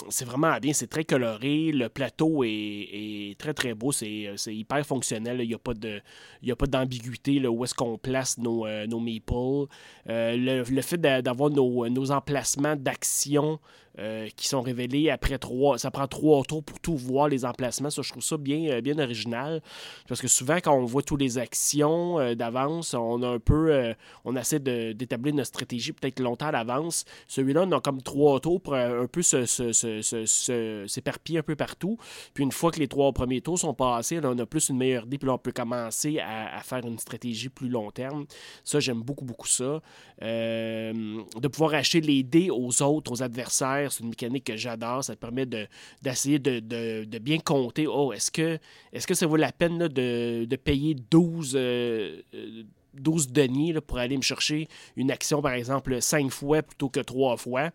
c'est 0.09 0.25
vraiment 0.25 0.57
bien, 0.59 0.73
c'est 0.73 0.87
très 0.87 1.05
coloré. 1.05 1.73
Le 1.73 1.89
plateau 1.89 2.45
est, 2.45 3.37
très 3.39 3.53
très 3.53 3.75
beau, 3.75 3.91
c'est 3.91 4.37
hyper 4.47 4.87
fonctionnel. 4.87 5.41
Il 5.41 5.49
n'y 5.49 5.55
a 5.55 6.57
pas 6.57 6.67
d'ambiguïté 6.67 7.45
où 7.47 7.65
est-ce 7.65 7.75
qu'on 7.75 7.99
place 7.99 8.39
nos, 8.39 8.67
euh, 8.67 8.87
nos 8.87 9.01
meeples. 9.01 9.67
Le, 10.07 10.81
fait 10.83 10.99
d'avoir 10.99 11.51
nos, 11.51 11.89
nos, 11.89 12.11
emplacements 12.13 12.77
d'action 12.77 13.59
euh, 13.99 14.29
qui 14.37 14.47
sont 14.47 14.61
révélés 14.61 15.09
après 15.09 15.39
trois. 15.39 15.79
Ça 15.79 15.91
prend 15.91 16.07
trois 16.07 16.45
tours 16.45 16.63
pour 16.63 16.79
tout 16.81 16.99
voir 16.99 17.29
les 17.29 17.47
emplacements. 17.47 17.89
Ça, 17.89 18.03
je 18.03 18.11
trouve 18.11 18.23
ça 18.23 18.37
bien, 18.37 18.71
euh, 18.71 18.83
bien 18.83 18.99
original. 18.99 19.63
Parce 20.07 20.21
que 20.21 20.29
souvent, 20.29 20.57
quand 20.57 20.75
on 20.75 20.85
voit 20.85 21.01
toutes 21.01 21.23
les 21.23 21.39
actions 21.39 22.21
euh, 22.21 22.35
d'avance, 22.35 22.93
on 22.93 23.23
a 23.23 23.29
un 23.29 23.39
peu. 23.39 23.95
on 24.27 24.37
essaie 24.37 24.59
d'établir 24.59 25.35
notre 25.35 25.49
stratégie 25.49 25.95
peut-être 25.95 26.21
longtemps 26.21 26.49
à 26.49 26.53
l'avance. 26.53 27.07
Celui-là, 27.27 27.65
on 27.67 27.73
a 27.73 27.81
comme 27.81 28.03
trois 28.03 28.39
tours 28.39 28.61
pour 28.61 28.75
un 28.75 29.07
peu 29.07 29.23
s'éparpiller 29.23 31.39
un 31.39 31.43
peu 31.43 31.57
partout. 31.57 31.97
Puis 32.35 32.45
une 32.45 32.53
fois 32.53 32.73
que 32.73 32.81
les 32.81 32.89
trois 32.89 33.13
premiers 33.13 33.41
tours 33.41 33.59
sont 33.59 33.73
passés, 33.73 34.21
on 34.23 34.39
a 34.39 34.45
plus 34.45 34.69
une 34.69 34.77
meilleure 34.77 35.07
idée. 35.07 35.17
Puis 35.17 35.27
là, 35.27 35.33
on 35.33 35.39
peut 35.39 35.53
commencer 35.53 36.19
à, 36.19 36.61
faire 36.61 36.87
une 36.87 36.99
stratégie 36.99 37.49
plus 37.49 37.71
long 37.71 37.91
terme. 37.91 38.27
Ça, 38.63 38.79
j'aime 38.79 39.01
beaucoup, 39.01 39.25
beaucoup 39.25 39.49
ça. 39.49 39.81
de 40.21 41.49
pouvoir 41.49 41.73
acheter 41.73 42.03
les 42.03 42.23
dés 42.23 42.51
aux 42.51 42.83
autres, 42.83 43.11
aux 43.11 43.23
adversaires 43.23 43.86
c'est 43.93 44.03
une 44.03 44.11
mécanique 44.11 44.45
que 44.45 44.57
j'adore. 44.57 45.05
Ça 45.05 45.17
permet 45.17 45.47
d'essayer 45.47 46.39
de, 46.39 47.19
bien 47.19 47.39
compter. 47.39 47.87
Oh, 47.87 48.13
est-ce 48.13 48.31
que, 48.31 48.59
est 48.93 49.07
que 49.07 49.15
ça 49.15 49.27
vaut 49.27 49.37
la 49.37 49.53
peine 49.53 49.89
de, 49.89 50.57
payer 50.57 50.95
12, 51.11 51.53
12 51.53 51.57
euh, 51.57 52.23
deniers 53.31 53.81
pour 53.81 53.99
aller 53.99 54.17
me 54.17 54.23
chercher 54.23 54.69
une 54.97 55.11
action, 55.11 55.43
par 55.43 55.53
exemple, 55.53 56.01
5 56.01 56.31
fois 56.31 56.63
plutôt 56.63 56.89
que 56.89 57.01
3 57.01 57.37
fois? 57.37 57.71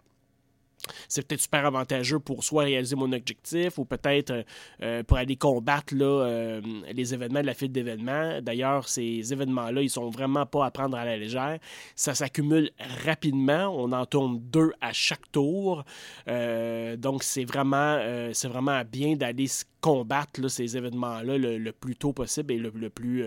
C'est 1.07 1.27
peut-être 1.27 1.41
super 1.41 1.65
avantageux 1.65 2.19
pour 2.19 2.43
soit 2.43 2.63
réaliser 2.63 2.95
mon 2.95 3.11
objectif 3.11 3.77
ou 3.77 3.85
peut-être 3.85 4.31
euh, 4.31 4.43
euh, 4.81 5.03
pour 5.03 5.17
aller 5.17 5.35
combattre 5.35 5.93
là, 5.95 6.05
euh, 6.05 6.61
les 6.91 7.13
événements 7.13 7.41
de 7.41 7.45
la 7.45 7.53
file 7.53 7.71
d'événements. 7.71 8.41
D'ailleurs, 8.41 8.87
ces 8.87 9.31
événements-là, 9.33 9.81
ils 9.81 9.89
sont 9.89 10.09
vraiment 10.09 10.45
pas 10.45 10.65
à 10.65 10.71
prendre 10.71 10.97
à 10.97 11.05
la 11.05 11.17
légère. 11.17 11.59
Ça 11.95 12.13
s'accumule 12.13 12.71
rapidement. 13.05 13.67
On 13.75 13.91
en 13.91 14.05
tourne 14.05 14.39
deux 14.39 14.71
à 14.81 14.93
chaque 14.93 15.31
tour. 15.31 15.83
donc, 16.27 17.23
c'est 17.23 17.45
vraiment, 17.45 17.97
vraiment 18.43 18.81
bien 18.83 19.15
d'aller 19.15 19.47
combattre 19.79 20.47
ces 20.47 20.77
événements-là 20.77 21.37
le, 21.37 21.71
plus 21.71 21.95
tôt 21.95 22.13
possible 22.13 22.53
et 22.53 22.57
le, 22.57 22.89
plus 22.89 23.25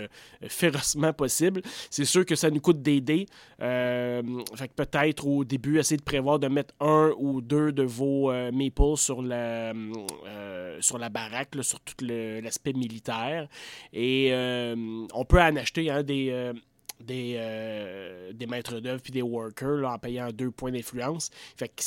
férocement 0.48 1.12
possible. 1.12 1.62
C'est 1.90 2.04
sûr 2.04 2.24
que 2.24 2.36
ça 2.36 2.50
nous 2.50 2.60
coûte 2.60 2.82
des 2.82 3.00
dés. 3.00 3.26
fait 3.58 4.68
que 4.68 4.74
peut-être 4.74 5.26
au 5.26 5.44
début, 5.44 5.78
essayer 5.78 5.96
de 5.96 6.02
prévoir 6.02 6.38
de 6.38 6.48
mettre 6.48 6.74
un 6.80 7.12
ou 7.18 7.40
deux 7.40 7.53
de 7.72 7.82
vos 7.82 8.30
euh, 8.30 8.50
maples 8.52 8.96
sur 8.96 9.22
la, 9.22 9.72
euh, 9.72 10.78
sur 10.80 10.98
la 10.98 11.08
baraque, 11.08 11.54
sur 11.62 11.80
tout 11.80 12.04
l'aspect 12.04 12.72
militaire. 12.72 13.48
Et 13.92 14.28
euh, 14.32 15.06
on 15.12 15.24
peut 15.24 15.40
en 15.40 15.56
acheter 15.56 15.90
hein, 15.90 16.02
des 16.02 16.52
des, 17.00 18.30
des 18.32 18.46
maîtres 18.46 18.80
d'œuvre 18.80 19.02
puis 19.02 19.12
des 19.12 19.20
workers 19.20 19.84
en 19.86 19.98
payant 19.98 20.30
deux 20.30 20.50
points 20.50 20.70
d'influence. 20.70 21.30
Fait 21.56 21.68
que 21.68 21.82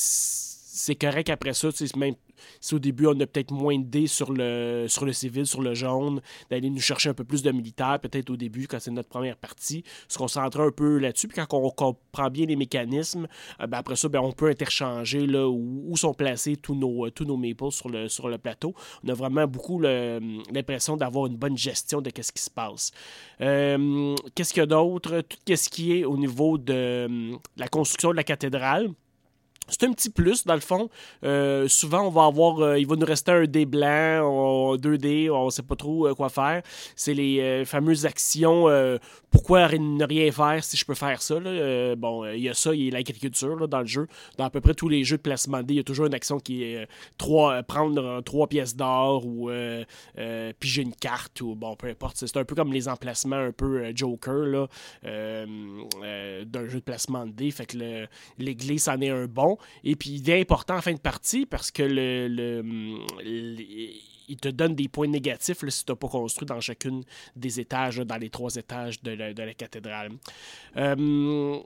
c'est 0.77 0.95
correct 0.95 1.29
après 1.29 1.53
ça, 1.53 1.69
même 1.95 2.13
si 2.61 2.75
au 2.75 2.79
début 2.79 3.07
on 3.07 3.19
a 3.19 3.25
peut-être 3.25 3.51
moins 3.51 3.79
de 3.79 3.85
dés 3.85 4.05
sur 4.05 4.31
le, 4.31 4.85
sur 4.87 5.05
le 5.05 5.13
civil, 5.13 5.47
sur 5.47 5.61
le 5.61 5.73
jaune, 5.73 6.21
d'aller 6.51 6.69
nous 6.69 6.79
chercher 6.79 7.09
un 7.09 7.13
peu 7.15 7.23
plus 7.23 7.41
de 7.41 7.51
militaires, 7.51 7.99
peut-être 7.99 8.29
au 8.29 8.37
début 8.37 8.67
quand 8.67 8.79
c'est 8.79 8.91
notre 8.91 9.09
première 9.09 9.37
partie, 9.37 9.83
se 10.07 10.17
concentrer 10.17 10.61
un 10.61 10.71
peu 10.71 10.99
là-dessus. 10.99 11.27
Puis 11.27 11.37
quand 11.43 11.57
on 11.57 11.69
comprend 11.71 12.29
bien 12.29 12.45
les 12.45 12.55
mécanismes, 12.55 13.27
euh, 13.59 13.65
ben 13.65 13.79
après 13.79 13.95
ça, 13.95 14.07
ben 14.07 14.19
on 14.19 14.31
peut 14.31 14.49
interchanger 14.49 15.25
là, 15.25 15.49
où, 15.49 15.97
sont 15.97 16.13
placés 16.13 16.57
tous 16.57 16.75
nos, 16.75 17.09
tous 17.09 17.25
nos 17.25 17.37
maples 17.37 17.71
sur 17.71 17.89
le, 17.89 18.37
plateau. 18.37 18.75
On 19.03 19.09
a 19.09 19.13
vraiment 19.15 19.47
beaucoup 19.47 19.81
l'impression 19.81 20.95
d'avoir 20.95 21.25
une 21.25 21.37
bonne 21.37 21.57
gestion 21.57 22.01
de 22.01 22.11
ce 22.21 22.31
qui 22.31 22.43
se 22.43 22.51
passe. 22.51 22.91
Euh, 23.41 24.15
qu'est-ce 24.35 24.53
qu'il 24.53 24.61
y 24.61 24.63
a 24.63 24.67
d'autre? 24.67 25.21
Tout 25.21 25.55
ce 25.55 25.69
qui 25.69 25.97
est 25.97 26.05
au 26.05 26.17
niveau 26.17 26.59
de 26.59 27.31
la 27.55 27.67
construction 27.67 28.11
de 28.11 28.15
la 28.15 28.23
cathédrale. 28.23 28.89
C'est 29.69 29.83
un 29.83 29.91
petit 29.91 30.09
plus, 30.09 30.45
dans 30.45 30.53
le 30.53 30.61
fond. 30.61 30.89
Euh, 31.23 31.67
souvent, 31.67 32.03
on 32.07 32.09
va 32.09 32.25
avoir, 32.25 32.59
euh, 32.59 32.79
il 32.79 32.87
va 32.87 32.95
nous 32.95 33.05
rester 33.05 33.31
un 33.31 33.45
dé 33.45 33.65
blanc, 33.65 34.77
deux 34.77 34.97
dés, 34.97 35.29
on 35.29 35.45
ne 35.45 35.49
sait 35.49 35.63
pas 35.63 35.75
trop 35.75 36.07
euh, 36.07 36.13
quoi 36.13 36.29
faire. 36.29 36.61
C'est 36.95 37.13
les 37.13 37.65
fameuses 37.65 38.05
actions. 38.05 38.67
pourquoi 39.29 39.67
ne 39.77 40.05
rien 40.05 40.31
faire 40.31 40.63
si 40.63 40.77
je 40.77 40.85
peux 40.85 40.93
faire 40.93 41.21
ça? 41.21 41.35
bon, 41.97 42.25
il 42.25 42.39
y 42.39 42.49
a 42.49 42.53
ça, 42.53 42.73
il 42.73 42.85
y 42.85 42.87
a 42.89 42.91
l'agriculture 42.91 43.67
dans 43.67 43.79
le 43.81 43.85
jeu. 43.85 44.07
Dans 44.37 44.45
à 44.45 44.49
peu 44.49 44.61
près 44.61 44.73
tous 44.73 44.89
les 44.89 45.03
jeux 45.03 45.17
de 45.17 45.21
placement 45.21 45.57
de 45.57 45.63
dés, 45.63 45.73
il 45.75 45.77
y 45.77 45.81
a 45.81 45.83
toujours 45.83 46.05
une 46.05 46.13
action 46.13 46.39
qui 46.39 46.63
est 46.63 46.87
trois, 47.17 47.61
prendre 47.63 48.21
trois 48.21 48.47
pièces 48.47 48.75
d'or 48.75 49.25
ou 49.25 49.49
piger 50.59 50.81
une 50.81 50.95
carte 50.95 51.41
ou 51.41 51.55
bon, 51.55 51.75
peu 51.75 51.87
importe. 51.87 52.17
C'est 52.17 52.37
un 52.37 52.45
peu 52.45 52.55
comme 52.55 52.71
les 52.71 52.87
emplacements 52.87 53.35
un 53.35 53.51
peu 53.51 53.91
Joker 53.93 54.67
d'un 55.03 55.47
jeu 56.67 56.79
de 56.79 56.83
placement 56.83 57.25
de 57.25 57.31
dés. 57.31 57.51
Fait 57.51 57.65
que 57.65 58.07
l'église 58.37 58.87
en 58.87 59.01
est 59.01 59.09
un 59.09 59.25
bon. 59.25 59.56
Et 59.83 59.95
puis, 59.95 60.11
il 60.11 60.29
est 60.29 60.41
important 60.41 60.75
en 60.75 60.81
fin 60.81 60.93
de 60.93 60.99
partie 60.99 61.45
parce 61.45 61.71
que 61.71 61.83
le, 61.83 62.29
il 64.27 64.37
te 64.37 64.49
donne 64.49 64.75
des 64.75 64.87
points 64.87 65.07
négatifs 65.07 65.63
si 65.69 65.85
tu 65.85 65.91
n'as 65.91 65.95
pas 65.95 66.07
construit 66.07 66.45
dans 66.45 66.59
chacune 66.59 67.03
des 67.35 67.59
étages, 67.59 67.97
dans 67.97 68.17
les 68.17 68.29
trois 68.29 68.55
étages 68.55 69.01
de 69.01 69.11
la, 69.11 69.53
cathédrale. 69.53 70.11
Euh, 70.75 71.59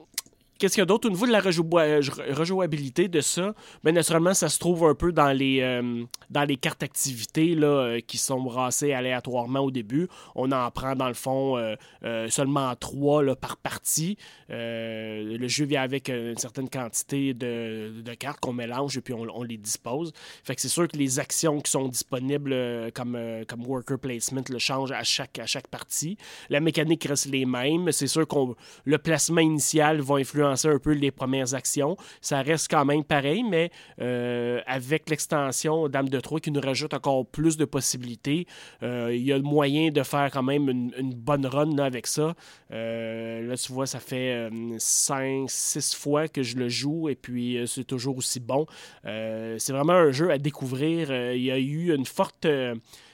Qu'est-ce 0.62 0.74
qu'il 0.74 0.82
y 0.82 0.84
a 0.84 0.86
d'autre 0.86 1.08
au 1.08 1.10
niveau 1.10 1.26
de 1.26 1.32
la 1.32 1.40
rejouabilité 1.40 3.08
de 3.08 3.20
ça? 3.20 3.52
Bien, 3.82 3.94
naturellement, 3.94 4.32
ça 4.32 4.48
se 4.48 4.60
trouve 4.60 4.84
un 4.84 4.94
peu 4.94 5.10
dans 5.10 5.32
les, 5.32 5.58
euh, 5.60 6.04
dans 6.30 6.44
les 6.44 6.56
cartes 6.56 6.84
activités 6.84 7.56
là, 7.56 7.66
euh, 7.66 8.00
qui 8.00 8.16
sont 8.16 8.40
brassées 8.40 8.92
aléatoirement 8.92 9.58
au 9.58 9.72
début. 9.72 10.06
On 10.36 10.52
en 10.52 10.70
prend, 10.70 10.94
dans 10.94 11.08
le 11.08 11.14
fond, 11.14 11.56
euh, 11.56 12.28
seulement 12.28 12.76
trois 12.76 13.24
par 13.34 13.56
partie. 13.56 14.16
le 14.48 15.48
jeu 15.48 15.64
vient 15.64 15.82
avec 15.82 16.08
une 16.08 16.38
certaine 16.38 16.70
quantité 16.70 17.34
de, 17.34 18.14
cartes 18.16 18.38
qu'on 18.38 18.52
mélange 18.52 18.96
et 18.96 19.00
puis 19.00 19.14
on, 19.14 19.42
les 19.42 19.56
dispose. 19.56 20.12
Fait 20.44 20.54
que 20.54 20.60
c'est 20.60 20.68
sûr 20.68 20.86
que 20.86 20.96
les 20.96 21.18
actions 21.18 21.60
qui 21.60 21.72
sont 21.72 21.88
disponibles 21.88 22.54
comme, 22.94 23.18
comme 23.48 23.66
worker 23.66 23.98
placement 23.98 24.44
le 24.48 24.60
changent 24.60 24.92
à 24.92 25.02
chaque, 25.02 25.40
à 25.40 25.46
chaque 25.46 25.66
partie. 25.66 26.16
La 26.50 26.60
mécanique 26.60 27.02
reste 27.02 27.26
les 27.26 27.46
mêmes. 27.46 27.90
C'est 27.90 28.06
sûr 28.06 28.28
que 28.28 28.36
le 28.84 28.98
placement 28.98 29.40
initial 29.40 30.00
va 30.00 30.18
influencer 30.18 30.51
un 30.64 30.78
peu 30.78 30.92
les 30.92 31.10
premières 31.10 31.54
actions. 31.54 31.96
Ça 32.20 32.42
reste 32.42 32.70
quand 32.70 32.84
même 32.84 33.04
pareil, 33.04 33.42
mais 33.42 33.70
euh, 34.00 34.60
avec 34.66 35.08
l'extension 35.10 35.88
Dame 35.88 36.08
de 36.08 36.20
Troyes 36.20 36.40
qui 36.40 36.50
nous 36.50 36.60
rajoute 36.60 36.94
encore 36.94 37.26
plus 37.26 37.56
de 37.56 37.64
possibilités, 37.64 38.46
euh, 38.82 39.14
il 39.14 39.22
y 39.22 39.32
a 39.32 39.36
le 39.36 39.42
moyen 39.42 39.90
de 39.90 40.02
faire 40.02 40.30
quand 40.32 40.42
même 40.42 40.68
une, 40.68 41.14
bonne 41.14 41.46
run 41.46 41.78
avec 41.78 42.06
ça. 42.06 42.34
Euh, 42.72 43.46
là, 43.46 43.56
tu 43.56 43.72
vois, 43.72 43.86
ça 43.86 44.00
fait 44.00 44.48
5, 44.78 45.44
6 45.48 45.94
fois 45.94 46.28
que 46.28 46.42
je 46.42 46.56
le 46.56 46.68
joue 46.68 47.08
et 47.08 47.14
puis 47.14 47.58
c'est 47.66 47.84
toujours 47.84 48.16
aussi 48.16 48.40
bon. 48.40 48.66
c'est 49.04 49.72
vraiment 49.72 49.92
un 49.92 50.12
jeu 50.12 50.30
à 50.30 50.38
découvrir. 50.38 51.12
il 51.34 51.42
y 51.42 51.50
a 51.50 51.58
eu 51.58 51.94
une 51.94 52.06
forte 52.06 52.46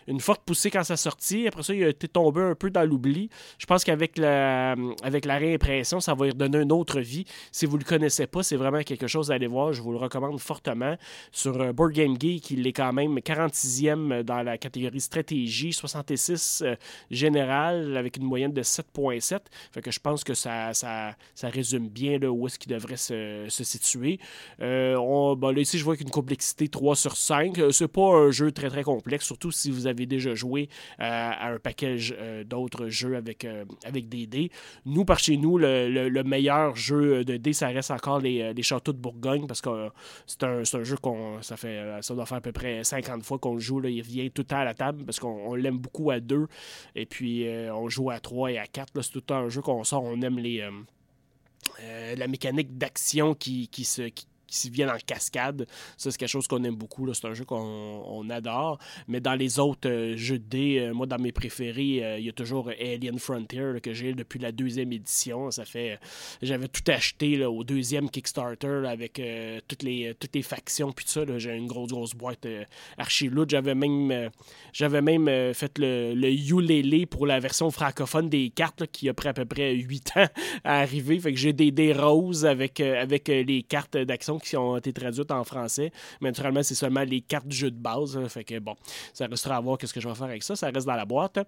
une 0.08 0.20
forte 0.20 0.42
poussée 0.44 0.70
quand 0.70 0.84
ça 0.84 0.96
sortit. 0.96 1.46
Après 1.46 1.62
ça, 1.62 1.74
il 1.74 1.84
a 1.84 1.88
été 1.88 2.08
tombé 2.08 2.40
un 2.40 2.54
peu 2.54 2.70
dans 2.70 2.84
l'oubli. 2.84 3.28
Je 3.58 3.66
pense 3.66 3.84
qu'avec 3.84 4.16
la, 4.16 4.74
avec 5.02 5.24
la 5.24 5.36
réimpression, 5.36 6.00
ça 6.00 6.14
va 6.14 6.24
lui 6.24 6.32
redonner 6.32 6.62
une 6.62 6.72
autre 6.72 7.00
vie. 7.00 7.24
Si 7.52 7.66
vous 7.66 7.76
ne 7.76 7.82
le 7.82 7.88
connaissez 7.88 8.26
pas, 8.26 8.42
c'est 8.42 8.56
vraiment 8.56 8.82
quelque 8.82 9.06
chose 9.06 9.30
à 9.30 9.34
aller 9.34 9.46
voir. 9.46 9.72
Je 9.72 9.82
vous 9.82 9.92
le 9.92 9.98
recommande 9.98 10.40
fortement. 10.40 10.96
Sur 11.30 11.60
euh, 11.60 11.72
Board 11.72 11.92
Game 11.92 12.16
Geek, 12.18 12.50
il 12.50 12.66
est 12.66 12.72
quand 12.72 12.92
même 12.92 13.18
46e 13.18 14.22
dans 14.22 14.42
la 14.42 14.56
catégorie 14.56 15.00
stratégie, 15.00 15.72
66 15.72 16.62
euh, 16.64 16.74
général 17.10 17.96
avec 17.96 18.16
une 18.16 18.24
moyenne 18.24 18.52
de 18.52 18.62
7.7. 18.62 19.40
Fait 19.72 19.82
que 19.82 19.90
je 19.90 20.00
pense 20.00 20.24
que 20.24 20.34
ça, 20.34 20.72
ça, 20.72 21.14
résume 21.42 21.88
bien 21.88 22.18
où 22.22 22.46
est-ce 22.46 22.58
qu'il 22.58 22.72
devrait 22.72 22.96
se, 22.96 23.46
situer. 23.48 24.18
Euh, 24.60 24.94
là, 24.96 25.60
ici, 25.60 25.78
je 25.78 25.84
vois 25.84 25.96
qu'une 25.96 26.10
complexité 26.10 26.68
3 26.68 26.96
sur 26.96 27.16
5. 27.16 27.60
C'est 27.72 27.88
pas 27.88 28.14
un 28.14 28.30
jeu 28.30 28.52
très 28.52 28.68
très 28.70 28.82
complexe, 28.82 29.26
surtout 29.26 29.50
si 29.50 29.70
vous 29.70 29.86
avez 29.86 29.97
déjà 30.06 30.34
joué 30.34 30.68
euh, 31.00 31.04
à 31.04 31.48
un 31.48 31.58
package 31.58 32.14
euh, 32.18 32.44
d'autres 32.44 32.88
jeux 32.88 33.16
avec, 33.16 33.44
euh, 33.44 33.64
avec 33.84 34.08
des 34.08 34.26
dés. 34.26 34.50
Nous, 34.86 35.04
par 35.04 35.18
chez 35.18 35.36
nous, 35.36 35.58
le, 35.58 36.22
meilleur 36.22 36.76
jeu 36.76 37.24
de 37.24 37.36
dés, 37.36 37.52
ça 37.52 37.68
reste 37.68 37.90
encore 37.90 38.20
les, 38.20 38.54
Châteaux 38.62 38.92
de 38.92 38.98
Bourgogne 38.98 39.46
parce 39.46 39.62
que 39.62 39.88
c'est 40.26 40.44
un, 40.44 40.62
jeu 40.62 40.96
qu'on 41.00 41.40
ça 41.40 41.56
fait 41.56 42.02
ça 42.02 42.14
doit 42.14 42.26
faire 42.26 42.38
à 42.38 42.40
peu 42.42 42.52
près 42.52 42.84
50 42.84 43.22
fois 43.22 43.38
qu'on 43.38 43.54
le 43.54 43.60
joue. 43.60 43.80
Là, 43.80 43.88
il 43.88 44.02
vient 44.02 44.28
tout 44.28 44.42
le 44.42 44.46
temps 44.46 44.58
à 44.58 44.64
la 44.64 44.74
table 44.74 45.04
parce 45.04 45.18
qu'on 45.18 45.54
l'aime 45.54 45.78
beaucoup 45.78 46.10
à 46.10 46.20
deux. 46.20 46.48
Et 46.94 47.06
puis 47.06 47.46
on 47.72 47.88
joue 47.88 48.10
à 48.10 48.20
trois 48.20 48.52
et 48.52 48.58
à 48.58 48.66
quatre. 48.66 49.00
C'est 49.00 49.12
tout 49.12 49.18
le 49.18 49.22
temps 49.22 49.38
un 49.38 49.48
jeu 49.48 49.62
qu'on 49.62 49.84
sort. 49.84 50.04
On 50.04 50.20
aime 50.20 50.38
les. 50.38 50.68
la 52.16 52.26
mécanique 52.26 52.76
d'action 52.76 53.34
qui, 53.34 53.68
qui, 53.68 53.84
se, 53.84 54.02
qui 54.02 54.26
viennent 54.70 54.90
en 54.90 54.98
cascade. 55.04 55.66
Ça, 55.96 56.10
c'est 56.10 56.18
quelque 56.18 56.28
chose 56.28 56.46
qu'on 56.46 56.62
aime 56.64 56.76
beaucoup. 56.76 57.12
C'est 57.14 57.26
un 57.26 57.34
jeu 57.34 57.44
qu'on 57.44 58.28
adore. 58.30 58.78
Mais 59.06 59.20
dans 59.20 59.34
les 59.34 59.58
autres 59.58 59.88
euh, 59.88 60.16
jeux 60.16 60.38
de 60.38 60.44
dés, 60.44 60.78
euh, 60.80 60.94
moi, 60.94 61.06
dans 61.06 61.18
mes 61.18 61.32
préférés, 61.32 62.04
euh, 62.04 62.18
il 62.18 62.26
y 62.26 62.28
a 62.28 62.32
toujours 62.32 62.70
Alien 62.80 63.18
Frontier 63.18 63.80
que 63.82 63.92
j'ai 63.92 64.12
depuis 64.14 64.38
la 64.38 64.52
deuxième 64.52 64.92
édition. 64.92 65.50
Ça 65.50 65.64
fait. 65.64 65.98
J'avais 66.42 66.68
tout 66.68 66.82
acheté 66.88 67.44
au 67.44 67.64
deuxième 67.64 68.10
Kickstarter 68.10 68.82
avec 68.86 69.20
toutes, 69.66 69.82
les, 69.82 70.14
toutes 70.18 70.34
les 70.34 70.42
factions. 70.42 70.92
Puis 70.92 71.04
tout 71.04 71.12
ça, 71.12 71.38
j'ai 71.38 71.54
une 71.54 71.66
grosse, 71.66 71.90
grosse 71.90 72.14
boîte 72.14 72.46
archi 72.96 73.28
lourde. 73.28 73.50
J'avais 73.50 73.74
même, 73.74 74.30
j'avais 74.72 75.02
même 75.02 75.54
fait 75.54 75.78
le, 75.78 76.14
le 76.14 77.06
pour 77.06 77.26
la 77.26 77.40
version 77.40 77.70
francophone 77.70 78.28
des 78.28 78.50
cartes 78.50 78.86
qui 78.86 79.08
a 79.08 79.14
pris 79.14 79.28
à 79.28 79.32
peu 79.32 79.44
près 79.44 79.74
8 79.74 80.12
ans 80.16 80.26
à 80.64 80.80
arriver. 80.80 81.18
Fait 81.18 81.32
que 81.32 81.38
j'ai 81.38 81.52
des 81.52 81.70
dés 81.70 81.92
roses 81.92 82.46
avec, 82.46 82.80
avec 82.80 83.28
les 83.28 83.62
cartes 83.62 83.96
d'action 83.96 84.37
qui 84.42 84.56
ont 84.56 84.76
été 84.76 84.92
traduites 84.92 85.30
en 85.30 85.44
français. 85.44 85.92
Mais 86.20 86.28
naturellement, 86.28 86.62
c'est 86.62 86.74
seulement 86.74 87.02
les 87.02 87.20
cartes 87.20 87.48
du 87.48 87.56
jeu 87.56 87.70
de 87.70 87.76
base. 87.76 88.18
Fait 88.28 88.44
que 88.44 88.58
bon, 88.58 88.74
ça 89.12 89.26
restera 89.26 89.56
à 89.56 89.60
voir 89.60 89.78
qu'est-ce 89.78 89.94
que 89.94 90.00
je 90.00 90.08
vais 90.08 90.14
faire 90.14 90.26
avec 90.26 90.42
ça. 90.42 90.56
Ça 90.56 90.70
reste 90.70 90.86
dans 90.86 90.94
la 90.94 91.04
boîte. 91.04 91.38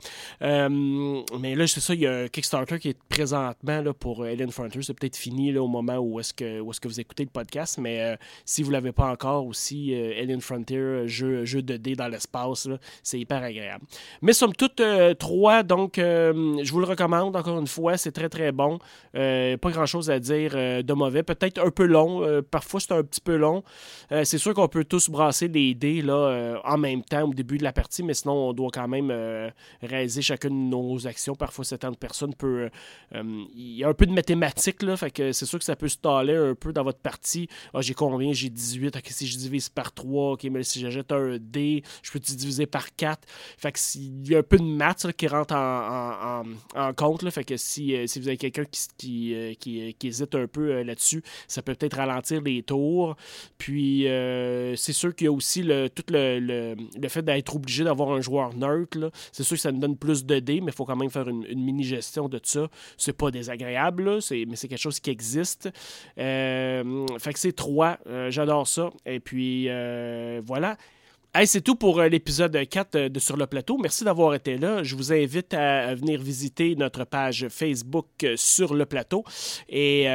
Euh, 0.42 1.22
mais 1.38 1.54
là, 1.54 1.66
c'est 1.66 1.80
ça, 1.80 1.94
il 1.94 2.00
y 2.00 2.06
a 2.06 2.28
Kickstarter 2.28 2.78
qui 2.78 2.90
est 2.90 2.98
présentement 3.08 3.80
là, 3.80 3.92
pour 3.92 4.24
Alien 4.24 4.50
Frontier. 4.50 4.82
C'est 4.82 4.94
peut-être 4.94 5.16
fini 5.16 5.56
au 5.56 5.68
moment 5.68 5.98
où 5.98 6.20
est-ce 6.20 6.34
que, 6.34 6.44
est 6.44 6.80
que 6.80 6.88
vous 6.88 7.00
écoutez 7.00 7.24
le 7.24 7.30
podcast. 7.30 7.78
Mais 7.78 8.00
euh, 8.00 8.16
si 8.44 8.62
vous 8.62 8.68
ne 8.70 8.74
l'avez 8.74 8.92
pas 8.92 9.06
encore 9.10 9.46
aussi, 9.46 9.94
euh, 9.94 10.20
Alien 10.20 10.40
Frontier, 10.40 11.06
jeu, 11.06 11.44
jeu 11.44 11.62
de 11.62 11.76
dés 11.76 11.94
dans 11.94 12.08
l'espace, 12.08 12.68
c'est 13.02 13.18
hyper 13.18 13.42
agréable. 13.42 13.84
Mais 14.22 14.32
somme 14.32 14.54
toute, 14.54 14.82
trois, 15.18 15.62
donc 15.62 15.94
je 15.96 16.70
vous 16.70 16.80
le 16.80 16.86
recommande 16.86 17.36
encore 17.36 17.58
une 17.58 17.66
fois. 17.66 17.96
C'est 17.96 18.12
très 18.12 18.28
très 18.28 18.52
bon. 18.52 18.78
pas 19.12 19.70
grand 19.70 19.86
chose 19.86 20.10
à 20.10 20.18
dire 20.18 20.52
de 20.52 20.92
mauvais. 20.92 21.22
Peut-être 21.22 21.58
un 21.58 21.70
peu 21.70 21.84
long. 21.84 22.42
parfois, 22.50 22.79
c'est 22.80 22.92
un 22.92 23.02
petit 23.02 23.20
peu 23.20 23.36
long. 23.36 23.62
c'est 24.10 24.38
sûr 24.38 24.54
qu'on 24.54 24.68
peut 24.68 24.84
tous 24.84 25.10
brasser 25.10 25.48
des 25.48 25.74
dés 25.74 26.02
là, 26.02 26.60
en 26.64 26.78
même 26.78 27.02
temps 27.02 27.28
au 27.28 27.34
début 27.34 27.58
de 27.58 27.64
la 27.64 27.72
partie, 27.72 28.02
mais 28.02 28.14
sinon, 28.14 28.48
on 28.48 28.52
doit 28.52 28.70
quand 28.72 28.88
même 28.88 29.12
réaliser 29.82 30.22
chacune 30.22 30.70
de 30.70 30.76
nos 30.76 31.06
actions. 31.06 31.34
Parfois, 31.34 31.64
certaines 31.64 31.96
personnes 31.96 32.34
peut. 32.34 32.70
Il 33.14 33.76
y 33.76 33.84
a 33.84 33.88
un 33.88 33.94
peu 33.94 34.06
de 34.06 34.12
mathématiques, 34.12 34.82
là, 34.82 34.96
fait 34.96 35.10
que 35.10 35.32
c'est 35.32 35.46
sûr 35.46 35.58
que 35.58 35.64
ça 35.64 35.76
peut 35.76 35.88
se 35.88 35.98
taler 35.98 36.34
un 36.34 36.54
peu 36.54 36.72
dans 36.72 36.84
votre 36.84 37.00
partie. 37.00 37.48
Ah, 37.74 37.80
j'ai 37.80 37.94
combien? 37.94 38.32
J'ai 38.32 38.48
18. 38.48 38.96
Ok, 38.96 39.06
si 39.06 39.26
je 39.26 39.36
divise 39.38 39.68
par 39.68 39.92
3, 39.92 40.32
ok, 40.32 40.44
mais 40.44 40.62
si 40.62 40.80
j'ajoute 40.80 41.12
un 41.12 41.38
dé, 41.40 41.82
je 42.02 42.10
peux 42.10 42.18
diviser 42.18 42.66
par 42.66 42.94
4. 42.94 43.26
Fait 43.58 43.72
que 43.72 43.78
il 43.96 44.28
y 44.30 44.34
a 44.34 44.38
un 44.38 44.42
peu 44.42 44.56
de 44.56 44.62
maths 44.62 45.12
qui 45.16 45.26
rentre 45.26 45.54
en, 45.54 46.42
compte. 46.96 47.22
Là, 47.22 47.30
fait 47.30 47.44
que 47.44 47.56
si, 47.56 47.94
euh, 47.94 48.06
si 48.06 48.20
vous 48.20 48.28
avez 48.28 48.36
quelqu'un 48.36 48.64
qui, 48.96 49.34
euh, 49.34 49.54
qui, 49.54 49.94
qui, 49.98 50.08
hésite 50.08 50.34
un 50.34 50.46
peu 50.46 50.72
euh, 50.72 50.84
là-dessus, 50.84 51.22
ça 51.48 51.62
peut 51.62 51.74
peut-être 51.74 51.96
ralentir 51.96 52.42
les 52.42 52.62
Puis 53.58 54.04
c'est 54.76 54.92
sûr 54.92 55.14
qu'il 55.14 55.26
y 55.26 55.28
a 55.28 55.32
aussi 55.32 55.62
le, 55.62 55.88
tout 55.88 56.04
le, 56.10 56.38
le, 56.38 57.08
fait 57.08 57.22
d'être 57.22 57.56
obligé 57.56 57.84
d'avoir 57.84 58.12
un 58.12 58.20
joueur 58.20 58.54
neutre. 58.54 59.10
C'est 59.32 59.42
sûr 59.42 59.56
que 59.56 59.60
ça 59.60 59.72
nous 59.72 59.80
donne 59.80 59.96
plus 59.96 60.24
de 60.24 60.38
dés, 60.38 60.60
mais 60.60 60.70
il 60.70 60.74
faut 60.74 60.84
quand 60.84 60.96
même 60.96 61.10
faire 61.10 61.28
une, 61.28 61.44
mini-gestion 61.60 62.28
de 62.28 62.40
ça. 62.42 62.68
C'est 62.96 63.16
pas 63.16 63.30
désagréable, 63.30 64.04
là, 64.04 64.18
mais 64.46 64.56
c'est 64.56 64.68
quelque 64.68 64.78
chose 64.78 65.00
qui 65.00 65.10
existe. 65.10 65.68
fait 66.16 67.32
que 67.32 67.38
c'est 67.38 67.54
trois. 67.54 67.98
J'adore 68.28 68.66
ça. 68.66 68.90
Et 69.06 69.20
puis 69.20 69.68
voilà. 70.44 70.76
Hey, 71.32 71.46
c'est 71.46 71.60
tout 71.60 71.76
pour 71.76 72.00
euh, 72.00 72.08
l'épisode 72.08 72.58
4 72.68 72.94
euh, 72.96 73.08
de 73.08 73.20
Sur 73.20 73.36
le 73.36 73.46
plateau. 73.46 73.78
Merci 73.78 74.02
d'avoir 74.02 74.34
été 74.34 74.58
là. 74.58 74.82
Je 74.82 74.96
vous 74.96 75.12
invite 75.12 75.54
à 75.54 75.94
venir 75.94 76.20
visiter 76.20 76.74
notre 76.74 77.04
page 77.04 77.46
Facebook 77.48 78.08
euh, 78.24 78.34
Sur 78.36 78.74
le 78.74 78.84
plateau 78.84 79.22
et 79.68 80.06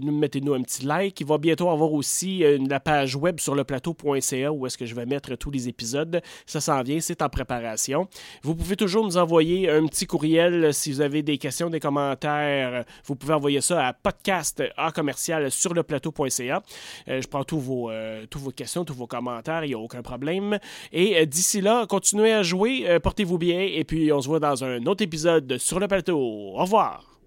nous 0.00 0.18
mettez-nous 0.18 0.54
un 0.54 0.62
petit 0.62 0.86
like. 0.86 1.20
Il 1.20 1.26
va 1.26 1.36
bientôt 1.36 1.68
avoir 1.68 1.92
aussi 1.92 2.42
la 2.66 2.80
page 2.80 3.16
web 3.16 3.38
sur 3.38 3.54
le 3.54 3.64
plateau.ca 3.64 4.50
où 4.50 4.66
est-ce 4.66 4.78
que 4.78 4.86
je 4.86 4.94
vais 4.94 5.04
mettre 5.04 5.34
tous 5.36 5.50
les 5.50 5.68
épisodes. 5.68 6.22
Ça 6.46 6.62
s'en 6.62 6.82
vient, 6.82 7.00
c'est 7.00 7.20
en 7.20 7.28
préparation. 7.28 8.08
Vous 8.42 8.54
pouvez 8.54 8.76
toujours 8.76 9.04
nous 9.04 9.18
envoyer 9.18 9.68
un 9.68 9.86
petit 9.86 10.06
courriel 10.06 10.72
si 10.72 10.90
vous 10.90 11.02
avez 11.02 11.22
des 11.22 11.36
questions, 11.36 11.68
des 11.68 11.80
commentaires. 11.80 12.86
Vous 13.04 13.14
pouvez 13.14 13.34
envoyer 13.34 13.60
ça 13.60 13.86
à 13.86 13.92
podcast 13.92 14.62
à 14.78 14.90
commercial 14.90 15.50
sur 15.50 15.74
le 15.74 15.82
plateau.ca. 15.82 16.62
je 17.06 17.26
prends 17.26 17.44
tous 17.44 17.60
vos, 17.60 17.90
tous 18.30 18.38
vos 18.38 18.52
questions, 18.52 18.86
tous 18.86 18.94
vos 18.94 19.06
commentaires. 19.06 19.64
Il 19.64 19.68
n'y 19.68 19.74
a 19.74 19.78
aucun 19.78 20.00
problème 20.00 20.13
et 20.92 21.18
euh, 21.18 21.26
d'ici 21.26 21.60
là, 21.60 21.86
continuez 21.86 22.32
à 22.32 22.42
jouer, 22.42 22.84
euh, 22.88 23.00
portez-vous 23.00 23.38
bien, 23.38 23.60
et 23.60 23.84
puis 23.84 24.12
on 24.12 24.20
se 24.20 24.28
voit 24.28 24.40
dans 24.40 24.64
un 24.64 24.84
autre 24.86 25.02
épisode 25.02 25.58
sur 25.58 25.80
le 25.80 25.88
plateau. 25.88 26.18
Au 26.18 26.62
revoir. 26.62 27.18